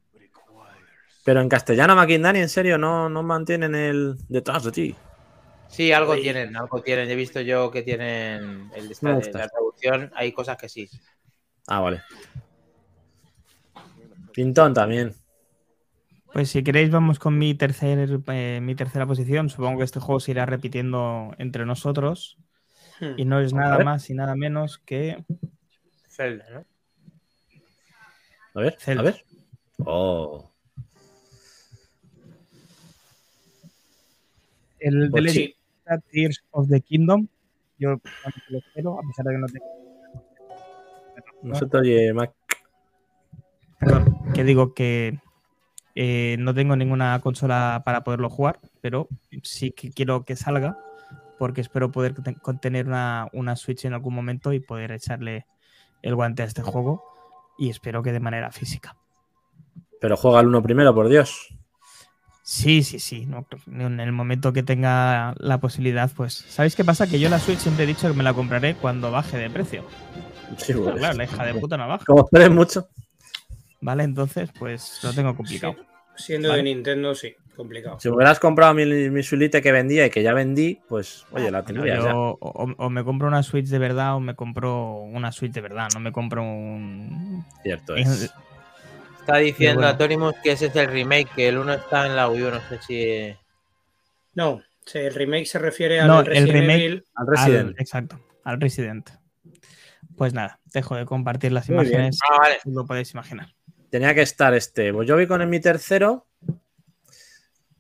Pero 1.25 1.41
en 1.41 1.49
castellano, 1.49 1.95
Makin 1.97 2.21
Dani, 2.21 2.41
en 2.41 2.49
serio, 2.49 2.77
no, 2.77 3.09
no 3.09 3.23
mantienen 3.23 3.75
el 3.75 4.17
detrás 4.29 4.65
de 4.65 4.73
ti. 4.73 4.97
Sí, 5.69 5.93
algo 5.93 6.13
Oye. 6.13 6.23
tienen, 6.23 6.55
algo 6.57 6.83
tienen. 6.83 7.09
He 7.11 7.15
visto 7.15 7.41
yo 7.41 7.71
que 7.71 7.83
tienen 7.83 8.71
el 8.75 8.89
de 8.89 9.31
la 9.33 9.49
traducción. 9.49 10.13
Hay 10.15 10.33
cosas 10.33 10.59
que 10.59 10.69
sí. 10.69 10.91
Ah, 11.67 11.81
vale. 11.81 12.03
Pintón 14.33 14.75
también. 14.75 15.15
Pues 16.33 16.49
si 16.49 16.63
queréis 16.65 16.91
vamos 16.91 17.19
con 17.19 17.37
mi, 17.37 17.55
tercer, 17.55 18.09
eh, 18.29 18.61
mi 18.63 18.75
tercera 18.75 19.07
posición. 19.07 19.51
Supongo 19.51 19.79
que 19.79 19.85
este 19.85 20.01
juego 20.01 20.19
se 20.19 20.31
irá 20.31 20.47
repitiendo 20.47 21.35
entre 21.39 21.67
nosotros. 21.67 22.39
Hmm. 23.01 23.15
Y 23.19 23.25
no 23.25 23.41
es 23.41 23.53
nada 23.53 23.85
más 23.85 24.09
y 24.09 24.15
nada 24.15 24.35
menos 24.35 24.79
que 24.79 25.25
Zelda, 26.09 26.47
¿no? 26.51 26.65
A 28.55 28.61
ver, 28.61 28.77
Zelda. 28.79 29.01
a 29.01 29.05
ver. 29.05 29.25
Oh. 29.85 30.51
el 34.79 35.11
Pues 35.11 35.25
The 35.25 35.31
Sí. 35.31 35.57
Legend 35.87 36.03
Tears 36.11 36.45
of 36.51 36.69
the 36.69 36.81
Kingdom. 36.81 37.29
Yo 37.79 38.01
lo 38.49 38.59
espero, 38.59 38.99
a 38.99 39.03
pesar 39.03 39.25
de 39.27 39.33
que 39.33 39.39
no 39.39 39.47
tengo. 39.47 39.67
No 41.43 41.55
se 41.57 41.67
te 41.67 41.77
oye, 41.77 42.13
Mac. 42.13 42.33
Perdón, 43.81 44.17
que 44.33 44.45
digo 44.45 44.75
que 44.75 45.19
eh, 45.95 46.37
no 46.39 46.55
tengo 46.55 46.77
ninguna 46.77 47.19
consola 47.21 47.83
para 47.85 48.05
poderlo 48.05 48.31
jugar, 48.31 48.61
pero 48.81 49.09
sí 49.43 49.73
que 49.73 49.91
quiero 49.91 50.25
que 50.25 50.37
salga, 50.37 50.77
porque 51.39 51.61
espero 51.61 51.91
poder 51.91 52.15
te- 52.15 52.37
tener 52.61 52.87
una, 52.87 53.29
una 53.33 53.57
Switch 53.57 53.85
en 53.85 53.95
algún 53.95 54.15
momento 54.15 54.53
y 54.53 54.61
poder 54.61 54.93
echarle 54.93 55.47
el 56.03 56.15
guante 56.15 56.43
a 56.43 56.47
este 56.47 56.63
juego. 56.63 57.05
Y 57.59 57.69
espero 57.69 58.03
que 58.03 58.13
de 58.13 58.21
manera 58.21 58.51
física. 58.51 58.97
Pero 60.01 60.17
juega 60.17 60.41
el 60.41 60.47
uno 60.49 60.63
primero, 60.63 60.95
por 60.95 61.09
Dios. 61.09 61.55
Sí, 62.43 62.83
sí, 62.83 62.99
sí. 62.99 63.25
no, 63.27 63.47
en 63.67 64.01
el 64.01 64.11
momento 64.11 64.53
que 64.53 64.63
tenga 64.65 65.35
la 65.39 65.59
posibilidad, 65.61 66.11
pues. 66.17 66.35
¿Sabéis 66.35 66.75
qué 66.75 66.85
pasa? 66.85 67.07
Que 67.07 67.21
yo 67.21 67.29
la 67.29 67.39
Switch 67.39 67.61
siempre 67.61 67.85
he 67.85 67.87
dicho 67.87 68.09
que 68.09 68.15
me 68.17 68.25
la 68.25 68.35
compraré 68.35 68.75
cuando 68.75 69.13
baje 69.13 69.39
de 69.39 69.49
precio. 69.49 69.85
Sí, 70.57 70.73
pues. 70.75 70.97
claro, 70.97 71.17
la 71.17 71.25
hija 71.25 71.45
de 71.45 71.55
puta 71.55 71.77
no 71.77 71.87
baja. 71.87 72.05
Como 72.05 72.25
esperes 72.25 72.51
mucho. 72.51 72.89
¿Vale? 73.83 74.05
Entonces, 74.05 74.51
pues 74.59 75.01
lo 75.03 75.13
tengo 75.13 75.37
complicado. 75.37 75.75
Sí, 76.17 76.25
Siendo 76.25 76.49
Vale. 76.51 76.63
de 76.63 76.75
Nintendo, 76.75 77.15
sí, 77.15 77.35
complicado. 77.57 77.99
Si 77.99 78.09
hubieras 78.09 78.39
comprado 78.39 78.75
mi, 78.75 78.85
mi 78.87 79.23
que 79.23 79.73
vendía 79.73 80.07
y 80.07 80.11
que 80.11 80.23
ya 80.23 80.33
vendí, 80.35 80.79
pues, 80.89 81.25
oye, 81.33 81.51
la 81.51 81.63
Bueno, 81.63 81.65
tendría 81.65 81.97
yo 81.97 82.05
ya. 82.05 82.15
o, 82.17 82.39
o 82.41 82.91
me 82.91 83.03
compro 83.03 83.29
una 83.29 83.43
Switch 83.43 83.67
de 83.67 83.79
verdad 83.79 84.15
o 84.17 84.21
me 84.21 84.35
compro 84.35 84.95
una 84.97 85.33
Switch 85.33 85.53
de 85.53 85.61
verdad. 85.63 85.89
No 85.95 86.01
me 86.01 86.13
compro 86.13 86.43
un. 86.43 87.45
Cierto 87.63 87.97
es. 87.97 88.33
Está 89.21 89.37
diciendo 89.39 89.81
bueno. 89.81 89.89
Atónimos 89.95 90.35
que 90.43 90.53
ese 90.53 90.67
es 90.67 90.77
el 90.77 90.89
remake, 90.89 91.29
que 91.35 91.49
el 91.49 91.59
uno 91.59 91.73
está 91.73 92.07
en 92.07 92.15
la 92.17 92.29
Wii 92.29 92.43
U, 92.43 92.51
no 92.51 92.61
sé 92.69 92.79
si. 92.87 93.37
No, 94.35 94.63
sí, 94.85 94.99
el 94.99 95.15
remake 95.15 95.47
se 95.47 95.59
refiere 95.59 96.01
al 96.01 96.09
No, 96.09 96.21
el 96.21 96.27
Resident 96.27 96.53
remake- 96.53 96.85
Evil. 96.85 97.05
Al 97.15 97.27
Resident. 97.27 97.69
Al- 97.69 97.75
exacto, 97.79 98.21
al 98.45 98.61
Resident. 98.61 99.11
Pues 100.17 100.35
nada, 100.35 100.61
dejo 100.75 100.95
de 100.97 101.07
compartir 101.07 101.53
las 101.53 101.69
Muy 101.71 101.77
imágenes. 101.87 102.19
Ah, 102.31 102.37
vale. 102.39 102.59
Lo 102.67 102.85
podéis 102.85 103.13
imaginar. 103.15 103.55
Tenía 103.93 104.15
que 104.15 104.23
estar 104.23 104.55
este. 104.55 104.91
Pues 104.91 105.07
yo 105.07 105.19
vi 105.19 105.27
con 105.27 105.47
mi 105.51 105.61
tercero. 105.61 106.27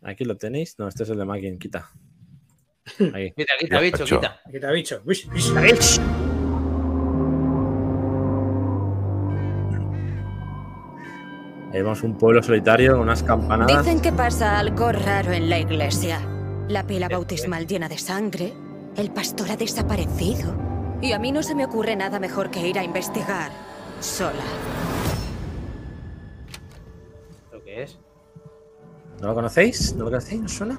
Aquí 0.03 0.27
lo 0.27 0.37
tenéis. 0.37 0.79
No, 0.79 0.87
este 0.87 1.05
es 1.05 1.09
el 1.09 1.17
de 1.17 1.25
Makin, 1.25 1.59
quita. 1.59 1.89
Ahí. 3.15 3.33
Quita, 3.37 3.53
quita, 3.59 3.81
bicho, 3.81 4.05
quita. 4.05 4.43
Aquí 4.45 4.61
te 4.61 4.67
ha 4.67 4.73
dicho. 4.73 5.03
Uish, 5.07 5.27
uish. 5.33 5.99
Ahí 11.73 11.81
vemos 11.81 12.03
un 12.03 12.19
pueblo 12.19 12.43
solitario, 12.43 13.01
unas 13.01 13.23
campanadas. 13.23 13.83
Dicen 13.83 14.03
que 14.03 14.13
pasa 14.13 14.59
algo 14.59 14.93
raro 14.93 15.33
en 15.33 15.49
la 15.49 15.61
iglesia. 15.61 16.21
La 16.69 16.87
pila 16.87 17.09
bautismal 17.09 17.67
llena 17.67 17.89
de 17.89 17.97
sangre, 17.97 18.53
el 18.99 19.11
pastor 19.13 19.51
ha 19.53 19.57
desaparecido. 19.57 20.55
Y 21.01 21.13
a 21.13 21.19
mí 21.19 21.33
no 21.33 21.43
se 21.43 21.55
me 21.55 21.65
ocurre 21.65 21.97
nada 21.97 22.21
mejor 22.21 22.51
que 22.51 22.69
ir 22.69 22.79
a 22.79 22.85
investigar 22.85 23.51
sola. 24.01 24.45
¿Qué 27.73 27.85
es? 27.85 27.99
¿No 29.23 29.29
lo 29.29 29.35
conocéis? 29.35 29.95
¿No 29.95 30.05
lo 30.05 30.11
conocéis? 30.11 30.43
¿No 30.43 30.49
suena? 30.51 30.79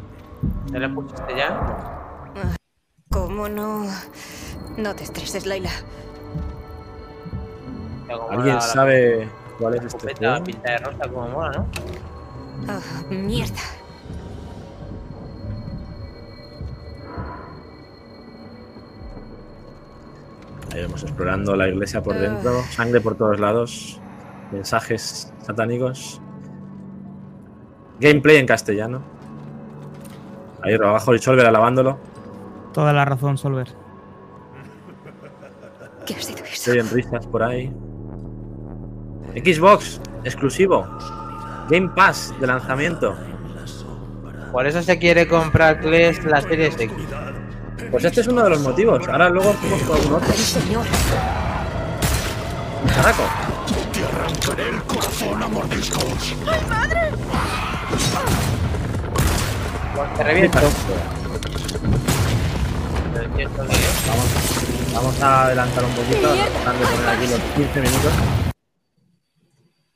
¿Te 0.72 0.78
lo 0.80 0.86
escuchaste 0.86 1.36
ya? 1.36 2.30
¿Cómo 3.10 3.50
no? 3.50 3.86
No 4.78 4.96
te 4.96 5.04
estreses, 5.04 5.48
Laila. 5.48 5.72
¿Alguien 8.30 8.48
la- 8.50 8.54
la 8.56 8.62
sabe 8.62 9.28
cuál 9.58 9.74
es 9.78 9.86
este 9.86 10.14
juego? 10.16 10.44
pinta 10.44 10.70
de 10.70 10.78
rosa 10.78 11.10
como 11.10 11.28
mola, 11.30 11.52
¿no? 11.58 11.68
Ah, 12.68 12.82
mierda. 13.10 13.60
Ahí 20.72 20.84
vamos 20.84 21.04
explorando 21.04 21.56
la 21.56 21.68
iglesia 21.70 22.02
por 22.02 22.20
dentro, 22.20 22.64
sangre 22.72 23.00
por 23.02 23.16
todos 23.16 23.40
lados, 23.40 24.00
mensajes 24.52 25.32
satánicos. 25.42 26.20
Gameplay 28.00 28.38
en 28.38 28.46
castellano. 28.46 29.02
Ahí 30.62 30.74
abajo 30.76 31.14
el 31.14 31.20
Solver 31.22 31.46
alabándolo. 31.46 31.98
Toda 32.74 32.94
la 32.94 33.06
razón, 33.06 33.38
Solver. 33.38 33.68
¿Qué 36.06 36.16
ha 36.16 36.22
sido 36.22 36.44
eso? 36.44 36.54
Estoy 36.54 36.80
en 36.80 36.90
risas 36.90 37.28
por 37.28 37.44
ahí. 37.44 37.72
Xbox, 39.36 40.00
exclusivo. 40.24 40.88
Game 41.70 41.90
Pass 41.96 42.34
de 42.40 42.48
lanzamiento. 42.48 43.16
Por 44.52 44.68
eso 44.68 44.82
se 44.84 45.00
quiere 45.00 45.28
comprar 45.28 45.80
Clash 45.80 46.24
la 46.24 46.42
serie 46.42 46.68
X. 46.68 46.92
Pues 47.90 48.04
este 48.06 48.22
es 48.22 48.28
uno 48.28 48.44
de 48.44 48.52
los 48.52 48.62
motivos. 48.62 49.08
Ahora 49.08 49.30
luego 49.30 49.50
hacemos 49.50 49.82
con 49.84 49.98
algún 49.98 50.14
otro. 50.14 50.28
¡Ay, 50.30 50.38
señor! 50.38 50.86
Caraco. 52.96 53.24
Pues 53.68 53.92
te 53.92 54.08
reviento. 54.08 54.54
Pero 54.56 54.74
cierto 63.36 63.68
que 63.68 63.74
es. 63.74 64.08
Vamos, 64.08 64.94
vamos 64.94 65.22
a 65.22 65.44
adelantar 65.46 65.86
un 65.86 65.92
poquito. 65.92 66.34
Tratando 66.34 66.86
de 66.86 66.92
poner 66.92 67.10
aquí 67.10 67.28
los 67.28 67.40
15 67.56 67.82
minutos. 67.82 68.14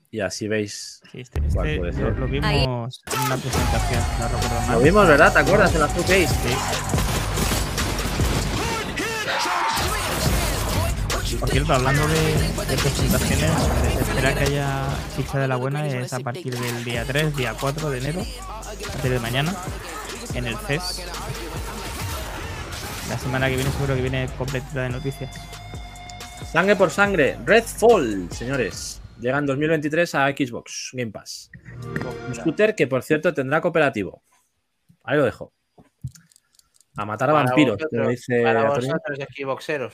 Y 0.10 0.20
así 0.22 0.48
veis. 0.48 1.02
Sí, 1.12 1.22
este, 1.22 1.42
¿Cuál 1.54 1.68
este 1.68 1.80
puede 1.80 1.92
lo, 1.92 1.98
ser? 1.98 2.18
lo 2.18 2.28
vimos 2.28 3.04
en 3.14 3.20
una 3.20 3.38
presentación, 3.38 4.04
no 4.20 4.28
recuerdo 4.28 4.62
mal. 4.62 4.72
Lo 4.72 4.80
vimos, 4.80 5.08
¿verdad? 5.08 5.34
¿Te 5.34 5.40
acuerdas? 5.40 5.76
En 5.76 5.82
la 5.82 5.88
showcase. 5.88 6.28
Por 11.40 11.50
cierto, 11.50 11.74
hablando 11.74 12.08
de, 12.08 12.16
de 12.16 12.78
presentaciones, 12.78 13.52
se 13.94 14.02
espera 14.02 14.34
que 14.34 14.40
haya 14.46 14.86
ficha 15.16 15.40
de 15.40 15.48
la 15.48 15.58
buena 15.58 15.86
es 15.88 16.14
a 16.14 16.20
partir 16.20 16.58
del 16.58 16.84
día 16.84 17.04
3, 17.06 17.36
día 17.36 17.54
4 17.60 17.90
de 17.90 17.98
enero, 17.98 18.22
a 18.42 18.62
partir 18.94 19.12
de 19.12 19.20
mañana, 19.20 19.54
en 20.34 20.46
el 20.48 20.56
CES. 20.58 21.04
La 23.10 23.18
semana 23.20 23.50
que 23.50 23.56
viene 23.56 23.72
seguro 23.72 23.96
que 23.96 24.02
viene 24.02 24.30
completita 24.38 24.84
de 24.84 24.90
noticias. 24.90 25.36
Sangre 26.52 26.76
por 26.76 26.90
sangre. 26.92 27.38
Redfall, 27.46 28.30
señores. 28.32 29.02
Llega 29.20 29.38
en 29.38 29.46
2023 29.46 30.16
a 30.16 30.28
Xbox 30.30 30.92
Game 30.94 31.12
Pass. 31.12 31.52
Un 32.28 32.36
scooter 32.36 32.74
que, 32.76 32.88
por 32.88 33.04
cierto, 33.04 33.34
tendrá 33.34 33.60
cooperativo. 33.62 34.24
Ahí 35.04 35.18
lo 35.18 35.26
dejo. 35.26 35.54
A 36.96 37.06
matar 37.06 37.30
a 37.30 37.34
Para 37.34 37.46
vampiros, 37.46 37.78
vosotros- 37.78 38.00
como 38.00 38.10
dice 38.10 38.42
Para 38.44 38.70
vosotros, 38.70 39.02
Xboxeros. 39.36 39.94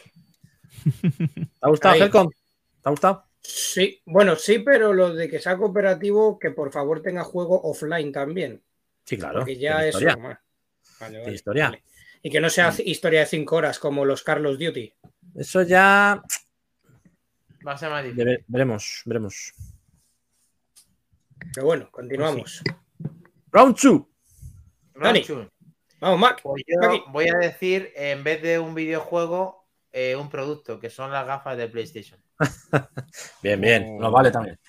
¿Te 0.83 1.47
ha 1.61 1.69
gustado. 1.69 1.95
Helcom? 1.95 2.29
¿Te 2.29 2.35
ha 2.83 2.89
gustado? 2.91 3.25
Sí, 3.41 4.01
bueno, 4.05 4.35
sí, 4.35 4.59
pero 4.59 4.93
lo 4.93 5.13
de 5.13 5.29
que 5.29 5.39
sea 5.39 5.57
cooperativo, 5.57 6.39
que 6.39 6.51
por 6.51 6.71
favor 6.71 7.01
tenga 7.01 7.23
juego 7.23 7.61
offline 7.63 8.11
también. 8.11 8.61
Sí, 9.05 9.17
claro. 9.17 9.39
Porque 9.39 9.57
ya 9.57 9.85
eso. 9.85 9.99
historia. 9.99 10.15
Vale, 10.15 10.37
vale, 10.99 11.17
Tiene 11.19 11.33
historia. 11.33 11.65
vale. 11.65 11.83
Y 12.21 12.29
que 12.29 12.39
no 12.39 12.49
sea 12.49 12.71
c- 12.71 12.83
historia 12.85 13.19
de 13.21 13.25
5 13.25 13.55
horas 13.57 13.79
como 13.79 14.05
los 14.05 14.23
Carlos 14.23 14.57
Duty. 14.57 14.93
Eso 15.35 15.61
ya 15.63 16.23
Va 17.67 17.73
a 17.73 17.77
ser 17.77 17.89
más 17.89 18.03
difícil. 18.03 18.25
Debe- 18.25 18.43
veremos, 18.47 19.01
veremos. 19.05 19.53
Pero 21.53 21.65
bueno, 21.65 21.89
continuamos. 21.91 22.61
Round 23.51 23.75
2. 23.77 24.03
Dani. 24.95 25.19
Ronchu, 25.19 25.49
Vamos, 25.99 26.19
Mac. 26.19 26.41
Pues 26.43 26.63
yo 26.67 27.05
voy 27.11 27.27
a 27.29 27.37
decir, 27.37 27.91
en 27.95 28.23
vez 28.23 28.41
de 28.41 28.59
un 28.59 28.75
videojuego, 28.75 29.62
eh, 29.93 30.15
un 30.15 30.29
producto, 30.29 30.79
que 30.79 30.89
son 30.89 31.11
las 31.11 31.25
gafas 31.25 31.55
de 31.55 31.69
PlayStation. 31.69 32.19
Bien, 33.41 33.61
bien. 33.61 33.97
Nos 33.97 34.11
vale 34.11 34.31
también. 34.31 34.59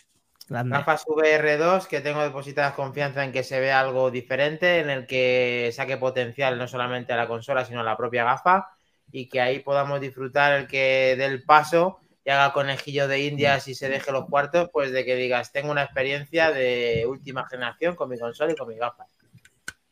Grande. 0.48 0.76
Gafas 0.76 1.06
VR2 1.06 1.86
que 1.86 2.02
tengo 2.02 2.22
depositadas 2.22 2.74
confianza 2.74 3.24
en 3.24 3.32
que 3.32 3.42
se 3.42 3.58
vea 3.58 3.80
algo 3.80 4.10
diferente, 4.10 4.80
en 4.80 4.90
el 4.90 5.06
que 5.06 5.72
saque 5.74 5.96
potencial 5.96 6.58
no 6.58 6.68
solamente 6.68 7.14
a 7.14 7.16
la 7.16 7.26
consola, 7.26 7.64
sino 7.64 7.80
a 7.80 7.84
la 7.84 7.96
propia 7.96 8.24
gafa 8.24 8.68
y 9.10 9.28
que 9.28 9.40
ahí 9.40 9.60
podamos 9.60 10.00
disfrutar 10.00 10.52
el 10.52 10.66
que 10.66 11.14
dé 11.16 11.24
el 11.24 11.44
paso 11.44 12.00
y 12.24 12.30
haga 12.30 12.52
conejillo 12.52 13.06
de 13.06 13.20
indias 13.20 13.68
y 13.68 13.74
se 13.74 13.88
deje 13.88 14.10
los 14.10 14.26
cuartos, 14.26 14.70
pues 14.72 14.92
de 14.92 15.04
que 15.04 15.14
digas, 15.14 15.52
tengo 15.52 15.70
una 15.70 15.84
experiencia 15.84 16.50
de 16.50 17.04
última 17.06 17.46
generación 17.46 17.96
con 17.96 18.08
mi 18.08 18.18
consola 18.18 18.52
y 18.52 18.56
con 18.56 18.68
mi 18.68 18.76
gafa. 18.76 19.06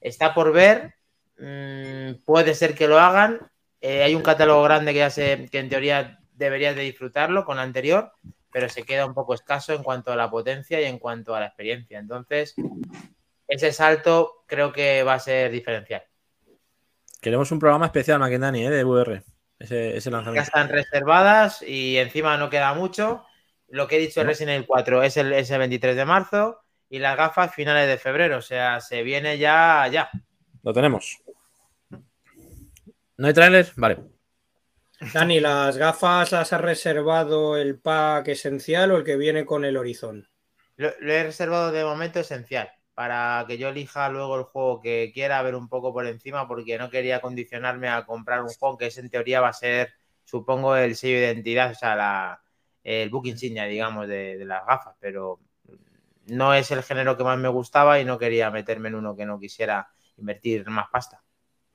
Está 0.01 0.35
por 0.35 0.53
ver, 0.53 0.95
mm, 1.39 2.25
puede 2.25 2.55
ser 2.55 2.75
que 2.75 2.89
lo 2.89 2.99
hagan. 2.99 3.39
Eh, 3.83 4.05
hay 4.05 4.15
un 4.15 4.23
catálogo 4.23 4.63
grande 4.63 4.93
que 4.93 5.01
ya 5.01 5.11
que 5.11 5.59
en 5.59 5.69
teoría 5.69 6.21
deberías 6.35 6.77
de 6.77 6.83
disfrutarlo 6.83 7.45
con 7.45 7.57
la 7.57 7.63
anterior, 7.63 8.13
pero 8.53 8.69
se 8.69 8.85
queda 8.85 9.05
un 9.05 9.13
poco 9.13 9.35
escaso 9.35 9.73
en 9.75 9.83
cuanto 9.83 10.13
a 10.13 10.17
la 10.17 10.31
potencia 10.31 10.81
y 10.81 10.85
en 10.85 10.99
cuanto 11.01 11.35
a 11.35 11.41
la 11.41 11.47
experiencia. 11.47 11.99
Entonces, 11.99 12.55
ese 13.49 13.73
salto 13.73 14.45
creo 14.47 14.73
que 14.73 15.03
va 15.03 15.15
a 15.15 15.19
ser 15.19 15.51
diferencial. 15.51 16.05
Queremos 17.21 17.51
un 17.51 17.59
programa 17.59 17.87
especial, 17.87 18.21
Maquindani, 18.21 18.67
¿eh? 18.67 18.71
de 18.71 18.85
VR. 18.85 19.23
Ese, 19.59 19.97
ese 19.97 20.11
Ya 20.11 20.17
lanzamiento. 20.17 20.47
están 20.47 20.69
reservadas 20.69 21.63
y 21.63 21.99
encima 21.99 22.37
no 22.37 22.51
queda 22.51 22.75
mucho. 22.75 23.25
Lo 23.69 23.89
que 23.89 23.97
he 23.97 24.01
dicho 24.01 24.21
de 24.21 24.27
Resident 24.27 24.57
Evil 24.57 24.67
4 24.67 25.03
es 25.03 25.17
el, 25.17 25.33
es 25.33 25.51
el 25.51 25.59
23 25.59 25.97
de 25.97 26.05
marzo 26.05 26.61
y 26.89 26.99
las 26.99 27.17
gafas 27.17 27.55
finales 27.55 27.89
de 27.89 27.99
febrero. 27.99 28.39
O 28.39 28.43
sea, 28.43 28.81
se 28.81 29.03
viene 29.03 29.39
ya, 29.39 29.89
ya. 29.91 30.11
Lo 30.63 30.73
tenemos. 30.73 31.23
¿No 33.23 33.29
hay 33.29 33.35
tráiler? 33.35 33.73
Vale. 33.77 33.99
Dani, 35.15 35.39
¿las 35.39 35.77
gafas 35.77 36.33
las 36.33 36.53
ha 36.53 36.59
reservado 36.59 37.57
el 37.57 37.79
pack 37.79 38.27
esencial 38.27 38.91
o 38.91 38.97
el 38.97 39.05
que 39.05 39.17
viene 39.17 39.47
con 39.47 39.65
el 39.65 39.77
horizon? 39.77 40.29
Lo, 40.75 40.91
lo 40.99 41.13
he 41.13 41.23
reservado 41.23 41.71
de 41.71 41.85
momento 41.85 42.19
esencial 42.19 42.73
para 42.95 43.45
que 43.47 43.59
yo 43.59 43.69
elija 43.69 44.09
luego 44.09 44.37
el 44.37 44.43
juego 44.43 44.81
que 44.81 45.13
quiera 45.15 45.41
ver 45.43 45.55
un 45.55 45.69
poco 45.69 45.93
por 45.93 46.05
encima 46.09 46.49
porque 46.49 46.77
no 46.79 46.91
quería 46.91 47.21
condicionarme 47.21 47.89
a 47.89 48.05
comprar 48.07 48.43
un 48.43 48.49
juego 48.49 48.77
que 48.77 48.87
es 48.87 48.99
en 48.99 49.09
teoría 49.09 49.41
va 49.41 49.51
a 49.51 49.53
ser, 49.53 49.93
supongo, 50.25 50.75
el 50.75 50.97
sello 50.97 51.21
de 51.21 51.27
identidad, 51.27 51.71
o 51.71 51.75
sea, 51.77 51.95
la, 51.95 52.43
el 52.83 53.09
book 53.09 53.29
insignia, 53.29 53.67
digamos, 53.67 54.09
de, 54.09 54.37
de 54.37 54.45
las 54.45 54.67
gafas, 54.67 54.97
pero 54.99 55.39
no 56.27 56.55
es 56.55 56.73
el 56.73 56.83
género 56.83 57.17
que 57.17 57.23
más 57.23 57.39
me 57.39 57.47
gustaba 57.47 58.01
y 58.01 58.05
no 58.05 58.19
quería 58.19 58.51
meterme 58.51 58.89
en 58.89 58.97
uno 58.97 59.15
que 59.15 59.27
no 59.27 59.39
quisiera 59.39 59.93
invertir 60.17 60.69
más 60.69 60.89
pasta. 60.91 61.23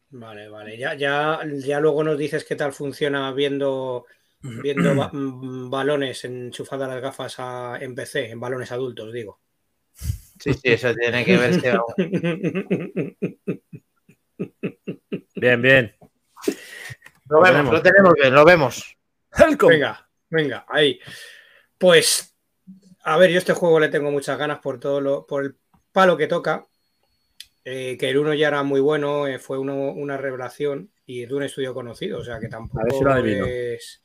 Vale, 0.09 0.47
vale. 0.49 0.77
Ya, 0.77 0.93
ya, 0.93 1.39
ya 1.45 1.79
luego 1.79 2.03
nos 2.03 2.17
dices 2.17 2.45
qué 2.45 2.55
tal 2.55 2.71
funciona 2.73 3.31
viendo, 3.33 4.05
viendo 4.41 4.95
ba- 4.95 5.09
mm, 5.13 5.69
balones 5.69 6.23
enchufadas 6.25 6.89
las 6.89 7.01
gafas 7.01 7.35
a- 7.39 7.77
en 7.81 7.93
PC, 7.93 8.29
en 8.31 8.39
balones 8.39 8.71
adultos, 8.71 9.11
digo. 9.11 9.39
Sí, 10.39 10.53
sí, 10.53 10.59
eso 10.69 10.93
tiene 10.93 11.25
que 11.25 11.35
verse. 11.37 11.71
Bien, 15.35 15.61
bien. 15.61 15.95
Lo 17.29 17.41
vemos, 17.41 17.73
lo 17.73 17.81
tenemos 17.81 18.13
bien, 18.13 18.33
lo 18.33 18.45
vemos. 18.45 18.97
Helcom. 19.31 19.69
Venga, 19.69 20.09
venga, 20.29 20.65
ahí. 20.69 20.99
Pues, 21.77 22.35
a 23.03 23.17
ver, 23.17 23.31
yo 23.31 23.39
este 23.39 23.53
juego 23.53 23.79
le 23.79 23.89
tengo 23.89 24.11
muchas 24.11 24.37
ganas 24.37 24.59
por 24.59 24.79
todo 24.79 25.01
lo, 25.01 25.25
por 25.27 25.43
el 25.43 25.55
palo 25.91 26.15
que 26.17 26.27
toca. 26.27 26.65
Eh, 27.69 27.97
que 27.97 28.09
el 28.09 28.17
uno 28.17 28.33
ya 28.33 28.47
era 28.47 28.63
muy 28.63 28.79
bueno, 28.79 29.27
eh, 29.27 29.39
fue 29.39 29.57
uno- 29.57 29.91
una 29.91 30.15
revelación 30.15 30.89
y 31.05 31.25
de 31.25 31.33
un 31.33 31.43
estudio 31.43 31.73
conocido, 31.73 32.19
o 32.19 32.23
sea 32.23 32.39
que 32.39 32.47
tampoco 32.47 32.79
A 32.79 32.83
ver 32.85 32.93
si 32.93 33.03
lo 33.03 33.11
adivino. 33.11 33.45
es. 33.45 34.01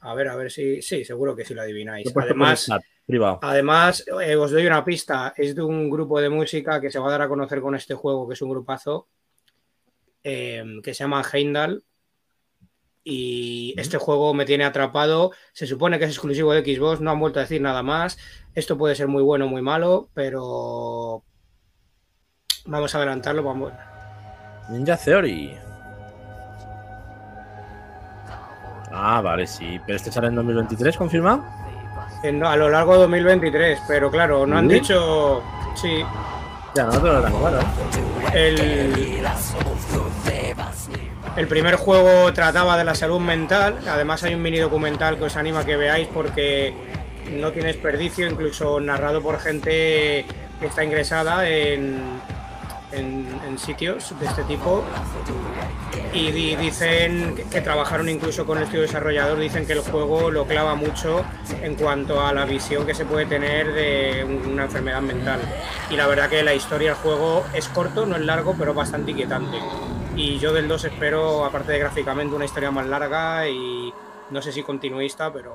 A 0.00 0.14
ver, 0.14 0.28
a 0.28 0.36
ver 0.36 0.50
si. 0.52 0.80
Sí, 0.80 1.04
seguro 1.04 1.34
que 1.34 1.44
sí 1.44 1.52
lo 1.52 1.62
adivináis. 1.62 2.14
Lo 2.14 2.22
Además, 2.22 2.66
chat. 2.66 2.82
Además, 3.42 4.04
eh, 4.22 4.36
os 4.36 4.52
doy 4.52 4.66
una 4.66 4.84
pista, 4.84 5.34
es 5.36 5.56
de 5.56 5.62
un 5.62 5.90
grupo 5.90 6.20
de 6.20 6.28
música 6.30 6.80
que 6.80 6.92
se 6.92 7.00
va 7.00 7.08
a 7.08 7.10
dar 7.10 7.22
a 7.22 7.28
conocer 7.28 7.60
con 7.60 7.74
este 7.74 7.94
juego, 7.94 8.28
que 8.28 8.34
es 8.34 8.42
un 8.42 8.50
grupazo, 8.50 9.08
eh, 10.22 10.62
que 10.84 10.94
se 10.94 11.02
llama 11.02 11.24
Heimdall. 11.32 11.82
Y 13.02 13.74
este 13.78 13.96
juego 13.98 14.32
me 14.34 14.44
tiene 14.44 14.64
atrapado. 14.64 15.32
Se 15.52 15.66
supone 15.66 15.98
que 15.98 16.04
es 16.04 16.10
exclusivo 16.10 16.52
de 16.52 16.62
Xbox, 16.62 17.00
no 17.00 17.10
han 17.10 17.18
vuelto 17.18 17.38
a 17.40 17.42
decir 17.42 17.60
nada 17.60 17.82
más. 17.82 18.18
Esto 18.54 18.76
puede 18.78 18.94
ser 18.94 19.08
muy 19.08 19.22
bueno 19.22 19.46
o 19.46 19.48
muy 19.48 19.62
malo, 19.62 20.08
pero 20.14 21.24
vamos 22.66 22.94
a 22.94 22.98
adelantarlo. 22.98 23.42
Vamos. 23.42 23.72
Ninja 24.68 24.96
Theory. 24.96 25.56
Ah, 28.92 29.20
vale, 29.22 29.46
sí. 29.46 29.80
Pero 29.86 29.96
este 29.96 30.10
sale 30.10 30.28
en 30.28 30.34
2023, 30.34 30.96
¿confirmado? 30.96 31.44
en- 32.22 32.44
a 32.44 32.54
lo 32.56 32.68
largo 32.68 32.92
de 32.94 32.98
2023, 33.00 33.80
pero 33.88 34.10
claro, 34.10 34.46
no 34.46 34.58
han 34.58 34.68
¿Sí? 34.68 34.74
dicho 34.74 35.42
Sí, 35.74 36.04
Ya, 36.74 36.84
no 36.84 36.90
tan 37.00 37.32
bueno, 37.40 37.58
¿eh? 37.60 37.64
el, 38.34 39.22
el 41.36 41.46
primer 41.48 41.76
juego 41.76 42.30
trataba 42.32 42.76
de 42.76 42.84
la 42.84 42.94
salud 42.94 43.20
mental. 43.20 43.78
Además, 43.88 44.22
hay 44.24 44.34
un 44.34 44.42
mini 44.42 44.58
documental 44.58 45.16
que 45.16 45.24
os 45.24 45.36
anima 45.36 45.60
a 45.60 45.64
que 45.64 45.76
veáis 45.76 46.08
porque 46.08 46.74
no 47.32 47.52
tiene 47.52 47.68
desperdicio, 47.68 48.26
incluso 48.28 48.80
narrado 48.80 49.22
por 49.22 49.38
gente 49.38 50.26
que 50.58 50.66
está 50.66 50.84
ingresada 50.84 51.48
en, 51.48 52.20
en, 52.92 53.58
sitios 53.58 54.18
de 54.18 54.26
este 54.26 54.42
tipo. 54.44 54.82
Y 56.12 56.30
di- 56.32 56.56
dicen 56.56 57.34
que, 57.50 57.60
trabajaron 57.60 58.08
incluso 58.08 58.46
con 58.46 58.58
el 58.58 58.64
estudio 58.64 58.82
desarrollador, 58.82 59.38
dicen 59.38 59.66
que 59.66 59.74
el 59.74 59.80
juego 59.80 60.30
lo 60.30 60.46
clava 60.46 60.74
mucho 60.74 61.24
en 61.62 61.74
cuanto 61.74 62.24
a 62.24 62.32
la 62.32 62.44
visión 62.46 62.86
que 62.86 62.94
se 62.94 63.04
puede 63.04 63.26
tener 63.26 63.72
de 63.72 64.24
un- 64.24 64.52
una 64.52 64.64
enfermedad 64.64 65.00
mental. 65.02 65.40
Y 65.90 65.96
la 65.96 66.06
verdad 66.06 66.28
que 66.28 66.42
la 66.42 66.54
historia 66.54 66.90
del 66.90 66.98
juego 66.98 67.44
es 67.54 67.68
corto, 67.68 68.06
no 68.06 68.16
es 68.16 68.22
largo, 68.22 68.54
pero 68.58 68.72
bastante 68.74 69.10
inquietante. 69.10 69.58
Y 70.16 70.38
yo 70.38 70.52
del 70.52 70.66
2 70.68 70.84
espero, 70.84 71.44
aparte 71.44 71.72
de 71.72 71.78
gráficamente, 71.78 72.34
una 72.34 72.44
historia 72.44 72.70
más 72.70 72.86
larga 72.86 73.48
y 73.48 73.92
no 74.30 74.42
sé 74.42 74.52
si 74.52 74.62
continuista, 74.62 75.32
pero 75.32 75.54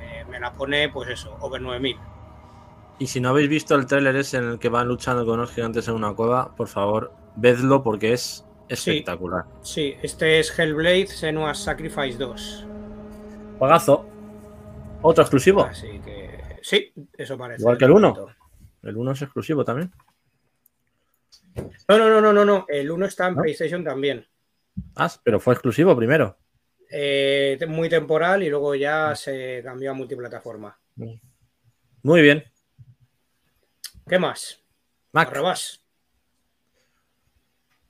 eh, 0.00 0.24
me 0.30 0.38
la 0.40 0.52
pone, 0.52 0.88
pues 0.88 1.10
eso, 1.10 1.36
over 1.40 1.60
9000. 1.60 1.96
Y 2.98 3.06
si 3.08 3.20
no 3.20 3.30
habéis 3.30 3.48
visto 3.48 3.74
el 3.74 3.86
tráiler 3.86 4.16
ese 4.16 4.38
en 4.38 4.44
el 4.44 4.58
que 4.58 4.68
van 4.68 4.88
luchando 4.88 5.24
con 5.24 5.34
unos 5.34 5.52
gigantes 5.52 5.88
en 5.88 5.94
una 5.94 6.14
cueva, 6.14 6.54
por 6.54 6.68
favor, 6.68 7.12
vedlo 7.36 7.82
porque 7.82 8.12
es 8.12 8.46
espectacular. 8.68 9.44
Sí, 9.62 9.94
este 10.02 10.38
es 10.38 10.56
Hellblade 10.56 11.08
Senua's 11.08 11.58
Sacrifice 11.58 12.16
2. 12.18 12.66
Juegazo. 13.58 14.06
Otro 15.02 15.22
exclusivo. 15.22 15.64
Así 15.64 16.00
que 16.04 16.58
sí, 16.62 16.92
eso 17.18 17.36
parece. 17.36 17.62
Igual 17.62 17.78
que 17.78 17.84
el 17.84 17.90
uno. 17.90 18.26
El 18.82 18.96
1 18.96 19.12
es 19.12 19.22
exclusivo 19.22 19.64
también. 19.64 19.90
No, 21.88 21.98
no, 21.98 22.08
no, 22.08 22.20
no, 22.20 22.32
no, 22.32 22.44
no. 22.44 22.66
El 22.68 22.90
1 22.90 23.06
está 23.06 23.28
en 23.28 23.34
¿No? 23.34 23.42
PlayStation 23.42 23.82
también. 23.82 24.26
Ah, 24.96 25.10
pero 25.22 25.40
fue 25.40 25.54
exclusivo 25.54 25.96
primero. 25.96 26.36
Eh, 26.90 27.58
muy 27.66 27.88
temporal 27.88 28.42
y 28.42 28.50
luego 28.50 28.74
ya 28.74 29.14
se 29.14 29.62
cambió 29.64 29.90
a 29.90 29.94
multiplataforma. 29.94 30.78
Muy 32.02 32.22
bien. 32.22 32.44
¿Qué 34.08 34.18
más? 34.18 34.60
Mac, 35.12 35.28
Arrabás. 35.28 35.80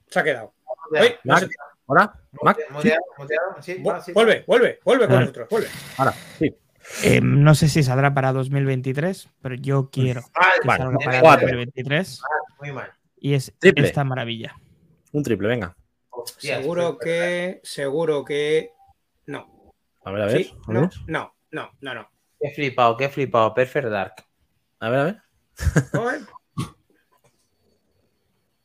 Se 0.07 0.19
ha 0.19 0.23
quedado. 0.23 0.53
Ya. 0.93 1.01
Ay, 1.01 1.15
no 1.23 1.33
Mac, 1.33 1.43
sé- 1.43 1.49
¿ahora? 1.87 2.13
Mac, 2.43 2.57
sí, 2.57 2.73
Muteado, 2.73 3.01
muteado, 3.17 3.61
sí, 3.61 3.75
Vu- 3.79 3.89
va, 3.91 4.01
sí. 4.01 4.11
Vuelve, 4.13 4.43
vuelve, 4.47 4.79
vuelve 4.83 5.07
con 5.07 5.19
nosotros, 5.19 5.49
vuelve. 5.49 5.67
ahora, 5.97 6.13
sí. 6.37 6.55
Eh, 7.03 7.19
no 7.21 7.55
sé 7.55 7.67
si 7.67 7.81
saldrá 7.81 8.13
para 8.13 8.31
2023, 8.31 9.27
pero 9.41 9.55
yo 9.55 9.89
quiero 9.89 10.21
que 10.21 10.67
Vale, 10.67 10.83
salga 10.83 10.97
para 11.03 11.19
cuatro. 11.21 11.47
2023 11.47 12.21
muy 12.59 12.71
mal. 12.71 12.91
y 13.17 13.33
es 13.33 13.51
Triple. 13.57 13.87
esta 13.87 14.03
maravilla. 14.03 14.55
Un 15.11 15.23
triple, 15.23 15.47
venga. 15.47 15.75
Hostias, 16.11 16.59
Seguro 16.61 16.97
que, 16.99 17.59
seguro 17.63 18.23
que 18.23 18.71
no. 19.25 19.73
A 20.03 20.11
ver, 20.11 20.21
a 20.21 20.25
ver. 20.27 20.37
¿Sí? 20.43 20.53
a 20.67 20.71
No, 20.73 20.81
ver. 20.81 20.89
no, 21.07 21.35
no, 21.51 21.71
no, 21.81 21.93
no. 21.95 22.09
Qué 22.39 22.51
flipado, 22.51 22.95
qué 22.95 23.09
flipado. 23.09 23.53
Perfect 23.55 23.87
Dark. 23.87 24.13
A 24.79 24.89
ver, 24.89 24.99
a 24.99 25.03
ver. 25.05 25.21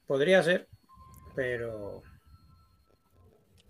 Podría 0.06 0.42
ser, 0.42 0.68
pero 1.34 2.02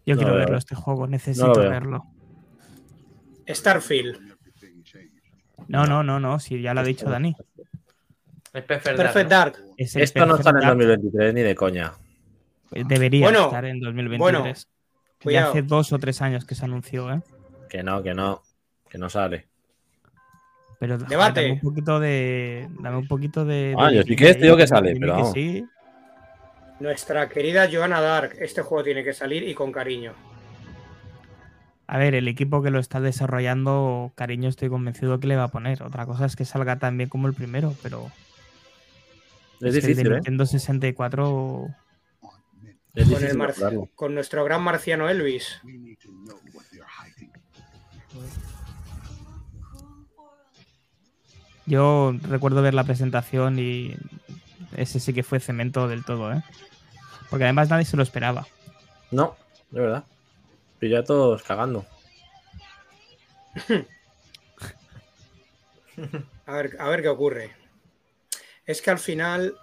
Yo 0.06 0.14
No 0.14 0.20
quiero 0.22 0.36
verlo 0.36 0.56
este 0.56 0.74
juego, 0.74 1.06
necesito 1.06 1.48
No 1.48 1.54
verlo. 1.54 2.04
Starfield. 3.46 4.36
No, 5.68 5.84
no, 5.86 6.02
no, 6.02 6.18
no, 6.18 6.38
si 6.40 6.60
ya 6.62 6.72
lo 6.72 6.80
ha 6.80 6.84
dicho 6.84 7.08
Dani. 7.10 7.36
Es 8.52 8.64
Perfect, 8.64 8.96
Perfect 8.96 9.30
Dark. 9.30 9.52
Dark. 9.56 9.74
Es 9.76 9.94
Esto 9.96 10.26
no 10.26 10.36
está 10.36 10.50
en 10.50 10.56
el 10.56 10.62
Perfect 10.62 10.78
Dark. 10.80 10.88
2023 10.98 11.34
ni 11.34 11.42
de 11.42 11.54
coña. 11.54 11.92
Debería 12.70 13.26
Bueno, 13.26 13.44
estar 13.46 13.64
en 13.64 13.80
2023. 13.80 14.18
bueno, 14.18 14.54
ya 15.24 15.48
hace 15.48 15.62
dos 15.62 15.92
o 15.92 15.98
tres 15.98 16.22
años 16.22 16.44
que 16.44 16.54
se 16.54 16.64
anunció, 16.64 17.12
¿eh? 17.12 17.20
Que 17.68 17.82
no, 17.82 18.02
que 18.02 18.14
no. 18.14 18.42
Que 18.88 18.98
no 18.98 19.10
sale. 19.10 19.49
Pero 20.80 20.96
Debate. 20.98 21.42
dame 21.42 21.52
un 21.52 21.60
poquito 21.60 22.00
de. 22.00 22.68
Dame 22.80 22.96
un 22.96 23.06
poquito 23.06 23.44
de. 23.44 23.76
Ah, 23.78 23.90
de- 23.90 23.96
yo 23.98 24.02
sí 24.02 24.16
que 24.16 24.34
te 24.34 24.40
digo 24.44 24.56
que 24.56 24.66
sale, 24.66 24.96
pero 24.98 25.16
que 25.18 25.24
sí. 25.26 25.64
Nuestra 26.80 27.28
querida 27.28 27.68
Joanna 27.70 28.00
Dark. 28.00 28.32
Este 28.40 28.62
juego 28.62 28.82
tiene 28.82 29.04
que 29.04 29.12
salir 29.12 29.46
y 29.46 29.54
con 29.54 29.70
cariño. 29.70 30.14
A 31.86 31.98
ver, 31.98 32.14
el 32.14 32.28
equipo 32.28 32.62
que 32.62 32.70
lo 32.70 32.78
está 32.78 33.00
desarrollando, 33.00 34.12
cariño, 34.14 34.48
estoy 34.48 34.68
convencido 34.70 35.20
que 35.20 35.26
le 35.26 35.36
va 35.36 35.44
a 35.44 35.48
poner. 35.48 35.82
Otra 35.82 36.06
cosa 36.06 36.24
es 36.24 36.34
que 36.36 36.44
salga 36.46 36.78
tan 36.78 36.96
bien 36.96 37.10
como 37.10 37.28
el 37.28 37.34
primero, 37.34 37.74
pero. 37.82 38.06
Es 38.06 39.58
que 39.60 39.66
el 39.66 39.72
de 39.74 39.80
difícil, 39.82 40.06
¿eh? 40.06 40.14
Nintendo 40.14 40.46
64. 40.46 41.66
Es 42.94 43.04
Con, 43.04 43.04
el 43.04 43.08
difícil 43.08 43.36
mar- 43.36 43.54
con 43.94 44.14
nuestro 44.14 44.44
gran 44.44 44.62
marciano 44.62 45.10
Elvis. 45.10 45.60
Yo 51.70 52.12
recuerdo 52.22 52.62
ver 52.62 52.74
la 52.74 52.82
presentación 52.82 53.60
y 53.60 53.94
ese 54.76 54.98
sí 54.98 55.14
que 55.14 55.22
fue 55.22 55.38
cemento 55.38 55.86
del 55.86 56.04
todo, 56.04 56.32
¿eh? 56.32 56.42
Porque 57.30 57.44
además 57.44 57.70
nadie 57.70 57.84
se 57.84 57.96
lo 57.96 58.02
esperaba. 58.02 58.44
No, 59.12 59.36
de 59.70 59.80
verdad. 59.80 60.04
Pilla 60.80 60.98
a 60.98 61.04
todos 61.04 61.44
cagando. 61.44 61.86
A 66.46 66.54
ver, 66.54 66.76
a 66.80 66.88
ver 66.88 67.02
qué 67.02 67.08
ocurre. 67.08 67.52
Es 68.66 68.80
que 68.80 68.90
al 68.90 68.98
final, 68.98 69.54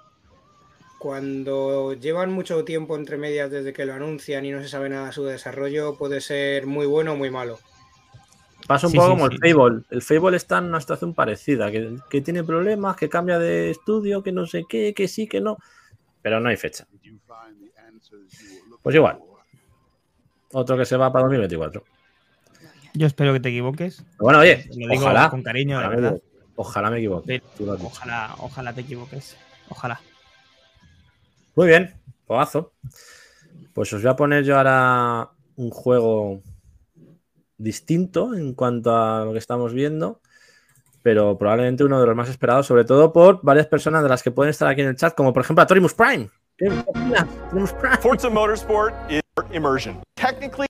cuando 1.00 1.94
llevan 1.94 2.32
mucho 2.32 2.64
tiempo 2.64 2.96
entre 2.96 3.18
medias 3.18 3.50
desde 3.50 3.74
que 3.74 3.86
lo 3.86 3.96
anuncian 3.96 4.46
y 4.46 4.52
no 4.52 4.62
se 4.62 4.70
sabe 4.70 4.88
nada 4.88 5.08
de 5.08 5.14
su 5.14 5.26
desarrollo, 5.26 5.98
puede 5.98 6.22
ser 6.22 6.68
muy 6.68 6.86
bueno 6.86 7.14
o 7.14 7.16
muy 7.18 7.32
malo. 7.32 7.60
Pasa 8.68 8.88
un 8.88 8.92
Sí, 8.92 8.98
poco 8.98 9.10
sí, 9.10 9.16
como 9.18 9.28
sí. 9.32 9.38
el 9.42 9.54
Fable. 9.54 9.84
El 9.90 10.02
Fable 10.02 10.38
está 10.38 10.58
en 10.58 10.66
una 10.66 10.82
situación 10.82 11.14
parecida, 11.14 11.72
que, 11.72 11.96
que 12.10 12.22
tiene 12.22 12.44
problemas, 12.44 12.96
que 12.98 13.08
cambia 13.10 13.40
de 13.40 13.70
estudio, 13.72 14.22
que 14.22 14.32
no 14.34 14.46
sé 14.46 14.66
qué, 14.68 14.94
que 14.94 15.08
sí, 15.08 15.28
que 15.28 15.40
no. 15.42 15.58
Pero 16.22 16.40
no 16.40 16.50
hay 16.50 16.58
fecha. 16.58 16.86
Pues 18.82 18.96
igual. 18.96 19.20
Otro 20.52 20.78
que 20.78 20.86
se 20.86 20.98
va 20.98 21.12
para 21.12 21.24
2024. 21.24 21.84
Yo 22.94 23.08
espero 23.08 23.34
que 23.34 23.40
te 23.40 23.50
equivoques. 23.50 23.98
Pero 23.98 24.16
bueno, 24.20 24.40
oye, 24.40 24.66
Lo 24.70 24.88
digo 24.90 25.04
ojalá. 25.04 25.30
con 25.30 25.44
cariño, 25.44 25.80
la 25.80 25.88
Ojalá 25.88 25.96
me, 25.96 26.02
verdad. 26.02 26.22
Ojalá 26.56 26.90
me 26.90 26.98
equivoque. 26.98 27.42
Ojalá, 27.84 28.36
ojalá 28.40 28.74
te 28.74 28.82
equivoques. 28.82 29.38
Ojalá. 29.70 30.02
Muy 31.56 31.68
bien, 31.68 31.94
juegazo. 32.26 32.74
Pues 33.74 33.94
os 33.94 34.02
voy 34.02 34.12
a 34.12 34.16
poner 34.16 34.44
yo 34.44 34.58
ahora 34.58 35.30
un 35.56 35.70
juego 35.70 36.42
distinto 37.58 38.34
en 38.34 38.54
cuanto 38.54 38.96
a 38.96 39.26
lo 39.26 39.34
que 39.34 39.40
estamos 39.40 39.74
viendo, 39.74 40.22
pero 41.02 41.38
probablemente 41.38 41.84
uno 41.84 42.00
de 42.00 42.08
los 42.08 42.16
más 42.16 42.30
esperados, 42.30 42.68
sobre 42.68 42.86
todo 42.86 43.12
por 43.12 43.40
varias 43.44 43.68
personas 43.68 44.04
de 44.04 44.10
las 44.10 44.24
que 44.24 44.32
pueden 44.32 44.52
estar 44.52 44.68
aquí 44.68 44.82
en 44.82 44.90
el 44.90 44.96
chat, 44.96 45.16
como 45.16 45.34
por 45.34 45.44
ejemplo 45.44 45.64
a 45.64 45.68
Torimus 45.68 45.94
Prime. 45.94 46.30
¿Qué 46.58 46.70
opinas? 46.86 47.26
Torimus 47.50 47.74
Prime. 47.74 47.98
Forza 47.98 48.30
Motorsport 48.30 48.94
is 49.12 49.22
immersion. 49.54 50.02
Technically, 50.16 50.68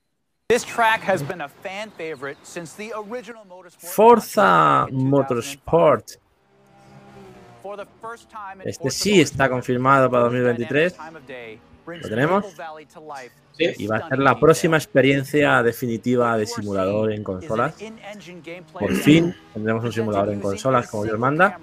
This 0.50 0.64
track 0.64 1.02
has 1.02 1.22
been 1.22 1.42
a 1.42 1.48
fan 1.48 1.90
favorite 1.90 2.38
since 2.42 2.72
the 2.72 2.94
original 2.96 3.44
Motorsport. 3.44 3.90
Forza 3.90 4.86
in 4.88 5.10
2005. 5.10 6.16
Motorsport. 7.62 8.58
Este 8.64 8.90
sí 8.90 9.20
está 9.20 9.50
confirmado 9.50 10.10
para 10.10 10.22
Forza 10.22 10.38
2023. 10.38 10.96
¿Lo 11.96 12.08
tenemos? 12.08 12.44
Sí. 13.56 13.72
Y 13.78 13.86
va 13.86 13.96
a 13.96 14.08
ser 14.08 14.18
la 14.18 14.38
próxima 14.38 14.76
experiencia 14.76 15.62
definitiva 15.62 16.36
de 16.36 16.46
simulador 16.46 17.12
en 17.12 17.24
consolas. 17.24 17.74
Por 18.72 18.92
fin 18.94 19.34
tendremos 19.54 19.84
un 19.84 19.92
simulador 19.92 20.30
en 20.30 20.40
consolas 20.40 20.88
como 20.88 21.04
Dios 21.04 21.18
manda. 21.18 21.58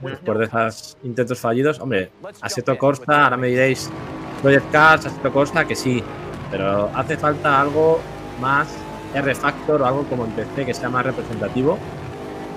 Después 0.00 0.38
de 0.38 0.44
esos 0.44 0.96
intentos 1.02 1.40
fallidos, 1.40 1.80
hombre, 1.80 2.12
Assetto 2.40 2.78
Corsa, 2.78 3.24
ahora 3.24 3.36
me 3.36 3.48
diréis 3.48 3.90
Project 4.42 4.70
Cars, 4.70 5.06
Assetto 5.06 5.32
Corsa, 5.32 5.64
que 5.64 5.74
sí, 5.74 6.02
pero 6.52 6.88
hace 6.94 7.16
falta 7.16 7.60
algo 7.60 8.00
más 8.40 8.68
R-Factor 9.14 9.82
o 9.82 9.86
algo 9.86 10.04
como 10.04 10.24
en 10.24 10.30
PC 10.32 10.66
que 10.66 10.74
sea 10.74 10.88
más 10.88 11.04
representativo. 11.04 11.78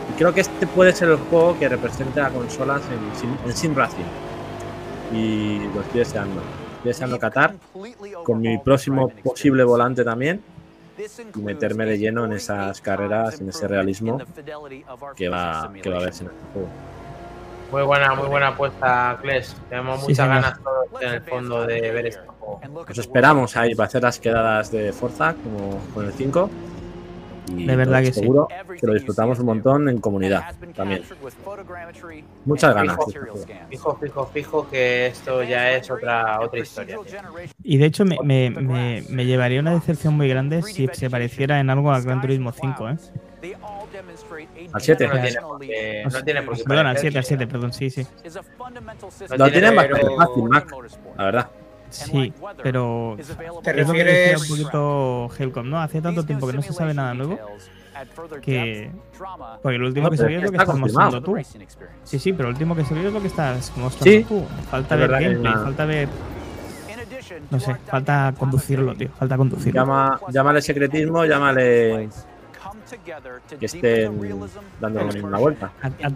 Y 0.09 0.17
creo 0.17 0.33
que 0.33 0.41
este 0.41 0.67
puede 0.67 0.93
ser 0.93 1.09
el 1.09 1.17
juego 1.17 1.57
que 1.57 1.67
represente 1.67 2.21
a 2.21 2.29
consolas 2.29 2.81
en 2.91 3.19
Sim, 3.19 3.35
en 3.45 3.53
Sim 3.53 3.75
Racing. 3.75 4.03
Y 5.13 5.59
lo 5.73 5.81
estoy 5.81 5.99
deseando. 5.99 6.41
Deseando 6.83 7.19
Qatar 7.19 7.53
con 8.23 8.39
mi 8.41 8.57
próximo 8.57 9.09
posible 9.23 9.63
volante 9.63 10.03
también 10.03 10.41
y 11.35 11.39
meterme 11.39 11.85
de 11.85 11.97
lleno 11.97 12.25
en 12.25 12.33
esas 12.33 12.81
carreras, 12.81 13.39
en 13.41 13.49
ese 13.49 13.67
realismo 13.67 14.19
que 15.15 15.29
va, 15.29 15.71
que 15.81 15.89
va 15.89 15.97
a 15.97 16.01
verse 16.01 16.23
en 16.23 16.29
este 16.29 16.41
juego. 16.53 16.67
Muy 17.71 17.83
buena, 17.83 18.13
muy 18.15 18.27
buena 18.27 18.47
apuesta, 18.49 19.17
Kles. 19.21 19.55
Tenemos 19.69 20.01
Sí, 20.01 20.07
muchas 20.09 20.17
señor. 20.27 20.41
ganas 20.41 20.59
todos 20.61 21.01
en 21.01 21.09
el 21.13 21.21
fondo 21.21 21.65
de 21.65 21.91
ver 21.91 22.07
este 22.07 22.27
juego. 22.27 22.59
Os 22.89 22.97
esperamos 22.97 23.55
ahí 23.55 23.73
para 23.75 23.87
hacer 23.87 24.03
las 24.03 24.19
quedadas 24.19 24.71
de 24.71 24.91
Forza, 24.91 25.33
como 25.35 25.79
con 25.93 26.05
el 26.05 26.11
5. 26.11 26.49
Y 27.47 27.65
De 27.65 27.75
verdad 27.75 28.01
que 28.01 28.13
sí. 28.13 28.19
seguro 28.21 28.47
que 28.79 28.87
lo 28.87 28.93
disfrutamos 28.93 29.39
un 29.39 29.45
montón 29.47 29.89
en 29.89 29.99
comunidad 29.99 30.53
también. 30.75 31.01
Muchas 32.45 32.73
ganas. 32.75 32.97
Fijo, 33.69 33.97
fijo, 33.97 34.25
fijo 34.27 34.69
que 34.69 35.07
esto 35.07 35.43
ya 35.43 35.71
es 35.71 35.89
otra, 35.89 36.39
otra 36.41 36.59
historia. 36.59 36.97
Y 37.63 37.77
de 37.77 37.85
hecho 37.85 38.05
me, 38.05 38.17
me- 38.23 38.49
me- 38.51 39.03
me 39.09 39.25
llevaría 39.25 39.59
una 39.59 39.73
decepción 39.73 40.15
muy 40.15 40.27
grande 40.29 40.61
si 40.61 40.87
se 40.93 41.09
pareciera 41.09 41.59
en 41.59 41.69
algo 41.69 41.91
al 41.91 42.03
Gran 42.03 42.21
Turismo 42.21 42.51
5, 42.51 42.89
¿eh? 42.89 42.97
Al 44.73 44.81
7. 44.81 45.07
No 45.07 45.13
tiene 45.59 46.03
no 46.05 46.23
tiene 46.23 46.41
por 46.43 46.55
qué 46.57 46.63
Perdón, 46.63 46.87
al 46.87 46.95
parecer. 46.95 47.11
7, 47.11 47.17
al 47.17 47.25
7, 47.25 47.47
perdón, 47.47 47.73
sí, 47.73 47.89
sí. 47.89 48.03
No 49.29 49.37
Lo 49.37 49.45
tiene 49.49 49.51
tienen 49.51 49.75
por 49.75 49.85
qué- 49.85 49.91
bastante 49.91 50.15
fácil, 50.15 50.43
Mac, 50.43 50.67
la 51.17 51.23
verdad. 51.25 51.49
Sí, 51.91 52.33
pero 52.63 53.15
¿Te 53.17 53.21
es 53.21 53.29
lo 53.87 53.93
que 53.93 54.03
decía 54.03 54.03
refieres? 54.03 54.49
un 54.49 54.57
poquito 54.57 55.29
Helcom, 55.37 55.69
¿no? 55.69 55.79
Hace 55.81 56.01
tanto 56.01 56.23
tiempo 56.25 56.47
que 56.47 56.53
no 56.53 56.61
se 56.61 56.73
sabe 56.73 56.93
nada 56.93 57.13
nuevo 57.13 57.37
que... 58.41 58.89
Porque 59.61 59.77
lo 59.77 59.87
último 59.87 60.05
No, 60.05 60.11
que 60.11 60.17
pero 60.17 60.23
salió 60.27 60.37
es 60.39 60.43
lo 60.45 60.51
que 60.51 60.57
que 60.57 60.63
está 60.63 60.73
estás 60.73 60.79
mostrando 60.79 61.21
tú. 61.21 61.37
Sí, 62.03 62.19
sí, 62.19 62.33
pero 62.33 62.49
lo 62.49 62.53
último 62.53 62.75
que 62.75 62.83
salió 62.85 63.07
es 63.07 63.13
lo 63.13 63.21
que 63.21 63.27
estás 63.27 63.71
mostrando 63.77 64.03
Sí. 64.19 64.25
tú. 64.27 64.45
Falta 64.69 64.95
ver 64.95 65.11
gameplay, 65.11 65.53
falta 65.53 65.85
ver... 65.85 66.09
No 67.49 67.59
sé, 67.59 67.75
falta 67.87 68.33
conducirlo, 68.37 68.95
tío. 68.95 69.09
Falta 69.17 69.37
conducirlo. 69.37 69.81
Llama, 69.81 70.19
llámale 70.29 70.61
secretismo, 70.61 71.25
llámale 71.25 72.09
que 73.59 73.65
estén 73.65 74.19
dándole 74.79 75.21
una 75.21 75.37
vuelta. 75.37 75.71
A- 75.81 76.09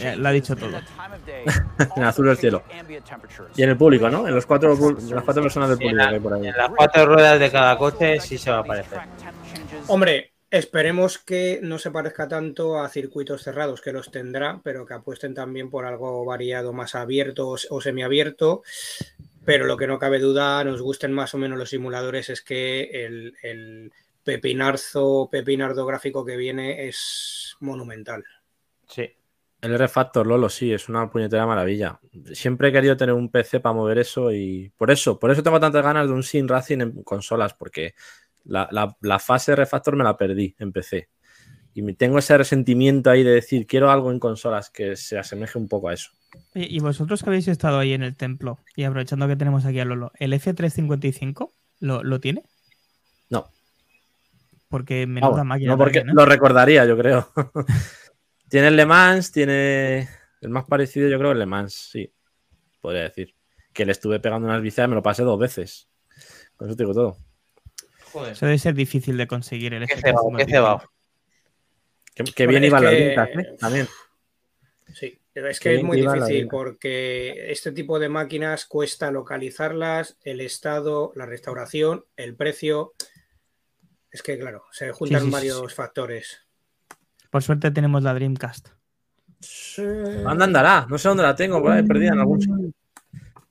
Eh, 0.00 0.16
lo 0.16 0.28
ha 0.28 0.32
dicho 0.32 0.54
todo. 0.56 0.78
En 1.96 2.02
azul 2.04 2.28
el 2.28 2.36
cielo. 2.36 2.62
Y 3.56 3.62
en 3.62 3.70
el 3.70 3.76
público, 3.76 4.08
¿no? 4.10 4.26
En 4.28 4.34
los 4.34 4.46
cuatro, 4.46 4.72
en 4.74 5.10
las 5.14 5.24
cuatro 5.24 5.42
personas 5.42 5.68
del 5.70 5.78
en, 5.80 5.82
público 5.88 5.96
la- 6.04 6.08
que 6.08 6.14
hay 6.14 6.20
por 6.20 6.34
ahí. 6.34 6.46
en 6.46 6.56
las 6.56 6.70
cuatro 6.70 7.06
ruedas 7.06 7.40
de 7.40 7.50
cada 7.50 7.76
coche 7.78 8.20
sí 8.20 8.38
se 8.38 8.50
va 8.50 8.58
a 8.58 8.60
aparecer. 8.60 8.98
Hombre, 9.88 10.32
esperemos 10.50 11.18
que 11.18 11.60
no 11.62 11.78
se 11.78 11.90
parezca 11.90 12.28
tanto 12.28 12.78
a 12.80 12.88
circuitos 12.88 13.42
cerrados, 13.42 13.80
que 13.80 13.92
los 13.92 14.10
tendrá, 14.10 14.60
pero 14.62 14.86
que 14.86 14.94
apuesten 14.94 15.34
también 15.34 15.70
por 15.70 15.84
algo 15.86 16.24
variado, 16.24 16.72
más 16.72 16.94
abierto 16.94 17.48
o 17.48 17.56
o 17.70 17.80
semiabierto. 17.80 18.62
Pero 19.44 19.64
lo 19.64 19.76
que 19.78 19.86
no 19.86 19.98
cabe 19.98 20.18
duda, 20.18 20.62
nos 20.64 20.82
gusten 20.82 21.12
más 21.12 21.32
o 21.34 21.38
menos 21.38 21.58
los 21.58 21.70
simuladores, 21.70 22.28
es 22.28 22.42
que 22.42 22.82
el, 22.92 23.34
el 23.42 23.90
pepinarzo, 24.22 25.28
pepinardo 25.32 25.86
gráfico 25.86 26.22
que 26.24 26.36
viene 26.36 26.86
es 26.86 27.56
monumental. 27.60 28.24
Sí. 28.86 29.10
El 29.60 29.72
R-Factor, 29.74 30.26
Lolo, 30.26 30.48
sí, 30.48 30.72
es 30.72 30.88
una 30.88 31.10
puñetera 31.10 31.44
maravilla. 31.46 31.98
Siempre 32.32 32.68
he 32.68 32.72
querido 32.72 32.96
tener 32.96 33.14
un 33.14 33.28
PC 33.28 33.58
para 33.60 33.72
mover 33.74 33.98
eso 33.98 34.30
y 34.32 34.72
por 34.76 34.90
eso, 34.90 35.18
por 35.18 35.30
eso 35.32 35.42
tengo 35.42 35.58
tantas 35.58 35.82
ganas 35.82 36.06
de 36.06 36.12
un 36.12 36.22
Sim 36.22 36.46
Racing 36.46 36.80
en 36.80 37.02
consolas, 37.02 37.54
porque 37.54 37.94
la, 38.44 38.68
la- 38.70 38.96
la 39.00 39.18
fase 39.18 39.52
R-Factor 39.52 39.96
me 39.96 40.04
la 40.04 40.16
perdí 40.16 40.54
en 40.60 40.70
PC. 40.72 41.08
Y 41.74 41.82
me- 41.82 41.94
tengo 41.94 42.18
ese 42.18 42.38
resentimiento 42.38 43.10
ahí 43.10 43.24
de 43.24 43.32
decir, 43.32 43.66
quiero 43.66 43.90
algo 43.90 44.12
en 44.12 44.20
consolas 44.20 44.70
que 44.70 44.94
se 44.96 45.18
asemeje 45.18 45.58
un 45.58 45.66
poco 45.68 45.88
a 45.88 45.94
eso. 45.94 46.10
Y 46.54 46.78
vosotros 46.80 47.22
que 47.22 47.30
habéis 47.30 47.48
estado 47.48 47.78
ahí 47.80 47.94
en 47.94 48.02
el 48.02 48.16
templo, 48.16 48.58
y 48.76 48.84
aprovechando 48.84 49.26
que 49.26 49.34
tenemos 49.36 49.64
aquí 49.64 49.80
a 49.80 49.84
Lolo, 49.84 50.12
¿el 50.20 50.32
F355 50.34 51.52
lo, 51.80 52.04
lo 52.04 52.20
tiene? 52.20 52.42
No. 53.30 53.48
Porque 54.68 55.06
menuda 55.06 55.30
Vamos, 55.30 55.46
máquina. 55.46 55.72
no, 55.72 55.78
porque 55.78 55.98
también, 56.00 56.16
¿eh? 56.16 56.20
lo 56.20 56.26
recordaría, 56.26 56.84
yo 56.84 56.96
creo. 56.96 57.28
tiene 58.48 58.68
el 58.68 58.76
Le 58.76 58.86
Mans, 58.86 59.30
tiene 59.32 60.08
el 60.40 60.48
más 60.50 60.64
parecido, 60.66 61.08
yo 61.08 61.18
creo, 61.18 61.32
el 61.32 61.38
Le 61.38 61.46
Mans, 61.46 61.74
sí, 61.74 62.12
podría 62.80 63.02
decir. 63.02 63.34
Que 63.72 63.84
le 63.84 63.92
estuve 63.92 64.18
pegando 64.20 64.46
unas 64.48 64.62
viciadas 64.62 64.88
y 64.88 64.90
me 64.90 64.96
lo 64.96 65.02
pasé 65.02 65.22
dos 65.22 65.38
veces. 65.38 65.88
Con 66.56 66.68
eso 66.68 66.76
te 66.76 66.82
digo 66.82 66.94
todo. 66.94 67.16
Joder. 68.12 68.32
Eso 68.32 68.46
debe 68.46 68.58
ser 68.58 68.74
difícil 68.74 69.16
de 69.16 69.26
conseguir 69.26 69.74
el 69.74 69.86
Qué 69.86 69.96
cebado, 69.96 70.28
qué 70.36 70.44
F355. 70.46 70.50
cebado. 70.50 70.92
Que, 72.34 72.46
bien 72.48 72.64
iban 72.64 72.82
las 72.82 72.92
que- 72.94 73.00
lintas, 73.06 73.28
¿eh? 73.28 73.56
También. 73.60 73.88
Sí, 74.94 75.20
pero 75.32 75.48
es 75.48 75.60
que 75.60 75.76
es 75.76 75.84
muy 75.84 76.00
difícil 76.00 76.48
porque 76.48 77.52
este 77.52 77.70
tipo 77.70 77.98
de 78.00 78.08
máquinas 78.08 78.64
cuesta 78.64 79.12
localizarlas, 79.12 80.16
el 80.24 80.40
estado, 80.40 81.12
la 81.14 81.26
restauración, 81.26 82.06
el 82.16 82.34
precio. 82.34 82.94
Es 84.10 84.22
que, 84.22 84.38
claro, 84.38 84.64
se 84.72 84.90
juntan 84.90 85.20
sí, 85.20 85.26
sí, 85.26 85.32
varios 85.32 85.74
factores. 85.74 86.47
Por 87.30 87.42
suerte 87.42 87.70
tenemos 87.70 88.02
la 88.02 88.14
Dreamcast. 88.14 88.68
¿Dónde 89.76 90.44
andará? 90.44 90.86
No 90.88 90.98
sé 90.98 91.08
dónde 91.08 91.22
la 91.22 91.34
tengo, 91.36 91.62
por 91.62 91.72
ahí 91.72 91.82
perdida 91.84 92.12
en 92.12 92.18
algún 92.20 92.40
sitio. 92.40 92.72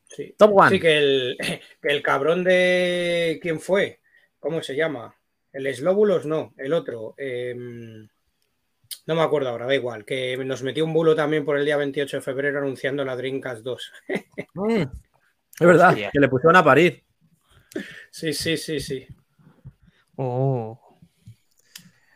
Sí, 0.08 0.36
Top 0.38 0.52
One. 0.56 0.70
Sí, 0.72 0.80
que 0.80 0.98
el, 0.98 1.38
que 1.82 1.88
el 1.90 2.02
cabrón 2.02 2.44
de. 2.44 3.40
¿Quién 3.42 3.60
fue? 3.60 4.02
¿Cómo 4.40 4.62
se 4.62 4.76
llama? 4.76 5.16
El 5.54 5.74
Slóbulos, 5.74 6.26
no, 6.26 6.54
el 6.58 6.74
otro. 6.74 7.14
em, 7.18 8.08
no 9.06 9.16
me 9.16 9.22
acuerdo 9.22 9.50
ahora, 9.50 9.66
da 9.66 9.76
igual. 9.76 10.04
Que 10.06 10.36
nos 10.44 10.64
metió 10.64 10.84
un 10.84 10.94
bulo 10.94 11.16
también 11.16 11.46
por 11.46 11.58
el 11.58 11.66
día 11.66 11.78
28 11.78 12.18
de 12.18 12.22
febrero 12.22 12.60
anunciando 12.60 13.06
la 13.06 13.16
Dreamcast 13.16 13.62
2. 13.64 13.92
Mm, 14.56 14.82
Es 14.82 15.68
verdad, 15.68 15.90
Hostia. 15.90 16.10
que 16.12 16.20
le 16.20 16.28
pusieron 16.30 16.56
a 16.56 16.64
parir. 16.64 17.04
Sí, 18.12 18.34
sí, 18.34 18.58
sí, 18.58 18.80
sí. 18.80 19.08
Oh. 20.16 20.80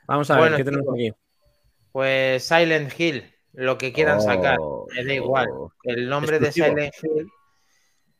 Vamos 0.08 0.30
a 0.32 0.40
ver, 0.42 0.56
¿qué 0.56 0.64
tenemos 0.64 0.88
aquí? 0.94 1.14
Pues 1.92 2.44
Silent 2.44 2.98
Hill, 3.00 3.34
lo 3.54 3.78
que 3.78 3.92
quieran 3.94 4.18
Oh, 4.20 4.22
sacar, 4.22 4.58
me 4.96 5.04
da 5.06 5.14
igual. 5.14 5.48
oh. 5.52 5.74
El 5.84 6.08
nombre 6.10 6.38
Exclusivo. 6.38 6.76
de 6.76 6.92
Silent 6.92 6.94
Hill, 7.04 7.32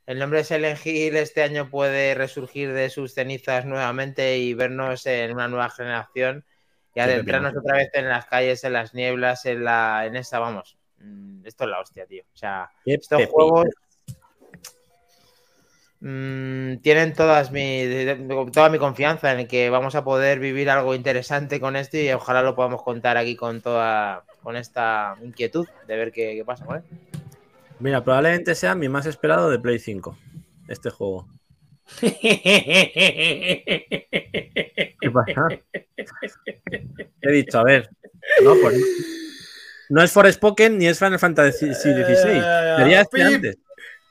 el 0.08 0.20
nombre 0.20 0.40
de 0.40 0.44
Silent 0.46 0.86
Hill 0.86 1.16
este 1.16 1.44
año 1.44 1.70
puede 1.70 2.14
resurgir 2.16 2.74
de 2.74 2.90
sus 2.90 3.14
cenizas 3.14 3.66
nuevamente 3.66 4.38
y 4.40 4.54
vernos 4.54 5.06
en 5.06 5.32
una 5.34 5.48
nueva 5.48 5.70
generación 5.70 6.44
y 6.94 7.00
adentrarnos 7.00 7.56
otra 7.56 7.78
vez 7.78 7.90
en 7.94 8.10
las 8.10 8.26
calles, 8.26 8.64
en 8.66 8.74
las 8.74 8.94
nieblas, 8.94 9.46
en 9.46 9.64
la, 9.64 10.06
en 10.06 10.18
esa, 10.18 10.40
vamos. 10.40 10.78
Mm, 10.98 11.46
Esto 11.46 11.64
es 11.64 11.70
la 11.70 11.80
hostia, 11.80 12.06
tío. 12.06 12.24
O 12.34 12.38
sea, 12.38 12.70
Qué 12.84 12.96
estos 12.96 13.26
juegos 13.28 13.68
mm, 16.02 16.78
tienen 16.78 17.14
todas 17.14 17.52
mi, 17.52 17.86
toda 18.52 18.70
mi 18.70 18.78
confianza 18.78 19.40
en 19.40 19.48
que 19.48 19.70
vamos 19.70 19.96
a 19.96 20.04
poder 20.04 20.40
vivir 20.40 20.70
algo 20.70 20.94
interesante 20.94 21.60
con 21.60 21.76
esto 21.76 21.98
y 21.98 22.12
ojalá 22.12 22.42
lo 22.42 22.56
podamos 22.56 22.84
contar 22.84 23.18
aquí 23.18 23.36
con 23.36 23.62
toda 23.62 24.24
con 24.44 24.56
esta 24.56 25.16
inquietud 25.24 25.68
de 25.88 25.96
ver 25.96 26.12
qué, 26.12 26.36
qué 26.36 26.44
pasa 26.44 26.66
con 26.66 26.78
él. 26.78 26.84
Mira, 27.80 28.04
probablemente 28.04 28.54
sea 28.54 28.76
mi 28.76 28.90
más 28.90 29.06
esperado 29.06 29.50
de 29.50 29.58
Play 29.58 29.80
5. 29.80 30.18
Este 30.68 30.90
juego. 30.92 31.28
¿Qué 32.00 32.12
pasa? 35.12 35.48
He 37.22 37.32
dicho, 37.32 37.60
a 37.60 37.64
ver. 37.64 37.90
No, 38.44 38.56
pues, 38.62 38.80
no 39.90 40.04
es 40.04 40.12
Forspoken 40.12 40.78
ni 40.78 40.88
es 40.88 41.00
Final 41.00 41.20
Fantasy 41.20 41.74
XVI. 41.74 42.42
Sería 42.78 43.02
este 43.02 43.24
antes. 43.24 43.58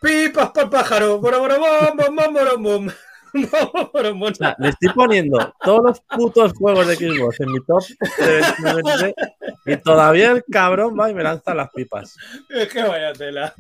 Pipas 0.01 0.51
para 0.52 0.70
pájaro. 0.70 1.18
Bora, 1.20 1.39
bora, 1.39 1.59
bom, 1.59 1.97
bom, 1.97 2.16
bom, 2.16 2.32
bora, 2.32 2.56
bom. 2.56 2.89
Bom, 3.32 3.90
bora, 3.93 4.10
bom. 4.10 4.22
O 4.22 4.35
sea, 4.35 4.56
le 4.59 4.70
estoy 4.70 4.89
poniendo 4.89 5.55
todos 5.62 5.85
los 5.85 6.01
putos 6.01 6.52
juegos 6.55 6.89
de 6.89 6.97
Xbox 6.97 7.39
en 7.39 7.52
mi 7.52 7.60
top 7.64 7.85
de 8.18 8.43
29 8.64 9.14
y 9.66 9.77
todavía 9.77 10.32
el 10.32 10.44
cabrón 10.51 10.98
va 10.98 11.10
y 11.10 11.14
me 11.14 11.22
lanza 11.22 11.55
las 11.55 11.70
pipas. 11.70 12.16
Es 12.48 12.68
que 12.68 12.82
vaya 12.82 13.12
tela. 13.12 13.55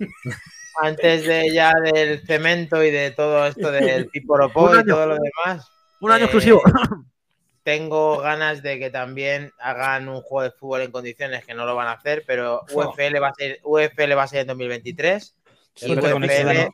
Antes 0.82 1.24
de 1.24 1.52
ya 1.52 1.72
del 1.74 2.26
cemento 2.26 2.82
y 2.82 2.90
de 2.90 3.12
todo 3.12 3.46
esto 3.46 3.70
del 3.70 4.08
Piporopó 4.08 4.74
y 4.76 4.84
todo 4.84 5.06
lo 5.06 5.14
demás. 5.14 5.70
Un 6.00 6.10
año 6.10 6.22
eh, 6.22 6.24
exclusivo. 6.24 6.62
Tengo 7.62 8.18
ganas 8.18 8.62
de 8.62 8.80
que 8.80 8.90
también 8.90 9.52
hagan 9.60 10.08
un 10.08 10.22
juego 10.22 10.50
de 10.50 10.50
fútbol 10.50 10.80
en 10.80 10.90
condiciones 10.90 11.44
que 11.44 11.54
no 11.54 11.64
lo 11.64 11.76
van 11.76 11.86
a 11.86 11.92
hacer, 11.92 12.24
pero 12.26 12.62
UFL 12.72 13.22
va 13.22 13.28
a 13.28 13.34
ser, 13.34 13.60
UFL 13.62 14.16
va 14.16 14.22
a 14.24 14.26
ser 14.26 14.40
en 14.40 14.46
2023 14.48 15.36
y 15.76 15.92
UFL 15.92 16.68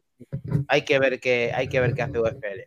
hay 0.69 0.85
que 0.85 0.99
ver 0.99 1.21
qué 1.21 1.53
hay 1.55 1.69
que 1.69 1.81
ver 1.81 1.95
qué 1.95 2.03
hace 2.03 2.19
UFL. 2.19 2.63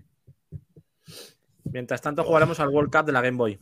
Mientras 1.66 2.02
tanto 2.02 2.24
jugaremos 2.24 2.60
al 2.60 2.70
World 2.70 2.92
Cup 2.92 3.06
de 3.06 3.12
la 3.12 3.22
Game 3.22 3.38
Boy. 3.38 3.60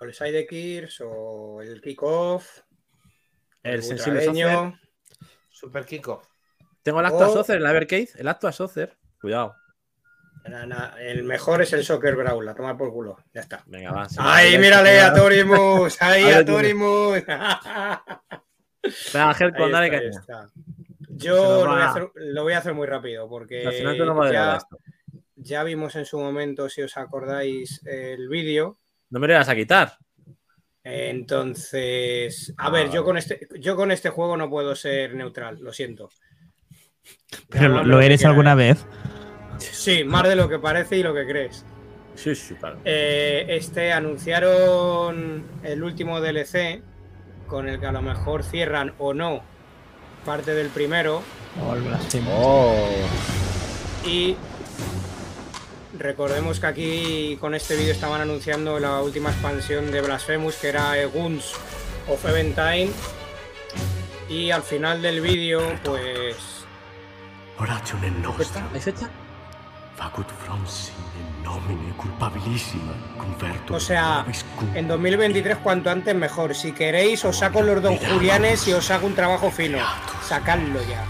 O 0.00 0.04
el 0.04 0.14
Sidekirs 0.14 1.02
o 1.04 1.60
el 1.60 1.80
Kickoff. 1.82 2.60
El 3.62 3.82
sensible 3.82 4.24
Soccer. 4.24 4.46
Butragueño. 4.46 4.80
Super 5.50 5.84
Kiko. 5.84 6.22
Tengo 6.82 7.00
el 7.00 7.06
Actua 7.06 7.28
Oh. 7.28 7.34
Soccer, 7.34 7.58
el 7.58 7.66
Evercade. 7.66 8.08
El 8.16 8.28
Actua 8.28 8.50
Soccer. 8.52 8.96
Cuidado. 9.20 9.54
Na, 10.48 10.64
na, 10.64 10.94
El 10.98 11.24
mejor 11.24 11.60
es 11.60 11.74
el 11.74 11.84
Soccer 11.84 12.16
Brawl, 12.16 12.48
a 12.48 12.54
tomar 12.54 12.78
por 12.78 12.90
culo. 12.90 13.18
Ya 13.34 13.42
está. 13.42 13.62
Venga, 13.66 13.92
va. 13.92 14.08
¡Ay, 14.16 14.58
mírale 14.58 15.00
a. 15.00 15.12
Torimus! 15.12 16.00
¡Ahí 16.00 16.30
a. 16.30 16.42
Torimus! 16.44 17.22
Venga, 18.82 19.28
Ángel, 19.28 19.52
Ahí 19.56 19.70
dale 19.70 20.08
está, 20.08 20.50
Yo 21.10 21.64
lo 21.64 21.70
voy, 21.70 21.80
a 21.80 21.90
hacer, 21.90 22.08
lo 22.14 22.42
voy 22.42 22.52
a 22.54 22.58
hacer 22.58 22.74
muy 22.74 22.86
rápido 22.86 23.28
porque 23.28 23.66
Al 23.66 23.72
final 23.74 23.96
tú 23.96 24.04
no 24.04 24.14
me 24.14 24.32
vas 24.32 24.64
a 24.64 24.68
ya, 25.42 25.64
vimos 25.64 25.96
en 25.96 26.04
su 26.04 26.18
momento, 26.18 26.68
si 26.68 26.82
os 26.82 26.96
acordáis, 26.98 27.80
el 27.86 28.28
vídeo. 28.28 28.78
No 29.08 29.18
me 29.20 29.26
lo 29.26 29.34
vas 29.34 29.48
a 29.48 29.54
quitar. 29.54 29.96
Entonces, 30.84 32.52
a 32.58 32.66
Ah, 32.66 32.70
ver, 32.70 32.90
yo 32.90 33.04
con, 33.04 33.16
este, 33.16 33.48
yo 33.58 33.74
con 33.74 33.90
este 33.90 34.10
juego 34.10 34.36
no 34.36 34.50
puedo 34.50 34.74
ser 34.76 35.14
neutral, 35.14 35.58
lo 35.60 35.72
siento. 35.72 36.10
Pero 37.48 37.84
lo, 37.84 38.00
eres 38.00 38.24
alguna 38.24 38.54
vez. 38.54 38.84
Sí, 39.58 40.04
más 40.04 40.28
de 40.28 40.36
lo 40.36 40.48
que 40.48 40.58
parece 40.58 40.98
y 40.98 41.02
lo 41.02 41.14
que 41.14 41.26
crees. 41.26 41.64
Sí, 42.14 42.34
sí, 42.34 42.54
claro. 42.54 42.78
Eh, 42.84 43.46
este 43.48 43.92
anunciaron 43.92 45.46
el 45.62 45.82
último 45.82 46.20
DLC 46.20 46.82
con 47.50 47.68
el 47.68 47.80
que 47.80 47.86
a 47.86 47.92
lo 47.92 48.00
mejor 48.00 48.44
cierran 48.44 48.94
o 48.98 49.12
no 49.12 49.42
parte 50.24 50.54
del 50.54 50.68
primero 50.68 51.22
O 51.66 51.74
el 51.74 51.82
Blasphemous. 51.82 52.34
Oh, 52.38 52.76
y 54.06 54.36
recordemos 55.98 56.60
que 56.60 56.66
aquí 56.66 57.36
con 57.40 57.54
este 57.54 57.76
vídeo 57.76 57.92
estaban 57.92 58.20
anunciando 58.20 58.78
la 58.78 59.02
última 59.02 59.30
expansión 59.30 59.90
de 59.90 60.00
Blasphemous 60.00 60.56
que 60.56 60.68
era 60.68 60.94
Guns 61.06 61.52
of 62.08 62.24
Eventide 62.24 62.90
y 64.28 64.52
al 64.52 64.62
final 64.62 65.02
del 65.02 65.20
vídeo 65.20 65.60
pues 65.84 66.36
Orazione 67.58 68.10
nostra, 68.10 68.66
¿hay 68.72 68.80
fecha? 68.80 69.10
Facut 70.00 70.26
nomine 71.44 71.92
culpabilissima, 71.96 72.92
converto 73.18 73.74
O 73.74 73.80
sea, 73.80 74.24
en 74.74 74.88
2023 74.88 75.58
cuanto 75.58 75.90
antes 75.90 76.14
mejor. 76.14 76.54
Si 76.54 76.72
queréis 76.72 77.24
os 77.24 77.36
saco 77.36 77.60
los 77.62 77.82
don 77.82 77.96
Julianes 77.96 78.66
y 78.68 78.72
os 78.72 78.90
hago 78.90 79.06
un 79.06 79.14
trabajo 79.14 79.50
fino. 79.50 79.78
Sacadlo 80.22 80.80
ya. 80.88 81.04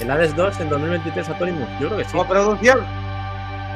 El 0.00 0.10
Hades 0.10 0.34
2 0.34 0.60
en 0.60 0.68
2023 0.68 1.28
Atónimos. 1.28 1.68
Yo 1.80 1.86
creo 1.88 1.98
que 1.98 2.04
sí. 2.04 2.10
Como 2.12 2.28
producción. 2.28 2.80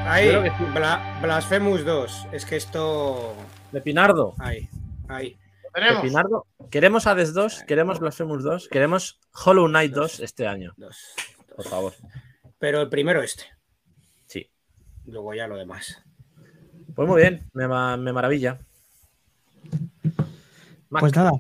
Ahí, 0.07 0.27
Yo 0.27 0.41
creo 0.41 0.43
que 0.43 0.51
sí. 0.51 0.65
Bla- 0.75 1.21
Blasphemous 1.23 1.85
2. 1.85 2.27
Es 2.33 2.45
que 2.45 2.57
esto... 2.57 3.35
De 3.71 3.81
Pinardo. 3.81 4.35
Ahí, 4.39 4.69
ahí. 5.09 5.39
Lo 5.65 5.71
tenemos. 5.73 6.03
De 6.03 6.09
Pinardo. 6.09 6.47
Queremos 6.71 7.07
Hades 7.07 7.35
2, 7.35 7.65
queremos 7.67 8.01
Blasphemous 8.01 8.43
2, 8.43 8.69
queremos 8.69 9.19
Hollow 9.45 9.69
Knight 9.69 9.93
2 9.93 10.21
este 10.21 10.47
año. 10.47 10.73
Dos. 10.77 11.15
Por 11.57 11.67
favor. 11.67 11.93
Pero 12.59 12.81
el 12.81 12.89
primero 12.89 13.23
este. 13.23 13.45
Luego 15.11 15.35
ya 15.35 15.47
lo 15.47 15.57
demás. 15.57 16.03
Pues 16.95 17.09
muy 17.09 17.21
bien, 17.21 17.49
me, 17.53 17.67
me 17.69 18.13
maravilla. 18.13 18.59
Mac, 20.89 21.01
Pues 21.01 21.15
nada, 21.15 21.31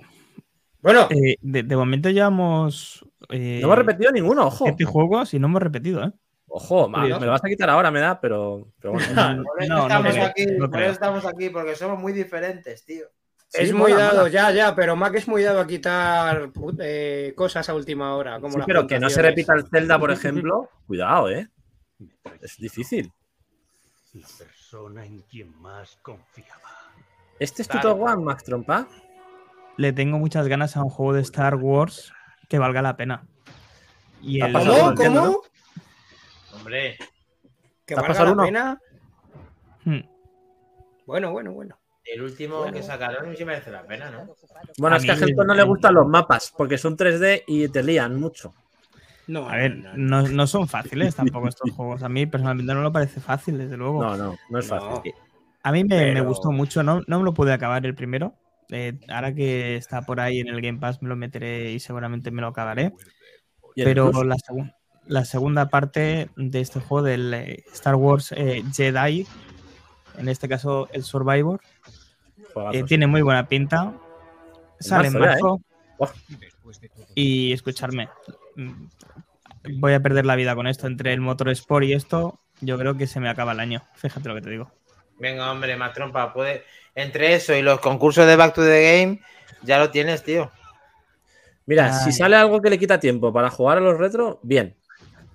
Bueno, 0.80 1.08
eh, 1.10 1.36
de, 1.40 1.62
de 1.62 1.76
momento 1.76 2.08
llevamos. 2.10 3.04
Eh, 3.28 3.58
no 3.60 3.66
hemos 3.66 3.78
repetido 3.78 4.12
ninguno, 4.12 4.46
ojo. 4.46 4.64
siete 4.64 4.84
juegos 4.84 5.34
y 5.34 5.38
no 5.38 5.46
hemos 5.48 5.62
repetido, 5.62 6.04
¿eh? 6.04 6.12
Ojo, 6.52 6.88
ma- 6.88 7.02
me 7.02 7.08
lo 7.26 7.30
vas 7.30 7.44
a 7.44 7.48
quitar 7.48 7.70
ahora, 7.70 7.90
me 7.90 8.00
da, 8.00 8.20
pero, 8.20 8.68
pero 8.80 8.94
bueno. 8.94 9.06
Por 9.44 9.62
eso 9.62 9.72
No, 9.72 9.76
no 9.76 9.82
estamos 10.08 10.16
aquí, 10.18 10.46
no 10.46 10.70
por 10.70 10.80
eso 10.82 10.92
estamos 10.92 11.26
aquí, 11.26 11.50
porque 11.50 11.76
somos 11.76 11.98
muy 11.98 12.12
diferentes, 12.12 12.84
tío. 12.84 13.06
es 13.52 13.68
Sí, 13.68 13.72
muy 13.74 13.92
mola, 13.92 14.04
dado, 14.04 14.18
mola. 14.20 14.30
ya, 14.30 14.50
ya, 14.50 14.74
pero 14.74 14.96
Mac 14.96 15.14
es 15.14 15.28
muy 15.28 15.42
dado 15.42 15.60
a 15.60 15.66
quitar 15.66 16.50
eh, 16.80 17.32
cosas 17.36 17.68
a 17.68 17.74
última 17.74 18.14
hora. 18.16 18.40
Como 18.40 18.54
Sí, 18.54 18.60
pero 18.66 18.86
que 18.86 18.98
no 18.98 19.08
se 19.10 19.22
repita 19.22 19.54
el 19.54 19.66
Zelda, 19.68 19.98
por 19.98 20.10
ejemplo. 20.10 20.68
Cuidado, 20.86 21.30
eh. 21.30 21.48
Es 22.40 22.56
difícil. 22.58 23.12
La 24.14 24.26
persona 24.38 25.04
en 25.04 25.20
quien 25.22 25.60
más 25.60 25.96
confiaba. 26.02 26.92
¿Este 27.38 27.62
es 27.62 27.68
tu 27.68 27.78
top 27.80 28.00
one, 28.02 28.24
Max 28.24 28.44
Trompa? 28.44 28.88
Le 29.76 29.92
tengo 29.92 30.18
muchas 30.18 30.48
ganas 30.48 30.76
a 30.76 30.82
un 30.82 30.90
juego 30.90 31.12
de 31.14 31.22
Star 31.22 31.54
Wars 31.54 32.12
que 32.48 32.58
valga 32.58 32.82
la 32.82 32.96
pena. 32.96 33.24
Y 34.20 34.40
¿Ha 34.40 34.46
el- 34.48 34.52
pasado 34.52 34.94
¿Cómo? 34.94 35.14
¿Cómo? 35.22 35.42
Hombre, 36.54 36.98
¿Que 37.86 37.94
¿Te 37.94 38.00
ha 38.00 38.02
valga 38.02 38.24
la 38.24 38.32
uno? 38.32 38.44
pena? 38.44 38.80
Hmm. 39.84 40.00
Bueno, 41.06 41.32
bueno, 41.32 41.52
bueno. 41.52 41.76
el 42.04 42.22
último 42.22 42.70
que 42.72 42.82
sacaron 42.82 43.36
sí 43.36 43.44
merece 43.44 43.70
la 43.70 43.84
pena, 43.86 44.10
¿no? 44.10 44.34
Bueno, 44.78 44.96
A 44.96 44.98
es 44.98 45.04
que 45.04 45.12
a 45.12 45.14
Helcon 45.14 45.46
no 45.46 45.54
le 45.54 45.62
gustan 45.62 45.94
los 45.94 46.06
mapas, 46.08 46.52
porque 46.56 46.76
son 46.76 46.96
3D 46.96 47.44
y 47.46 47.68
te 47.68 47.82
lían 47.84 48.18
mucho. 48.20 48.52
No, 49.30 49.48
A 49.48 49.54
ver, 49.54 49.76
no, 49.76 49.96
no. 49.96 50.22
no, 50.22 50.28
no 50.28 50.46
son 50.48 50.66
fáciles 50.66 51.14
tampoco 51.14 51.48
estos 51.48 51.70
juegos. 51.76 52.02
A 52.02 52.08
mí 52.08 52.26
personalmente 52.26 52.74
no 52.74 52.82
me 52.82 52.90
parece 52.90 53.20
fácil, 53.20 53.58
desde 53.58 53.76
luego. 53.76 54.02
No, 54.02 54.16
no, 54.16 54.36
no 54.50 54.58
es 54.58 54.68
No. 54.68 54.80
fácil. 54.80 55.14
A 55.62 55.72
mí 55.72 55.84
me, 55.84 56.20
gustó 56.22 56.50
mucho, 56.50 56.82
no, 56.82 57.02
no 57.06 57.18
me 57.18 57.24
lo 57.24 57.32
pude 57.34 57.52
acabar 57.52 57.84
el 57.86 57.94
primero. 57.94 58.34
Eh, 58.70 58.98
ahora 59.08 59.34
que 59.34 59.76
está 59.76 60.02
por 60.02 60.18
ahí 60.18 60.40
en 60.40 60.48
el 60.48 60.60
Game 60.60 60.78
Pass 60.78 61.02
me 61.02 61.08
lo 61.08 61.16
meteré 61.16 61.70
y 61.72 61.80
seguramente 61.80 62.30
me 62.30 62.40
lo 62.40 62.48
acabaré. 62.48 62.92
¿Y 63.76 63.82
el 63.82 63.84
Pero 63.84 64.24
la, 64.24 64.36
la 65.06 65.24
segunda 65.24 65.68
parte 65.68 66.30
de 66.36 66.60
este 66.60 66.80
juego 66.80 67.04
del 67.04 67.34
eh, 67.34 67.64
Star 67.72 67.94
Wars 67.94 68.32
eh, 68.36 68.64
Jedi, 68.74 69.26
en 70.18 70.28
este 70.28 70.48
caso 70.48 70.88
el 70.92 71.04
Survivor, 71.04 71.60
eh, 72.72 72.82
tiene 72.84 73.06
muy 73.06 73.22
buena 73.22 73.46
pinta. 73.46 73.92
Sale 74.78 75.08
en 75.08 75.18
marzo 75.18 75.60
¿eh? 75.60 75.70
Buah. 75.98 76.10
Y 77.14 77.52
escucharme, 77.52 78.08
voy 79.64 79.92
a 79.92 80.00
perder 80.00 80.26
la 80.26 80.36
vida 80.36 80.54
con 80.54 80.66
esto. 80.66 80.86
Entre 80.86 81.12
el 81.12 81.20
Motor 81.20 81.50
Sport 81.50 81.84
y 81.84 81.92
esto, 81.92 82.38
yo 82.60 82.78
creo 82.78 82.96
que 82.96 83.06
se 83.06 83.20
me 83.20 83.28
acaba 83.28 83.52
el 83.52 83.60
año. 83.60 83.82
Fíjate 83.94 84.28
lo 84.28 84.34
que 84.34 84.42
te 84.42 84.50
digo. 84.50 84.70
Venga, 85.18 85.50
hombre, 85.50 85.76
más 85.76 85.92
trompa, 85.92 86.32
puede. 86.32 86.64
Entre 86.94 87.34
eso 87.34 87.54
y 87.54 87.62
los 87.62 87.80
concursos 87.80 88.26
de 88.26 88.36
Back 88.36 88.54
to 88.54 88.62
the 88.62 88.82
Game, 88.82 89.20
ya 89.62 89.78
lo 89.78 89.90
tienes, 89.90 90.22
tío. 90.22 90.50
Mira, 91.66 91.92
si 91.92 92.06
Ay. 92.06 92.12
sale 92.12 92.36
algo 92.36 92.60
que 92.60 92.70
le 92.70 92.78
quita 92.78 92.98
tiempo 92.98 93.32
para 93.32 93.50
jugar 93.50 93.78
a 93.78 93.80
los 93.80 93.98
retro, 93.98 94.40
bien. 94.42 94.76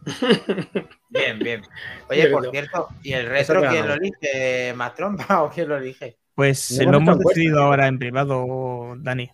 Bien, 1.09 1.39
bien. 1.39 1.61
Oye, 2.09 2.27
por 2.27 2.51
Cierto. 2.51 2.89
¿y 3.01 3.13
el 3.13 3.25
retro 3.27 3.61
quién 3.69 3.87
lo 3.87 3.93
elige? 3.93 4.73
¿Más 4.75 4.93
trompa 4.93 5.25
o 5.43 5.49
quién 5.49 5.69
lo 5.69 5.77
elige? 5.77 6.17
Pues 6.35 6.77
lo 6.85 6.97
hemos 6.97 7.17
decidido 7.19 7.63
ahora 7.63 7.87
en 7.87 7.97
privado, 7.97 8.95
Dani. 8.97 9.31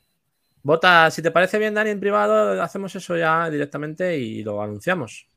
Vota, 0.63 1.09
si 1.09 1.21
te 1.21 1.31
parece 1.31 1.57
bien, 1.57 1.73
Dani, 1.73 1.89
en 1.89 1.99
privado, 1.99 2.61
hacemos 2.61 2.95
eso 2.95 3.17
ya 3.17 3.49
directamente 3.49 4.17
y 4.17 4.43
lo 4.43 4.61
anunciamos. 4.61 5.27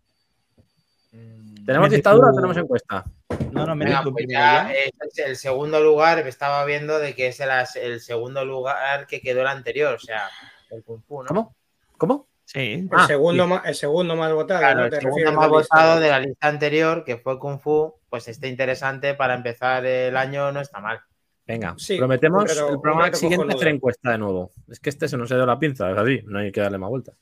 ¿Tenemos 1.10 1.86
Mete 1.86 1.96
dictadura 1.96 2.28
o 2.30 2.34
tenemos 2.34 2.56
encuesta? 2.59 3.05
No, 3.52 3.64
no, 3.66 3.76
Venga, 3.76 4.02
pues 4.02 4.14
primero 4.16 4.38
ya 4.40 4.68
ya. 4.68 4.72
es 4.74 5.18
el 5.18 5.36
segundo 5.36 5.80
lugar, 5.80 6.22
me 6.22 6.28
estaba 6.28 6.64
viendo 6.66 6.98
de 6.98 7.14
que 7.14 7.28
es 7.28 7.40
el, 7.76 8.01
segundo 8.01 8.44
lugar 8.44 9.06
que 9.06 9.20
quedó 9.20 9.40
el 9.40 9.46
anterior, 9.46 9.94
o 9.94 9.98
sea, 9.98 10.28
el 10.70 10.82
Kung 10.82 11.01
Fu, 11.06 11.22
¿no? 11.22 11.28
¿Cómo? 11.28 11.55
¿Cómo? 11.96 12.26
Sí. 12.44 12.59
El, 12.74 12.88
Ah, 12.92 13.06
segundo 13.06 13.44
sí. 13.44 13.48
más, 13.48 13.64
el 13.64 13.74
segundo 13.74 14.16
más 14.16 14.32
votado, 14.32 14.60
Claro, 14.60 14.80
¿no? 14.80 14.84
el 14.86 14.90
¿Te 14.90 15.01
segundo 15.01 15.32
más 15.32 15.48
votado 15.48 16.01
de 16.01 16.10
la 16.10 16.20
lista 16.20 16.48
anterior, 16.48 17.02
que 17.05 17.16
fue 17.16 17.38
Kung 17.38 17.59
Fu, 17.60 17.94
pues 18.10 18.28
está 18.28 18.46
interesante 18.46 19.14
para 19.14 19.34
empezar 19.34 19.86
el 19.86 20.16
año, 20.18 20.52
no 20.52 20.60
está 20.60 20.80
mal. 20.80 21.01
Venga, 21.47 21.75
Sí, 21.77 21.99
prometemos 21.99 22.51
el 22.57 22.81
programa 22.81 23.12
siguiente 23.12 23.55
hacer 23.55 23.69
encuesta 23.69 24.12
de 24.12 24.19
nuevo. 24.19 24.51
Es 24.69 24.81
que 24.81 24.89
este 24.91 25.09
se 25.09 25.16
nos 25.19 25.31
ha 25.31 25.35
ido 25.35 25.45
la 25.47 25.59
pinza, 25.59 25.91
es 25.91 25.99
así, 25.99 26.21
no 26.27 26.39
hay 26.39 26.51
que 26.51 26.61
darle 26.61 26.79
más 26.79 26.89
vueltas. 26.91 27.16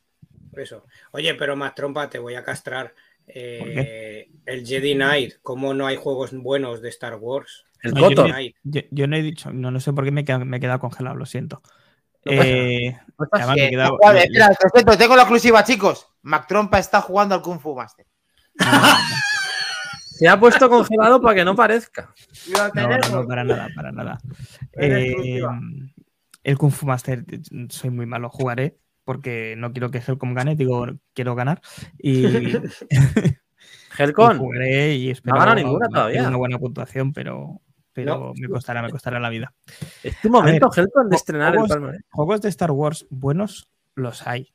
Eso. 0.52 0.86
Oye, 1.12 1.34
pero 1.34 1.56
más 1.56 1.74
trompa, 1.74 2.08
te 2.08 2.18
voy 2.18 2.34
a 2.34 2.44
castrar. 2.44 2.94
Eh, 3.26 4.28
¿Por 4.44 4.52
el 4.54 4.66
Jedi 4.66 4.94
Knight, 4.94 5.34
¿cómo 5.42 5.74
no 5.74 5.86
hay 5.86 5.96
juegos 5.96 6.32
buenos 6.32 6.82
de 6.82 6.88
Star 6.90 7.16
Wars? 7.16 7.64
El 7.82 7.94
No, 7.94 8.10
yo 8.10 8.22
no- 8.22 8.28
Knight. 8.28 8.56
Yo, 8.62 8.80
yo 8.90 9.06
no 9.06 9.16
he 9.16 9.22
dicho, 9.22 9.52
no, 9.52 9.70
no 9.70 9.80
sé 9.80 9.92
por 9.92 10.04
qué 10.04 10.10
me 10.12 10.20
he 10.20 10.24
quedado, 10.24 10.44
me 10.44 10.58
he 10.58 10.60
quedado 10.60 10.78
congelado, 10.78 11.16
lo 11.16 11.26
siento. 11.26 11.62
Eh, 12.24 12.96
además 13.32 13.56
me 13.56 13.66
he 13.66 13.70
quedado- 13.70 13.96
Juan, 14.00 14.16
espera, 14.18 14.96
tengo 14.96 15.16
la 15.16 15.22
exclusiva, 15.22 15.64
chicos. 15.64 16.06
Mac 16.22 16.46
Trompa 16.46 16.78
está 16.78 17.00
jugando 17.00 17.34
al 17.34 17.42
Kung 17.42 17.58
Fu 17.58 17.74
Master. 17.74 18.06
Se 20.22 20.28
ha 20.28 20.38
puesto 20.38 20.68
congelado 20.70 21.20
para 21.20 21.34
que 21.34 21.44
no 21.44 21.56
parezca. 21.56 22.14
No, 22.52 22.68
no, 22.88 22.98
no, 23.22 23.26
para 23.26 23.42
nada, 23.42 23.68
para 23.74 23.90
nada. 23.90 24.18
Eh, 24.74 25.40
el 26.44 26.58
Kung 26.58 26.70
Fu 26.70 26.86
Master, 26.86 27.24
soy 27.70 27.90
muy 27.90 28.06
malo, 28.06 28.28
jugaré 28.30 28.76
porque 29.04 29.54
no 29.58 29.72
quiero 29.72 29.90
que 29.90 29.98
Helcom 29.98 30.32
gane, 30.32 30.54
digo, 30.54 30.86
quiero 31.12 31.34
ganar. 31.34 31.60
Y, 31.98 32.22
jugaré 34.38 34.94
y 34.94 35.10
espero 35.10 35.36
ganado 35.36 35.56
ninguna 35.56 35.88
todavía. 35.88 36.28
una 36.28 36.36
buena 36.36 36.58
puntuación, 36.58 37.12
pero, 37.12 37.60
pero 37.92 38.16
No. 38.18 38.32
me 38.36 38.48
costará, 38.48 38.80
me 38.82 38.90
costará 38.90 39.20
la 39.20 39.28
vida. 39.28 39.52
es 40.02 40.20
tu 40.20 40.30
momento, 40.30 40.70
ver, 40.70 40.84
Helcon, 40.84 41.08
de 41.10 41.16
estrenar 41.16 41.48
el 41.54 41.60
juegos- 41.60 41.68
palmarés. 41.70 42.02
Juegos 42.10 42.40
de 42.42 42.48
Star 42.48 42.70
Wars 42.70 43.06
buenos 43.10 43.68
los 43.94 44.26
hay. 44.26 44.52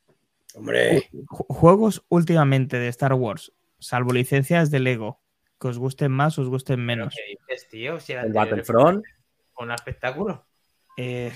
Hombre, 0.55 1.09
Ju- 1.27 1.45
Juegos 1.49 2.03
últimamente 2.09 2.77
de 2.79 2.87
Star 2.87 3.13
Wars, 3.13 3.51
salvo 3.79 4.11
licencias 4.13 4.71
de 4.71 4.79
Lego, 4.79 5.19
que 5.59 5.67
os 5.67 5.77
gusten 5.77 6.11
más 6.11 6.37
o 6.37 6.41
os 6.43 6.49
gusten 6.49 6.83
menos. 6.83 7.13
¿Qué 7.15 7.37
dices, 7.37 7.69
tío? 7.69 7.99
Si 7.99 8.13
el 8.13 8.31
Battlefront, 8.33 9.03
fue 9.53 9.65
Un 9.65 9.71
espectáculo. 9.71 10.45
Eh, 10.97 11.31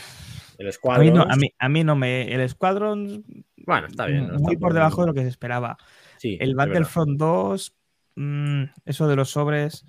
el 0.57 0.65
a, 0.68 0.69
mí 0.69 0.73
Squadron. 0.73 1.14
no, 1.14 1.22
a, 1.23 1.35
mí, 1.35 1.49
a 1.57 1.69
mí 1.69 1.84
no 1.84 1.95
me. 1.95 2.34
El 2.34 2.48
Squadron, 2.49 3.23
Bueno, 3.57 3.88
está 3.88 4.06
bien. 4.06 4.27
no 4.27 4.39
muy 4.39 4.53
está 4.53 4.60
por 4.60 4.73
debajo 4.73 5.02
de 5.02 5.07
lo 5.07 5.14
que 5.14 5.22
se 5.22 5.27
esperaba. 5.30 5.77
Sí, 6.18 6.38
El. 6.39 6.56
Battlefront 6.56 7.18
2, 7.19 7.76
mm, 8.15 8.64
eso 8.85 9.07
de 9.07 9.15
los 9.15 9.30
sobres. 9.31 9.85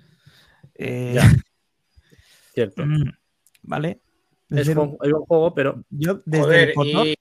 eh, 0.75 1.13
Ya. 1.15 1.21
Cierto. 2.53 2.85
mm, 2.85 3.09
¿Vale? 3.63 3.99
Es 4.49 4.67
Desde 4.67 4.79
un, 4.79 4.95
juego, 4.97 5.53
pero 5.55 5.83
yo 5.89 6.21
desde 6.25 6.43
joder, 6.43 6.69
el 6.69 6.75
Kotor, 6.75 7.07
y 7.07 7.15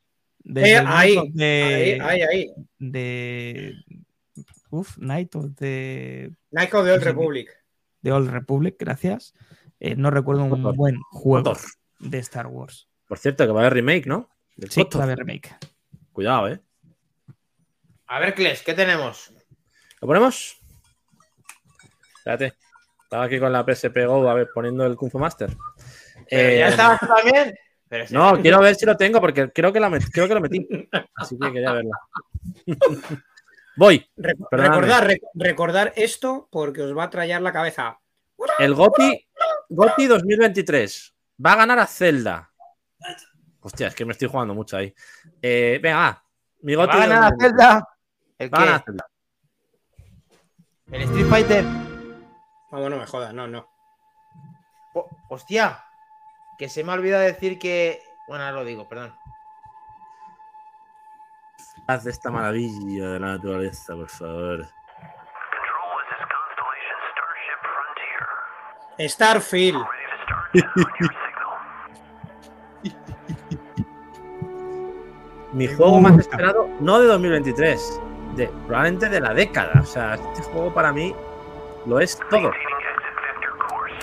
desde 0.45 0.69
Eh, 0.73 0.77
el 0.79 0.87
ahí, 0.87 1.17
of 1.17 1.25
ahí, 1.25 1.31
de, 1.33 1.99
ahí, 2.03 2.21
ahí. 2.23 2.53
de 2.79 3.75
uf, 4.73 4.99
Night 4.99 5.35
of 5.37 5.55
the, 5.57 6.33
Night 6.51 6.73
of 6.75 6.85
the 6.85 6.93
Old 6.93 7.03
Sí. 7.03 7.09
Republic. 7.09 7.51
de 8.01 8.13
Old 8.13 8.31
Republic, 8.31 8.77
gracias. 8.79 9.35
Eh, 9.79 9.95
no 9.97 10.11
recuerdo 10.11 10.45
un 10.45 10.63
buen 10.77 11.01
juego 11.11 11.53
de 12.01 12.19
Star 12.19 12.47
Wars. 12.49 12.89
por 13.07 13.19
cierto, 13.19 13.45
que 13.47 13.53
va 13.53 13.61
a 13.61 13.63
haber 13.67 13.75
remake, 13.75 14.07
¿no? 14.07 14.29
Del 14.57 14.71
Sí, 14.71 14.83
va 14.97 15.01
a 15.01 15.05
haber 15.05 15.19
remake. 15.19 15.55
Cuidado, 16.13 16.49
¿eh? 16.49 16.61
A 18.07 18.19
ver, 18.21 18.35
Kles, 18.35 18.63
¿qué 18.63 18.75
tenemos? 18.75 19.33
¿Lo 20.01 20.07
ponemos? 20.09 20.57
Espérate. 22.19 22.55
Estaba 23.05 23.25
aquí 23.25 23.39
con 23.39 23.53
la 23.53 23.65
PSP 23.65 24.07
Go 24.07 24.29
a 24.29 24.35
ver, 24.35 24.49
poniendo 24.55 24.85
el 24.87 24.97
Kung 24.97 25.11
Fu 25.11 25.19
Master. 25.19 25.51
Pero 26.31 26.49
Eh, 26.49 26.59
ya 26.61 26.69
estabas 26.69 26.99
tú 27.01 27.07
también. 27.07 27.55
Pero 27.89 28.07
si- 28.07 28.15
No, 28.15 28.41
quiero 28.41 28.61
ver 28.61 28.75
si 28.75 28.87
lo 28.87 28.97
tengo 28.97 29.21
porque 29.21 29.51
creo 29.53 29.73
que, 29.73 29.81
la 29.81 29.91
met- 29.91 30.11
creo 30.11 30.27
que 30.29 30.35
lo 30.35 30.41
metí. 30.41 30.67
Así 31.17 31.39
que 31.39 31.53
quería 31.53 31.73
verla. 31.73 31.97
Voy. 33.77 34.07
Re- 34.17 34.35
Perdóname. 34.51 34.75
recordar, 34.77 35.07
rec- 35.09 35.31
recordar 35.35 35.93
esto 35.97 36.49
porque 36.51 36.83
os 36.83 36.97
va 36.97 37.05
a 37.05 37.11
trallar 37.11 37.41
la 37.43 37.53
cabeza. 37.53 37.99
El 38.59 38.75
GOTI, 38.75 39.29
GOTI 39.69 40.07
2023. 40.07 41.15
Va 41.45 41.53
a 41.53 41.57
ganar 41.57 41.79
a 41.79 41.87
Zelda. 41.87 42.51
Hostia, 43.61 43.87
es 43.89 43.95
que 43.95 44.05
me 44.05 44.13
estoy 44.13 44.29
jugando 44.29 44.55
mucho 44.55 44.77
ahí. 44.77 44.93
Eh, 45.41 45.79
venga, 45.83 45.97
va. 45.99 46.25
Mi 46.63 46.75
¿Va 46.75 46.87
GOTI 46.87 46.97
a 46.97 47.01
ganar 47.01 47.19
a 47.23 47.31
2023. 47.31 47.51
Zelda? 47.51 47.89
¿El 48.39 48.55
Va 48.55 48.59
a 48.59 48.61
ganar 48.61 48.75
a 48.75 48.79
qué? 48.79 48.85
Zelda. 48.85 49.07
¿El 50.91 51.03
Street 51.03 51.27
Fighter? 51.27 51.65
Vamos, 52.71 52.91
no 52.91 52.97
me 52.99 53.07
jodas, 53.07 53.33
no, 53.33 53.47
no. 53.47 53.67
Oh, 54.95 55.09
hostia, 55.31 55.85
que 56.59 56.69
se 56.69 56.85
me 56.85 56.93
ha 56.93 56.95
olvidado 56.97 57.23
decir 57.23 57.59
que. 57.59 58.03
Bueno, 58.29 58.45
ahora 58.45 58.59
lo 58.59 58.65
digo, 58.65 58.89
perdón. 58.89 59.15
Haz 61.93 62.05
de 62.05 62.11
esta 62.11 62.31
maravilla 62.31 63.11
de 63.11 63.21
la 63.21 63.33
naturaleza, 63.33 63.95
por 63.95 64.09
favor. 64.09 64.67
Starfield. 68.99 69.85
Mi 75.53 75.67
juego 75.67 76.01
más 76.01 76.19
esperado, 76.19 76.67
no 76.81 76.99
de 76.99 77.09
2023, 77.09 78.01
de, 78.37 78.49
probablemente 78.67 79.11
de 79.11 79.21
la 79.21 79.35
década. 79.35 79.83
O 79.83 79.85
sea, 79.85 80.15
este 80.15 80.45
juego 80.45 80.73
para 80.73 80.95
mí 80.95 81.15
lo 81.85 82.01
es 82.01 82.19
todo. 82.31 82.53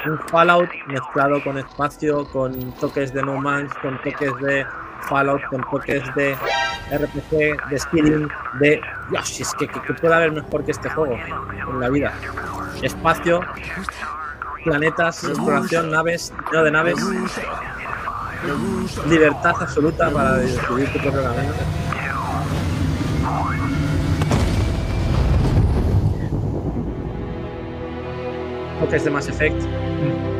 Un 0.05 0.19
Fallout 0.27 0.69
mezclado 0.85 1.43
con 1.43 1.57
espacio, 1.57 2.23
con 2.27 2.71
toques 2.73 3.11
de 3.15 3.23
No 3.23 3.37
Man's, 3.37 3.73
con 3.81 3.99
toques 4.03 4.37
de 4.41 4.63
Fallout, 5.07 5.41
con 5.49 5.61
toques 5.69 6.03
de 6.15 6.35
RPG, 6.91 7.69
de 7.69 7.79
Skilling, 7.79 8.27
de. 8.59 8.81
Dios, 9.09 9.39
es 9.39 9.53
que, 9.55 9.67
puede 9.67 10.13
haber 10.13 10.31
mejor 10.31 10.63
que 10.65 10.71
este 10.71 10.89
juego 10.89 11.15
en 11.15 11.79
la 11.79 11.89
vida. 11.89 12.13
Espacio, 12.81 13.41
planetas, 14.63 15.23
exploración, 15.23 15.91
naves, 15.91 16.33
no 16.51 16.63
de 16.63 16.71
naves. 16.71 16.97
Libertad 19.07 19.53
absoluta 19.59 20.09
para 20.09 20.35
decidir 20.37 20.91
tu 20.93 20.99
propio 20.99 21.23
camino. 21.23 21.53
Toques 28.79 29.03
de 29.03 29.11
Mass 29.11 29.27
Effect. 29.27 30.38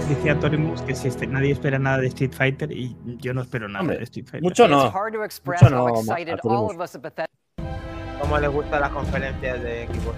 Decía 0.00 0.38
Torimus 0.38 0.82
que 0.82 0.94
si 0.94 1.08
este- 1.08 1.26
nadie 1.26 1.52
espera 1.52 1.78
nada 1.78 1.98
de 1.98 2.06
Street 2.08 2.32
Fighter 2.32 2.70
y 2.72 2.96
yo 3.18 3.32
no 3.34 3.42
espero 3.42 3.68
nada 3.68 3.80
Hombre, 3.80 3.98
de 3.98 4.04
Street 4.04 4.24
Fighter. 4.26 4.42
Mucho 4.42 4.68
no. 4.68 4.86
It's 4.86 4.94
hard 4.94 5.12
to 5.14 5.24
express 5.24 5.62
Mucho 5.62 5.74
how 5.76 5.88
no, 5.88 5.98
excited 6.00 6.34
Arturo. 6.34 6.54
all 6.68 6.74
of 6.74 6.80
us 6.80 6.94
at 6.94 7.00
Bethesda 7.02 7.26
¿Cómo 8.20 8.38
le 8.38 8.48
gustan 8.48 8.80
las 8.80 8.90
conferencias 8.90 9.62
de 9.62 9.86
Xbox? 9.88 10.16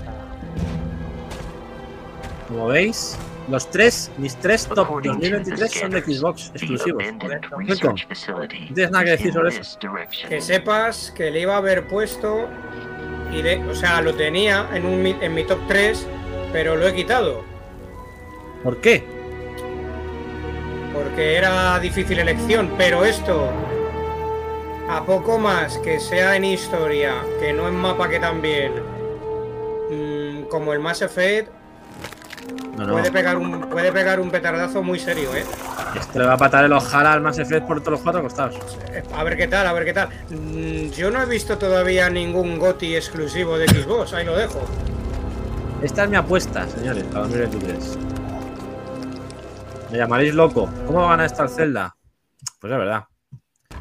Como 2.49 2.67
veis, 2.69 3.17
los 3.49 3.71
tres, 3.71 4.11
mis 4.19 4.37
tres 4.37 4.67
top 4.67 4.87
2023 5.03 5.73
son 5.73 5.91
de 5.91 6.03
Xbox 6.03 6.51
exclusivos. 6.55 7.03
No 7.03 7.19
tienes 8.49 8.91
nada 8.91 9.05
que 9.05 9.11
decir 9.13 9.33
sobre 9.33 9.49
eso. 9.49 9.79
Que 10.29 10.41
sepas 10.41 11.11
que 11.17 11.31
le 11.31 11.41
iba 11.41 11.55
a 11.55 11.59
haber 11.59 11.87
puesto. 11.89 12.49
Y 13.33 13.43
de, 13.43 13.57
o 13.65 13.75
sea, 13.75 14.01
lo 14.03 14.15
tenía 14.15 14.69
en, 14.75 14.85
un, 14.87 15.03
mi- 15.03 15.17
en 15.21 15.35
mi 15.35 15.43
top 15.45 15.59
3, 15.67 16.07
pero 16.53 16.77
lo 16.77 16.87
he 16.87 16.95
quitado. 16.95 17.43
¿Por 18.63 18.81
qué? 18.81 19.03
Porque 21.15 21.37
era 21.37 21.79
difícil 21.79 22.19
elección. 22.19 22.73
Pero 22.77 23.05
esto, 23.05 23.49
a 24.91 25.05
poco 25.05 25.39
más 25.39 25.79
que 25.79 26.01
sea 26.01 26.35
en 26.35 26.45
historia, 26.45 27.15
que 27.39 27.53
no 27.53 27.69
en 27.69 27.77
mapa 27.77 28.09
que 28.09 28.19
también, 28.19 28.73
mm, 29.93 30.49
como 30.49 30.73
el 30.73 30.81
Mass 30.81 31.03
Effect, 31.03 31.53
No, 32.77 32.85
no. 32.87 32.93
puede, 32.95 33.13
pegar 33.13 33.37
un, 33.39 33.61
puede 33.71 33.93
pegar 33.93 34.19
un 34.19 34.29
petardazo 34.33 34.83
muy 34.83 34.99
serio, 34.99 35.33
¿eh? 35.37 35.45
Esto 35.95 36.19
le 36.19 36.25
va 36.27 36.33
a 36.33 36.37
patar 36.37 36.65
el 36.65 36.73
ojara 36.73 37.13
al 37.13 37.21
Mass 37.21 37.39
Effect 37.39 37.65
por 37.65 37.79
todos 37.79 37.93
los 37.93 38.01
cuatro 38.01 38.21
costados. 38.21 38.57
A 39.17 39.23
ver 39.23 39.37
qué 39.37 39.47
tal, 39.47 39.69
a 39.69 39.73
ver 39.73 39.85
qué 39.85 39.93
tal. 39.93 40.09
Mm, 40.31 40.91
Yo 40.91 41.13
no 41.13 41.23
he 41.23 41.27
visto 41.27 41.57
todavía 41.59 42.11
ningún 42.11 42.59
GOTI 42.59 42.97
exclusivo 42.97 43.57
de 43.57 43.69
Xbox, 43.69 44.13
ahí 44.15 44.25
lo 44.25 44.37
dejo. 44.37 44.61
Esta 45.81 46.03
es 46.03 46.11
mi 46.11 46.17
apuesta, 46.17 46.67
señores, 46.69 47.05
para 47.05 47.21
2023. 47.29 47.99
Me 49.95 49.99
llamaréis 50.01 50.35
loco. 50.35 50.69
¿Cómo 50.89 51.03
va 51.03 51.07
a 51.07 51.11
ganar 51.11 51.27
esta 51.27 51.45
el 51.45 51.49
Zelda? 51.49 51.95
Pues 52.61 52.73
es 52.73 52.79
verdad. 52.81 53.05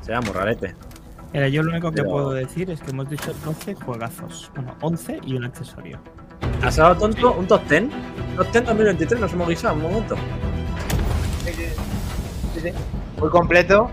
Será 0.02 0.22
muy 0.22 0.30
rarete. 0.32 0.76
Mira, 1.34 1.48
yo 1.48 1.64
lo 1.64 1.72
único 1.72 1.90
que 1.90 2.04
Pero- 2.04 2.12
puedo 2.12 2.30
decir 2.34 2.70
es 2.70 2.80
que 2.82 2.92
hemos 2.92 3.10
dicho 3.10 3.34
12 3.44 3.74
juegazos. 3.74 4.52
Bueno, 4.54 4.76
11 4.82 5.20
y 5.26 5.34
un 5.36 5.46
accesorio. 5.46 6.00
¿Has 6.62 6.76
dado 6.76 6.96
tonto? 6.98 7.34
¿Un 7.34 7.48
top 7.48 7.64
10? 7.68 7.86
Top 8.38 8.48
10 8.52 8.64
2023 8.64 9.22
nos 9.22 9.34
hemos 9.34 9.48
guisado 9.50 9.74
un 9.74 9.82
momento. 9.82 10.16
Sí, 11.46 12.60
sí. 12.62 12.70
Muy 13.20 13.30
completo, 13.32 13.90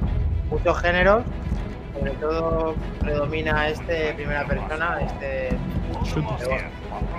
muchos 0.50 0.78
géneros. 0.78 1.24
Sobre 1.94 2.10
todo 2.16 2.74
predomina 3.00 3.68
este 3.70 4.12
primera 4.12 4.46
persona, 4.46 5.00
este. 5.00 5.56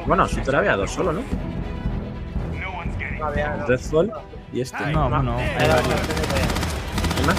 bueno, 0.05 0.27
todavía 0.27 0.59
había 0.59 0.75
dos 0.75 0.91
solo, 0.91 1.11
¿no? 1.11 1.21
no 3.17 3.25
había- 3.25 3.55
no. 3.57 3.65
Redfall 3.65 4.13
y 4.53 4.61
este. 4.61 4.77
No, 4.91 5.05
hay 5.05 5.63
Era 5.63 5.75
varios. 5.75 5.99
¿Qué 7.17 7.25
más? 7.25 7.37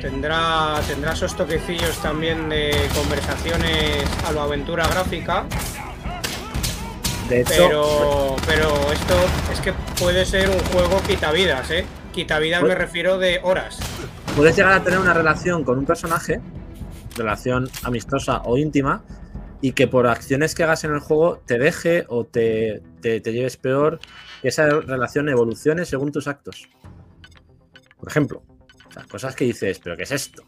Tendrá, 0.00 0.80
tendrá 0.86 1.12
esos 1.12 1.36
toquecillos 1.36 1.96
también 1.98 2.48
de 2.48 2.74
conversaciones 2.94 4.04
a 4.26 4.32
lo 4.32 4.40
aventura 4.42 4.86
gráfica, 4.88 5.44
De 7.28 7.42
hecho, 7.42 7.52
pero, 7.58 8.36
pero 8.46 8.92
esto 8.92 9.14
es 9.52 9.60
que 9.60 9.74
puede 9.98 10.24
ser 10.24 10.48
un 10.48 10.58
juego 10.72 11.02
quitavidas, 11.06 11.70
¿eh? 11.70 11.84
Quitavidas 12.12 12.62
me 12.62 12.68
Pues- 12.68 12.78
refiero 12.78 13.18
de 13.18 13.40
horas. 13.42 13.78
puedes 14.34 14.56
llegar 14.56 14.72
a 14.72 14.82
tener 14.82 14.98
una 14.98 15.12
relación 15.12 15.64
con 15.64 15.78
un 15.78 15.84
personaje, 15.84 16.40
relación 17.16 17.68
amistosa 17.84 18.40
o 18.46 18.56
íntima, 18.56 19.02
y 19.60 19.72
que 19.72 19.86
por 19.86 20.06
acciones 20.06 20.54
que 20.54 20.62
hagas 20.64 20.84
en 20.84 20.92
el 20.94 21.00
juego 21.00 21.38
te 21.46 21.58
deje 21.58 22.04
o 22.08 22.24
te, 22.24 22.82
te- 23.02 23.20
te 23.20 23.32
lleves 23.32 23.56
peor, 23.56 24.00
que 24.40 24.48
esa 24.48 24.66
relación 24.68 25.28
evolucione 25.28 25.84
según 25.84 26.12
tus 26.12 26.26
actos. 26.28 26.68
Por 27.98 28.08
ejemplo, 28.08 28.42
o 28.88 28.92
sea, 28.92 29.04
cosas 29.04 29.34
que 29.36 29.44
dices, 29.44 29.78
pero 29.78 29.96
¿qué 29.96 30.04
es 30.04 30.10
esto? 30.12 30.42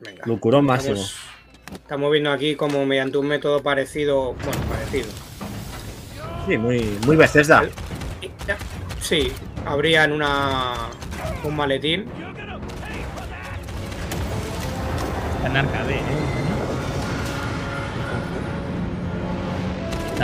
Venga. 0.00 0.22
Lucurón 0.26 0.64
máximo. 0.64 0.94
Estamos, 0.96 1.16
estamos 1.74 2.10
viendo 2.12 2.30
aquí 2.32 2.56
como 2.56 2.84
mediante 2.84 3.18
un 3.18 3.28
método 3.28 3.62
parecido, 3.62 4.34
bueno, 4.34 4.60
parecido. 4.68 5.06
Sí, 6.46 6.58
muy, 6.58 6.80
muy 7.06 7.14
Bethesda. 7.16 7.62
Sí, 9.00 9.32
abrían 9.64 10.10
una 10.12 10.74
un 11.44 11.54
maletín. 11.56 12.06
En 15.46 15.56
arcade, 15.56 15.94
¿eh? 15.94 16.00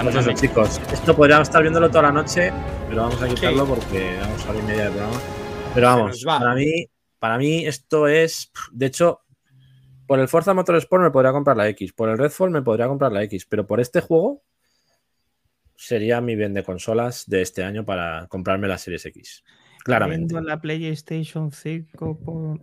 Pues 0.02 0.14
eso, 0.14 0.32
chicos, 0.32 0.80
esto 0.92 1.16
podríamos 1.16 1.48
estar 1.48 1.60
viéndolo 1.60 1.88
toda 1.88 2.02
la 2.04 2.12
noche, 2.12 2.52
pero 2.88 3.02
vamos 3.02 3.20
a 3.20 3.28
quitarlo 3.28 3.66
Sí. 3.66 3.72
porque 3.74 4.16
vamos 4.20 4.46
a 4.46 4.54
y 4.56 4.62
media 4.62 4.84
de 4.84 4.90
programa. 4.90 5.20
Pero 5.74 5.86
vamos, 5.86 6.24
va. 6.26 6.38
para 6.38 6.54
mí, 6.54 6.86
para 7.18 7.38
mí 7.38 7.66
esto 7.66 8.06
es. 8.06 8.52
De 8.70 8.86
hecho, 8.86 9.20
por 10.06 10.20
el 10.20 10.28
Forza 10.28 10.54
Motorsport 10.54 11.02
me 11.02 11.10
podría 11.10 11.32
comprar 11.32 11.56
la 11.56 11.68
X, 11.68 11.92
por 11.92 12.08
el 12.08 12.16
Redfall 12.16 12.50
me 12.50 12.62
podría 12.62 12.86
comprar 12.86 13.10
la 13.12 13.22
X, 13.24 13.46
pero 13.46 13.66
por 13.66 13.80
este 13.80 14.00
juego 14.00 14.42
sería 15.76 16.20
mi 16.20 16.36
bien 16.36 16.54
de 16.54 16.62
consolas 16.62 17.24
de 17.26 17.42
este 17.42 17.64
año 17.64 17.84
para 17.84 18.26
comprarme 18.28 18.68
la 18.68 18.78
Series 18.78 19.04
X. 19.06 19.44
Claramente. 19.84 20.32
Viendo 20.32 20.48
la 20.48 20.60
PlayStation 20.60 21.50
5 21.50 22.18
por... 22.18 22.60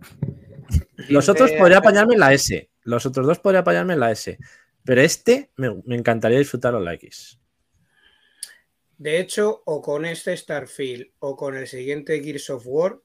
Los 1.08 1.28
otros 1.28 1.52
podría 1.52 1.78
apañarme 1.78 2.14
en 2.14 2.20
la 2.20 2.32
S. 2.32 2.70
Los 2.82 3.04
otros 3.04 3.26
dos 3.26 3.38
podría 3.40 3.60
apañarme 3.60 3.94
en 3.94 4.00
la 4.00 4.10
S. 4.10 4.38
Pero 4.86 5.00
este 5.02 5.50
me, 5.56 5.82
me 5.84 5.96
encantaría 5.96 6.38
disfrutarlo 6.38 6.78
en 6.78 6.84
la 6.86 6.94
X. 6.94 7.38
De 8.98 9.18
hecho, 9.20 9.62
o 9.66 9.82
con 9.82 10.06
este 10.06 10.34
Starfield 10.34 11.10
o 11.18 11.36
con 11.36 11.54
el 11.56 11.66
siguiente 11.66 12.22
Gears 12.22 12.48
of 12.48 12.62
War, 12.66 12.98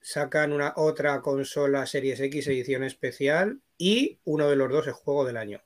sacan 0.00 0.52
una 0.52 0.72
otra 0.76 1.20
consola 1.20 1.84
Series 1.84 2.20
X 2.20 2.46
edición 2.46 2.84
especial 2.84 3.60
y 3.76 4.20
uno 4.24 4.48
de 4.48 4.56
los 4.56 4.70
dos 4.70 4.86
es 4.86 4.94
juego 4.94 5.26
del 5.26 5.36
año. 5.36 5.60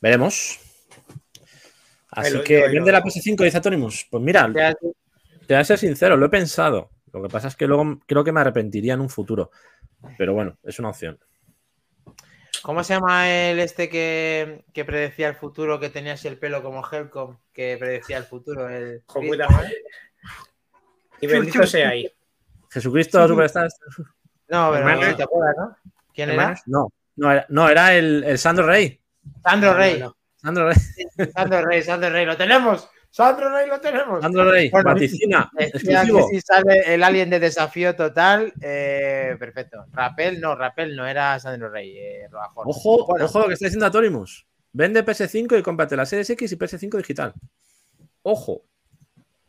Veremos. 0.00 0.58
Así 2.10 2.34
lo- 2.34 2.44
que 2.44 2.68
vende 2.68 2.92
la 2.92 2.98
dejo. 3.00 3.08
PS5, 3.08 3.44
dice 3.44 3.58
Atonimus. 3.58 4.06
Pues 4.10 4.22
mira, 4.22 4.50
Ya, 4.54 4.72
te 4.74 5.54
voy 5.54 5.56
a 5.56 5.64
ser 5.64 5.78
sincero, 5.78 6.16
lo 6.16 6.26
he 6.26 6.30
pensado. 6.30 6.90
Lo 7.12 7.22
que 7.22 7.28
pasa 7.28 7.48
es 7.48 7.56
que 7.56 7.66
luego 7.66 8.00
creo 8.06 8.22
que 8.24 8.32
me 8.32 8.40
arrepentiría 8.40 8.94
en 8.94 9.00
un 9.00 9.08
futuro. 9.10 9.50
Pero 10.16 10.34
bueno, 10.34 10.56
es 10.62 10.78
una 10.78 10.90
opción. 10.90 11.18
¿Cómo 12.62 12.82
se 12.84 12.94
llama 12.94 13.30
el 13.30 13.58
este 13.58 13.88
que, 13.88 14.64
que 14.72 14.84
predecía 14.84 15.28
el 15.28 15.36
futuro, 15.36 15.80
que 15.80 15.90
tenía 15.90 16.14
así 16.14 16.28
el 16.28 16.38
pelo 16.38 16.62
como 16.62 16.82
Helcom, 16.88 17.38
que 17.52 17.76
predecía 17.78 18.18
el 18.18 18.24
futuro? 18.24 18.68
El... 18.68 19.02
Y 21.20 21.26
bendito 21.26 21.66
sea 21.66 21.90
ahí. 21.90 22.10
Jesucristo 22.70 23.26
Superstar. 23.26 23.68
No, 24.48 24.70
pero 24.72 24.84
no 24.84 25.16
te 25.16 25.22
acuerdas, 25.22 25.56
¿no? 25.56 25.76
¿Quién 26.14 26.30
era? 26.30 26.42
¿Hermanos? 26.42 26.62
No, 26.66 26.92
no 27.16 27.32
era, 27.32 27.46
no, 27.48 27.68
era 27.68 27.94
el, 27.94 28.24
el 28.24 28.38
Sandro 28.38 28.66
Rey. 28.66 29.00
Sandro 29.42 29.74
Rey. 29.74 30.04
Sandro 30.36 30.68
Rey. 30.68 30.76
Sandro 31.32 31.62
Rey, 31.64 31.82
Sandro 31.82 32.10
Rey, 32.10 32.26
lo 32.26 32.36
tenemos. 32.36 32.88
Sandro 33.16 33.50
Rey, 33.50 33.66
lo 33.66 33.80
tenemos. 33.80 34.20
Sandro 34.20 34.50
Rey. 34.50 34.68
Bueno, 34.68 34.92
Vaticina. 34.92 35.50
Exclusivo. 35.58 36.28
si 36.28 36.38
sale 36.42 36.82
el 36.94 37.02
alien 37.02 37.30
de 37.30 37.40
desafío 37.40 37.96
total, 37.96 38.52
eh, 38.60 39.34
perfecto. 39.38 39.86
Rapel, 39.90 40.38
no, 40.38 40.54
Rapel 40.54 40.94
no 40.94 41.06
era 41.06 41.40
Sandro 41.40 41.70
Rey, 41.70 41.96
eh. 41.96 42.28
Ojo, 42.56 43.06
Bueno. 43.06 43.24
ojo 43.24 43.38
lo 43.40 43.46
que 43.48 43.54
está 43.54 43.64
diciendo 43.64 43.86
Atorimus. 43.86 44.46
Vende 44.70 45.02
PS5 45.02 45.58
y 45.58 45.62
cómprate 45.62 45.96
la 45.96 46.04
Series 46.04 46.28
X 46.28 46.52
y 46.52 46.56
PS5 46.56 46.98
digital. 46.98 47.32
Ojo. 48.20 48.64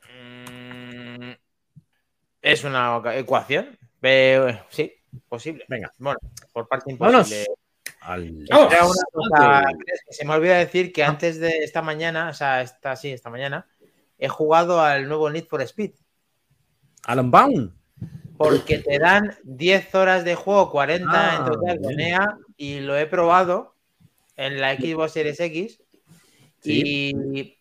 Mm, 0.09 1.31
Es 2.41 2.63
una 2.63 3.01
ecuación. 3.15 3.77
Eh, 4.01 4.61
sí, 4.69 4.93
posible. 5.27 5.65
Venga. 5.67 5.93
Bueno, 5.97 6.19
por 6.53 6.69
parte 6.69 6.95
Vámonos. 6.97 7.33
Al-. 8.01 8.45
Era 8.47 8.85
una 8.85 9.03
cosa, 9.11 9.63
se 10.09 10.25
me 10.25 10.33
olvida 10.33 10.57
decir 10.57 10.91
que 10.91 11.03
antes 11.03 11.39
de 11.39 11.63
esta 11.63 11.81
mañana, 11.81 12.29
o 12.29 12.33
sea, 12.33 12.61
esta, 12.61 12.95
sí, 12.95 13.11
esta 13.11 13.29
mañana, 13.29 13.67
he 14.17 14.27
jugado 14.27 14.81
al 14.81 15.07
nuevo 15.07 15.29
Need 15.29 15.45
for 15.45 15.61
Speed. 15.61 15.91
Alan 17.05 17.31
Baum. 17.31 17.71
Porque 18.37 18.77
te 18.79 18.99
dan 18.99 19.35
10 19.43 19.95
horas 19.95 20.23
de 20.23 20.35
juego, 20.35 20.71
40 20.71 21.09
Ah, 21.11 21.37
en 21.37 21.45
total 21.51 21.81
con. 21.81 21.99
EA, 21.99 22.37
y 22.55 22.79
lo 22.81 22.95
he 22.95 23.07
probado 23.07 23.75
en 24.35 24.61
la 24.61 24.75
Xbox 24.75 25.13
Series 25.13 25.39
X. 25.39 25.81
Y 26.63 27.57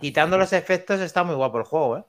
quitando 0.00 0.38
los 0.38 0.52
efectos, 0.52 1.00
está 1.00 1.22
muy 1.22 1.36
guapo 1.36 1.58
el 1.58 1.64
juego, 1.64 1.98
¿eh? 1.98 2.04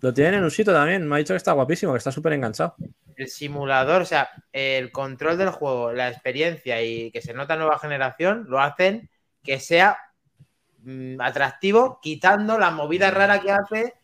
Lo 0.00 0.12
tienen 0.12 0.34
en 0.34 0.44
un 0.44 0.50
sitio 0.50 0.72
también. 0.72 1.08
Me 1.08 1.14
ha 1.14 1.18
dicho 1.18 1.32
que 1.32 1.38
está 1.38 1.52
guapísimo, 1.52 1.92
que 1.92 1.98
está 1.98 2.12
súper 2.12 2.34
enganchado. 2.34 2.76
El 3.16 3.28
simulador, 3.28 4.02
o 4.02 4.04
sea, 4.04 4.30
el 4.52 4.92
control 4.92 5.38
del 5.38 5.50
juego, 5.50 5.92
la 5.92 6.08
experiencia 6.08 6.82
y 6.82 7.10
que 7.10 7.22
se 7.22 7.34
nota 7.34 7.56
nueva 7.56 7.78
generación, 7.78 8.44
lo 8.48 8.60
hacen 8.60 9.08
que 9.42 9.58
sea 9.58 9.98
mm, 10.82 11.20
atractivo, 11.20 11.98
quitando 12.02 12.58
la 12.58 12.70
movida 12.70 13.10
rara 13.10 13.40
que 13.40 13.50
hace, 13.52 13.94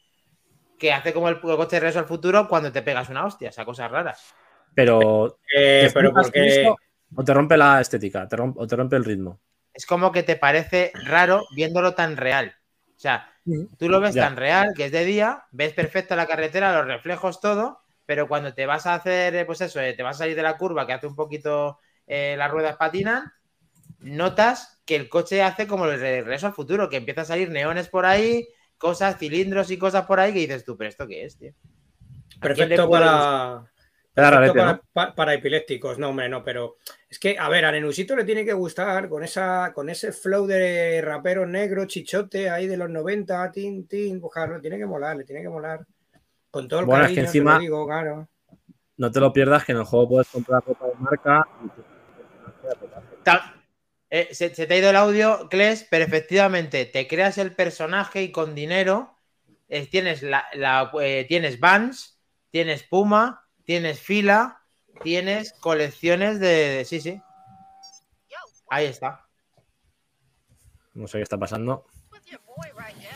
que 0.79 0.93
hace 0.93 1.13
como 1.13 1.29
el 1.29 1.41
coche 1.41 1.77
de 1.77 1.81
regreso 1.81 1.99
al 1.99 2.07
futuro 2.07 2.49
cuando 2.49 2.73
te 2.73 2.83
pegas 2.83 3.11
una 3.11 3.27
hostia, 3.27 3.51
o 3.51 3.53
sea, 3.53 3.65
cosas 3.65 3.91
raras. 3.91 4.35
Pero. 4.75 5.39
Eh, 5.55 5.85
¿te 5.89 5.93
pero 5.93 6.13
porque. 6.13 6.61
esto 6.61 6.77
O 7.15 7.23
te 7.23 7.35
rompe 7.35 7.57
la 7.57 7.81
estética, 7.81 8.27
te 8.27 8.37
rompe, 8.37 8.61
o 8.61 8.67
te 8.67 8.77
rompe 8.77 8.97
el 8.97 9.05
ritmo. 9.05 9.39
Es 9.75 9.85
como 9.87 10.13
que 10.13 10.23
te 10.23 10.37
parece 10.37 10.93
raro 11.05 11.45
viéndolo 11.55 11.95
tan 11.95 12.17
real. 12.17 12.55
O 12.97 12.99
sea, 12.99 13.31
tú 13.79 13.89
lo 13.89 14.01
ves 14.01 14.15
Ya. 14.15 14.25
tan 14.25 14.37
real 14.37 14.73
que 14.77 14.87
es 14.87 14.93
de 14.93 15.05
día, 15.05 15.45
ves 15.51 15.73
perfecto 15.73 16.15
la 16.15 16.27
carretera, 16.27 16.77
los 16.79 16.87
reflejos, 16.87 17.41
todo, 17.41 17.82
pero 18.13 18.29
cuando 18.29 18.53
te 18.53 18.67
vas 18.67 18.85
a 18.87 18.95
hacer, 18.95 19.35
eh, 19.35 19.47
pues 19.47 19.63
eso, 19.63 19.81
eh, 19.81 19.95
te 19.95 20.03
vas 20.03 20.17
a 20.17 20.19
salir 20.21 20.37
de 20.37 20.43
la 20.43 20.59
curva 20.59 20.87
que 20.87 20.93
hace 20.93 21.07
un 21.07 21.17
poquito 21.17 21.79
eh, 22.07 22.35
las 22.37 22.51
ruedas 22.51 22.77
patinan, 22.77 23.33
notas 24.01 24.81
que 24.87 24.97
el 24.97 25.09
coche 25.09 25.43
hace 25.43 25.67
como 25.67 25.87
el 25.87 26.01
regreso 26.01 26.47
al 26.49 26.55
futuro, 26.55 26.89
que 26.91 26.99
empieza 26.99 27.23
a 27.23 27.25
salir 27.27 27.51
neones 27.51 27.89
por 27.89 28.07
ahí, 28.07 28.49
cosas, 28.79 29.19
cilindros 29.19 29.71
y 29.71 29.79
cosas 29.79 30.07
por 30.07 30.21
ahí 30.21 30.33
que 30.35 30.41
dices 30.41 30.65
tú, 30.65 30.77
pero 30.77 30.91
¿esto 30.91 31.09
qué 31.09 31.25
es, 31.25 31.39
tío? 31.39 31.53
¿A 32.41 32.51
quién 32.53 32.69
le 32.69 32.79
Perfecto 32.79 32.91
para. 32.91 33.71
Perfecto 34.15 34.57
para, 34.57 34.73
¿no? 34.73 34.83
pa- 34.93 35.15
para 35.15 35.35
epilépticos, 35.35 35.99
no, 35.99 36.11
hombre, 36.11 36.29
no, 36.29 36.45
pero 36.45 36.77
es 37.09 37.19
que, 37.19 37.39
a 37.39 37.49
ver, 37.49 37.65
a 37.65 37.73
Nenusito 37.73 38.15
le 38.15 38.25
tiene 38.25 38.45
que 38.45 38.53
gustar 38.53 39.09
con 39.09 39.25
esa, 39.25 39.73
con 39.75 39.89
ese 39.89 40.13
flow 40.13 40.47
de 40.47 41.01
rapero 41.03 41.47
negro, 41.47 41.87
chichote 41.87 42.51
ahí 42.51 42.67
de 42.67 42.77
los 42.77 42.91
90, 42.91 43.51
tin, 43.51 43.87
tin, 43.89 44.21
pues 44.21 44.33
claro, 44.35 44.57
le 44.57 44.61
tiene 44.61 44.79
que 44.79 44.87
molar, 44.87 45.17
le 45.17 45.25
tiene 45.25 45.41
que 45.43 45.49
molar. 45.49 45.87
Con 46.53 46.69
todo 46.69 46.81
el 46.81 46.87
Bueno, 46.87 47.05
es 47.07 47.09
que 47.09 47.15
cariño, 47.23 47.33
te 47.33 47.39
lo 47.39 47.45
encima- 47.45 47.59
digo, 47.59 47.87
claro. 47.87 48.29
No 48.99 49.11
te 49.11 49.19
lo 49.20 49.33
pierdas, 49.33 49.65
que 49.65 49.73
en 49.73 49.79
el 49.79 49.85
juego 49.85 50.09
puedes 50.11 50.29
comprar 50.29 50.62
ropa 50.65 50.87
de 50.87 50.95
marca. 50.97 51.49
eh, 54.11 54.29
se, 54.33 54.55
se 54.55 54.66
te 54.66 54.74
ha 54.74 54.77
ido 54.77 54.91
el 54.91 54.97
audio, 54.97 55.49
Kles, 55.49 55.87
pero 55.91 56.05
efectivamente 56.05 56.85
te 56.85 57.09
creas 57.09 57.39
el 57.39 57.55
personaje 57.57 58.23
y 58.23 58.31
con 58.31 58.55
dinero 58.55 59.16
eh, 59.70 59.87
tienes, 59.87 60.23
la, 60.23 60.45
la, 60.53 60.93
eh, 61.01 61.24
tienes 61.27 61.59
Vans, 61.59 62.20
tienes 62.51 62.83
Puma, 62.83 63.49
tienes 63.65 63.99
Fila, 64.01 64.62
tienes 65.03 65.55
colecciones 65.55 66.39
de, 66.39 66.47
de- 66.49 66.85
Sí, 66.85 67.01
sí. 67.01 67.19
Ahí 68.69 68.85
está. 68.87 69.27
No 70.93 71.07
sé 71.09 71.16
qué 71.19 71.23
está 71.23 71.39
pasando. 71.39 71.87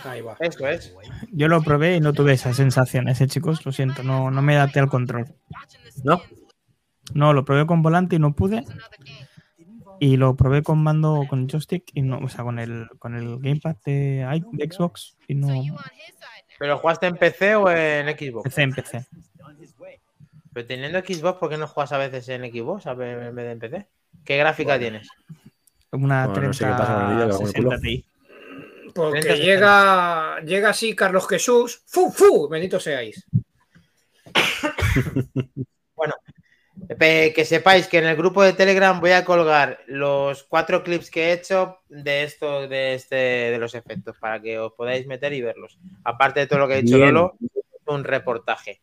Ahí 0.05 0.21
va. 0.23 0.37
Eso 0.41 0.67
es. 0.69 0.95
Yo 1.33 1.49
lo 1.49 1.63
probé 1.63 1.97
y 1.97 2.01
no 2.01 2.13
tuve 2.13 2.33
esas 2.33 2.57
sensaciones, 2.57 3.21
¿eh, 3.21 3.27
chicos? 3.27 3.65
Lo 3.67 3.73
siento, 3.73 4.03
no, 4.03 4.31
no 4.31 4.43
me 4.43 4.57
adapté 4.57 4.81
al 4.81 4.89
control. 4.89 5.27
¿No? 6.05 6.21
No, 7.15 7.33
lo 7.33 7.45
probé 7.45 7.67
con 7.67 7.83
volante 7.83 8.17
y 8.17 8.19
no 8.19 8.35
pude. 8.35 8.65
Y 9.99 10.17
lo 10.19 10.37
probé 10.37 10.63
con 10.63 10.83
mando 10.83 11.25
con 11.29 11.49
joystick 11.49 11.85
y 11.95 12.03
no, 12.03 12.19
o 12.19 12.29
sea, 12.29 12.45
con 12.45 12.59
el, 12.59 12.89
con 12.99 13.15
el 13.15 13.39
gamepad 13.39 13.77
de, 13.85 14.43
de 14.53 14.71
Xbox 14.71 15.17
y 15.27 15.35
no. 15.35 15.49
¿Pero 16.59 16.79
jugaste 16.79 17.07
en 17.07 17.17
PC 17.17 17.57
o 17.57 17.71
en 17.71 18.07
Xbox? 18.09 18.45
PC 18.45 18.63
en 18.63 18.73
PC. 18.73 19.07
Pero 20.53 20.67
teniendo 20.67 20.99
Xbox, 21.01 21.39
¿por 21.39 21.49
qué 21.51 21.57
no 21.57 21.67
juegas 21.67 21.93
a 21.93 21.99
veces 21.99 22.29
en 22.29 22.43
Xbox 22.51 22.87
a 22.87 22.95
ver- 22.95 23.23
en 23.29 23.35
vez 23.35 23.45
de 23.47 23.53
en 23.53 23.59
PC? 23.59 23.87
¿Qué 24.25 24.37
gráfica 24.37 24.79
tienes? 24.79 25.09
Una 25.93 26.27
Bueno, 26.27 26.49
no 26.49 26.51
30 26.51 26.53
sé 26.53 26.65
qué 26.65 26.71
pasa 26.71 26.95
con 26.95 27.03
el 27.03 27.09
vídeo, 27.15 27.27
que 27.29 27.33
hago 27.35 27.41
el 27.43 27.47
60 27.49 27.69
culo. 27.69 27.81
Ti. 27.81 28.05
Porque 28.97 29.21
30, 29.21 29.45
llega, 29.45 30.41
llega 30.45 30.71
así 30.71 30.97
Carlos 30.97 31.29
Jesús, 31.29 31.83
¡fu, 31.87 32.11
fu! 32.11 32.49
Bendito 32.49 32.81
seáis. 32.81 33.25
Pe- 36.99 37.33
Que 37.35 37.45
sepáis 37.45 37.89
que 37.89 37.99
en 37.99 38.07
el 38.07 38.17
grupo 38.17 38.43
de 38.43 38.53
Telegram 38.53 39.01
voy 39.01 39.13
a 39.13 39.25
colgar 39.25 39.81
los 39.87 40.45
cuatro 40.45 40.83
clips 40.85 41.11
que 41.11 41.29
he 41.29 41.33
hecho 41.33 41.79
de 41.89 42.23
esto, 42.25 42.69
de 42.69 42.95
este, 42.95 43.17
de 43.17 43.59
los 43.59 43.75
efectos, 43.75 44.17
para 44.19 44.41
que 44.41 44.59
os 44.59 44.73
podáis 44.75 45.07
meter 45.07 45.33
y 45.33 45.41
verlos. 45.41 45.79
Aparte 46.05 46.41
de 46.41 46.47
todo 46.47 46.61
lo 46.61 46.69
que 46.69 46.75
ha 46.75 46.83
dicho 46.83 46.97
Bien. 46.97 47.15
Lolo, 47.15 47.37
un 47.87 48.05
reportaje. 48.05 48.81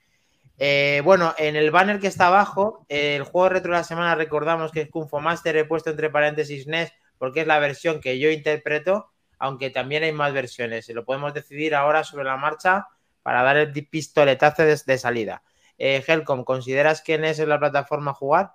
Eh, 0.58 1.02
bueno, 1.04 1.34
en 1.38 1.56
el 1.56 1.72
banner 1.72 2.00
que 2.00 2.08
está 2.08 2.28
abajo, 2.28 2.86
eh, 2.90 3.16
el 3.16 3.24
juego 3.24 3.50
retro 3.50 3.72
de 3.72 3.78
la 3.80 3.84
semana 3.84 4.16
recordamos 4.16 4.72
que 4.72 4.82
es 4.82 4.90
Kung 4.90 5.08
Fu 5.08 5.20
Master, 5.20 5.56
he 5.58 5.66
puesto 5.66 5.90
entre 5.90 6.10
paréntesis 6.10 6.68
NES 6.68 6.92
porque 7.18 7.42
es 7.42 7.48
la 7.48 7.60
versión 7.60 8.02
que 8.02 8.20
yo 8.20 8.30
interpreto, 8.32 9.13
aunque 9.44 9.70
también 9.70 10.04
hay 10.04 10.14
más 10.14 10.32
versiones. 10.32 10.88
Lo 10.88 11.04
podemos 11.04 11.34
decidir 11.34 11.76
ahora 11.76 12.06
sobre 12.06 12.24
la 12.24 12.38
marcha 12.38 12.88
para 13.24 13.44
dar 13.44 13.58
el 13.58 13.74
pistoletazo 13.88 14.64
de, 14.64 14.80
de 14.86 14.98
salida. 14.98 15.44
Eh, 15.78 16.02
Helcom, 16.08 16.46
¿consideras 16.46 17.02
que 17.02 17.18
NES 17.18 17.40
es 17.40 17.48
la 17.50 17.60
plataforma 17.60 18.12
a 18.12 18.14
jugar? 18.14 18.52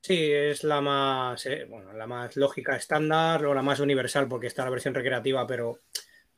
Sí, 0.00 0.32
es 0.32 0.64
la 0.64 0.80
más, 0.80 1.46
eh, 1.46 1.64
bueno, 1.68 1.92
la 1.92 2.08
más 2.08 2.36
lógica 2.36 2.74
estándar 2.74 3.46
o 3.46 3.54
la 3.54 3.62
más 3.62 3.78
universal 3.78 4.26
porque 4.26 4.48
está 4.48 4.64
la 4.64 4.70
versión 4.70 4.94
recreativa, 4.94 5.46
pero 5.46 5.78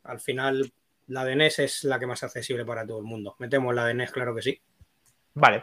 al 0.02 0.20
final 0.20 0.70
la 1.06 1.24
de 1.24 1.34
NES 1.36 1.58
es 1.60 1.84
la 1.84 1.98
que 1.98 2.06
más 2.06 2.22
accesible 2.22 2.66
para 2.66 2.86
todo 2.86 2.98
el 2.98 3.04
mundo. 3.04 3.36
Metemos 3.38 3.74
la 3.74 3.86
de 3.86 3.94
NES, 3.94 4.10
claro 4.10 4.34
que 4.34 4.42
sí. 4.42 4.60
Vale. 5.32 5.62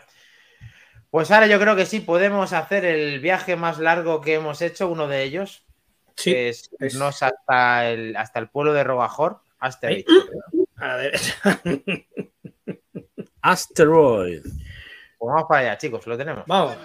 Pues 1.12 1.30
ahora 1.30 1.46
yo 1.46 1.60
creo 1.60 1.76
que 1.76 1.86
sí 1.86 2.00
podemos 2.00 2.54
hacer 2.54 2.86
el 2.86 3.20
viaje 3.20 3.56
más 3.56 3.78
largo 3.78 4.20
que 4.20 4.34
hemos 4.34 4.64
hecho, 4.64 4.90
uno 4.90 5.08
de 5.08 5.22
ellos, 5.22 5.69
Sí, 6.20 6.32
que 6.34 6.50
es 6.50 6.70
es- 6.80 6.94
irnos 6.94 7.24
hasta 7.24 7.90
el, 7.90 8.16
hasta 8.16 8.40
el 8.40 8.50
pueblo 8.50 8.74
de 8.74 8.84
Rogajor, 8.84 9.42
Asterix. 9.60 10.06
a 10.78 10.88
la 10.88 10.98
derecha. 10.98 11.62
Asteroid. 13.42 14.42
Pues 14.44 15.34
vamos 15.34 15.46
para 15.50 15.62
allá, 15.62 15.78
chicos, 15.78 16.06
lo 16.08 16.18
tenemos. 16.18 16.44
Vamos. 16.48 16.76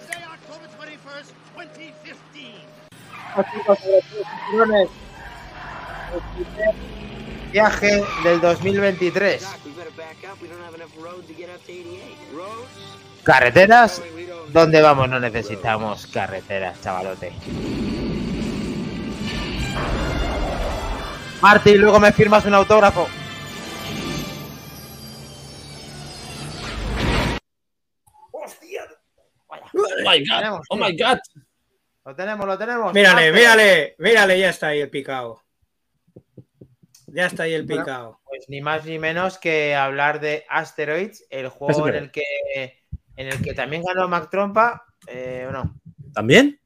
Viaje 7.52 8.02
del 8.24 8.40
2023. 8.40 9.46
Carreteras. 13.22 14.02
¿Dónde 14.52 14.82
vamos? 14.82 15.08
No 15.08 15.20
necesitamos 15.20 16.06
carreteras, 16.08 16.80
chavalote. 16.82 17.32
Marty, 21.44 21.74
luego 21.74 22.00
me 22.00 22.10
firmas 22.10 22.46
un 22.46 22.54
autógrafo. 22.54 23.06
¡Hostia! 28.32 28.84
Vaya. 29.46 29.64
Oh 29.74 30.08
my 30.10 30.18
god. 30.26 30.38
Tenemos, 30.38 30.66
Oh 30.70 30.76
my 30.76 30.96
god. 30.96 31.18
Lo 32.06 32.16
tenemos, 32.16 32.46
lo 32.46 32.56
tenemos. 32.56 32.94
Mírale, 32.94 33.30
mírale, 33.30 33.94
mírale, 33.98 34.38
ya 34.38 34.48
está 34.48 34.68
ahí 34.68 34.80
el 34.80 34.88
picado. 34.88 35.42
Ya 37.08 37.26
está 37.26 37.42
ahí 37.42 37.52
el 37.52 37.66
Bueno. 37.66 37.82
picado. 37.82 38.20
Pues 38.24 38.48
ni 38.48 38.62
más 38.62 38.86
ni 38.86 38.98
menos 38.98 39.36
que 39.36 39.74
hablar 39.74 40.20
de 40.20 40.46
Asteroids, 40.48 41.26
el 41.28 41.50
juego 41.50 41.88
en 41.88 41.94
el 41.96 42.10
que 42.10 42.22
en 43.16 43.26
el 43.28 43.42
que 43.42 43.52
también 43.52 43.82
ganó 43.82 44.08
Mac 44.08 44.30
Trompa, 44.30 44.86
eh, 45.06 45.44
¿o 45.46 45.52
no? 45.52 45.78
¿También? 46.14 46.58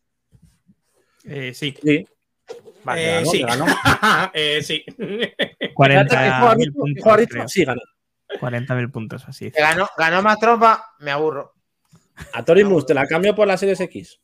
Eh, 1.25 1.53
sí. 1.53 1.77
Sí. 1.83 2.07
Vale, 2.85 3.03
Eh, 3.03 3.15
ganó, 3.15 3.31
sí. 3.31 3.43
ganó. 3.43 3.67
Eh, 4.35 4.63
sí. 4.63 4.85
40.000 5.75 6.73
puntos. 6.73 7.53
Sí, 7.53 7.65
ganó. 7.65 7.81
40.000 8.41 8.91
puntos, 8.91 9.25
así. 9.29 9.51
Ganó, 9.51 9.89
ganó 9.97 10.23
más 10.23 10.39
trompa, 10.39 10.85
me 11.01 11.11
aburro. 11.11 11.55
A 12.35 12.45
Torimus 12.45 12.85
te 12.87 12.95
la 12.95 13.07
cambio 13.07 13.35
por 13.35 13.47
la 13.47 13.57
Series 13.57 13.81
X. 13.81 14.21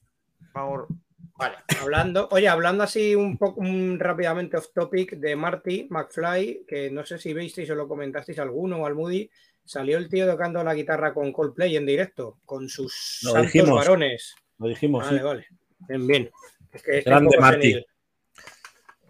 Me 0.55 0.61
aburro. 0.61 0.89
Vale, 1.37 1.57
hablando, 1.81 2.29
oye, 2.31 2.47
hablando 2.49 2.85
así 2.85 3.15
un 3.17 3.37
poco 3.39 3.61
un- 3.61 3.99
rápidamente 3.99 4.57
off 4.57 4.69
topic 4.73 5.15
de 5.17 5.35
Marty 5.35 5.89
McFly, 5.91 6.65
que 6.69 6.91
no 6.91 7.05
sé 7.05 7.19
si 7.19 7.35
visteis 7.35 7.69
o 7.71 7.75
lo 7.75 7.89
comentasteis 7.89 8.39
alguno 8.39 8.79
o 8.83 8.87
al 8.87 8.95
Moody, 8.95 9.29
salió 9.65 9.99
el 9.99 10.09
tío 10.09 10.29
tocando 10.31 10.63
la 10.63 10.75
guitarra 10.75 11.13
con 11.13 11.33
Coldplay 11.33 11.77
en 11.77 11.87
directo, 11.87 12.39
con 12.45 12.69
sus 12.69 13.21
Lo 13.25 13.33
santos 13.33 13.53
dijimos. 13.53 13.79
varones. 13.79 14.35
Lo 14.59 14.69
dijimos. 14.69 15.05
Vale, 15.07 15.19
sí. 15.19 15.25
vale. 15.25 15.47
Bien, 15.89 16.07
bien. 16.07 16.31
Es 16.73 16.83
que 16.83 16.99
este 16.99 17.11
Grande 17.11 17.37
Marty. 17.41 17.85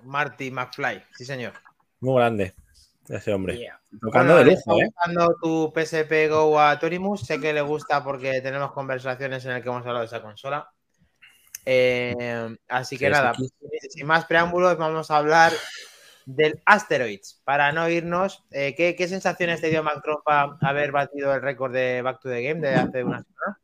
Marty 0.04 0.50
McFly, 0.50 1.02
sí 1.16 1.24
señor. 1.24 1.52
Muy 2.00 2.16
grande. 2.16 2.54
Ese 3.08 3.34
hombre. 3.34 3.58
Yeah. 3.58 3.80
Tocando 4.00 4.34
Bueno, 4.34 4.50
de 4.50 4.56
lujo, 4.56 4.80
¿eh? 4.80 4.86
gustando 4.86 5.36
tu 5.40 5.72
PSP 5.74 6.28
Go 6.30 6.58
a 6.58 6.78
Torimus. 6.78 7.20
Sé 7.20 7.38
que 7.38 7.52
le 7.52 7.60
gusta 7.60 8.02
porque 8.02 8.40
tenemos 8.40 8.72
conversaciones 8.72 9.44
en 9.44 9.52
las 9.52 9.62
que 9.62 9.68
hemos 9.68 9.82
hablado 9.82 10.00
de 10.00 10.06
esa 10.06 10.22
consola. 10.22 10.70
Eh, 11.66 12.56
así 12.68 12.98
que 12.98 13.08
nada, 13.08 13.34
sí. 13.34 13.48
sin 13.90 14.06
más 14.06 14.26
preámbulos, 14.26 14.76
vamos 14.76 15.10
a 15.10 15.16
hablar 15.16 15.52
del 16.26 16.60
Asteroids. 16.64 17.40
Para 17.44 17.72
no 17.72 17.88
irnos, 17.88 18.44
eh, 18.50 18.74
¿qué, 18.74 18.94
qué 18.96 19.08
sensaciones 19.08 19.60
te 19.60 19.68
dio 19.68 19.82
Mac 19.82 20.02
Trompa 20.02 20.58
haber 20.60 20.92
batido 20.92 21.34
el 21.34 21.42
récord 21.42 21.72
de 21.72 22.02
Back 22.02 22.20
to 22.20 22.28
the 22.28 22.42
Game 22.42 22.60
de 22.60 22.74
hace 22.74 23.04
una 23.04 23.22
semana? 23.22 23.60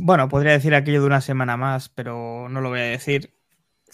Bueno, 0.00 0.28
podría 0.28 0.52
decir 0.52 0.74
aquello 0.74 1.00
de 1.00 1.06
una 1.06 1.20
semana 1.20 1.56
más, 1.56 1.88
pero 1.88 2.48
no 2.48 2.60
lo 2.60 2.70
voy 2.70 2.80
a 2.80 2.84
decir. 2.84 3.32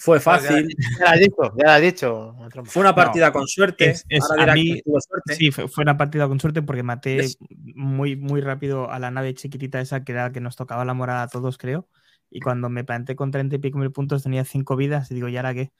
Fue 0.01 0.19
fácil. 0.21 0.69
Ya 0.97 1.05
lo 1.05 1.07
has 1.11 1.19
dicho, 1.19 1.43
ya 1.57 1.63
lo 1.65 1.69
has 1.71 1.81
dicho. 1.81 2.35
Fue 2.63 2.79
una 2.81 2.95
partida 2.95 3.33
con 3.33 3.45
suerte. 3.47 3.89
Es- 3.89 4.05
es- 4.07 4.23
Ahora 4.23 4.35
a 4.35 4.45
dirá 4.45 4.53
mí- 4.53 4.75
que 4.75 4.81
tuvo 4.83 5.01
suerte. 5.01 5.35
Sí, 5.35 5.51
fue, 5.51 5.67
fue 5.67 5.81
una 5.83 5.97
partida 5.97 6.25
con 6.29 6.39
suerte 6.39 6.61
porque 6.61 6.83
maté 6.83 7.17
Es- 7.19 7.37
muy, 7.75 8.15
muy 8.15 8.39
rápido 8.39 8.89
a 8.89 8.97
la 8.99 9.11
nave 9.11 9.33
chiquitita 9.33 9.81
esa 9.81 10.05
que 10.05 10.13
era 10.13 10.23
la 10.23 10.31
que 10.31 10.39
nos 10.39 10.55
tocaba 10.55 10.85
la 10.85 10.93
morada 10.93 11.23
a 11.23 11.27
todos, 11.27 11.57
creo. 11.57 11.89
Y 12.31 12.39
cuando 12.39 12.69
me 12.69 12.85
planté 12.85 13.17
con 13.17 13.29
30 13.31 13.55
y 13.57 13.59
pico 13.59 13.77
mil 13.77 13.91
puntos 13.91 14.23
tenía 14.23 14.45
5 14.45 14.77
vidas 14.77 15.11
y 15.11 15.15
digo, 15.15 15.27
¿y 15.27 15.35
ahora 15.35 15.53
qué? 15.53 15.71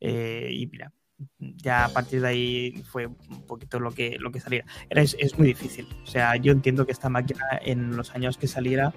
Eh, 0.00 0.48
y 0.50 0.66
mira, 0.66 0.92
ya 1.38 1.84
a 1.84 1.88
partir 1.90 2.22
de 2.22 2.28
ahí 2.28 2.82
fue 2.90 3.06
un 3.06 3.46
poquito 3.46 3.78
lo 3.78 3.92
que, 3.92 4.16
lo 4.18 4.32
que 4.32 4.40
salía. 4.40 4.64
Era, 4.88 5.02
es, 5.02 5.14
es 5.20 5.38
muy 5.38 5.46
difícil. 5.46 5.86
O 6.02 6.06
sea, 6.06 6.34
yo 6.36 6.50
entiendo 6.50 6.86
que 6.86 6.92
esta 6.92 7.08
máquina 7.08 7.44
en 7.62 7.96
los 7.96 8.14
años 8.16 8.36
que 8.36 8.48
saliera, 8.48 8.92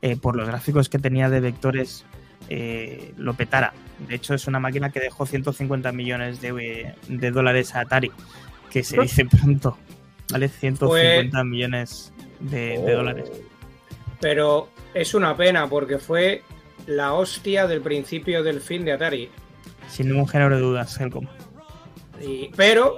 eh, 0.00 0.16
por 0.16 0.36
los 0.36 0.46
gráficos 0.48 0.88
que 0.88 0.98
tenía 0.98 1.28
de 1.28 1.40
vectores, 1.40 2.06
eh, 2.48 3.12
lo 3.16 3.34
petara. 3.34 3.72
De 4.08 4.14
hecho, 4.14 4.34
es 4.34 4.46
una 4.46 4.58
máquina 4.60 4.90
que 4.90 5.00
dejó 5.00 5.26
150 5.26 5.90
millones 5.92 6.40
de, 6.40 6.94
de 7.08 7.30
dólares 7.30 7.74
a 7.74 7.80
Atari, 7.80 8.10
que 8.70 8.82
se 8.84 9.00
dice 9.00 9.24
pronto. 9.24 9.78
¿Vale? 10.32 10.48
150 10.48 11.44
millones 11.44 12.12
de, 12.40 12.78
de 12.78 12.94
Oh. 12.94 12.96
dólares. 12.98 13.30
Pero 14.20 14.68
es 14.94 15.14
una 15.14 15.36
pena 15.36 15.68
porque 15.68 15.98
fue 15.98 16.42
la 16.86 17.12
hostia 17.12 17.66
del 17.66 17.80
principio 17.80 18.42
del 18.42 18.60
fin 18.60 18.84
de 18.84 18.92
Atari. 18.92 19.30
Sin 19.88 20.08
ningún 20.08 20.26
género 20.28 20.56
de 20.56 20.60
dudas, 20.62 20.98
Helcom. 21.00 21.26
Y- 22.20 22.50
pero, 22.56 22.96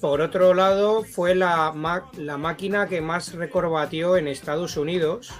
por 0.00 0.20
otro 0.22 0.54
lado, 0.54 1.02
fue 1.04 1.34
la, 1.34 1.72
la 2.16 2.36
máquina 2.38 2.86
que 2.88 3.00
más 3.00 3.34
récord 3.34 3.70
batió 3.70 4.16
en 4.16 4.28
Estados 4.28 4.76
Unidos. 4.76 5.30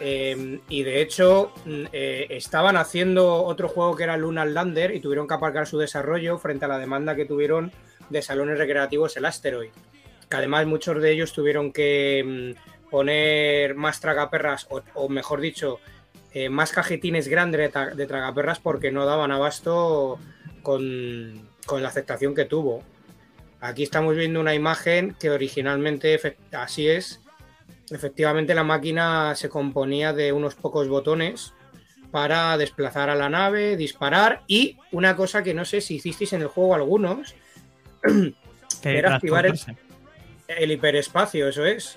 Eh, 0.00 0.60
y 0.68 0.82
de 0.82 1.00
hecho, 1.00 1.52
mm, 1.64 1.84
eh, 1.92 2.26
estaban 2.30 2.76
haciendo 2.76 3.44
otro 3.44 3.68
juego 3.68 3.94
que 3.96 4.02
era 4.04 4.16
Lunar 4.16 4.48
Lander 4.48 4.94
y 4.94 5.00
tuvieron 5.00 5.28
que 5.28 5.34
aparcar 5.34 5.66
su 5.66 5.78
desarrollo 5.78 6.38
frente 6.38 6.64
a 6.64 6.68
la 6.68 6.78
demanda 6.78 7.14
que 7.14 7.26
tuvieron 7.26 7.72
de 8.10 8.22
salones 8.22 8.58
recreativos 8.58 9.16
el 9.16 9.24
Asteroid. 9.24 9.70
Que 10.28 10.36
además 10.36 10.66
muchos 10.66 11.00
de 11.00 11.12
ellos 11.12 11.32
tuvieron 11.32 11.72
que 11.72 12.54
mm, 12.56 12.90
poner 12.90 13.74
más 13.76 14.00
tragaperras, 14.00 14.66
o, 14.94 15.08
mejor 15.08 15.40
dicho, 15.40 15.78
eh, 16.32 16.48
más 16.48 16.72
cajetines 16.72 17.28
grandes 17.28 17.60
de, 17.60 17.72
tra- 17.72 17.94
de 17.94 18.06
tragaperras 18.06 18.58
porque 18.58 18.90
no 18.90 19.06
daban 19.06 19.30
abasto 19.30 20.18
con, 20.62 21.48
la 21.80 21.88
aceptación 21.88 22.34
que 22.34 22.44
tuvo. 22.46 22.82
Aquí 23.60 23.84
estamos 23.84 24.16
viendo 24.16 24.40
una 24.40 24.54
imagen 24.54 25.16
que 25.18 25.30
originalmente 25.30 26.36
así 26.52 26.88
es. 26.88 27.20
Efectivamente 27.90 28.54
la 28.54 28.64
máquina 28.64 29.34
se 29.34 29.48
componía 29.48 30.12
de 30.12 30.32
unos 30.32 30.54
pocos 30.54 30.88
botones 30.88 31.52
para 32.10 32.56
desplazar 32.56 33.10
a 33.10 33.14
la 33.14 33.28
nave, 33.28 33.76
disparar 33.76 34.42
y 34.46 34.78
una 34.92 35.16
cosa 35.16 35.42
que 35.42 35.52
no 35.54 35.64
sé 35.64 35.80
si 35.80 35.96
hicisteis 35.96 36.32
en 36.32 36.42
el 36.42 36.48
juego 36.48 36.74
algunos, 36.74 37.34
Que 38.82 38.98
Era 38.98 39.14
activar 39.16 39.46
el- 39.46 40.70
hiperespacio, 40.70 41.48
eso 41.48 41.64
es. 41.64 41.96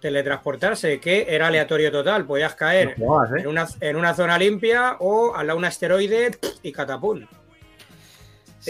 Teletransportarse, 0.00 0.98
que 1.00 1.26
era 1.28 1.46
aleatorio 1.46 1.90
total. 1.92 2.26
Podías 2.26 2.54
caer 2.56 2.98
No 2.98 3.06
jugabas, 3.06 3.30
¿eh? 3.32 3.40
en 3.40 3.46
una, 3.46 3.66
en 3.80 3.96
una 3.96 4.14
zona 4.14 4.36
limpia 4.38 4.96
o 5.00 5.34
al 5.34 5.46
lado 5.46 5.56
de 5.56 5.60
un 5.60 5.64
asteroide 5.66 6.30
y 6.62 6.72
catapum. 6.72 7.26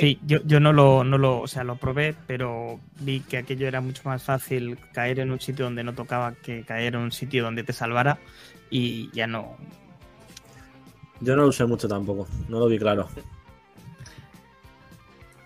Sí, 0.00 0.18
yo, 0.26 0.38
yo 0.44 0.58
no 0.60 0.72
lo, 0.72 1.04
no 1.04 1.18
lo, 1.18 1.40
o 1.40 1.46
sea, 1.46 1.62
lo 1.62 1.76
probé, 1.76 2.14
pero 2.26 2.80
vi 3.00 3.20
que 3.20 3.36
aquello 3.36 3.68
era 3.68 3.80
mucho 3.80 4.02
más 4.04 4.22
fácil 4.22 4.76
caer 4.92 5.20
en 5.20 5.30
un 5.30 5.40
sitio 5.40 5.66
donde 5.66 5.84
no 5.84 5.94
tocaba 5.94 6.34
que 6.34 6.62
caer 6.64 6.94
en 6.94 7.00
un 7.00 7.12
sitio 7.12 7.44
donde 7.44 7.62
te 7.62 7.72
salvara 7.72 8.18
y 8.70 9.10
ya 9.12 9.26
no. 9.28 9.56
Yo 11.20 11.36
no 11.36 11.42
lo 11.42 11.48
usé 11.48 11.64
mucho 11.64 11.86
tampoco. 11.86 12.26
No 12.48 12.58
lo 12.58 12.66
vi 12.66 12.78
claro. 12.78 13.08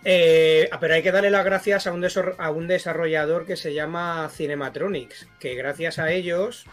Eh, 0.05 0.71
pero 0.81 0.95
hay 0.95 1.03
que 1.03 1.13
darle 1.13 1.31
las 1.31 1.45
gracias 1.45 1.87
a 1.87 1.93
un, 1.93 2.01
desor- 2.01 2.37
a 2.39 2.51
un 2.51 2.67
desarrollador 2.69 3.45
que 3.45 3.57
se 3.57 3.75
llama 3.75 4.31
Cinematronics, 4.33 5.29
que 5.39 5.55
gracias 5.55 5.99
a 5.99 6.11
ellos 6.11 6.65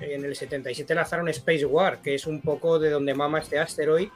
en 0.00 0.24
el 0.24 0.34
77 0.34 0.94
lanzaron 0.94 1.28
Space 1.28 1.66
War, 1.66 2.00
que 2.00 2.14
es 2.14 2.26
un 2.26 2.40
poco 2.40 2.78
de 2.78 2.90
donde 2.90 3.14
mama 3.14 3.40
este 3.40 3.58
asteroid, 3.58 4.08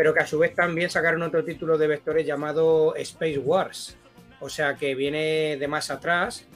pero 0.00 0.14
que 0.14 0.20
a 0.20 0.26
su 0.26 0.38
vez 0.38 0.54
también 0.54 0.88
sacaron 0.88 1.20
otro 1.20 1.44
título 1.44 1.76
de 1.76 1.86
vectores 1.86 2.26
llamado 2.26 2.94
Space 2.96 3.38
Wars. 3.38 3.98
O 4.40 4.48
sea 4.48 4.74
que 4.74 4.94
viene 4.94 5.58
de 5.58 5.68
más 5.68 5.90
atrás, 5.90 6.46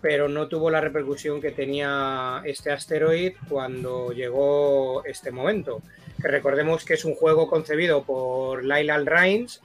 pero 0.00 0.28
no 0.28 0.48
tuvo 0.48 0.68
la 0.68 0.80
repercusión 0.80 1.40
que 1.40 1.52
tenía 1.52 2.42
este 2.44 2.72
asteroid 2.72 3.34
cuando 3.48 4.10
llegó 4.10 5.04
este 5.04 5.30
momento. 5.30 5.80
Que 6.20 6.26
recordemos 6.26 6.84
que 6.84 6.94
es 6.94 7.04
un 7.04 7.14
juego 7.14 7.46
concebido 7.46 8.02
por 8.02 8.64
Lyle 8.64 9.04
Rines 9.04 9.60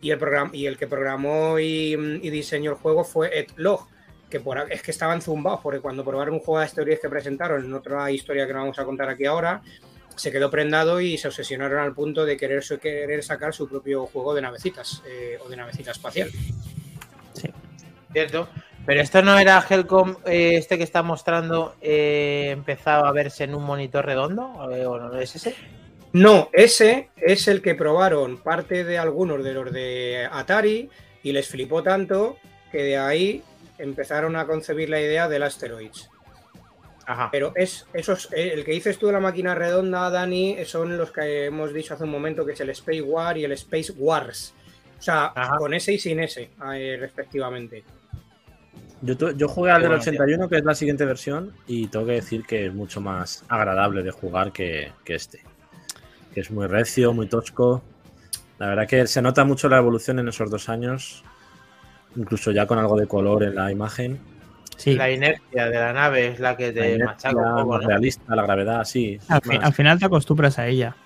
y 0.00 0.12
el, 0.12 0.20
y 0.52 0.66
el 0.66 0.78
que 0.78 0.86
programó 0.86 1.58
y, 1.58 1.96
diseñó 2.30 2.70
el 2.70 2.76
juego 2.76 3.02
fue 3.02 3.40
Ed 3.40 3.48
Log, 3.56 3.88
que 4.30 4.38
por, 4.38 4.70
es 4.70 4.82
que 4.82 4.92
estaban 4.92 5.20
zumbados, 5.20 5.58
porque 5.64 5.80
cuando 5.80 6.04
probaron 6.04 6.34
un 6.34 6.40
juego 6.40 6.60
de 6.60 6.66
asteroides 6.66 7.00
que 7.00 7.08
presentaron 7.08 7.64
en 7.64 7.74
otra 7.74 8.08
historia 8.12 8.46
que 8.46 8.52
no 8.52 8.60
vamos 8.60 8.78
a 8.78 8.84
contar 8.84 9.08
aquí 9.08 9.24
ahora, 9.24 9.62
se 10.16 10.30
quedó 10.30 10.50
prendado 10.50 11.00
y 11.00 11.18
se 11.18 11.28
obsesionaron 11.28 11.80
al 11.80 11.94
punto 11.94 12.24
de 12.24 12.36
querer, 12.36 12.62
sacar 13.22 13.54
su 13.54 13.68
propio 13.68 14.06
juego 14.06 14.34
de 14.34 14.42
navecitas 14.42 15.02
eh, 15.06 15.38
o 15.44 15.48
de 15.48 15.56
navecita 15.56 15.90
espacial. 15.90 16.30
Cierto. 18.12 18.48
Pero 18.84 19.00
esto 19.00 19.22
no 19.22 19.38
era 19.38 19.64
Helcom, 19.68 20.16
eh, 20.26 20.56
este 20.56 20.76
que 20.76 20.84
está 20.84 21.02
mostrando, 21.02 21.76
eh, 21.80 22.50
empezaba 22.50 23.08
a 23.08 23.12
verse 23.12 23.44
en 23.44 23.54
un 23.54 23.62
monitor 23.62 24.04
redondo, 24.04 24.44
¿o 24.44 24.98
no 24.98 25.18
es 25.18 25.36
ese? 25.36 25.54
No, 26.12 26.50
ese 26.52 27.08
es 27.16 27.48
el 27.48 27.62
que 27.62 27.74
probaron 27.74 28.38
parte 28.38 28.84
de 28.84 28.98
algunos 28.98 29.42
de 29.42 29.54
los 29.54 29.72
de 29.72 30.28
Atari 30.30 30.90
y 31.22 31.32
les 31.32 31.48
flipó 31.48 31.82
tanto 31.82 32.36
que 32.70 32.82
de 32.82 32.98
ahí 32.98 33.42
empezaron 33.78 34.36
a 34.36 34.46
concebir 34.46 34.90
la 34.90 35.00
idea 35.00 35.28
del 35.28 35.44
Asteroids. 35.44 36.10
Ajá. 37.06 37.28
Pero 37.32 37.52
es 37.54 37.86
esos, 37.92 38.32
eh, 38.32 38.52
el 38.54 38.64
que 38.64 38.72
dices 38.72 38.98
tú 38.98 39.06
de 39.06 39.12
la 39.12 39.20
máquina 39.20 39.54
redonda, 39.54 40.10
Dani, 40.10 40.64
son 40.64 40.96
los 40.96 41.10
que 41.10 41.46
hemos 41.46 41.72
dicho 41.72 41.94
hace 41.94 42.04
un 42.04 42.10
momento, 42.10 42.44
que 42.46 42.52
es 42.52 42.60
el 42.60 42.70
Space 42.70 43.02
War 43.02 43.36
y 43.38 43.44
el 43.44 43.52
Space 43.52 43.92
Wars. 43.96 44.54
O 44.98 45.02
sea, 45.02 45.32
Ajá. 45.34 45.56
con 45.56 45.74
ese 45.74 45.94
y 45.94 45.98
sin 45.98 46.20
ese, 46.20 46.50
eh, 46.74 46.96
respectivamente. 46.98 47.84
Yo, 49.00 49.32
yo 49.32 49.48
jugué 49.48 49.72
al 49.72 49.82
del 49.82 49.90
Bueno, 49.90 50.02
81, 50.02 50.48
que 50.48 50.58
es 50.58 50.64
la 50.64 50.76
siguiente 50.76 51.04
versión, 51.04 51.52
y 51.66 51.88
tengo 51.88 52.06
que 52.06 52.12
decir 52.12 52.44
que 52.44 52.66
es 52.66 52.74
mucho 52.74 53.00
más 53.00 53.44
agradable 53.48 54.04
de 54.04 54.12
jugar 54.12 54.52
que, 54.52 54.92
que 55.04 55.16
este. 55.16 55.42
Que 56.32 56.40
es 56.40 56.50
muy 56.52 56.68
recio, 56.68 57.12
muy 57.12 57.26
tosco. 57.26 57.82
La 58.58 58.68
verdad 58.68 58.86
que 58.86 59.08
se 59.08 59.20
nota 59.20 59.44
mucho 59.44 59.68
la 59.68 59.78
evolución 59.78 60.20
en 60.20 60.28
esos 60.28 60.48
dos 60.48 60.68
años, 60.68 61.24
incluso 62.14 62.52
ya 62.52 62.66
con 62.68 62.78
algo 62.78 62.96
de 62.96 63.08
color 63.08 63.42
en 63.42 63.56
la 63.56 63.72
imagen. 63.72 64.20
Sí, 64.82 64.94
La 64.96 65.10
inercia 65.10 65.68
de 65.68 65.78
la 65.78 65.92
nave 65.92 66.26
es 66.28 66.40
la 66.40 66.56
que 66.56 66.72
te 66.72 66.98
machaca 66.98 67.36
un 67.36 67.54
poco, 67.54 67.66
más 67.74 67.82
¿no? 67.82 67.88
realista, 67.88 68.34
la 68.34 68.42
gravedad, 68.42 68.84
sí. 68.84 69.18
al, 69.28 69.40
fi- 69.42 69.56
más. 69.58 69.64
al 69.66 69.72
final 69.74 69.98
te 69.98 70.06
acostumbras 70.06 70.58
a 70.58 70.66
ella. 70.66 70.96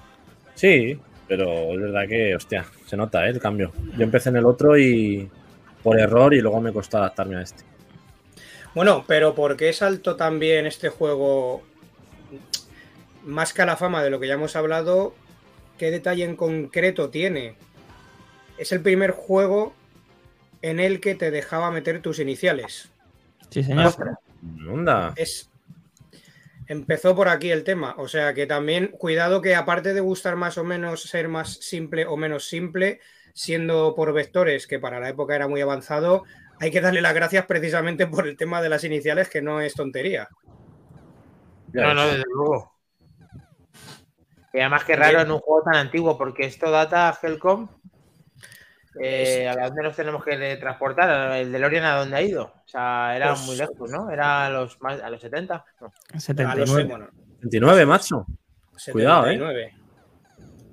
Sí, 0.54 0.98
pero 1.28 1.72
es 1.74 1.80
verdad 1.80 2.08
que, 2.08 2.34
hostia, 2.34 2.64
se 2.86 2.96
nota 2.96 3.26
¿eh? 3.26 3.30
el 3.30 3.38
cambio. 3.40 3.72
Yo 3.96 4.02
empecé 4.04 4.30
en 4.30 4.36
el 4.36 4.46
otro 4.46 4.78
y 4.78 5.28
por 5.82 5.98
error 6.00 6.32
y 6.32 6.40
luego 6.40 6.60
me 6.60 6.72
costó 6.72 6.98
adaptarme 6.98 7.36
a 7.36 7.42
este. 7.42 7.64
Bueno, 8.74 9.04
pero 9.06 9.34
¿por 9.34 9.56
qué 9.56 9.72
saltó 9.72 10.16
también 10.16 10.66
este 10.66 10.88
juego? 10.88 11.62
más 13.24 13.52
que 13.52 13.62
a 13.62 13.66
la 13.66 13.76
fama 13.76 14.02
de 14.04 14.10
lo 14.10 14.20
que 14.20 14.28
ya 14.28 14.34
hemos 14.34 14.54
hablado, 14.54 15.12
¿qué 15.78 15.90
detalle 15.90 16.24
en 16.24 16.36
concreto 16.36 17.10
tiene? 17.10 17.56
Es 18.56 18.70
el 18.72 18.80
primer 18.80 19.10
juego 19.10 19.74
en 20.62 20.78
el 20.80 21.00
que 21.00 21.14
te 21.16 21.30
dejaba 21.32 21.70
meter 21.72 22.00
tus 22.00 22.20
iniciales. 22.20 22.88
Sí, 23.56 23.62
señor. 23.62 23.94
Onda. 24.70 25.14
Es, 25.16 25.50
empezó 26.66 27.16
por 27.16 27.30
aquí 27.30 27.50
el 27.50 27.64
tema. 27.64 27.94
O 27.96 28.06
sea 28.06 28.34
que 28.34 28.46
también, 28.46 28.88
cuidado 28.88 29.40
que 29.40 29.54
aparte 29.54 29.94
de 29.94 30.00
gustar 30.00 30.36
más 30.36 30.58
o 30.58 30.64
menos 30.64 31.00
ser 31.04 31.28
más 31.28 31.54
simple 31.54 32.04
o 32.04 32.18
menos 32.18 32.46
simple, 32.46 33.00
siendo 33.32 33.94
por 33.94 34.12
vectores, 34.12 34.66
que 34.66 34.78
para 34.78 35.00
la 35.00 35.08
época 35.08 35.34
era 35.34 35.48
muy 35.48 35.62
avanzado, 35.62 36.24
hay 36.60 36.70
que 36.70 36.82
darle 36.82 37.00
las 37.00 37.14
gracias 37.14 37.46
precisamente 37.46 38.06
por 38.06 38.28
el 38.28 38.36
tema 38.36 38.60
de 38.60 38.68
las 38.68 38.84
iniciales, 38.84 39.30
que 39.30 39.40
no 39.40 39.62
es 39.62 39.72
tontería. 39.72 40.28
No, 41.72 41.94
no, 41.94 42.08
desde 42.08 42.24
luego. 42.30 42.74
Y 44.52 44.60
además 44.60 44.84
que 44.84 44.96
raro 44.96 45.22
en 45.22 45.30
un 45.30 45.38
juego 45.38 45.62
tan 45.62 45.76
antiguo, 45.76 46.18
porque 46.18 46.44
esto 46.44 46.70
data 46.70 47.18
Helcom. 47.22 47.70
Eh, 49.00 49.48
¿A 49.48 49.66
dónde 49.66 49.82
nos 49.82 49.96
tenemos 49.96 50.24
que 50.24 50.56
transportar? 50.56 51.36
¿El 51.36 51.52
DeLorean 51.52 51.84
a 51.84 51.96
dónde 51.98 52.16
ha 52.16 52.22
ido? 52.22 52.44
O 52.44 52.68
sea, 52.68 53.14
era 53.16 53.28
Pues- 53.30 53.46
muy 53.46 53.56
lejos, 53.56 53.90
¿no? 53.90 54.10
Era 54.10 54.46
a 54.46 54.50
los, 54.50 54.80
más, 54.80 55.00
a 55.02 55.10
los 55.10 55.20
70. 55.20 55.64
No. 55.80 55.86
A 55.86 56.14
los 56.14 56.22
79. 56.24 56.84
bueno, 56.84 57.08
29, 57.40 57.86
macho. 57.86 58.26
Cuidado, 58.92 59.26
¿eh? 59.28 59.38
79. 59.38 59.74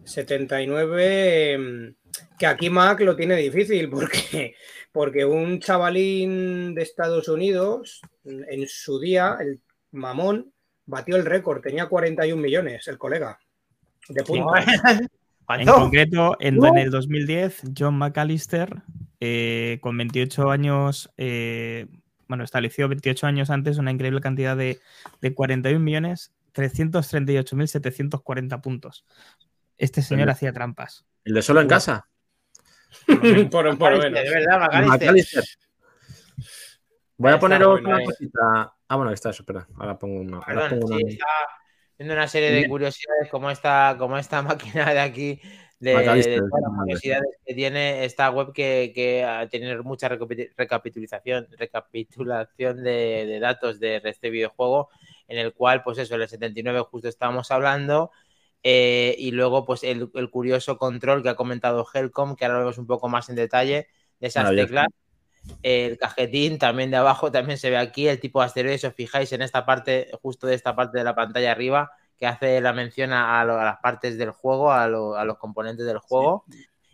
79. 0.06 1.58
mm, 1.58 1.96
Que 2.38 2.46
aquí 2.48 2.70
Mac 2.70 3.00
lo 3.02 3.16
tiene 3.16 3.36
difícil 3.38 3.90
porque, 3.90 4.56
porque 4.92 5.26
un 5.26 5.60
chavalín 5.60 6.76
de 6.76 6.82
Estados 6.84 7.28
Unidos 7.28 8.02
en 8.26 8.68
su 8.68 9.00
día, 9.00 9.38
el 9.40 9.62
mamón, 9.92 10.52
batió 10.86 11.16
el 11.16 11.26
récord. 11.26 11.62
Tenía 11.62 11.88
41 11.88 12.42
millones, 12.42 12.88
el 12.88 12.98
colega. 12.98 13.40
De 14.10 14.24
puntos. 14.24 14.54
En 15.50 15.68
concreto, 15.68 16.38
en, 16.40 16.64
el 16.78 16.90
2010, 16.90 17.64
John 17.78 17.98
McAllister, 17.98 18.82
eh, 19.20 19.80
con 19.82 19.98
28 19.98 20.50
años, 20.50 21.12
eh, 21.18 21.88
bueno, 22.28 22.44
estableció 22.44 22.88
28 22.88 23.28
años 23.28 23.50
antes 23.50 23.78
una 23.78 23.92
increíble 23.92 24.22
cantidad 24.22 24.56
de, 24.56 24.80
de 25.22 25.34
41 25.34 25.80
millones 25.80 26.32
338.740 26.54 28.62
puntos. 28.62 29.06
Este 29.78 30.02
señor 30.02 30.30
hacía 30.30 30.54
trampas. 30.54 31.06
El 31.26 31.34
de 31.34 31.42
solo 31.42 31.60
en 31.62 31.68
casa. 31.68 32.08
por, 33.52 33.78
por 33.78 33.92
lo 33.92 33.98
menos. 33.98 34.24
De 34.24 34.30
verdad, 34.30 34.60
Macalister. 34.60 35.00
McAllister. 35.00 35.44
Voy 37.18 37.32
a 37.32 37.38
bueno, 37.38 37.74
una 37.74 38.02
eh. 38.02 38.06
cosita. 38.06 38.74
Ah, 38.88 38.96
bueno, 38.96 39.12
está 39.12 39.32
eso, 39.32 39.44
espera. 39.44 39.68
Ahora 39.76 39.98
pongo 39.98 40.22
una. 40.22 40.38
Ahora 40.38 40.70
Perdón, 40.70 40.80
pongo 40.80 40.96
una. 40.96 40.98
sí, 40.98 41.14
está 41.14 41.26
viendo 42.04 42.14
una 42.16 42.28
serie 42.28 42.52
de 42.52 42.66
curiosidades 42.68 43.30
como 43.30 43.50
esta, 43.52 43.96
como 44.00 44.18
esta 44.18 44.42
máquina 44.44 44.94
de 44.94 45.00
aquí, 45.00 45.42
de, 45.80 45.92
Macalister, 45.94 46.42
de 46.42 46.44
todas 46.50 46.64
las 46.64 46.74
madre. 46.74 47.00
curiosidades 47.02 47.30
que 47.46 47.54
tiene 47.54 48.06
esta 48.06 48.30
web 48.32 48.54
que, 48.54 48.92
que 48.96 49.48
tiene 49.52 49.78
mucha 49.82 50.10
recapi- 50.10 50.52
recapitulación, 50.58 51.48
recapitulación 51.58 52.84
de, 52.84 53.26
de 53.28 53.40
datos 53.40 53.80
de 53.80 54.02
este 54.06 54.30
videojuego, 54.30 54.90
en 55.28 55.38
el 55.40 55.54
cual, 55.54 55.84
pues 55.84 55.98
eso, 55.98 56.16
en 56.16 56.22
el 56.22 56.28
79 56.30 56.82
justo 56.90 57.08
estábamos 57.10 57.52
hablando. 57.52 58.12
eh, 58.64 59.16
y 59.18 59.32
luego, 59.32 59.66
pues 59.66 59.84
el, 59.84 60.10
el 60.16 60.30
curioso 60.30 60.78
control 60.78 61.22
que 61.24 61.30
ha 61.30 61.36
comentado 61.36 61.86
Helcom, 61.94 62.36
que 62.36 62.46
ahora 62.46 62.56
lo 62.60 62.62
vemos 62.62 62.78
un 62.78 62.88
poco 62.88 63.10
más 63.10 63.30
en 63.30 63.36
detalle, 63.36 63.88
de 64.20 64.28
esas 64.28 64.54
teclas. 64.54 64.88
El 65.62 65.98
cajetín 65.98 66.58
también 66.58 66.92
de 66.92 66.98
abajo 66.98 67.32
también 67.32 67.58
se 67.58 67.70
ve 67.70 67.78
aquí, 67.78 68.08
el 68.08 68.20
tipo 68.20 68.40
de 68.40 68.46
asteroide, 68.48 68.78
si 68.78 68.88
os 68.88 68.94
fijáis 68.94 69.32
en 69.34 69.42
esta 69.42 69.66
parte, 69.66 70.10
justo 70.22 70.48
de 70.48 70.56
esta 70.56 70.76
parte 70.76 70.98
de 70.98 71.04
la 71.04 71.16
pantalla 71.16 71.52
arriba, 71.52 71.92
que 72.18 72.28
hace 72.28 72.62
la 72.62 72.74
mención 72.74 73.12
a, 73.14 73.42
a 73.42 73.46
lo- 73.46 73.60
a 73.60 73.64
las 73.66 73.78
partes 73.80 74.18
del 74.18 74.32
juego, 74.32 74.72
a, 74.72 74.88
lo- 74.88 75.16
a 75.16 75.26
los 75.26 75.38
componentes 75.38 75.86
del 75.86 75.98
juego. 75.98 76.46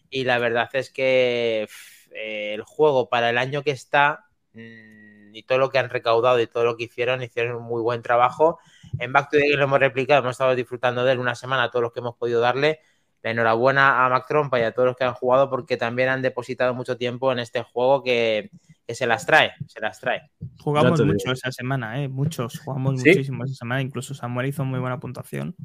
Y 0.10 0.24
la 0.24 0.40
verdad 0.40 0.70
es 0.74 0.90
que 0.90 1.66
pff, 1.68 2.12
eh, 2.14 2.54
el 2.56 2.64
juego 2.64 3.10
para 3.10 3.30
el 3.30 3.38
año 3.38 3.62
que 3.64 3.72
está 3.72 4.26
mm, 4.54 5.36
y 5.36 5.44
todo 5.44 5.60
lo 5.60 5.70
que 5.70 5.78
han 5.78 5.90
recaudado 5.90 6.40
y 6.40 6.48
todo 6.48 6.64
lo 6.64 6.76
que 6.76 6.86
hicieron, 6.86 7.22
hicieron 7.22 7.58
un 7.58 7.64
muy 7.64 7.82
buen 7.82 8.02
trabajo. 8.02 8.60
En 8.98 9.14
Back 9.14 9.30
to 9.30 9.38
the 9.38 9.44
Game 9.44 9.58
lo 9.58 9.64
hemos 9.66 9.80
replicado, 9.80 10.22
hemos 10.22 10.32
estado 10.32 10.56
disfrutando 10.56 11.04
de 11.04 11.12
él 11.12 11.20
una 11.20 11.36
semana, 11.36 11.70
todos 11.70 11.84
los 11.84 11.94
que 11.94 12.00
hemos 12.00 12.16
podido 12.16 12.42
darle. 12.42 12.80
La 13.22 13.32
enhorabuena 13.32 14.06
a 14.06 14.10
Mac 14.10 14.26
Trompa 14.28 14.60
y 14.60 14.64
a 14.64 14.72
todos 14.72 14.88
los 14.88 14.96
que 14.96 15.04
han 15.04 15.14
jugado 15.14 15.50
porque 15.50 15.76
también 15.78 16.10
han 16.10 16.22
depositado 16.22 16.74
mucho 16.74 16.98
tiempo 16.98 17.32
en 17.32 17.40
este 17.40 17.64
juego 17.64 18.02
que, 18.02 18.50
que 18.88 18.96
se 18.96 19.06
las 19.06 19.26
trae, 19.26 19.52
se 19.68 19.80
las 19.82 20.00
trae. 20.00 20.32
Jugamos 20.60 21.00
mucho 21.02 21.24
digo. 21.24 21.34
esa 21.34 21.52
semana, 21.52 22.02
¿eh? 22.02 22.08
Muchos, 22.08 22.60
jugamos 22.60 23.02
¿Sí? 23.02 23.10
muchísimo 23.10 23.46
esa 23.46 23.56
semana. 23.56 23.82
Incluso 23.82 24.14
Samuel 24.14 24.48
hizo 24.48 24.64
muy 24.64 24.80
buena 24.80 25.00
puntuación. 25.00 25.56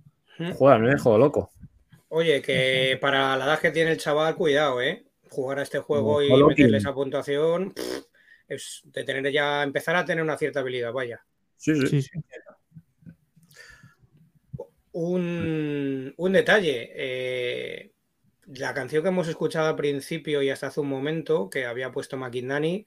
Joder, 0.58 0.80
me 0.80 0.90
dejo 0.90 1.16
loco. 1.16 1.50
Oye, 2.08 2.42
que 2.42 2.98
para 3.00 3.36
la 3.36 3.44
edad 3.44 3.60
que 3.60 3.70
tiene 3.70 3.92
el 3.92 3.98
chaval, 3.98 4.34
cuidado, 4.34 4.82
¿eh? 4.82 5.04
Jugar 5.30 5.58
a 5.58 5.62
este 5.62 5.78
juego 5.78 6.22
y 6.22 6.30
meterle 6.44 6.78
esa 6.78 6.94
puntuación 6.94 7.72
pff, 7.72 8.04
es 8.46 8.82
de 8.84 9.04
tener 9.04 9.32
ya, 9.32 9.62
empezar 9.62 9.96
a 9.96 10.04
tener 10.04 10.22
una 10.22 10.36
cierta 10.36 10.60
habilidad, 10.60 10.92
vaya. 10.92 11.24
Sí, 11.56 11.74
sí. 11.74 11.86
Sí, 11.86 12.02
sí. 12.02 12.10
Un, 14.96 16.14
un 16.16 16.32
detalle. 16.32 16.90
eh, 16.94 17.90
la 18.46 18.72
canción 18.74 19.02
que 19.02 19.08
hemos 19.08 19.26
escuchado 19.26 19.68
al 19.68 19.76
principio 19.76 20.40
y 20.40 20.50
hasta 20.50 20.68
hace 20.68 20.78
un 20.80 20.88
momento, 20.88 21.50
que 21.50 21.64
había 21.66 21.90
puesto 21.90 22.16
McIndani, 22.16 22.86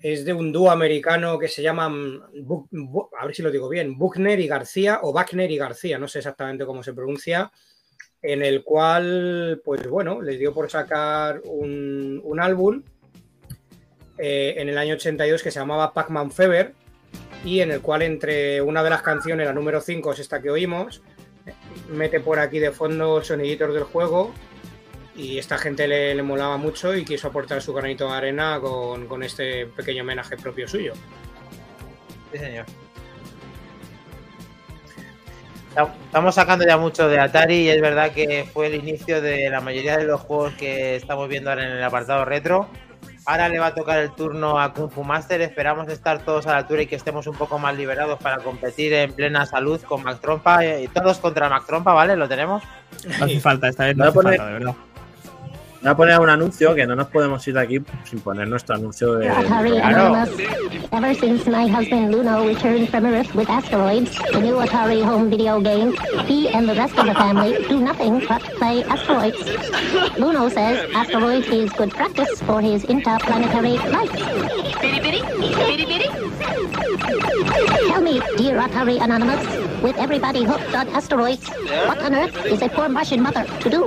es 0.00 0.24
de 0.24 0.32
un 0.32 0.50
dúo 0.50 0.70
americano 0.70 1.38
que 1.38 1.48
se 1.48 1.62
llaman, 1.62 2.20
Bu- 2.32 3.08
a 3.18 3.26
ver 3.26 3.34
si 3.34 3.42
lo 3.42 3.50
digo 3.50 3.68
bien, 3.68 3.98
Buckner 3.98 4.40
y 4.40 4.46
García, 4.46 5.00
o 5.02 5.12
Buckner 5.12 5.50
y 5.50 5.58
García, 5.58 5.98
no 5.98 6.08
sé 6.08 6.20
exactamente 6.20 6.64
cómo 6.64 6.82
se 6.82 6.94
pronuncia, 6.94 7.50
en 8.22 8.42
el 8.42 8.64
cual, 8.64 9.60
pues 9.64 9.86
bueno, 9.88 10.22
les 10.22 10.38
dio 10.38 10.54
por 10.54 10.70
sacar 10.70 11.42
un, 11.44 12.20
un 12.24 12.40
álbum 12.40 12.82
eh, 14.16 14.54
en 14.56 14.68
el 14.70 14.78
año 14.78 14.94
82 14.94 15.42
que 15.42 15.50
se 15.50 15.58
llamaba 15.58 15.92
Pac-Man 15.92 16.30
Fever 16.30 16.74
y 17.44 17.60
en 17.60 17.70
el 17.70 17.80
cual 17.80 18.02
entre 18.02 18.60
una 18.60 18.82
de 18.82 18.90
las 18.90 19.02
canciones, 19.02 19.46
la 19.46 19.52
número 19.52 19.80
5 19.80 20.12
es 20.12 20.18
esta 20.18 20.40
que 20.40 20.50
oímos, 20.50 21.02
mete 21.88 22.20
por 22.20 22.38
aquí 22.38 22.58
de 22.58 22.70
fondo 22.70 23.22
soniditos 23.22 23.74
del 23.74 23.84
juego 23.84 24.32
y 25.16 25.38
esta 25.38 25.58
gente 25.58 25.88
le, 25.88 26.14
le 26.14 26.22
molaba 26.22 26.56
mucho 26.56 26.94
y 26.94 27.04
quiso 27.04 27.28
aportar 27.28 27.60
su 27.62 27.72
granito 27.72 28.08
de 28.08 28.16
arena 28.16 28.58
con, 28.60 29.06
con 29.06 29.22
este 29.22 29.66
pequeño 29.66 30.02
homenaje 30.02 30.36
propio 30.36 30.68
suyo. 30.68 30.92
Sí, 32.32 32.38
señor. 32.38 32.66
Estamos 36.04 36.34
sacando 36.34 36.66
ya 36.66 36.76
mucho 36.76 37.08
de 37.08 37.20
Atari 37.20 37.62
y 37.62 37.68
es 37.68 37.80
verdad 37.80 38.12
que 38.12 38.44
fue 38.52 38.66
el 38.66 38.74
inicio 38.74 39.20
de 39.20 39.48
la 39.50 39.60
mayoría 39.60 39.96
de 39.96 40.04
los 40.04 40.20
juegos 40.20 40.54
que 40.54 40.96
estamos 40.96 41.28
viendo 41.28 41.50
ahora 41.50 41.64
en 41.64 41.72
el 41.76 41.82
apartado 41.82 42.24
retro. 42.24 42.68
Ahora 43.26 43.48
le 43.48 43.58
va 43.58 43.66
a 43.66 43.74
tocar 43.74 43.98
el 43.98 44.10
turno 44.12 44.58
a 44.60 44.72
Kung 44.72 44.90
Fu 44.90 45.04
Master. 45.04 45.40
Esperamos 45.42 45.88
estar 45.88 46.20
todos 46.20 46.46
a 46.46 46.52
la 46.52 46.56
altura 46.58 46.82
y 46.82 46.86
que 46.86 46.96
estemos 46.96 47.26
un 47.26 47.36
poco 47.36 47.58
más 47.58 47.76
liberados 47.76 48.18
para 48.18 48.38
competir 48.38 48.92
en 48.94 49.12
plena 49.12 49.46
salud 49.46 49.80
con 49.82 50.02
Mac 50.02 50.20
Trompa. 50.20 50.64
Y 50.64 50.88
todos 50.88 51.18
contra 51.18 51.48
Mac 51.48 51.64
Trompa, 51.66 51.92
¿vale? 51.92 52.16
¿Lo 52.16 52.28
tenemos? 52.28 52.62
No 53.18 53.24
hace 53.24 53.38
falta, 53.40 53.68
esta 53.68 53.84
vez 53.84 53.96
no 53.96 54.04
hace 54.04 54.12
poner- 54.14 54.36
falta, 54.38 54.46
de 54.46 54.52
verdad. 54.58 54.74
Voy 55.82 55.90
a 55.90 55.96
poner 55.96 56.20
un 56.20 56.28
anuncio 56.28 56.74
que 56.74 56.86
no 56.86 56.94
nos 56.94 57.08
podemos 57.08 57.46
ir 57.48 57.54
de 57.54 57.60
aquí 57.60 57.78
sin 58.04 58.20
poner 58.20 58.46
nuestro 58.46 58.74
anuncio 58.74 59.14
de. 59.14 59.30
Atari 59.30 59.70
Claro. 59.70 60.26
Ever 60.92 61.14
since 61.14 61.48
my 61.48 61.66
husband 61.66 62.12
Luno 62.12 62.46
returned 62.46 62.90
from 62.90 63.06
Earth 63.06 63.34
with 63.34 63.48
asteroids, 63.48 64.10
the 64.32 64.40
new 64.40 64.56
Atari 64.56 65.02
home 65.02 65.30
video 65.30 65.58
game, 65.60 65.94
he 66.26 66.48
and 66.50 66.68
the 66.68 66.74
rest 66.74 66.98
of 66.98 67.06
the 67.06 67.14
family 67.14 67.64
do 67.68 67.80
nothing 67.80 68.20
but 68.28 68.42
play 68.58 68.84
asteroids. 68.84 69.38
Luno 70.18 70.50
says 70.52 70.86
asteroids 70.94 71.46
is 71.48 71.72
good 71.72 71.90
practice 71.92 72.42
for 72.42 72.60
his 72.60 72.84
interplanetary 72.84 73.78
life. 73.88 74.12
Bitty 74.82 75.00
bitty, 75.00 75.22
bitty 75.22 75.86
bitty. 75.86 77.69
Tell 77.88 78.02
me, 78.02 78.20
dear 78.36 78.60
Atari 78.60 79.00
Anonymous, 79.00 79.40
with 79.82 79.96
everybody 79.96 80.44
hooked 80.44 80.74
on 80.74 80.88
asteroids, 80.88 81.48
what 81.88 81.98
on 82.02 82.14
earth 82.14 82.44
is 82.44 82.60
a 82.60 82.68
poor 82.68 82.88
Martian 82.88 83.22
mother 83.22 83.44
to 83.60 83.70
do? 83.70 83.80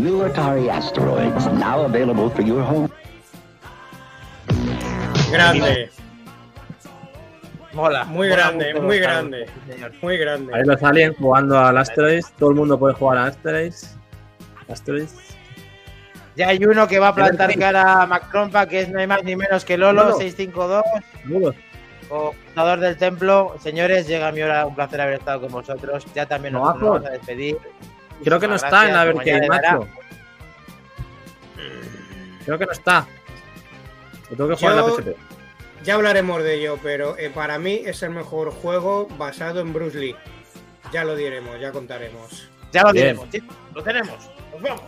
New 0.00 0.24
Atari 0.24 0.68
Asteroids, 0.68 1.46
now 1.46 1.82
available 1.82 2.30
for 2.30 2.42
your 2.42 2.62
home. 2.62 2.90
Grande, 5.30 5.90
Mola. 7.74 8.04
muy 8.04 8.28
mola 8.28 8.36
grande, 8.36 8.72
mucho 8.72 8.86
muy 8.86 8.98
grande, 8.98 9.46
señor. 9.68 9.92
muy 10.00 10.16
grande. 10.16 10.54
Ahí 10.54 10.62
los 10.64 10.82
aliens 10.82 11.16
jugando 11.18 11.58
al 11.58 11.76
Asteroids. 11.76 12.32
Todo 12.38 12.50
el 12.50 12.56
mundo 12.56 12.78
puede 12.78 12.94
jugar 12.94 13.18
a 13.18 13.26
Asteroids. 13.26 13.96
Asteroids. 14.68 15.14
Ya 16.36 16.48
hay 16.48 16.64
uno 16.64 16.88
que 16.88 16.98
va 16.98 17.08
a 17.08 17.14
plantar 17.14 17.56
cara 17.58 18.02
a 18.02 18.06
Mac 18.06 18.30
Trompa, 18.30 18.66
que 18.66 18.80
es 18.80 18.88
no 18.88 18.98
hay 18.98 19.06
más 19.06 19.22
ni 19.24 19.36
menos 19.36 19.64
que 19.64 19.76
Lolo, 19.76 20.04
Lolo. 20.04 20.16
652. 20.16 20.82
Saludos. 21.22 21.54
Fundador 22.46 22.80
del 22.80 22.96
templo, 22.96 23.54
señores, 23.60 24.06
llega 24.06 24.30
mi 24.32 24.42
hora, 24.42 24.66
un 24.66 24.74
placer 24.74 25.00
haber 25.00 25.14
estado 25.14 25.40
con 25.42 25.52
vosotros. 25.52 26.04
Ya 26.14 26.26
también 26.26 26.54
nos, 26.54 26.62
No, 26.62 26.72
nos 26.74 26.82
vamos 26.82 27.06
a 27.06 27.10
despedir. 27.10 27.56
Creo 28.22 28.38
que 28.40 28.46
no 28.48 28.54
está 28.56 28.86
en 28.86 28.92
la 28.94 29.04
dará. 29.04 29.48
macho. 29.48 29.88
Creo 32.44 32.58
que 32.58 32.66
no 32.66 32.72
está. 32.72 33.06
Lo 34.30 34.36
tengo 34.36 34.48
que 34.50 34.56
jugar 34.56 34.74
Yo- 34.74 34.80
en 34.80 34.86
la 34.86 34.96
PSP. 35.12 35.16
Ya 35.84 35.94
hablaremos 35.96 36.42
de 36.42 36.54
ello, 36.54 36.78
pero 36.82 37.18
eh, 37.18 37.30
para 37.30 37.58
mí 37.58 37.82
es 37.84 38.02
el 38.02 38.10
mejor 38.10 38.50
juego 38.52 39.06
basado 39.18 39.60
en 39.60 39.72
Bruce 39.72 39.98
Lee. 39.98 40.16
ya 40.92 41.04
lo 41.04 41.14
diremos, 41.16 41.58
ya 41.60 41.72
contaremos. 41.72 42.48
Ya 42.72 42.82
lo 42.82 42.92
Bien. 42.92 43.06
tenemos, 43.08 43.30
chicos, 43.30 43.56
lo 43.74 43.82
tenemos. 43.82 44.30
Nos 44.52 44.62
vemos. 44.62 44.80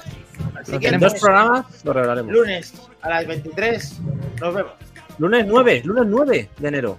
Al 0.54 0.58
En 0.60 0.64
siguiente 0.66 0.98
dos 0.98 1.14
programas 1.20 1.84
lo 1.84 1.92
revelaremos. 1.92 2.32
lunes 2.32 2.74
a 3.02 3.08
las 3.10 3.26
23 3.26 3.98
nos 4.40 4.54
vemos. 4.54 4.72
Lunes 5.18 5.46
9, 5.46 5.82
lunes 5.84 6.04
9 6.06 6.50
de 6.58 6.68
enero. 6.68 6.98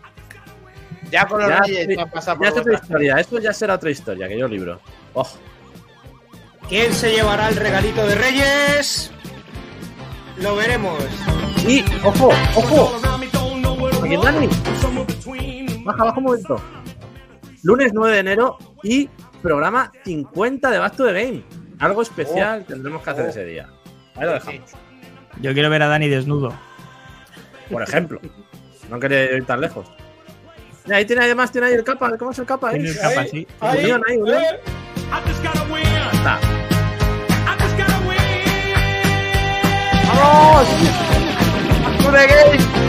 Ya 1.11 1.25
con 1.25 1.39
los 1.39 1.49
Ya, 1.49 1.59
reyes 1.59 1.87
que 1.87 2.01
han 2.01 2.09
pasado 2.09 2.35
ya 2.35 2.37
por 2.39 2.47
es 2.47 2.57
otra 2.61 2.73
historia. 2.73 3.15
Esto 3.15 3.39
ya 3.39 3.53
será 3.53 3.75
otra 3.75 3.89
historia 3.89 4.27
que 4.27 4.37
yo 4.37 4.47
libro. 4.47 4.79
Ojo. 5.13 5.37
¿Quién 6.67 6.93
se 6.93 7.11
llevará 7.13 7.47
el 7.47 7.55
regalito 7.55 8.05
de 8.05 8.15
Reyes? 8.15 9.11
Lo 10.41 10.55
veremos. 10.57 11.01
Y, 11.65 11.83
ojo, 12.03 12.29
ojo. 12.55 12.99
Aquí 14.03 14.17
Dani. 14.17 14.49
Baja, 15.85 16.03
baja 16.03 16.17
un 16.17 16.23
momento. 16.25 16.61
Lunes 17.63 17.91
9 17.93 18.13
de 18.13 18.19
enero 18.19 18.57
y 18.83 19.09
programa 19.41 19.91
50 20.03 20.69
de 20.69 20.79
Back 20.79 20.95
to 20.97 21.05
the 21.05 21.13
Game. 21.13 21.43
Algo 21.79 22.01
especial 22.01 22.65
tendremos 22.65 23.01
que 23.01 23.09
hacer 23.09 23.25
Oh. 23.25 23.29
ese 23.29 23.45
día. 23.45 23.69
Ahí 24.15 24.25
lo 24.25 24.33
dejamos. 24.33 24.71
Yo 25.41 25.53
quiero 25.53 25.69
ver 25.69 25.83
a 25.83 25.87
Dani 25.87 26.09
desnudo. 26.09 26.53
Por 27.71 27.81
ejemplo. 27.83 28.19
No 28.89 28.99
quería 28.99 29.23
ir 29.35 29.45
tan 29.45 29.61
lejos. 29.61 29.87
Ahí 30.91 31.05
tiene 31.05 31.23
además 31.23 31.51
tiene 31.51 31.67
ahí 31.67 31.73
el 31.73 31.83
capa. 31.83 32.17
¿Cómo 32.17 32.31
es 32.31 32.39
el 32.39 32.45
capa? 32.45 32.71
Tiene 32.71 32.89
ahí? 32.89 32.95
el 32.95 33.01
capa, 33.01 33.25
sí. 33.25 33.47
Ahí, 33.59 33.83
Unión, 33.83 34.03
ahí, 34.07 34.17
unión. 34.17 34.43
Está. 36.13 36.39
¡Vamos! 40.07 40.67
¡Back 41.83 41.97
to 42.01 42.11
the 42.11 42.27
game! 42.27 42.87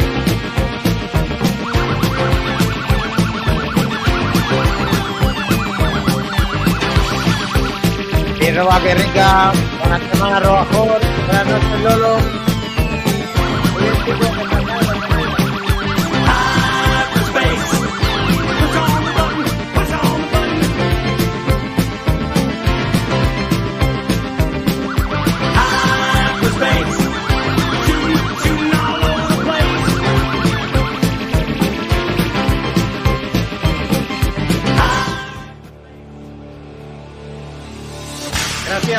Y 8.41 8.51
roba 8.53 8.81
que 8.81 8.95
rica, 8.95 9.53
buena 9.81 9.99
semana 10.11 10.41
Robajor, 10.41 11.01
buenas 11.27 11.47
noches 11.47 11.81
Lolo. 11.83 12.19
Muy 13.73 14.58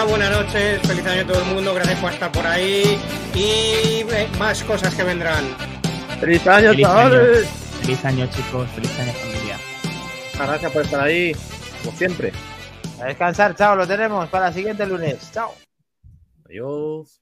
buenas 0.08 0.32
noches, 0.32 0.82
feliz 0.88 1.06
año 1.06 1.22
a 1.22 1.28
todo 1.28 1.40
el 1.40 1.46
mundo, 1.54 1.74
gracias 1.74 2.00
por 2.00 2.12
estar 2.12 2.32
por 2.32 2.46
ahí 2.46 2.98
y 3.36 4.04
eh, 4.12 4.28
más 4.38 4.64
cosas 4.64 4.94
que 4.96 5.04
vendrán. 5.04 5.44
¡Feliz 6.20 6.46
año, 6.48 6.72
Feliz 6.72 6.88
año. 6.88 7.10
chavales! 7.10 7.48
Feliz 7.82 8.06
año, 8.06 8.28
chicos. 8.28 8.70
Feliz 8.76 9.00
año, 9.00 9.14
familia. 9.14 9.58
Muchas 10.34 10.48
gracias 10.48 10.72
por 10.72 10.82
estar 10.84 11.02
ahí. 11.02 11.36
Como 11.84 11.98
siempre. 11.98 12.34
A 13.02 13.06
descansar, 13.06 13.56
chao, 13.56 13.76
lo 13.76 13.88
tenemos 13.88 14.28
para 14.30 14.50
el 14.50 14.54
siguiente 14.54 14.86
lunes. 14.86 15.32
Chao. 15.34 15.56
Adiós. 16.46 17.22